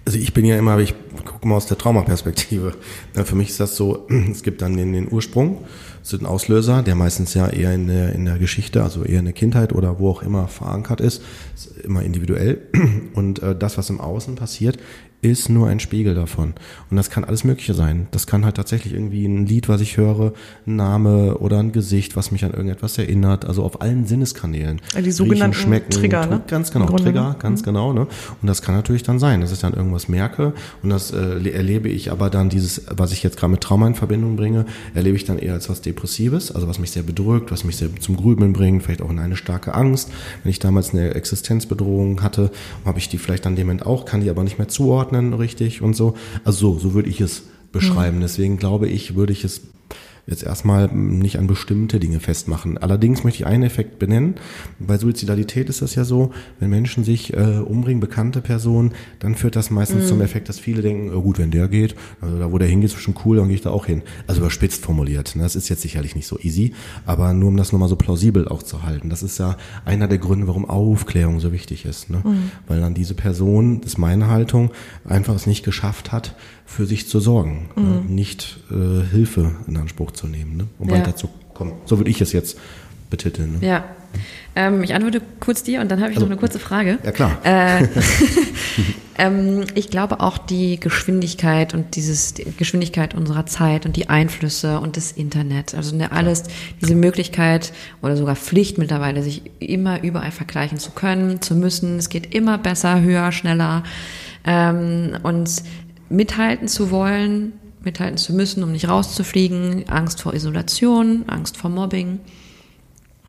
Also 0.06 0.18
ich 0.18 0.34
bin 0.34 0.44
ja 0.44 0.58
immer, 0.58 0.80
ich 0.80 0.96
gucke 1.24 1.48
mal 1.48 1.56
aus 1.56 1.68
der 1.68 1.78
Traumaperspektive. 1.78 2.74
Für 3.14 3.36
mich 3.36 3.50
ist 3.50 3.60
das 3.60 3.76
so, 3.76 4.08
es 4.32 4.44
gibt 4.44 4.62
dann 4.62 4.76
den, 4.76 4.94
den 4.94 5.12
Ursprung, 5.12 5.64
es 6.02 6.14
ist 6.14 6.22
ein 6.22 6.26
Auslöser, 6.26 6.82
der 6.82 6.96
meistens 6.96 7.34
ja 7.34 7.48
eher 7.48 7.74
in 7.74 7.88
der, 7.88 8.14
in 8.14 8.26
der 8.26 8.40
Geschichte, 8.40 8.82
also 8.82 9.04
eher 9.04 9.20
in 9.20 9.26
der 9.26 9.36
Kindheit 9.36 9.72
oder 9.72 10.00
wo 10.00 10.10
auch 10.10 10.24
immer 10.24 10.48
verankert 10.48 11.00
ist, 11.00 11.22
ist 11.56 11.78
immer 11.84 12.02
individuell. 12.02 12.60
Und 13.14 13.44
äh, 13.44 13.56
das, 13.56 13.78
was 13.78 13.90
im 13.92 14.02
Außen 14.02 14.36
passiert, 14.36 14.80
ist 15.22 15.50
nur 15.50 15.68
ein 15.68 15.80
Spiegel 15.80 16.16
davon. 16.16 16.54
Und 16.90 16.98
das 16.98 17.10
kann 17.10 17.24
alles 17.24 17.44
Mögliche 17.44 17.74
sein. 17.74 18.08
Das 18.12 18.28
kann 18.28 18.46
halt 18.46 18.56
tatsächlich 18.56 18.94
irgendwie 18.94 19.26
ein 19.26 19.46
Lied, 19.46 19.68
was 19.68 19.82
ich 19.82 19.98
höre, 19.98 20.34
ein 20.66 20.76
Name 20.76 21.38
oder 21.38 21.60
ein 21.60 21.72
Gesicht, 21.72 22.16
was 22.16 22.32
mich 22.32 22.46
an 22.46 22.52
irgendetwas 22.52 22.98
erinnert. 22.98 23.46
Also 23.46 23.64
auf 23.64 23.82
allen 23.82 24.06
Sinneskanälen. 24.06 24.82
Die 24.98 25.12
sogenannten 25.12 25.56
Riechen, 25.56 25.68
schmecken, 25.68 25.90
Trigger, 25.90 26.26
ne? 26.26 26.42
Ganz 26.48 26.72
genau, 26.72 26.86
Trigger, 26.86 27.36
ganz 27.40 27.62
mhm. 27.62 27.66
genau. 27.66 27.94
Ne? 27.94 28.08
Und 28.42 28.48
das 28.48 28.62
kann 28.62 28.76
natürlich 28.76 29.04
dann 29.04 29.20
sein, 29.20 29.42
dass 29.42 29.52
ich 29.52 29.60
dann 29.60 29.74
irgendwas 29.74 30.08
merke 30.08 30.54
und 30.84 30.90
das 30.90 31.12
äh, 31.12 31.50
erlebe 31.50 31.90
ich 31.90 32.12
aber 32.12 32.30
dann 32.30 32.50
dieses, 32.50 32.84
was 32.90 33.12
ich 33.12 33.24
jetzt 33.24 33.38
gerade 33.38 33.52
mit 33.52 33.62
Trauma 33.62 33.88
in 33.88 33.96
Verbindung 33.96 34.36
bringe, 34.36 34.66
erlebe 34.94 35.18
ich 35.18 35.26
dann 35.26 35.38
eher 35.38 35.54
als 35.54 35.70
was 35.70 35.82
Depressives, 35.82 36.52
also 36.52 36.68
was 36.68 36.80
mich 36.80 36.92
sehr 36.92 37.04
bedrückt, 37.04 37.52
was 37.52 37.64
mich 37.64 37.78
sehr 37.78 37.90
zum 38.00 38.16
Grübeln 38.18 38.54
bringt, 38.54 38.84
vielleicht 38.84 39.02
auch 39.02 39.10
in 39.10 39.20
eine 39.20 39.36
starke 39.36 39.74
Angst. 39.74 40.12
Wenn 40.44 40.50
ich 40.50 40.60
damals 40.60 40.92
eine 40.92 41.14
Existenzbedrohung 41.14 42.22
hatte, 42.22 42.52
habe 42.86 43.00
ich 43.00 43.10
die 43.10 43.18
vielleicht 43.18 43.46
dann 43.46 43.56
dem 43.56 43.70
auch, 43.84 44.06
kann 44.06 44.22
die 44.22 44.30
aber 44.30 44.44
nicht 44.44 44.58
mehr 44.58 44.68
zuordnen 44.68 45.09
zuordnen 45.10 45.34
richtig 45.34 45.82
und 45.82 45.96
so. 45.96 46.16
Also 46.44 46.74
so, 46.74 46.80
so 46.80 46.94
würde 46.94 47.10
ich 47.10 47.22
es 47.22 47.44
beschreiben. 47.72 48.18
Mhm. 48.18 48.22
Deswegen 48.22 48.58
glaube 48.58 48.88
ich, 48.88 49.16
würde 49.16 49.34
ich 49.34 49.44
es 49.44 49.62
jetzt 50.30 50.44
erstmal 50.44 50.88
nicht 50.88 51.40
an 51.40 51.48
bestimmte 51.48 52.00
Dinge 52.00 52.20
festmachen. 52.20 52.78
Allerdings 52.78 53.24
möchte 53.24 53.42
ich 53.42 53.48
einen 53.48 53.64
Effekt 53.64 54.00
benennen. 54.00 54.36
Bei 54.78 54.98
Suizidalität 54.98 55.70
ist 55.70 55.82
das 55.82 55.96
ja 55.96 56.04
so, 56.04 56.32
wenn 56.60 56.70
Menschen 56.70 57.04
sich 57.04 57.34
äh, 57.34 57.60
umbringen, 57.60 58.00
bekannte 58.00 58.42
Personen, 58.42 58.94
dann 59.20 59.36
führt 59.36 59.56
das 59.56 59.72
meistens 59.72 60.04
mhm. 60.04 60.08
zum 60.08 60.22
Effekt, 60.22 60.50
dass 60.50 60.60
viele 60.60 60.82
denken, 60.82 61.12
oh 61.14 61.22
gut, 61.22 61.40
wenn 61.40 61.52
der 61.52 61.68
geht, 61.68 61.96
also 62.22 62.38
da 62.38 62.52
wo 62.52 62.58
der 62.58 62.68
hingeht, 62.68 62.90
ist 62.90 62.96
bestimmt 62.96 63.26
cool, 63.26 63.38
dann 63.38 63.48
gehe 63.48 63.56
ich 63.56 63.62
da 63.62 63.72
auch 63.72 63.86
hin. 63.86 64.04
Also 64.28 64.42
überspitzt 64.42 64.84
formuliert. 64.84 65.36
Ne? 65.36 65.44
Das 65.44 65.56
ist 65.56 65.70
jetzt 65.70 65.82
sicherlich 65.82 66.16
nicht 66.16 66.28
so 66.28 66.38
easy, 66.40 66.74
aber 67.06 67.34
nur 67.34 67.50
um 67.50 67.58
das 67.58 67.72
nochmal 67.72 67.90
so 67.90 67.96
plausibel 67.96 68.48
auch 68.48 68.64
zu 68.64 68.84
halten. 68.84 69.10
Das 69.10 69.24
ist 69.24 69.40
ja 69.40 69.58
einer 69.86 70.08
der 70.08 70.20
Gründe, 70.20 70.48
warum 70.48 70.66
Aufklärung 70.70 71.40
so 71.40 71.52
wichtig 71.52 71.86
ist. 71.86 72.10
Ne? 72.10 72.22
Mhm. 72.24 72.52
Weil 72.68 72.80
dann 72.80 72.94
diese 72.94 73.16
Person, 73.16 73.82
das 73.82 73.94
ist 73.94 73.98
meine 73.98 74.28
Haltung, 74.28 74.72
einfach 75.06 75.36
es 75.36 75.48
nicht 75.48 75.66
geschafft 75.66 76.12
hat, 76.12 76.36
für 76.66 76.86
sich 76.86 77.08
zu 77.08 77.20
sorgen, 77.20 77.70
mhm. 77.76 77.84
ne? 77.84 78.04
nicht 78.08 78.60
äh, 78.70 79.04
Hilfe 79.10 79.56
in 79.68 79.76
Anspruch 79.78 80.12
zu 80.12 80.19
nehmen, 80.28 80.58
ne? 80.58 80.68
um 80.80 80.90
ja. 80.90 80.96
weiterzukommen. 80.96 81.74
So 81.86 81.98
würde 81.98 82.10
ich 82.10 82.22
es 82.22 82.32
jetzt 82.32 82.58
betiteln. 83.10 83.60
Ne? 83.60 83.68
Ja. 83.68 83.86
Ähm, 84.56 84.84
ich 84.84 84.94
antworte 84.96 85.22
kurz 85.40 85.64
dir 85.64 85.82
und 85.82 85.90
dann 85.90 86.00
habe 86.02 86.12
ich 86.12 86.18
also, 86.18 86.26
noch 86.26 86.32
eine 86.32 86.40
kurze 86.40 86.60
Frage. 86.60 86.98
Ja, 87.04 87.12
klar. 87.12 87.38
Äh, 87.44 87.84
ähm, 89.18 89.66
ich 89.76 89.90
glaube 89.90 90.20
auch 90.20 90.38
die 90.38 90.80
Geschwindigkeit 90.80 91.74
und 91.74 91.96
dieses 91.96 92.34
die 92.34 92.46
Geschwindigkeit 92.58 93.14
unserer 93.14 93.46
Zeit 93.46 93.86
und 93.86 93.96
die 93.96 94.10
Einflüsse 94.10 94.80
und 94.80 94.98
das 94.98 95.12
Internet, 95.12 95.76
also 95.76 95.96
ne, 95.96 96.12
alles, 96.12 96.44
diese 96.82 96.96
Möglichkeit 96.96 97.72
oder 98.02 98.18
sogar 98.18 98.36
Pflicht 98.36 98.78
mittlerweile, 98.78 99.22
sich 99.22 99.44
immer 99.60 100.04
überall 100.04 100.32
vergleichen 100.32 100.80
zu 100.80 100.92
können, 100.92 101.42
zu 101.42 101.56
müssen. 101.56 101.98
Es 101.98 102.10
geht 102.10 102.34
immer 102.34 102.58
besser, 102.58 103.02
höher, 103.02 103.32
schneller. 103.32 103.84
Ähm, 104.46 105.18
und 105.22 105.64
mithalten 106.10 106.68
zu 106.68 106.90
wollen, 106.90 107.54
mithalten 107.84 108.18
zu 108.18 108.34
müssen, 108.34 108.64
um 108.64 108.72
nicht 108.72 108.88
rauszufliegen, 108.88 109.88
Angst 109.90 110.22
vor 110.22 110.34
Isolation, 110.34 111.24
Angst 111.28 111.58
vor 111.58 111.70
Mobbing, 111.70 112.20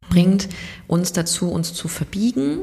bringt 0.09 0.49
uns 0.87 1.13
dazu, 1.13 1.51
uns 1.51 1.73
zu 1.73 1.89
verbiegen, 1.89 2.59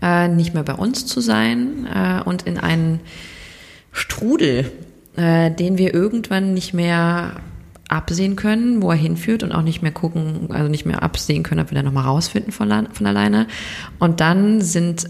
äh, 0.00 0.28
nicht 0.28 0.54
mehr 0.54 0.62
bei 0.62 0.74
uns 0.74 1.06
zu 1.06 1.20
sein 1.20 1.86
äh, 1.92 2.22
und 2.22 2.42
in 2.42 2.58
einen 2.58 3.00
Strudel, 3.92 4.70
äh, 5.16 5.50
den 5.50 5.76
wir 5.76 5.92
irgendwann 5.92 6.54
nicht 6.54 6.72
mehr 6.72 7.40
absehen 7.88 8.36
können, 8.36 8.82
wo 8.82 8.90
er 8.90 8.96
hinführt 8.96 9.42
und 9.42 9.52
auch 9.52 9.62
nicht 9.62 9.82
mehr 9.82 9.92
gucken, 9.92 10.50
also 10.50 10.68
nicht 10.68 10.86
mehr 10.86 11.02
absehen 11.02 11.42
können, 11.42 11.60
ob 11.60 11.70
wir 11.70 11.76
da 11.76 11.82
nochmal 11.82 12.04
rausfinden 12.04 12.52
von, 12.52 12.88
von 12.92 13.06
alleine. 13.06 13.46
Und 13.98 14.20
dann 14.20 14.60
sind 14.60 15.08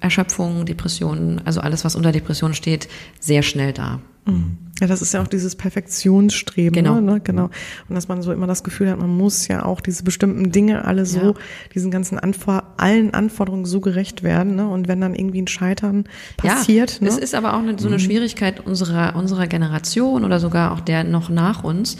Erschöpfung, 0.00 0.66
Depressionen, 0.66 1.42
also 1.44 1.60
alles, 1.60 1.84
was 1.84 1.94
unter 1.94 2.12
Depression 2.12 2.54
steht, 2.54 2.88
sehr 3.20 3.42
schnell 3.42 3.72
da. 3.72 4.00
Mhm. 4.26 4.58
Ja, 4.80 4.86
das 4.86 5.00
ist 5.00 5.14
ja 5.14 5.22
auch 5.22 5.26
dieses 5.26 5.56
Perfektionsstreben, 5.56 6.72
genau. 6.72 7.00
Ne? 7.00 7.20
genau. 7.24 7.44
Und 7.88 7.94
dass 7.94 8.08
man 8.08 8.20
so 8.20 8.30
immer 8.32 8.46
das 8.46 8.62
Gefühl 8.62 8.90
hat, 8.90 8.98
man 8.98 9.08
muss 9.08 9.48
ja 9.48 9.64
auch 9.64 9.80
diese 9.80 10.02
bestimmten 10.02 10.52
Dinge 10.52 10.84
alle 10.84 11.06
so, 11.06 11.18
ja. 11.18 11.34
diesen 11.74 11.90
ganzen 11.90 12.18
Anfor 12.18 12.74
allen 12.76 13.14
Anforderungen 13.14 13.64
so 13.64 13.80
gerecht 13.80 14.22
werden. 14.22 14.54
Ne? 14.54 14.68
Und 14.68 14.86
wenn 14.86 15.00
dann 15.00 15.14
irgendwie 15.14 15.40
ein 15.40 15.46
Scheitern 15.46 16.04
passiert. 16.36 17.00
Ja, 17.00 17.04
ne? 17.04 17.08
es 17.08 17.16
ist 17.16 17.34
aber 17.34 17.54
auch 17.54 17.60
eine, 17.60 17.78
so 17.78 17.88
eine 17.88 17.96
mhm. 17.96 18.00
Schwierigkeit 18.00 18.60
unserer, 18.60 19.16
unserer 19.16 19.46
Generation 19.46 20.24
oder 20.24 20.40
sogar 20.40 20.72
auch 20.72 20.80
der 20.80 21.04
noch 21.04 21.30
nach 21.30 21.64
uns, 21.64 21.96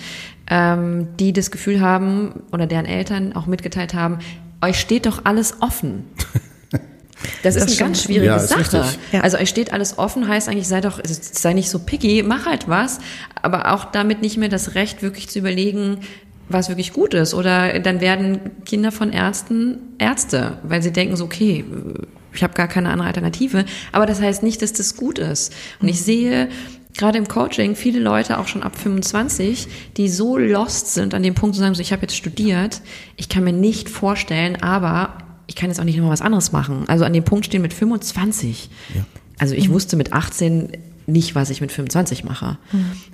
ähm, 0.48 1.08
die 1.18 1.32
das 1.32 1.50
Gefühl 1.50 1.80
haben 1.80 2.42
oder 2.52 2.66
deren 2.66 2.84
Eltern 2.84 3.32
auch 3.32 3.46
mitgeteilt 3.46 3.94
haben, 3.94 4.18
euch 4.60 4.78
steht 4.78 5.06
doch 5.06 5.24
alles 5.24 5.62
offen. 5.62 6.04
Das 7.42 7.56
ist 7.56 7.64
Das 7.64 7.72
eine 7.72 7.88
ganz 7.88 8.02
schwierige 8.02 8.26
Ja, 8.26 8.36
ist 8.36 8.48
Sache. 8.48 8.84
Ja. 9.12 9.20
Also 9.20 9.38
euch 9.38 9.48
steht 9.48 9.72
alles 9.72 9.98
offen, 9.98 10.28
heißt 10.28 10.48
eigentlich, 10.48 10.68
sei 10.68 10.80
doch, 10.80 10.98
also 10.98 11.14
sei 11.20 11.52
nicht 11.52 11.70
so 11.70 11.78
picky, 11.78 12.22
mach 12.22 12.46
halt 12.46 12.68
was, 12.68 12.98
aber 13.42 13.72
auch 13.72 13.86
damit 13.86 14.22
nicht 14.22 14.36
mehr 14.36 14.48
das 14.48 14.74
Recht, 14.74 15.02
wirklich 15.02 15.28
zu 15.28 15.38
überlegen, 15.38 16.00
was 16.48 16.68
wirklich 16.68 16.92
gut 16.92 17.14
ist. 17.14 17.34
Oder 17.34 17.78
dann 17.80 18.00
werden 18.00 18.40
Kinder 18.64 18.92
von 18.92 19.12
Ärzten 19.12 19.78
Ärzte, 19.98 20.58
weil 20.62 20.82
sie 20.82 20.92
denken 20.92 21.16
so, 21.16 21.24
okay, 21.24 21.64
ich 22.32 22.42
habe 22.42 22.54
gar 22.54 22.68
keine 22.68 22.90
andere 22.90 23.08
Alternative. 23.08 23.64
Aber 23.92 24.06
das 24.06 24.20
heißt 24.20 24.42
nicht, 24.42 24.62
dass 24.62 24.72
das 24.72 24.96
gut 24.96 25.18
ist. 25.18 25.54
Und 25.80 25.88
ich 25.88 26.02
sehe 26.02 26.48
gerade 26.96 27.18
im 27.18 27.28
Coaching 27.28 27.76
viele 27.76 27.98
Leute 27.98 28.38
auch 28.38 28.48
schon 28.48 28.62
ab 28.62 28.78
25, 28.78 29.68
die 29.96 30.08
so 30.08 30.36
lost 30.36 30.94
sind 30.94 31.14
an 31.14 31.22
dem 31.22 31.34
Punkt 31.34 31.54
zu 31.54 31.60
sagen, 31.60 31.74
so 31.74 31.82
ich 31.82 31.92
habe 31.92 32.02
jetzt 32.02 32.16
studiert, 32.16 32.80
ich 33.16 33.28
kann 33.28 33.44
mir 33.44 33.52
nicht 33.52 33.88
vorstellen, 33.88 34.62
aber 34.62 35.18
ich 35.46 35.54
kann 35.54 35.70
jetzt 35.70 35.80
auch 35.80 35.84
nicht 35.84 35.98
noch 35.98 36.08
was 36.08 36.22
anderes 36.22 36.52
machen. 36.52 36.84
Also 36.88 37.04
an 37.04 37.12
dem 37.12 37.24
Punkt 37.24 37.46
stehen 37.46 37.62
mit 37.62 37.72
25. 37.72 38.70
Also 39.38 39.54
ich 39.54 39.70
wusste 39.70 39.96
mit 39.96 40.12
18 40.12 40.72
nicht, 41.06 41.34
was 41.34 41.50
ich 41.50 41.60
mit 41.60 41.70
25 41.70 42.24
mache. 42.24 42.58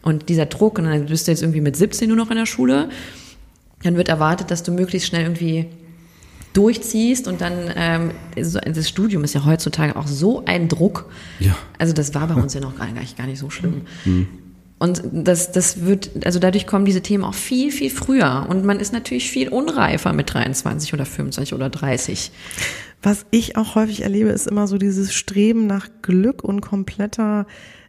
Und 0.02 0.28
dieser 0.28 0.46
Druck, 0.46 0.78
und 0.78 0.84
dann 0.84 1.06
bist 1.06 1.26
du 1.26 1.30
jetzt 1.30 1.42
irgendwie 1.42 1.60
mit 1.60 1.76
17 1.76 2.08
nur 2.08 2.16
noch 2.16 2.30
in 2.30 2.36
der 2.36 2.46
Schule, 2.46 2.88
dann 3.82 3.96
wird 3.96 4.08
erwartet, 4.08 4.50
dass 4.50 4.62
du 4.62 4.72
möglichst 4.72 5.08
schnell 5.08 5.22
irgendwie 5.22 5.66
durchziehst 6.52 7.28
und 7.28 7.40
dann 7.40 7.52
ähm, 7.76 8.10
so, 8.40 8.58
das 8.60 8.88
Studium 8.88 9.24
ist 9.24 9.34
ja 9.34 9.44
heutzutage 9.44 9.96
auch 9.96 10.06
so 10.06 10.44
ein 10.44 10.68
Druck. 10.68 11.10
Ja. 11.40 11.56
Also 11.78 11.92
das 11.92 12.14
war 12.14 12.26
bei 12.28 12.34
uns 12.34 12.54
ja 12.54 12.60
noch 12.60 12.76
gar 12.76 12.90
nicht, 12.90 13.16
gar 13.16 13.26
nicht 13.26 13.38
so 13.38 13.50
schlimm. 13.50 13.82
Und 14.82 15.00
das, 15.12 15.52
das 15.52 15.86
wird, 15.86 16.26
also 16.26 16.40
dadurch 16.40 16.66
kommen 16.66 16.84
diese 16.84 17.02
Themen 17.02 17.22
auch 17.22 17.34
viel, 17.34 17.70
viel 17.70 17.88
früher. 17.88 18.46
Und 18.48 18.64
man 18.64 18.80
ist 18.80 18.92
natürlich 18.92 19.30
viel 19.30 19.48
unreifer 19.48 20.12
mit 20.12 20.34
23 20.34 20.92
oder 20.92 21.06
25 21.06 21.54
oder 21.54 21.70
30. 21.70 22.32
Was 23.00 23.24
ich 23.30 23.56
auch 23.56 23.76
häufig 23.76 24.02
erlebe, 24.02 24.30
ist 24.30 24.48
immer 24.48 24.66
so 24.66 24.78
dieses 24.78 25.14
Streben 25.14 25.68
nach 25.68 25.88
Glück 26.02 26.42
und 26.42 26.62
kompletter 26.62 27.46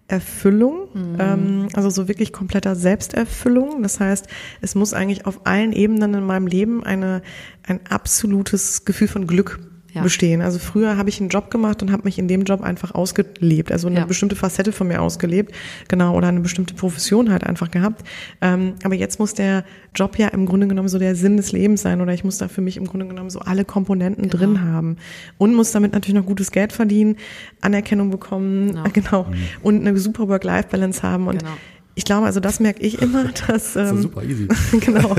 Erfüllung, 0.08 1.18
ähm, 1.18 1.68
also 1.74 1.90
so 1.90 2.08
wirklich 2.08 2.32
kompletter 2.32 2.76
Selbsterfüllung. 2.76 3.82
Das 3.82 4.00
heißt, 4.00 4.28
es 4.62 4.76
muss 4.76 4.94
eigentlich 4.94 5.26
auf 5.26 5.48
allen 5.48 5.74
Ebenen 5.74 6.14
in 6.14 6.24
meinem 6.24 6.46
Leben 6.46 6.84
eine, 6.84 7.24
ein 7.66 7.80
absolutes 7.90 8.86
Gefühl 8.86 9.08
von 9.08 9.26
Glück 9.26 9.60
Ja. 9.94 10.02
bestehen. 10.02 10.42
Also 10.42 10.58
früher 10.60 10.98
habe 10.98 11.10
ich 11.10 11.20
einen 11.20 11.30
Job 11.30 11.52
gemacht 11.52 11.82
und 11.84 11.92
habe 11.92 12.04
mich 12.06 12.18
in 12.18 12.28
dem 12.28 12.44
Job 12.44 12.62
einfach 12.62 12.96
ausgelebt, 12.96 13.72
also 13.72 13.88
eine 13.88 14.00
Ja. 14.00 14.06
bestimmte 14.06 14.36
Facette 14.36 14.72
von 14.72 14.88
mir 14.88 15.02
ausgelebt, 15.02 15.54
genau, 15.88 16.16
oder 16.18 16.28
eine 16.30 16.40
bestimmte 16.40 16.74
Profession 16.74 17.32
halt 17.32 17.44
einfach 17.46 17.70
gehabt. 17.70 18.04
Ähm, 18.42 18.74
aber 18.84 18.96
jetzt 18.96 19.20
muss 19.20 19.34
der 19.36 19.64
Job 19.96 20.18
ja 20.18 20.30
im 20.30 20.46
Grunde 20.46 20.68
genommen 20.68 20.88
so 20.90 20.98
der 20.98 21.16
Sinn 21.16 21.38
des 21.38 21.52
Lebens 21.52 21.82
sein 21.84 22.02
oder 22.02 22.14
ich 22.14 22.24
muss 22.24 22.40
da 22.40 22.48
für 22.48 22.62
mich 22.62 22.78
im 22.78 22.86
Grunde 22.88 23.06
genommen 23.08 23.30
so 23.30 23.40
alle 23.40 23.66
Komponenten 23.66 24.30
Genau. 24.30 24.38
drin 24.38 24.62
haben 24.64 24.98
und 25.38 25.54
muss 25.54 25.72
damit 25.72 25.94
natürlich 25.94 26.20
noch 26.20 26.26
gutes 26.26 26.52
Geld 26.52 26.74
verdienen, 26.74 27.18
Anerkennung 27.62 28.10
bekommen, 28.10 28.70
Genau. 28.70 28.84
genau, 28.94 29.26
und 29.62 29.86
eine 29.86 29.98
super 29.98 30.28
Work-Life-Balance 30.28 31.04
haben 31.04 31.28
und 31.28 31.40
Genau. 31.40 31.52
Ich 31.96 32.06
glaube, 32.06 32.26
also 32.26 32.40
das 32.40 32.60
merke 32.60 32.82
ich 32.82 33.02
immer, 33.02 33.26
dass 33.48 33.74
Das 33.74 33.76
ist 33.76 33.92
ähm, 33.92 34.02
super 34.02 34.24
easy. 34.24 34.48
genau, 34.80 35.16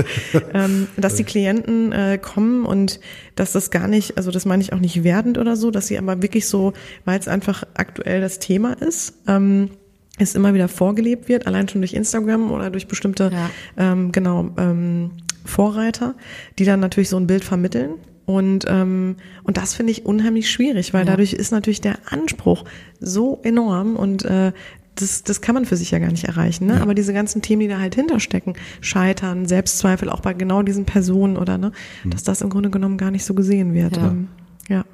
ähm, 0.53 0.87
dass 0.97 1.15
die 1.15 1.23
Klienten 1.23 1.91
äh, 1.91 2.17
kommen 2.21 2.65
und 2.65 2.99
dass 3.35 3.51
das 3.53 3.71
gar 3.71 3.87
nicht, 3.87 4.17
also 4.17 4.31
das 4.31 4.45
meine 4.45 4.61
ich 4.61 4.73
auch 4.73 4.79
nicht 4.79 5.03
werdend 5.03 5.37
oder 5.37 5.55
so, 5.55 5.71
dass 5.71 5.87
sie 5.87 5.97
aber 5.97 6.21
wirklich 6.21 6.47
so, 6.47 6.73
weil 7.05 7.19
es 7.19 7.27
einfach 7.27 7.63
aktuell 7.75 8.21
das 8.21 8.39
Thema 8.39 8.73
ist, 8.73 9.13
ähm, 9.27 9.69
es 10.17 10.33
immer 10.35 10.53
wieder 10.53 10.67
vorgelebt 10.69 11.27
wird, 11.27 11.45
allein 11.47 11.67
schon 11.67 11.81
durch 11.81 11.93
Instagram 11.93 12.51
oder 12.51 12.69
durch 12.69 12.87
bestimmte, 12.87 13.31
Ja. 13.33 13.49
ähm, 13.77 14.11
genau, 14.11 14.49
ähm, 14.57 15.11
Vorreiter, 15.43 16.15
die 16.57 16.65
dann 16.65 16.79
natürlich 16.79 17.09
so 17.09 17.17
ein 17.17 17.27
Bild 17.27 17.43
vermitteln. 17.43 17.91
Und, 18.25 18.65
ähm, 18.67 19.17
und 19.43 19.57
das 19.57 19.75
finde 19.75 19.91
ich 19.91 20.05
unheimlich 20.05 20.49
schwierig, 20.49 20.93
weil 20.93 21.01
Ja. 21.05 21.11
dadurch 21.11 21.33
ist 21.33 21.51
natürlich 21.51 21.81
der 21.81 21.97
Anspruch 22.09 22.63
so 22.99 23.39
enorm 23.43 23.95
und 23.95 24.25
äh, 24.25 24.51
das, 24.95 25.23
das 25.23 25.41
kann 25.41 25.55
man 25.55 25.65
für 25.65 25.77
sich 25.77 25.91
ja 25.91 25.99
gar 25.99 26.11
nicht 26.11 26.23
erreichen. 26.23 26.67
Ne? 26.67 26.75
Ja. 26.75 26.81
Aber 26.81 26.93
diese 26.93 27.13
ganzen 27.13 27.41
Themen, 27.41 27.61
die 27.61 27.67
da 27.67 27.79
halt 27.79 27.95
hinterstecken, 27.95 28.53
Scheitern, 28.81 29.45
Selbstzweifel, 29.45 30.09
auch 30.09 30.21
bei 30.21 30.33
genau 30.33 30.63
diesen 30.63 30.85
Personen 30.85 31.37
oder 31.37 31.57
ne, 31.57 31.71
dass 32.05 32.23
das 32.23 32.41
im 32.41 32.49
Grunde 32.49 32.69
genommen 32.69 32.97
gar 32.97 33.11
nicht 33.11 33.25
so 33.25 33.33
gesehen 33.33 33.73
wird. 33.73 33.97
Ja. 33.97 34.07
Ähm, 34.07 34.27
ja. 34.69 34.85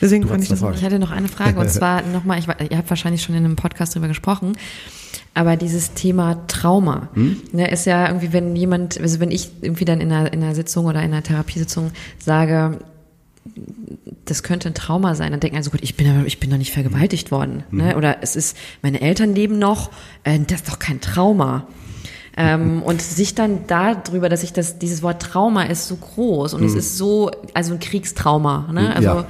Deswegen 0.00 0.22
Du 0.22 0.28
fand 0.28 0.42
ich 0.42 0.48
das 0.48 0.62
Ich 0.62 0.84
hatte 0.84 0.98
noch 0.98 1.10
eine 1.10 1.28
Frage 1.28 1.58
und 1.58 1.70
zwar 1.70 2.02
nochmal, 2.02 2.38
ich, 2.38 2.46
ihr 2.46 2.76
habt 2.76 2.90
wahrscheinlich 2.90 3.22
schon 3.22 3.34
in 3.34 3.44
einem 3.44 3.56
Podcast 3.56 3.94
drüber 3.94 4.08
gesprochen, 4.08 4.56
aber 5.34 5.56
dieses 5.56 5.94
Thema 5.94 6.46
Trauma 6.46 7.08
ne, 7.52 7.70
ist 7.70 7.84
ja 7.84 8.06
irgendwie, 8.06 8.32
wenn 8.32 8.56
jemand, 8.56 9.00
also 9.00 9.20
wenn 9.20 9.30
ich 9.30 9.50
irgendwie 9.60 9.84
dann 9.84 10.00
in 10.00 10.10
einer, 10.10 10.32
in 10.32 10.42
einer 10.42 10.54
Sitzung 10.54 10.86
oder 10.86 11.00
in 11.02 11.12
einer 11.12 11.22
Therapiesitzung 11.22 11.90
sage, 12.18 12.78
das 14.24 14.42
könnte 14.42 14.68
ein 14.68 14.74
Trauma 14.74 15.14
sein, 15.14 15.30
dann 15.30 15.40
denken 15.40 15.56
also 15.56 15.70
gut, 15.70 15.80
ich 15.82 15.96
bin 15.96 16.08
aber, 16.08 16.26
ich 16.26 16.40
bin 16.40 16.50
doch 16.50 16.58
nicht 16.58 16.72
vergewaltigt 16.72 17.30
worden, 17.30 17.64
ne? 17.70 17.96
oder 17.96 18.18
es 18.22 18.36
ist, 18.36 18.56
meine 18.82 19.00
Eltern 19.00 19.34
leben 19.34 19.58
noch, 19.58 19.90
äh, 20.24 20.38
das 20.38 20.62
ist 20.62 20.68
doch 20.68 20.78
kein 20.78 21.00
Trauma. 21.00 21.66
Ähm, 22.36 22.82
und 22.84 23.00
sich 23.00 23.34
dann 23.34 23.66
darüber, 23.66 24.28
dass 24.28 24.42
ich 24.42 24.52
das, 24.52 24.78
dieses 24.78 25.02
Wort 25.02 25.22
Trauma 25.22 25.64
ist 25.64 25.88
so 25.88 25.96
groß 25.96 26.54
und 26.54 26.64
es 26.64 26.74
ist 26.74 26.98
so, 26.98 27.30
also 27.54 27.72
ein 27.72 27.80
Kriegstrauma, 27.80 28.68
ne? 28.72 28.94
Also 28.94 29.08
Ja. 29.08 29.26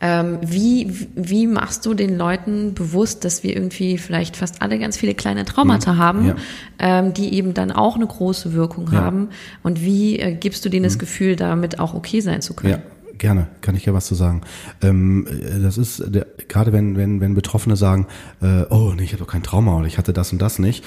Ähm, 0.00 0.38
wie, 0.42 1.06
wie 1.14 1.46
machst 1.46 1.86
du 1.86 1.94
den 1.94 2.18
Leuten 2.18 2.74
bewusst, 2.74 3.24
dass 3.24 3.42
wir 3.42 3.54
irgendwie 3.56 3.96
vielleicht 3.98 4.36
fast 4.36 4.60
alle 4.62 4.78
ganz 4.78 4.96
viele 4.98 5.14
kleine 5.14 5.44
Traumata 5.44 5.96
haben, 5.96 6.20
Mhm. 6.22 6.26
Ja. 6.28 6.34
ähm, 6.78 7.14
die 7.14 7.32
eben 7.34 7.54
dann 7.54 7.72
auch 7.72 7.96
eine 7.96 8.06
große 8.06 8.52
Wirkung 8.52 8.90
Ja. 8.92 9.00
haben? 9.00 9.28
Und 9.62 9.82
wie 9.82 10.18
äh, 10.18 10.34
gibst 10.34 10.64
du 10.64 10.68
denen 10.68 10.84
das 10.84 10.98
Gefühl, 10.98 11.36
damit 11.36 11.78
auch 11.80 11.94
okay 11.94 12.20
sein 12.20 12.42
zu 12.42 12.52
können? 12.54 12.72
Ja, 12.74 12.78
gerne, 13.18 13.46
kann 13.62 13.74
ich 13.74 13.86
ja 13.86 13.94
was 13.94 14.04
zu 14.06 14.14
sagen. 14.14 14.42
Ähm, 14.82 15.26
äh, 15.26 15.60
das 15.62 15.78
ist 15.78 16.02
der, 16.06 16.26
gerade 16.48 16.72
wenn 16.74 16.96
wenn 16.98 17.22
wenn 17.22 17.34
Betroffene 17.34 17.76
sagen, 17.76 18.06
äh, 18.42 18.64
oh 18.68 18.92
nee, 18.94 19.04
ich 19.04 19.12
habe 19.14 19.24
doch 19.24 19.30
kein 19.32 19.42
Trauma 19.42 19.78
oder 19.78 19.86
ich 19.86 19.96
hatte 19.96 20.12
das 20.12 20.30
und 20.32 20.42
das 20.42 20.58
nicht, 20.58 20.84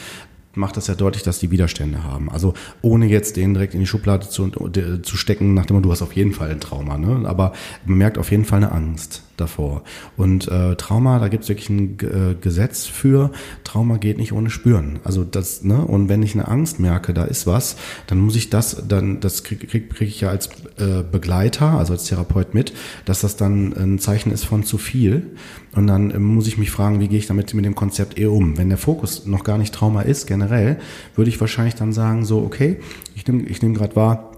macht 0.55 0.77
das 0.77 0.87
ja 0.87 0.95
deutlich, 0.95 1.23
dass 1.23 1.39
die 1.39 1.51
Widerstände 1.51 2.03
haben. 2.03 2.29
Also 2.29 2.53
ohne 2.81 3.05
jetzt 3.05 3.37
den 3.37 3.53
direkt 3.53 3.73
in 3.73 3.79
die 3.79 3.87
Schublade 3.87 4.27
zu, 4.27 4.47
äh, 4.47 5.01
zu 5.01 5.17
stecken, 5.17 5.53
nach 5.53 5.65
dem 5.65 5.75
Motto, 5.75 5.87
du 5.87 5.91
hast 5.91 6.01
auf 6.01 6.13
jeden 6.13 6.33
Fall 6.33 6.49
ein 6.49 6.59
Trauma, 6.59 6.97
ne? 6.97 7.27
Aber 7.27 7.53
man 7.85 7.97
merkt 7.97 8.17
auf 8.17 8.31
jeden 8.31 8.45
Fall 8.45 8.57
eine 8.57 8.71
Angst 8.71 9.23
davor. 9.39 9.83
Und 10.17 10.47
äh, 10.47 10.75
Trauma, 10.75 11.19
da 11.19 11.27
gibt 11.27 11.43
es 11.43 11.49
wirklich 11.49 11.69
ein 11.69 11.97
äh, 11.99 12.35
Gesetz 12.39 12.85
für, 12.85 13.31
Trauma 13.63 13.97
geht 13.97 14.17
nicht 14.17 14.33
ohne 14.33 14.49
Spüren. 14.49 14.99
Also 15.03 15.23
das, 15.23 15.63
ne? 15.63 15.83
Und 15.83 16.09
wenn 16.09 16.23
ich 16.23 16.33
eine 16.33 16.47
Angst 16.47 16.79
merke, 16.79 17.13
da 17.13 17.23
ist 17.23 17.47
was, 17.47 17.75
dann 18.07 18.19
muss 18.19 18.35
ich 18.35 18.49
das, 18.49 18.83
dann, 18.87 19.19
das 19.19 19.43
kriege 19.43 19.67
krieg, 19.67 19.89
krieg 19.93 20.07
ich 20.07 20.21
ja 20.21 20.29
als 20.29 20.49
äh, 20.77 21.03
Begleiter, 21.09 21.77
also 21.77 21.93
als 21.93 22.05
Therapeut 22.05 22.53
mit, 22.53 22.73
dass 23.05 23.21
das 23.21 23.35
dann 23.35 23.73
ein 23.73 23.99
Zeichen 23.99 24.31
ist 24.31 24.45
von 24.45 24.63
zu 24.63 24.77
viel. 24.77 25.35
Und 25.75 25.87
dann 25.87 26.11
äh, 26.11 26.19
muss 26.19 26.47
ich 26.47 26.57
mich 26.57 26.71
fragen, 26.71 26.99
wie 26.99 27.07
gehe 27.07 27.19
ich 27.19 27.27
damit 27.27 27.53
mit 27.53 27.65
dem 27.65 27.75
Konzept 27.75 28.17
eher 28.17 28.31
um? 28.31 28.57
Wenn 28.57 28.69
der 28.69 28.77
Fokus 28.77 29.25
noch 29.25 29.43
gar 29.43 29.57
nicht 29.57 29.73
Trauma 29.73 30.01
ist, 30.01 30.27
generell, 30.27 30.79
würde 31.15 31.29
ich 31.29 31.39
wahrscheinlich 31.39 31.75
dann 31.75 31.93
sagen, 31.93 32.25
so, 32.25 32.39
okay, 32.39 32.77
ich 33.15 33.27
nehme 33.27 33.43
ich 33.43 33.61
nehm 33.61 33.73
gerade 33.73 33.95
wahr, 33.95 34.28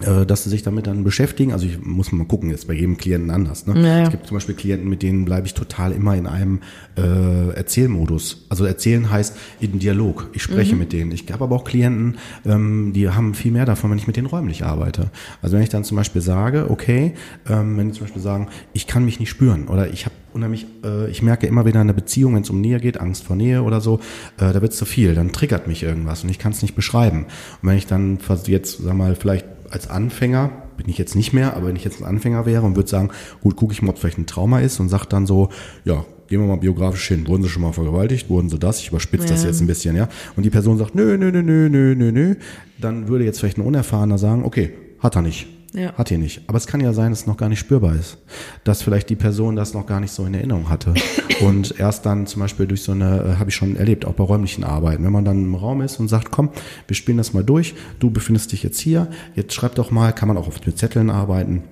dass 0.00 0.44
sie 0.44 0.50
sich 0.50 0.62
damit 0.62 0.86
dann 0.86 1.04
beschäftigen. 1.04 1.52
Also 1.52 1.66
ich 1.66 1.80
muss 1.82 2.12
mal 2.12 2.26
gucken, 2.26 2.50
jetzt 2.50 2.68
bei 2.68 2.74
jedem 2.74 2.96
Klienten 2.98 3.30
anders. 3.30 3.66
Ne? 3.66 3.74
Ja, 3.80 3.98
ja. 3.98 4.02
Es 4.04 4.10
gibt 4.10 4.26
zum 4.26 4.36
Beispiel 4.36 4.54
Klienten, 4.54 4.88
mit 4.88 5.02
denen 5.02 5.24
bleibe 5.24 5.46
ich 5.46 5.54
total 5.54 5.92
immer 5.92 6.14
in 6.16 6.26
einem 6.26 6.60
äh, 6.98 7.50
Erzählmodus. 7.54 8.46
Also 8.48 8.64
erzählen 8.64 9.10
heißt 9.10 9.36
in 9.60 9.78
Dialog. 9.78 10.28
Ich 10.34 10.42
spreche 10.42 10.74
Mhm. 10.74 10.78
mit 10.80 10.92
denen. 10.92 11.12
Ich 11.12 11.30
habe 11.32 11.44
aber 11.44 11.56
auch 11.56 11.64
Klienten, 11.64 12.16
ähm, 12.44 12.92
die 12.94 13.08
haben 13.08 13.34
viel 13.34 13.52
mehr 13.52 13.64
davon, 13.64 13.90
wenn 13.90 13.98
ich 13.98 14.06
mit 14.06 14.16
denen 14.16 14.26
räumlich 14.26 14.64
arbeite. 14.64 15.10
Also 15.42 15.56
wenn 15.56 15.62
ich 15.62 15.68
dann 15.70 15.84
zum 15.84 15.96
Beispiel 15.96 16.20
sage, 16.22 16.70
okay, 16.70 17.12
ähm, 17.48 17.76
wenn 17.78 17.88
die 17.88 17.92
zum 17.94 18.02
Beispiel 18.04 18.22
sagen, 18.22 18.48
ich 18.72 18.86
kann 18.86 19.04
mich 19.04 19.18
nicht 19.20 19.30
spüren 19.30 19.68
oder 19.68 19.88
ich 19.90 20.04
habe 20.04 20.14
unheimlich, 20.32 20.66
äh, 20.84 21.08
ich 21.10 21.22
merke 21.22 21.46
immer 21.46 21.64
wieder 21.64 21.76
in 21.80 21.86
einer 21.86 21.94
Beziehung, 21.94 22.34
wenn 22.34 22.42
es 22.42 22.50
um 22.50 22.60
Nähe 22.60 22.80
geht, 22.80 23.00
Angst 23.00 23.24
vor 23.24 23.36
Nähe 23.36 23.62
oder 23.62 23.80
so, 23.80 24.00
äh, 24.38 24.52
da 24.52 24.60
wird 24.60 24.72
es 24.72 24.78
zu 24.78 24.84
viel, 24.84 25.14
dann 25.14 25.32
triggert 25.32 25.66
mich 25.66 25.82
irgendwas 25.82 26.22
und 26.24 26.28
ich 26.30 26.38
kann 26.38 26.52
es 26.52 26.60
nicht 26.60 26.74
beschreiben. 26.74 27.24
Und 27.62 27.68
wenn 27.70 27.78
ich 27.78 27.86
dann 27.86 28.18
jetzt, 28.46 28.82
sag 28.82 28.94
mal, 28.94 29.14
vielleicht 29.14 29.46
als 29.70 29.88
Anfänger, 29.88 30.50
bin 30.76 30.88
ich 30.88 30.98
jetzt 30.98 31.14
nicht 31.14 31.32
mehr, 31.32 31.56
aber 31.56 31.68
wenn 31.68 31.76
ich 31.76 31.84
jetzt 31.84 32.00
ein 32.00 32.04
Anfänger 32.06 32.46
wäre 32.46 32.64
und 32.64 32.76
würde 32.76 32.88
sagen, 32.88 33.10
gut, 33.42 33.56
gucke 33.56 33.72
ich 33.72 33.82
mal, 33.82 33.90
ob 33.90 33.96
es 33.96 34.00
vielleicht 34.00 34.18
ein 34.18 34.26
Trauma 34.26 34.60
ist 34.60 34.78
und 34.80 34.88
sage 34.88 35.06
dann 35.08 35.26
so, 35.26 35.48
ja, 35.84 36.04
gehen 36.28 36.40
wir 36.40 36.46
mal 36.46 36.56
biografisch 36.56 37.06
hin, 37.08 37.26
wurden 37.28 37.42
sie 37.42 37.48
schon 37.48 37.62
mal 37.62 37.72
vergewaltigt, 37.72 38.28
wurden 38.28 38.48
sie 38.48 38.58
das, 38.58 38.80
ich 38.80 38.88
überspitze 38.88 39.28
das 39.28 39.42
Ja. 39.42 39.48
jetzt 39.48 39.60
ein 39.60 39.66
bisschen, 39.66 39.96
ja, 39.96 40.08
und 40.36 40.42
die 40.42 40.50
Person 40.50 40.76
sagt, 40.78 40.94
nö, 40.94 41.16
nö, 41.16 41.30
nö, 41.30 41.42
nö, 41.42 41.68
nö, 41.68 41.94
nö, 41.94 42.12
nö, 42.12 42.34
dann 42.80 43.08
würde 43.08 43.24
jetzt 43.24 43.40
vielleicht 43.40 43.58
ein 43.58 43.62
Unerfahrener 43.64 44.18
sagen, 44.18 44.44
okay, 44.44 44.72
hat 44.98 45.16
er 45.16 45.22
nicht. 45.22 45.46
Ja. 45.76 45.92
Hat 45.92 46.10
er 46.10 46.16
nicht. 46.16 46.40
Aber 46.46 46.56
es 46.56 46.66
kann 46.66 46.80
ja 46.80 46.94
sein, 46.94 47.10
dass 47.10 47.20
es 47.20 47.26
noch 47.26 47.36
gar 47.36 47.50
nicht 47.50 47.58
spürbar 47.58 47.94
ist. 47.94 48.16
Dass 48.64 48.80
vielleicht 48.80 49.10
die 49.10 49.14
Person 49.14 49.56
das 49.56 49.74
noch 49.74 49.84
gar 49.84 50.00
nicht 50.00 50.10
so 50.10 50.24
in 50.24 50.32
Erinnerung 50.32 50.70
hatte. 50.70 50.94
Und 51.42 51.78
erst 51.78 52.06
dann 52.06 52.26
zum 52.26 52.40
Beispiel 52.40 52.66
durch 52.66 52.82
so 52.82 52.92
eine, 52.92 53.34
äh, 53.34 53.38
habe 53.38 53.50
ich 53.50 53.56
schon 53.56 53.76
erlebt, 53.76 54.06
auch 54.06 54.14
bei 54.14 54.24
räumlichen 54.24 54.64
Arbeiten, 54.64 55.04
wenn 55.04 55.12
man 55.12 55.26
dann 55.26 55.36
im 55.44 55.54
Raum 55.54 55.82
ist 55.82 56.00
und 56.00 56.08
sagt, 56.08 56.30
komm, 56.30 56.48
wir 56.86 56.96
spielen 56.96 57.18
das 57.18 57.34
mal 57.34 57.44
durch, 57.44 57.74
du 57.98 58.10
befindest 58.10 58.52
dich 58.52 58.62
jetzt 58.62 58.80
hier, 58.80 59.08
jetzt 59.34 59.52
schreib 59.52 59.74
doch 59.74 59.90
mal, 59.90 60.12
kann 60.12 60.28
man 60.28 60.38
auch 60.38 60.48
oft 60.48 60.66
mit 60.66 60.78
Zetteln 60.78 61.10
arbeiten, 61.10 61.62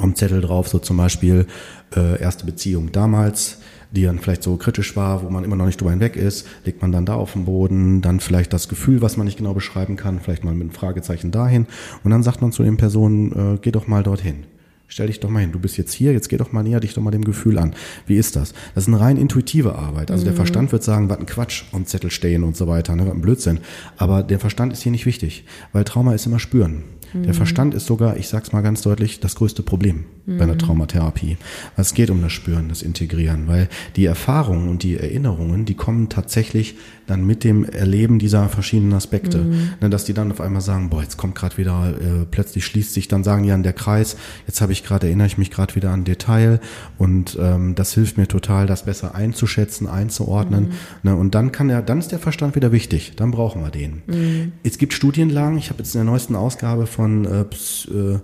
am 0.00 0.14
Zettel 0.14 0.40
drauf, 0.40 0.68
so 0.68 0.78
zum 0.78 0.96
Beispiel 0.96 1.46
äh, 1.94 2.18
erste 2.18 2.46
Beziehung 2.46 2.92
damals, 2.92 3.58
die 3.94 4.02
dann 4.02 4.18
vielleicht 4.18 4.42
so 4.42 4.56
kritisch 4.56 4.96
war, 4.96 5.22
wo 5.22 5.30
man 5.30 5.44
immer 5.44 5.56
noch 5.56 5.66
nicht 5.66 5.80
drüber 5.80 5.92
hinweg 5.92 6.16
ist, 6.16 6.46
legt 6.64 6.82
man 6.82 6.92
dann 6.92 7.06
da 7.06 7.14
auf 7.14 7.32
den 7.32 7.44
Boden, 7.44 8.02
dann 8.02 8.20
vielleicht 8.20 8.52
das 8.52 8.68
Gefühl, 8.68 9.00
was 9.00 9.16
man 9.16 9.26
nicht 9.26 9.38
genau 9.38 9.54
beschreiben 9.54 9.96
kann, 9.96 10.20
vielleicht 10.20 10.44
mal 10.44 10.52
mit 10.52 10.62
einem 10.62 10.72
Fragezeichen 10.72 11.30
dahin 11.30 11.66
und 12.02 12.10
dann 12.10 12.22
sagt 12.22 12.42
man 12.42 12.52
zu 12.52 12.62
den 12.62 12.76
Personen, 12.76 13.54
äh, 13.54 13.58
geh 13.60 13.70
doch 13.70 13.86
mal 13.86 14.02
dorthin. 14.02 14.44
Stell 14.86 15.06
dich 15.06 15.18
doch 15.18 15.30
mal 15.30 15.40
hin, 15.40 15.52
du 15.52 15.58
bist 15.58 15.78
jetzt 15.78 15.92
hier, 15.92 16.12
jetzt 16.12 16.28
geh 16.28 16.36
doch 16.36 16.52
mal 16.52 16.62
näher 16.62 16.78
dich 16.78 16.94
doch 16.94 17.02
mal 17.02 17.10
dem 17.10 17.24
Gefühl 17.24 17.58
an. 17.58 17.74
Wie 18.06 18.16
ist 18.16 18.36
das? 18.36 18.52
Das 18.74 18.84
ist 18.84 18.88
eine 18.88 19.00
rein 19.00 19.16
intuitive 19.16 19.76
Arbeit. 19.76 20.10
Also 20.10 20.22
mhm. 20.22 20.26
der 20.26 20.34
Verstand 20.34 20.72
wird 20.72 20.82
sagen, 20.82 21.08
was 21.08 21.18
ein 21.18 21.26
Quatsch 21.26 21.64
und 21.72 21.88
Zettel 21.88 22.10
stehen 22.10 22.44
und 22.44 22.56
so 22.56 22.68
weiter, 22.68 22.94
ne, 22.94 23.06
was 23.06 23.14
ein 23.14 23.22
Blödsinn. 23.22 23.60
Aber 23.96 24.22
der 24.22 24.38
Verstand 24.38 24.72
ist 24.72 24.82
hier 24.82 24.92
nicht 24.92 25.06
wichtig, 25.06 25.46
weil 25.72 25.84
Trauma 25.84 26.14
ist 26.14 26.26
immer 26.26 26.38
spüren. 26.38 26.84
Der 27.14 27.32
mhm. 27.32 27.36
Verstand 27.36 27.74
ist 27.74 27.86
sogar, 27.86 28.16
ich 28.16 28.28
sag's 28.28 28.52
mal 28.52 28.60
ganz 28.60 28.82
deutlich, 28.82 29.20
das 29.20 29.36
größte 29.36 29.62
Problem 29.62 30.04
mhm. 30.26 30.38
bei 30.38 30.44
einer 30.44 30.58
Traumatherapie. 30.58 31.36
Es 31.76 31.94
geht 31.94 32.10
um 32.10 32.20
das 32.22 32.32
Spüren, 32.32 32.68
das 32.68 32.82
Integrieren, 32.82 33.46
weil 33.46 33.68
die 33.94 34.04
Erfahrungen 34.04 34.68
und 34.68 34.82
die 34.82 34.96
Erinnerungen, 34.96 35.64
die 35.64 35.74
kommen 35.74 36.08
tatsächlich 36.08 36.74
dann 37.06 37.26
mit 37.26 37.44
dem 37.44 37.64
Erleben 37.64 38.18
dieser 38.18 38.48
verschiedenen 38.48 38.92
Aspekte. 38.94 39.38
Mhm. 39.38 39.70
Ne, 39.80 39.90
dass 39.90 40.04
die 40.04 40.14
dann 40.14 40.30
auf 40.32 40.40
einmal 40.40 40.62
sagen, 40.62 40.90
boah, 40.90 41.02
jetzt 41.02 41.16
kommt 41.16 41.34
gerade 41.34 41.56
wieder, 41.58 41.94
äh, 42.00 42.24
plötzlich 42.30 42.64
schließt 42.64 42.94
sich, 42.94 43.08
dann 43.08 43.24
sagen 43.24 43.42
die 43.42 43.52
an 43.52 43.62
der 43.62 43.72
Kreis, 43.72 44.16
jetzt 44.46 44.60
habe 44.60 44.72
ich 44.72 44.84
gerade, 44.84 45.06
erinnere 45.06 45.26
ich 45.26 45.38
mich 45.38 45.50
gerade 45.50 45.74
wieder 45.74 45.90
an 45.90 46.04
Detail 46.04 46.60
und 46.98 47.36
ähm, 47.40 47.74
das 47.74 47.92
hilft 47.94 48.16
mir 48.18 48.28
total, 48.28 48.66
das 48.66 48.84
besser 48.84 49.14
einzuschätzen, 49.14 49.86
einzuordnen. 49.86 50.64
Mhm. 50.64 51.10
Ne, 51.10 51.16
und 51.16 51.34
dann 51.34 51.52
kann 51.52 51.70
er, 51.70 51.82
dann 51.82 51.98
ist 51.98 52.12
der 52.12 52.18
Verstand 52.18 52.56
wieder 52.56 52.72
wichtig, 52.72 53.12
dann 53.16 53.30
brauchen 53.30 53.62
wir 53.62 53.70
den. 53.70 54.02
Mhm. 54.06 54.52
Es 54.62 54.78
gibt 54.78 54.92
Studienlagen, 54.92 55.58
ich 55.58 55.70
habe 55.70 55.78
jetzt 55.78 55.94
in 55.94 56.00
der 56.00 56.10
neuesten 56.10 56.36
Ausgabe 56.36 56.86
von 56.86 57.24
äh, 57.24 57.40
äh, 57.40 58.18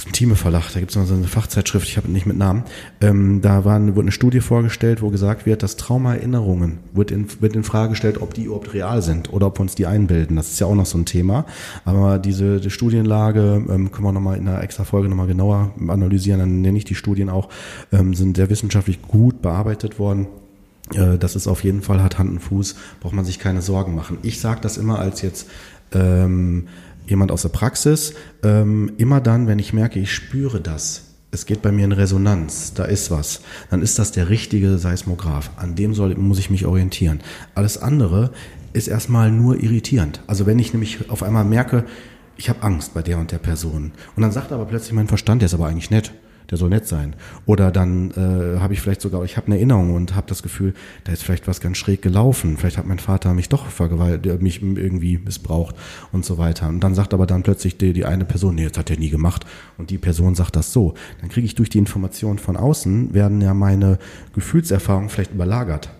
aus 0.00 0.04
dem 0.04 0.12
Thieme 0.12 0.34
Verlag, 0.34 0.72
da 0.72 0.80
gibt 0.80 0.92
es 0.92 0.96
noch 0.96 1.04
so 1.04 1.12
eine 1.12 1.26
Fachzeitschrift, 1.26 1.86
ich 1.86 1.98
habe 1.98 2.10
nicht 2.10 2.24
mit 2.24 2.38
Namen, 2.38 2.64
ähm, 3.02 3.42
da 3.42 3.66
waren, 3.66 3.96
wurde 3.96 4.06
eine 4.06 4.12
Studie 4.12 4.40
vorgestellt, 4.40 5.02
wo 5.02 5.10
gesagt 5.10 5.44
wird, 5.44 5.62
dass 5.62 5.76
Traumaerinnerungen, 5.76 6.78
wird 6.94 7.10
in, 7.10 7.26
wird 7.42 7.54
in 7.54 7.64
Frage 7.64 7.90
gestellt, 7.90 8.22
ob 8.22 8.32
die 8.32 8.44
überhaupt 8.44 8.72
real 8.72 9.02
sind 9.02 9.30
oder 9.30 9.48
ob 9.48 9.58
wir 9.58 9.60
uns 9.60 9.74
die 9.74 9.84
einbilden. 9.84 10.36
Das 10.36 10.52
ist 10.52 10.58
ja 10.58 10.66
auch 10.66 10.74
noch 10.74 10.86
so 10.86 10.96
ein 10.96 11.04
Thema. 11.04 11.44
Aber 11.84 12.18
diese 12.18 12.60
die 12.60 12.70
Studienlage 12.70 13.62
ähm, 13.68 13.92
können 13.92 14.06
wir 14.06 14.12
nochmal 14.12 14.38
in 14.38 14.48
einer 14.48 14.62
extra 14.62 14.84
Folge 14.84 15.10
nochmal 15.10 15.26
genauer 15.26 15.74
analysieren, 15.86 16.40
dann 16.40 16.62
nenne 16.62 16.78
ich 16.78 16.86
die 16.86 16.94
Studien 16.94 17.28
auch, 17.28 17.50
ähm, 17.92 18.14
sind 18.14 18.38
sehr 18.38 18.48
wissenschaftlich 18.48 19.02
gut 19.02 19.42
bearbeitet 19.42 19.98
worden 19.98 20.28
äh, 20.94 21.18
das 21.18 21.36
ist 21.36 21.46
auf 21.46 21.62
jeden 21.62 21.82
Fall 21.82 22.02
hat 22.02 22.18
Hand 22.18 22.30
und 22.30 22.40
Fuß, 22.40 22.74
braucht 23.00 23.12
man 23.12 23.26
sich 23.26 23.38
keine 23.38 23.60
Sorgen 23.60 23.94
machen. 23.94 24.16
Ich 24.22 24.40
sage 24.40 24.62
das 24.62 24.78
immer 24.78 24.98
als 24.98 25.20
jetzt 25.20 25.46
ähm, 25.92 26.68
jemand 27.06 27.32
aus 27.32 27.42
der 27.42 27.48
Praxis, 27.50 28.14
ähm, 28.42 28.92
immer 28.98 29.20
dann, 29.20 29.46
wenn 29.46 29.58
ich 29.58 29.72
merke, 29.72 29.98
ich 29.98 30.12
spüre 30.12 30.60
das, 30.60 31.04
es 31.32 31.46
geht 31.46 31.62
bei 31.62 31.70
mir 31.70 31.84
in 31.84 31.92
Resonanz, 31.92 32.74
da 32.74 32.84
ist 32.84 33.10
was, 33.10 33.42
dann 33.70 33.82
ist 33.82 33.98
das 33.98 34.12
der 34.12 34.28
richtige 34.28 34.78
Seismograph. 34.78 35.50
An 35.56 35.76
dem 35.76 35.94
soll, 35.94 36.14
muss 36.16 36.38
ich 36.38 36.50
mich 36.50 36.66
orientieren. 36.66 37.20
Alles 37.54 37.78
andere 37.78 38.32
ist 38.72 38.88
erstmal 38.88 39.30
nur 39.30 39.62
irritierend. 39.62 40.22
Also 40.26 40.46
wenn 40.46 40.58
ich 40.58 40.72
nämlich 40.72 41.08
auf 41.10 41.22
einmal 41.22 41.44
merke, 41.44 41.84
ich 42.36 42.48
habe 42.48 42.62
Angst 42.62 42.94
bei 42.94 43.02
der 43.02 43.18
und 43.18 43.32
der 43.32 43.38
Person. 43.38 43.92
Und 44.16 44.22
dann 44.22 44.32
sagt 44.32 44.50
aber 44.50 44.64
plötzlich 44.64 44.92
mein 44.92 45.08
Verstand, 45.08 45.42
der 45.42 45.46
ist 45.46 45.54
aber 45.54 45.66
eigentlich 45.66 45.90
nett 45.90 46.12
der 46.50 46.58
soll 46.58 46.70
nett 46.70 46.86
sein. 46.86 47.14
Oder 47.46 47.70
dann 47.70 48.10
äh, 48.12 48.58
habe 48.60 48.74
ich 48.74 48.80
vielleicht 48.80 49.00
sogar, 49.00 49.24
ich 49.24 49.36
habe 49.36 49.46
eine 49.46 49.56
Erinnerung 49.56 49.94
und 49.94 50.14
habe 50.14 50.26
das 50.28 50.42
Gefühl, 50.42 50.74
da 51.04 51.12
ist 51.12 51.22
vielleicht 51.22 51.46
was 51.46 51.60
ganz 51.60 51.76
schräg 51.76 52.02
gelaufen. 52.02 52.56
Vielleicht 52.56 52.78
hat 52.78 52.86
mein 52.86 52.98
Vater 52.98 53.34
mich 53.34 53.48
doch 53.48 53.66
vergewaltigt, 53.66 54.42
mich 54.42 54.62
irgendwie 54.62 55.18
missbraucht 55.18 55.76
und 56.12 56.24
so 56.24 56.38
weiter. 56.38 56.68
Und 56.68 56.80
dann 56.80 56.94
sagt 56.94 57.14
aber 57.14 57.26
dann 57.26 57.42
plötzlich 57.42 57.78
die, 57.78 57.92
die 57.92 58.04
eine 58.04 58.24
Person, 58.24 58.56
nee, 58.56 58.68
das 58.68 58.78
hat 58.78 58.90
er 58.90 58.98
nie 58.98 59.10
gemacht. 59.10 59.46
Und 59.78 59.90
die 59.90 59.98
Person 59.98 60.34
sagt 60.34 60.56
das 60.56 60.72
so. 60.72 60.94
Dann 61.20 61.30
kriege 61.30 61.46
ich 61.46 61.54
durch 61.54 61.70
die 61.70 61.78
Informationen 61.78 62.38
von 62.38 62.56
außen, 62.56 63.14
werden 63.14 63.40
ja 63.40 63.54
meine 63.54 63.98
Gefühlserfahrungen 64.34 65.08
vielleicht 65.08 65.32
überlagert 65.32 65.90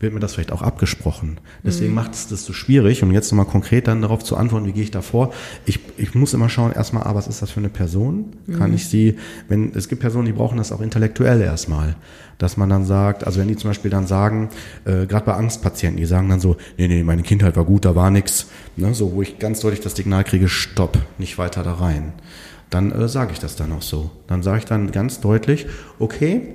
wird 0.00 0.14
mir 0.14 0.20
das 0.20 0.34
vielleicht 0.34 0.50
auch 0.50 0.62
abgesprochen. 0.62 1.38
Deswegen 1.62 1.90
mhm. 1.90 1.96
macht 1.96 2.14
es 2.14 2.26
das 2.26 2.44
so 2.44 2.54
schwierig. 2.54 3.02
Und 3.02 3.12
jetzt 3.12 3.30
nochmal 3.30 3.44
konkret 3.44 3.86
dann 3.86 4.00
darauf 4.00 4.24
zu 4.24 4.34
antworten, 4.36 4.66
wie 4.66 4.72
gehe 4.72 4.82
ich 4.82 4.90
da 4.90 5.02
vor? 5.02 5.32
Ich, 5.66 5.78
ich 5.98 6.14
muss 6.14 6.32
immer 6.32 6.48
schauen, 6.48 6.72
erstmal, 6.72 7.04
ah, 7.04 7.14
was 7.14 7.28
ist 7.28 7.42
das 7.42 7.50
für 7.50 7.60
eine 7.60 7.68
Person? 7.68 8.32
Mhm. 8.46 8.58
Kann 8.58 8.72
ich 8.74 8.88
sie, 8.88 9.16
wenn, 9.48 9.72
es 9.74 9.88
gibt 9.88 10.00
Personen, 10.00 10.24
die 10.24 10.32
brauchen 10.32 10.56
das 10.56 10.72
auch 10.72 10.80
intellektuell 10.80 11.42
erstmal. 11.42 11.96
Dass 12.38 12.56
man 12.56 12.70
dann 12.70 12.86
sagt, 12.86 13.24
also 13.24 13.38
wenn 13.38 13.48
die 13.48 13.56
zum 13.56 13.68
Beispiel 13.68 13.90
dann 13.90 14.06
sagen, 14.06 14.48
äh, 14.86 15.04
gerade 15.06 15.26
bei 15.26 15.34
Angstpatienten, 15.34 15.98
die 15.98 16.06
sagen 16.06 16.30
dann 16.30 16.40
so, 16.40 16.56
nee, 16.78 16.88
nee, 16.88 17.04
meine 17.04 17.22
Kindheit 17.22 17.56
war 17.56 17.66
gut, 17.66 17.84
da 17.84 17.94
war 17.94 18.10
nichts. 18.10 18.46
Ne, 18.76 18.94
so, 18.94 19.12
wo 19.12 19.20
ich 19.20 19.38
ganz 19.38 19.60
deutlich 19.60 19.80
das 19.80 19.94
Signal 19.94 20.24
kriege, 20.24 20.48
stopp, 20.48 20.98
nicht 21.18 21.36
weiter 21.36 21.62
da 21.62 21.74
rein. 21.74 22.14
Dann 22.70 22.90
äh, 22.92 23.06
sage 23.06 23.32
ich 23.32 23.38
das 23.38 23.56
dann 23.56 23.72
auch 23.72 23.82
so. 23.82 24.10
Dann 24.28 24.42
sage 24.42 24.60
ich 24.60 24.64
dann 24.64 24.92
ganz 24.92 25.20
deutlich, 25.20 25.66
okay, 25.98 26.54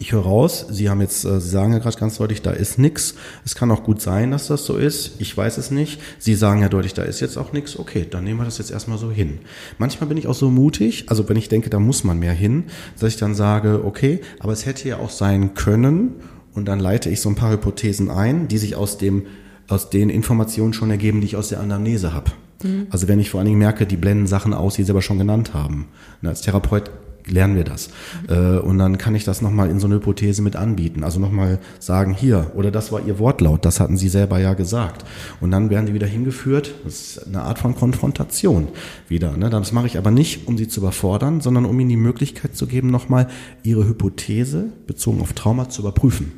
ich 0.00 0.12
höre 0.12 0.22
raus, 0.22 0.66
Sie 0.70 0.88
haben 0.88 1.02
jetzt, 1.02 1.26
äh, 1.26 1.40
Sie 1.40 1.50
sagen 1.50 1.74
ja 1.74 1.78
gerade 1.78 1.98
ganz 1.98 2.16
deutlich, 2.16 2.40
da 2.40 2.52
ist 2.52 2.78
nichts. 2.78 3.14
Es 3.44 3.54
kann 3.54 3.70
auch 3.70 3.84
gut 3.84 4.00
sein, 4.00 4.30
dass 4.30 4.46
das 4.46 4.64
so 4.64 4.78
ist. 4.78 5.20
Ich 5.20 5.36
weiß 5.36 5.58
es 5.58 5.70
nicht. 5.70 6.00
Sie 6.18 6.34
sagen 6.34 6.62
ja 6.62 6.70
deutlich, 6.70 6.94
da 6.94 7.02
ist 7.02 7.20
jetzt 7.20 7.36
auch 7.36 7.52
nichts. 7.52 7.78
Okay, 7.78 8.06
dann 8.10 8.24
nehmen 8.24 8.40
wir 8.40 8.46
das 8.46 8.56
jetzt 8.56 8.70
erstmal 8.70 8.96
so 8.96 9.10
hin. 9.10 9.40
Manchmal 9.76 10.08
bin 10.08 10.16
ich 10.16 10.26
auch 10.26 10.34
so 10.34 10.50
mutig, 10.50 11.04
also 11.08 11.28
wenn 11.28 11.36
ich 11.36 11.50
denke, 11.50 11.68
da 11.68 11.78
muss 11.78 12.02
man 12.02 12.18
mehr 12.18 12.32
hin, 12.32 12.64
dass 12.98 13.12
ich 13.12 13.18
dann 13.18 13.34
sage, 13.34 13.84
okay, 13.84 14.20
aber 14.38 14.54
es 14.54 14.64
hätte 14.64 14.88
ja 14.88 14.96
auch 14.96 15.10
sein 15.10 15.52
können 15.52 16.14
und 16.54 16.64
dann 16.66 16.80
leite 16.80 17.10
ich 17.10 17.20
so 17.20 17.28
ein 17.28 17.34
paar 17.34 17.52
Hypothesen 17.52 18.10
ein, 18.10 18.48
die 18.48 18.58
sich 18.58 18.76
aus 18.76 18.96
dem, 18.96 19.26
aus 19.68 19.90
den 19.90 20.08
Informationen 20.08 20.72
schon 20.72 20.90
ergeben, 20.90 21.20
die 21.20 21.26
ich 21.26 21.36
aus 21.36 21.50
der 21.50 21.60
Anamnese 21.60 22.14
habe. 22.14 22.30
Mhm. 22.62 22.86
Also 22.88 23.06
wenn 23.06 23.20
ich 23.20 23.28
vor 23.28 23.40
allen 23.40 23.48
Dingen 23.48 23.58
merke, 23.58 23.86
die 23.86 23.98
blenden 23.98 24.26
Sachen 24.26 24.54
aus, 24.54 24.76
die 24.76 24.82
sie 24.82 24.92
aber 24.92 25.02
schon 25.02 25.18
genannt 25.18 25.52
haben. 25.52 25.88
Und 26.22 26.28
als 26.28 26.40
Therapeut 26.40 26.90
lernen 27.26 27.56
wir 27.56 27.64
das. 27.64 27.90
Mhm. 28.28 28.58
und 28.58 28.78
dann 28.78 28.98
kann 28.98 29.14
ich 29.14 29.24
das 29.24 29.42
nochmal 29.42 29.70
in 29.70 29.80
so 29.80 29.86
eine 29.86 29.96
Hypothese 29.96 30.42
mit 30.42 30.56
anbieten. 30.56 31.04
Also 31.04 31.20
nochmal 31.20 31.58
sagen, 31.78 32.14
hier, 32.14 32.50
oder 32.54 32.70
das 32.70 32.92
war 32.92 33.00
Ihr 33.06 33.18
Wortlaut, 33.18 33.64
das 33.64 33.80
hatten 33.80 33.96
Sie 33.96 34.08
selber 34.08 34.38
ja 34.38 34.54
gesagt. 34.54 35.04
Und 35.40 35.50
dann 35.50 35.70
werden 35.70 35.86
die 35.86 35.94
wieder 35.94 36.06
hingeführt. 36.06 36.74
Das 36.84 37.00
ist 37.00 37.26
eine 37.26 37.42
Art 37.42 37.58
von 37.58 37.74
Konfrontation 37.74 38.68
wieder. 39.08 39.36
Ne? 39.36 39.50
Das 39.50 39.72
mache 39.72 39.86
ich 39.86 39.98
aber 39.98 40.10
nicht, 40.10 40.46
um 40.46 40.56
Sie 40.56 40.68
zu 40.68 40.80
überfordern, 40.80 41.40
sondern 41.40 41.64
um 41.64 41.78
Ihnen 41.78 41.90
die 41.90 41.96
Möglichkeit 41.96 42.56
zu 42.56 42.66
geben, 42.66 42.90
nochmal 42.90 43.28
Ihre 43.62 43.86
Hypothese 43.86 44.66
bezogen 44.86 45.20
auf 45.20 45.32
Trauma 45.32 45.68
zu 45.68 45.82
überprüfen. 45.82 46.32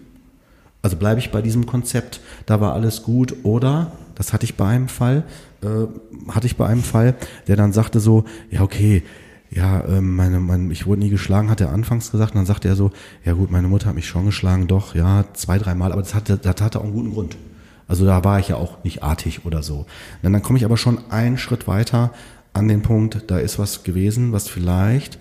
Also 0.82 0.96
bleibe 0.96 1.20
ich 1.20 1.30
bei 1.30 1.42
diesem 1.42 1.64
Konzept, 1.66 2.20
da 2.44 2.60
war 2.60 2.74
alles 2.74 3.04
gut 3.04 3.36
oder, 3.44 3.92
das 4.16 4.32
hatte 4.32 4.44
ich 4.44 4.56
bei 4.56 4.66
einem 4.66 4.88
Fall, 4.88 5.24
äh, 5.62 5.86
hatte 6.32 6.46
ich 6.46 6.56
bei 6.56 6.66
einem 6.66 6.82
Fall, 6.82 7.14
der 7.46 7.54
dann 7.54 7.72
sagte 7.72 8.00
so, 8.00 8.24
ja 8.50 8.62
okay, 8.62 9.04
ja, 9.54 9.84
ähm, 9.86 10.16
meine, 10.16 10.40
meine, 10.40 10.72
ich 10.72 10.86
wurde 10.86 11.02
nie 11.02 11.10
geschlagen, 11.10 11.50
hat 11.50 11.60
er 11.60 11.72
anfangs 11.72 12.10
gesagt. 12.10 12.32
Und 12.32 12.38
dann 12.38 12.46
sagte 12.46 12.68
er 12.68 12.76
so, 12.76 12.90
ja 13.24 13.34
gut, 13.34 13.50
meine 13.50 13.68
Mutter 13.68 13.86
hat 13.86 13.94
mich 13.94 14.06
schon 14.06 14.24
geschlagen, 14.24 14.66
doch, 14.66 14.94
ja, 14.94 15.24
zwei, 15.34 15.58
dreimal, 15.58 15.92
aber 15.92 16.02
das 16.02 16.14
hatte, 16.14 16.38
das 16.38 16.60
hatte 16.60 16.80
auch 16.80 16.84
einen 16.84 16.94
guten 16.94 17.12
Grund. 17.12 17.36
Also 17.86 18.06
da 18.06 18.24
war 18.24 18.38
ich 18.38 18.48
ja 18.48 18.56
auch 18.56 18.82
nicht 18.84 19.02
artig 19.02 19.44
oder 19.44 19.62
so. 19.62 19.86
Und 20.22 20.32
dann 20.32 20.42
komme 20.42 20.58
ich 20.58 20.64
aber 20.64 20.78
schon 20.78 20.98
einen 21.10 21.36
Schritt 21.36 21.66
weiter 21.68 22.12
an 22.54 22.68
den 22.68 22.82
Punkt, 22.82 23.24
da 23.26 23.38
ist 23.38 23.58
was 23.58 23.82
gewesen, 23.82 24.32
was 24.32 24.48
vielleicht 24.48 25.18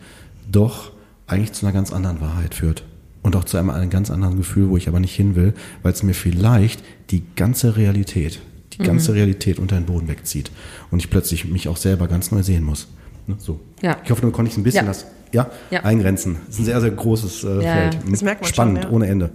doch 0.49 0.91
eigentlich 1.27 1.53
zu 1.53 1.65
einer 1.65 1.73
ganz 1.73 1.91
anderen 1.91 2.21
Wahrheit 2.21 2.55
führt. 2.55 2.83
Und 3.23 3.35
auch 3.35 3.43
zu 3.43 3.57
einem, 3.57 3.69
einem 3.69 3.89
ganz 3.89 4.09
anderen 4.09 4.37
Gefühl, 4.37 4.69
wo 4.69 4.77
ich 4.77 4.87
aber 4.87 4.99
nicht 4.99 5.15
hin 5.15 5.35
will, 5.35 5.53
weil 5.83 5.93
es 5.93 6.03
mir 6.03 6.13
vielleicht 6.13 6.83
die 7.09 7.23
ganze 7.35 7.75
Realität, 7.75 8.39
die 8.73 8.83
ganze 8.83 9.11
mhm. 9.11 9.17
Realität 9.17 9.59
unter 9.59 9.75
den 9.75 9.85
Boden 9.85 10.07
wegzieht. 10.07 10.51
Und 10.89 10.99
ich 10.99 11.09
plötzlich 11.09 11.45
mich 11.45 11.67
auch 11.67 11.77
selber 11.77 12.07
ganz 12.07 12.31
neu 12.31 12.41
sehen 12.41 12.63
muss. 12.63 12.87
Ne, 13.27 13.35
so. 13.37 13.59
Ja. 13.81 13.97
Ich 14.03 14.11
hoffe, 14.11 14.21
du 14.21 14.31
konntest 14.31 14.57
ein 14.57 14.63
bisschen 14.63 14.85
ja. 14.85 14.91
das 14.91 15.05
ja, 15.33 15.49
ja, 15.69 15.81
eingrenzen. 15.81 16.37
Das 16.45 16.55
ist 16.55 16.61
ein 16.61 16.65
sehr, 16.65 16.81
sehr 16.81 16.91
großes 16.91 17.43
äh, 17.43 17.63
ja, 17.63 17.73
Feld. 17.73 17.97
Das 18.09 18.21
merkt 18.21 18.41
man 18.41 18.49
Spannend, 18.49 18.83
schon, 18.83 18.91
ohne 18.91 19.07
Ende. 19.07 19.29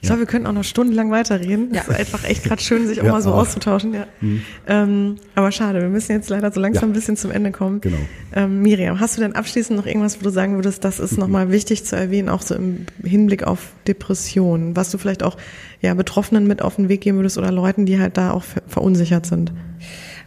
Ich 0.00 0.06
glaube, 0.06 0.20
wir 0.20 0.26
könnten 0.26 0.46
auch 0.46 0.52
noch 0.52 0.64
stundenlang 0.64 1.10
weiterreden. 1.10 1.74
Ja. 1.74 1.80
Das 1.80 1.88
ist 1.88 1.98
einfach 1.98 2.24
echt 2.24 2.44
gerade 2.44 2.62
schön, 2.62 2.86
sich 2.86 3.00
auch 3.02 3.06
mal 3.06 3.20
so 3.20 3.32
auch. 3.32 3.38
auszutauschen. 3.38 3.92
Ja. 3.92 4.06
Mhm. 4.20 4.42
Ähm, 4.68 5.16
aber 5.34 5.50
schade, 5.50 5.80
wir 5.80 5.88
müssen 5.88 6.12
jetzt 6.12 6.30
leider 6.30 6.52
so 6.52 6.60
langsam 6.60 6.90
ein 6.90 6.92
bisschen 6.92 7.16
zum 7.16 7.32
Ende 7.32 7.50
kommen. 7.50 7.80
Genau. 7.80 7.98
Ähm, 8.34 8.62
Miriam, 8.62 9.00
hast 9.00 9.16
du 9.16 9.20
denn 9.20 9.34
abschließend 9.34 9.76
noch 9.76 9.86
irgendwas, 9.86 10.20
wo 10.20 10.24
du 10.24 10.30
sagen 10.30 10.54
würdest, 10.54 10.84
das 10.84 11.00
ist 11.00 11.12
mhm. 11.12 11.18
nochmal 11.18 11.50
wichtig 11.50 11.84
zu 11.84 11.96
erwähnen, 11.96 12.28
auch 12.28 12.42
so 12.42 12.54
im 12.54 12.86
Hinblick 13.02 13.42
auf 13.42 13.72
Depressionen, 13.88 14.76
was 14.76 14.90
du 14.90 14.98
vielleicht 14.98 15.22
auch 15.24 15.36
ja, 15.80 15.94
Betroffenen 15.94 16.46
mit 16.46 16.62
auf 16.62 16.76
den 16.76 16.88
Weg 16.88 17.00
geben 17.00 17.18
würdest 17.18 17.38
oder 17.38 17.50
Leuten, 17.50 17.86
die 17.86 17.98
halt 17.98 18.16
da 18.16 18.30
auch 18.30 18.44
verunsichert 18.68 19.26
sind? 19.26 19.52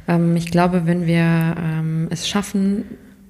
Ähm, 0.08 0.36
ich 0.36 0.52
glaube, 0.52 0.86
wenn 0.86 1.08
wir 1.08 1.56
ähm, 1.58 2.08
es 2.10 2.28
schaffen, 2.28 2.84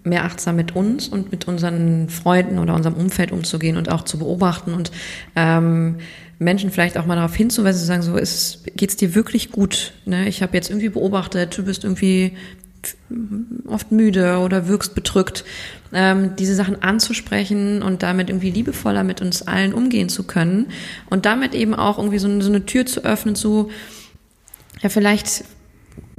mehr 0.03 0.25
achtsam 0.25 0.55
mit 0.55 0.75
uns 0.75 1.07
und 1.07 1.31
mit 1.31 1.47
unseren 1.47 2.09
Freunden 2.09 2.59
oder 2.59 2.75
unserem 2.75 2.95
Umfeld 2.95 3.31
umzugehen 3.31 3.77
und 3.77 3.89
auch 3.89 4.03
zu 4.03 4.19
beobachten 4.19 4.73
und 4.73 4.91
ähm, 5.35 5.97
Menschen 6.39 6.71
vielleicht 6.71 6.97
auch 6.97 7.05
mal 7.05 7.15
darauf 7.15 7.35
hinzuweisen, 7.35 7.80
zu 7.80 7.85
sagen, 7.85 8.01
so 8.01 8.17
ist, 8.17 8.63
geht's 8.75 8.97
dir 8.97 9.15
wirklich 9.15 9.51
gut? 9.51 9.93
Ne? 10.05 10.27
Ich 10.27 10.41
habe 10.41 10.55
jetzt 10.55 10.69
irgendwie 10.69 10.89
beobachtet, 10.89 11.57
du 11.57 11.63
bist 11.63 11.84
irgendwie 11.84 12.34
oft 13.67 13.91
müde 13.91 14.39
oder 14.39 14.67
wirkst 14.67 14.93
bedrückt, 14.93 15.45
ähm, 15.93 16.35
diese 16.35 16.55
Sachen 16.55 16.84
anzusprechen 16.84 17.81
und 17.81 18.03
damit 18.03 18.30
irgendwie 18.30 18.51
liebevoller 18.51 19.05
mit 19.05 19.21
uns 19.21 19.41
allen 19.43 19.73
umgehen 19.73 20.09
zu 20.09 20.23
können 20.23 20.67
und 21.09 21.25
damit 21.25 21.55
eben 21.55 21.73
auch 21.73 21.97
irgendwie 21.97 22.19
so, 22.19 22.41
so 22.41 22.49
eine 22.49 22.65
Tür 22.65 22.85
zu 22.85 23.05
öffnen 23.05 23.35
zu, 23.35 23.69
ja, 24.81 24.89
vielleicht 24.89 25.45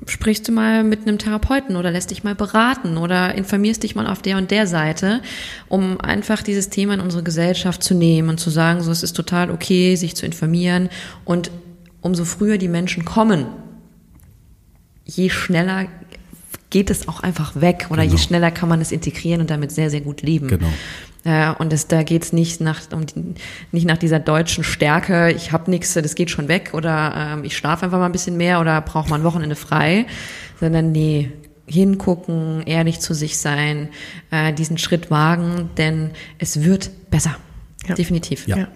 sprichst 0.06 0.48
du 0.48 0.52
mal 0.52 0.84
mit 0.84 1.02
einem 1.02 1.18
Therapeuten 1.18 1.76
oder 1.76 1.90
lässt 1.90 2.10
dich 2.10 2.24
mal 2.24 2.34
beraten 2.34 2.96
oder 2.96 3.34
informierst 3.34 3.82
dich 3.82 3.94
mal 3.94 4.06
auf 4.06 4.22
der 4.22 4.36
und 4.36 4.50
der 4.50 4.66
Seite, 4.66 5.22
um 5.68 6.00
einfach 6.00 6.42
dieses 6.42 6.70
Thema 6.70 6.94
in 6.94 7.00
unsere 7.00 7.22
Gesellschaft 7.22 7.82
zu 7.82 7.94
nehmen 7.94 8.28
und 8.28 8.38
zu 8.38 8.50
sagen, 8.50 8.82
so 8.82 8.90
es 8.90 9.02
ist 9.02 9.14
total 9.14 9.50
okay, 9.50 9.96
sich 9.96 10.14
zu 10.16 10.26
informieren. 10.26 10.88
Und 11.24 11.50
umso 12.00 12.24
früher 12.24 12.58
die 12.58 12.68
Menschen 12.68 13.04
kommen, 13.04 13.46
je 15.04 15.30
schneller 15.30 15.86
geht 16.74 16.90
es 16.90 17.06
auch 17.06 17.20
einfach 17.20 17.52
weg 17.54 17.86
oder 17.90 18.02
Genau. 18.02 18.16
je 18.16 18.20
schneller 18.20 18.50
kann 18.50 18.68
man 18.68 18.80
es 18.80 18.90
integrieren 18.90 19.40
und 19.40 19.48
damit 19.48 19.70
sehr, 19.70 19.90
sehr 19.90 20.00
gut 20.00 20.22
leben. 20.22 20.48
Genau. 20.48 20.66
Äh, 21.22 21.52
und 21.52 21.72
das, 21.72 21.86
da 21.86 22.02
geht's 22.02 22.32
nicht 22.32 22.60
nach 22.60 22.80
um 22.92 23.06
die, 23.06 23.36
nicht 23.70 23.86
nach 23.86 23.96
dieser 23.96 24.18
deutschen 24.18 24.64
Stärke, 24.64 25.30
ich 25.30 25.52
habe 25.52 25.70
nichts, 25.70 25.94
das 25.94 26.16
geht 26.16 26.30
schon 26.30 26.48
weg 26.48 26.72
oder 26.72 27.14
ähm, 27.16 27.44
ich 27.44 27.56
schlafe 27.56 27.84
einfach 27.84 27.98
mal 27.98 28.06
ein 28.06 28.12
bisschen 28.12 28.36
mehr 28.36 28.60
oder 28.60 28.80
brauche 28.80 29.08
mal 29.08 29.20
ein 29.20 29.22
Wochenende 29.22 29.54
frei, 29.54 30.06
sondern 30.58 30.90
nee, 30.90 31.30
hingucken, 31.68 32.62
ehrlich 32.66 32.98
zu 32.98 33.14
sich 33.14 33.38
sein, 33.38 33.88
äh, 34.32 34.52
diesen 34.52 34.76
Schritt 34.76 35.12
wagen, 35.12 35.70
denn 35.78 36.10
es 36.40 36.64
wird 36.64 36.90
besser. 37.08 37.36
Ja. 37.86 37.94
Definitiv. 37.94 38.48
Ja. 38.48 38.56
Ja. 38.58 38.68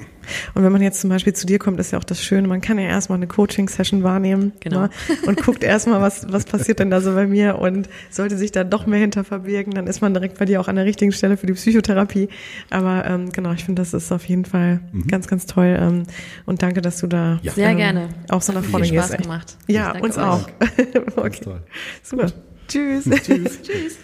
Und 0.55 0.65
wenn 0.65 0.73
man 0.73 0.83
jetzt 0.83 1.01
zum 1.01 1.11
Beispiel 1.11 1.33
zu 1.33 1.47
dir 1.47 1.59
kommt, 1.59 1.79
ist 1.81 1.91
ja 1.93 1.99
auch 1.99 2.05
das 2.05 2.23
Schöne, 2.23 2.49
man 2.49 2.61
kann 2.61 2.79
ja 2.79 2.87
erstmal 2.89 3.17
eine 3.19 3.27
Coaching-Session 3.27 4.03
wahrnehmen 4.03 4.53
Genau. 4.61 4.83
ne? 4.83 4.91
und 5.27 5.43
guckt 5.43 5.63
erstmal, 5.65 6.01
was, 6.01 6.27
was 6.31 6.45
passiert 6.45 6.79
denn 6.79 6.91
da 6.91 7.01
so 7.01 7.15
bei 7.15 7.27
mir 7.27 7.59
und 7.59 7.89
sollte 8.11 8.37
sich 8.37 8.53
da 8.53 8.65
doch 8.65 8.87
mehr 8.87 8.99
hinter 9.01 9.25
verbirgen, 9.25 9.75
dann 9.75 9.87
ist 9.87 10.01
man 10.01 10.15
direkt 10.15 10.39
bei 10.39 10.45
dir 10.45 10.61
auch 10.61 10.69
an 10.69 10.77
der 10.77 10.85
richtigen 10.85 11.13
Stelle 11.13 11.37
für 11.37 11.47
die 11.47 11.53
Psychotherapie. 11.55 12.29
Aber 12.71 13.05
ähm, 13.07 13.31
genau, 13.33 13.53
ich 13.53 13.65
finde, 13.65 13.83
das 13.83 13.95
ist 13.95 14.13
auf 14.13 14.25
jeden 14.27 14.45
Fall 14.45 14.81
ganz, 15.09 15.27
ganz 15.29 15.47
toll 15.47 15.77
ähm, 15.81 16.03
und 16.47 16.63
danke, 16.63 16.81
dass 16.83 16.99
du 17.01 17.07
da 17.07 17.39
Ja. 17.43 17.53
Sehr 17.53 17.69
ähm, 17.71 17.77
gerne. 17.77 18.09
auch 18.29 18.43
so 18.43 18.53
nach 18.53 18.65
vorne 18.65 18.87
Spaß 18.87 18.95
gehst. 19.09 19.15
echt. 19.15 19.23
gemacht. 19.23 19.57
Ja, 19.67 19.93
Danke 19.93 20.07
uns 20.07 20.17
euch. 20.19 20.25
auch. 20.25 20.49
okay. 21.17 21.41
toll. 21.45 21.61
Super. 22.03 22.27
Tschüss. 22.69 23.05
Tschüss. 23.05 23.63
Tschüss. 23.63 23.99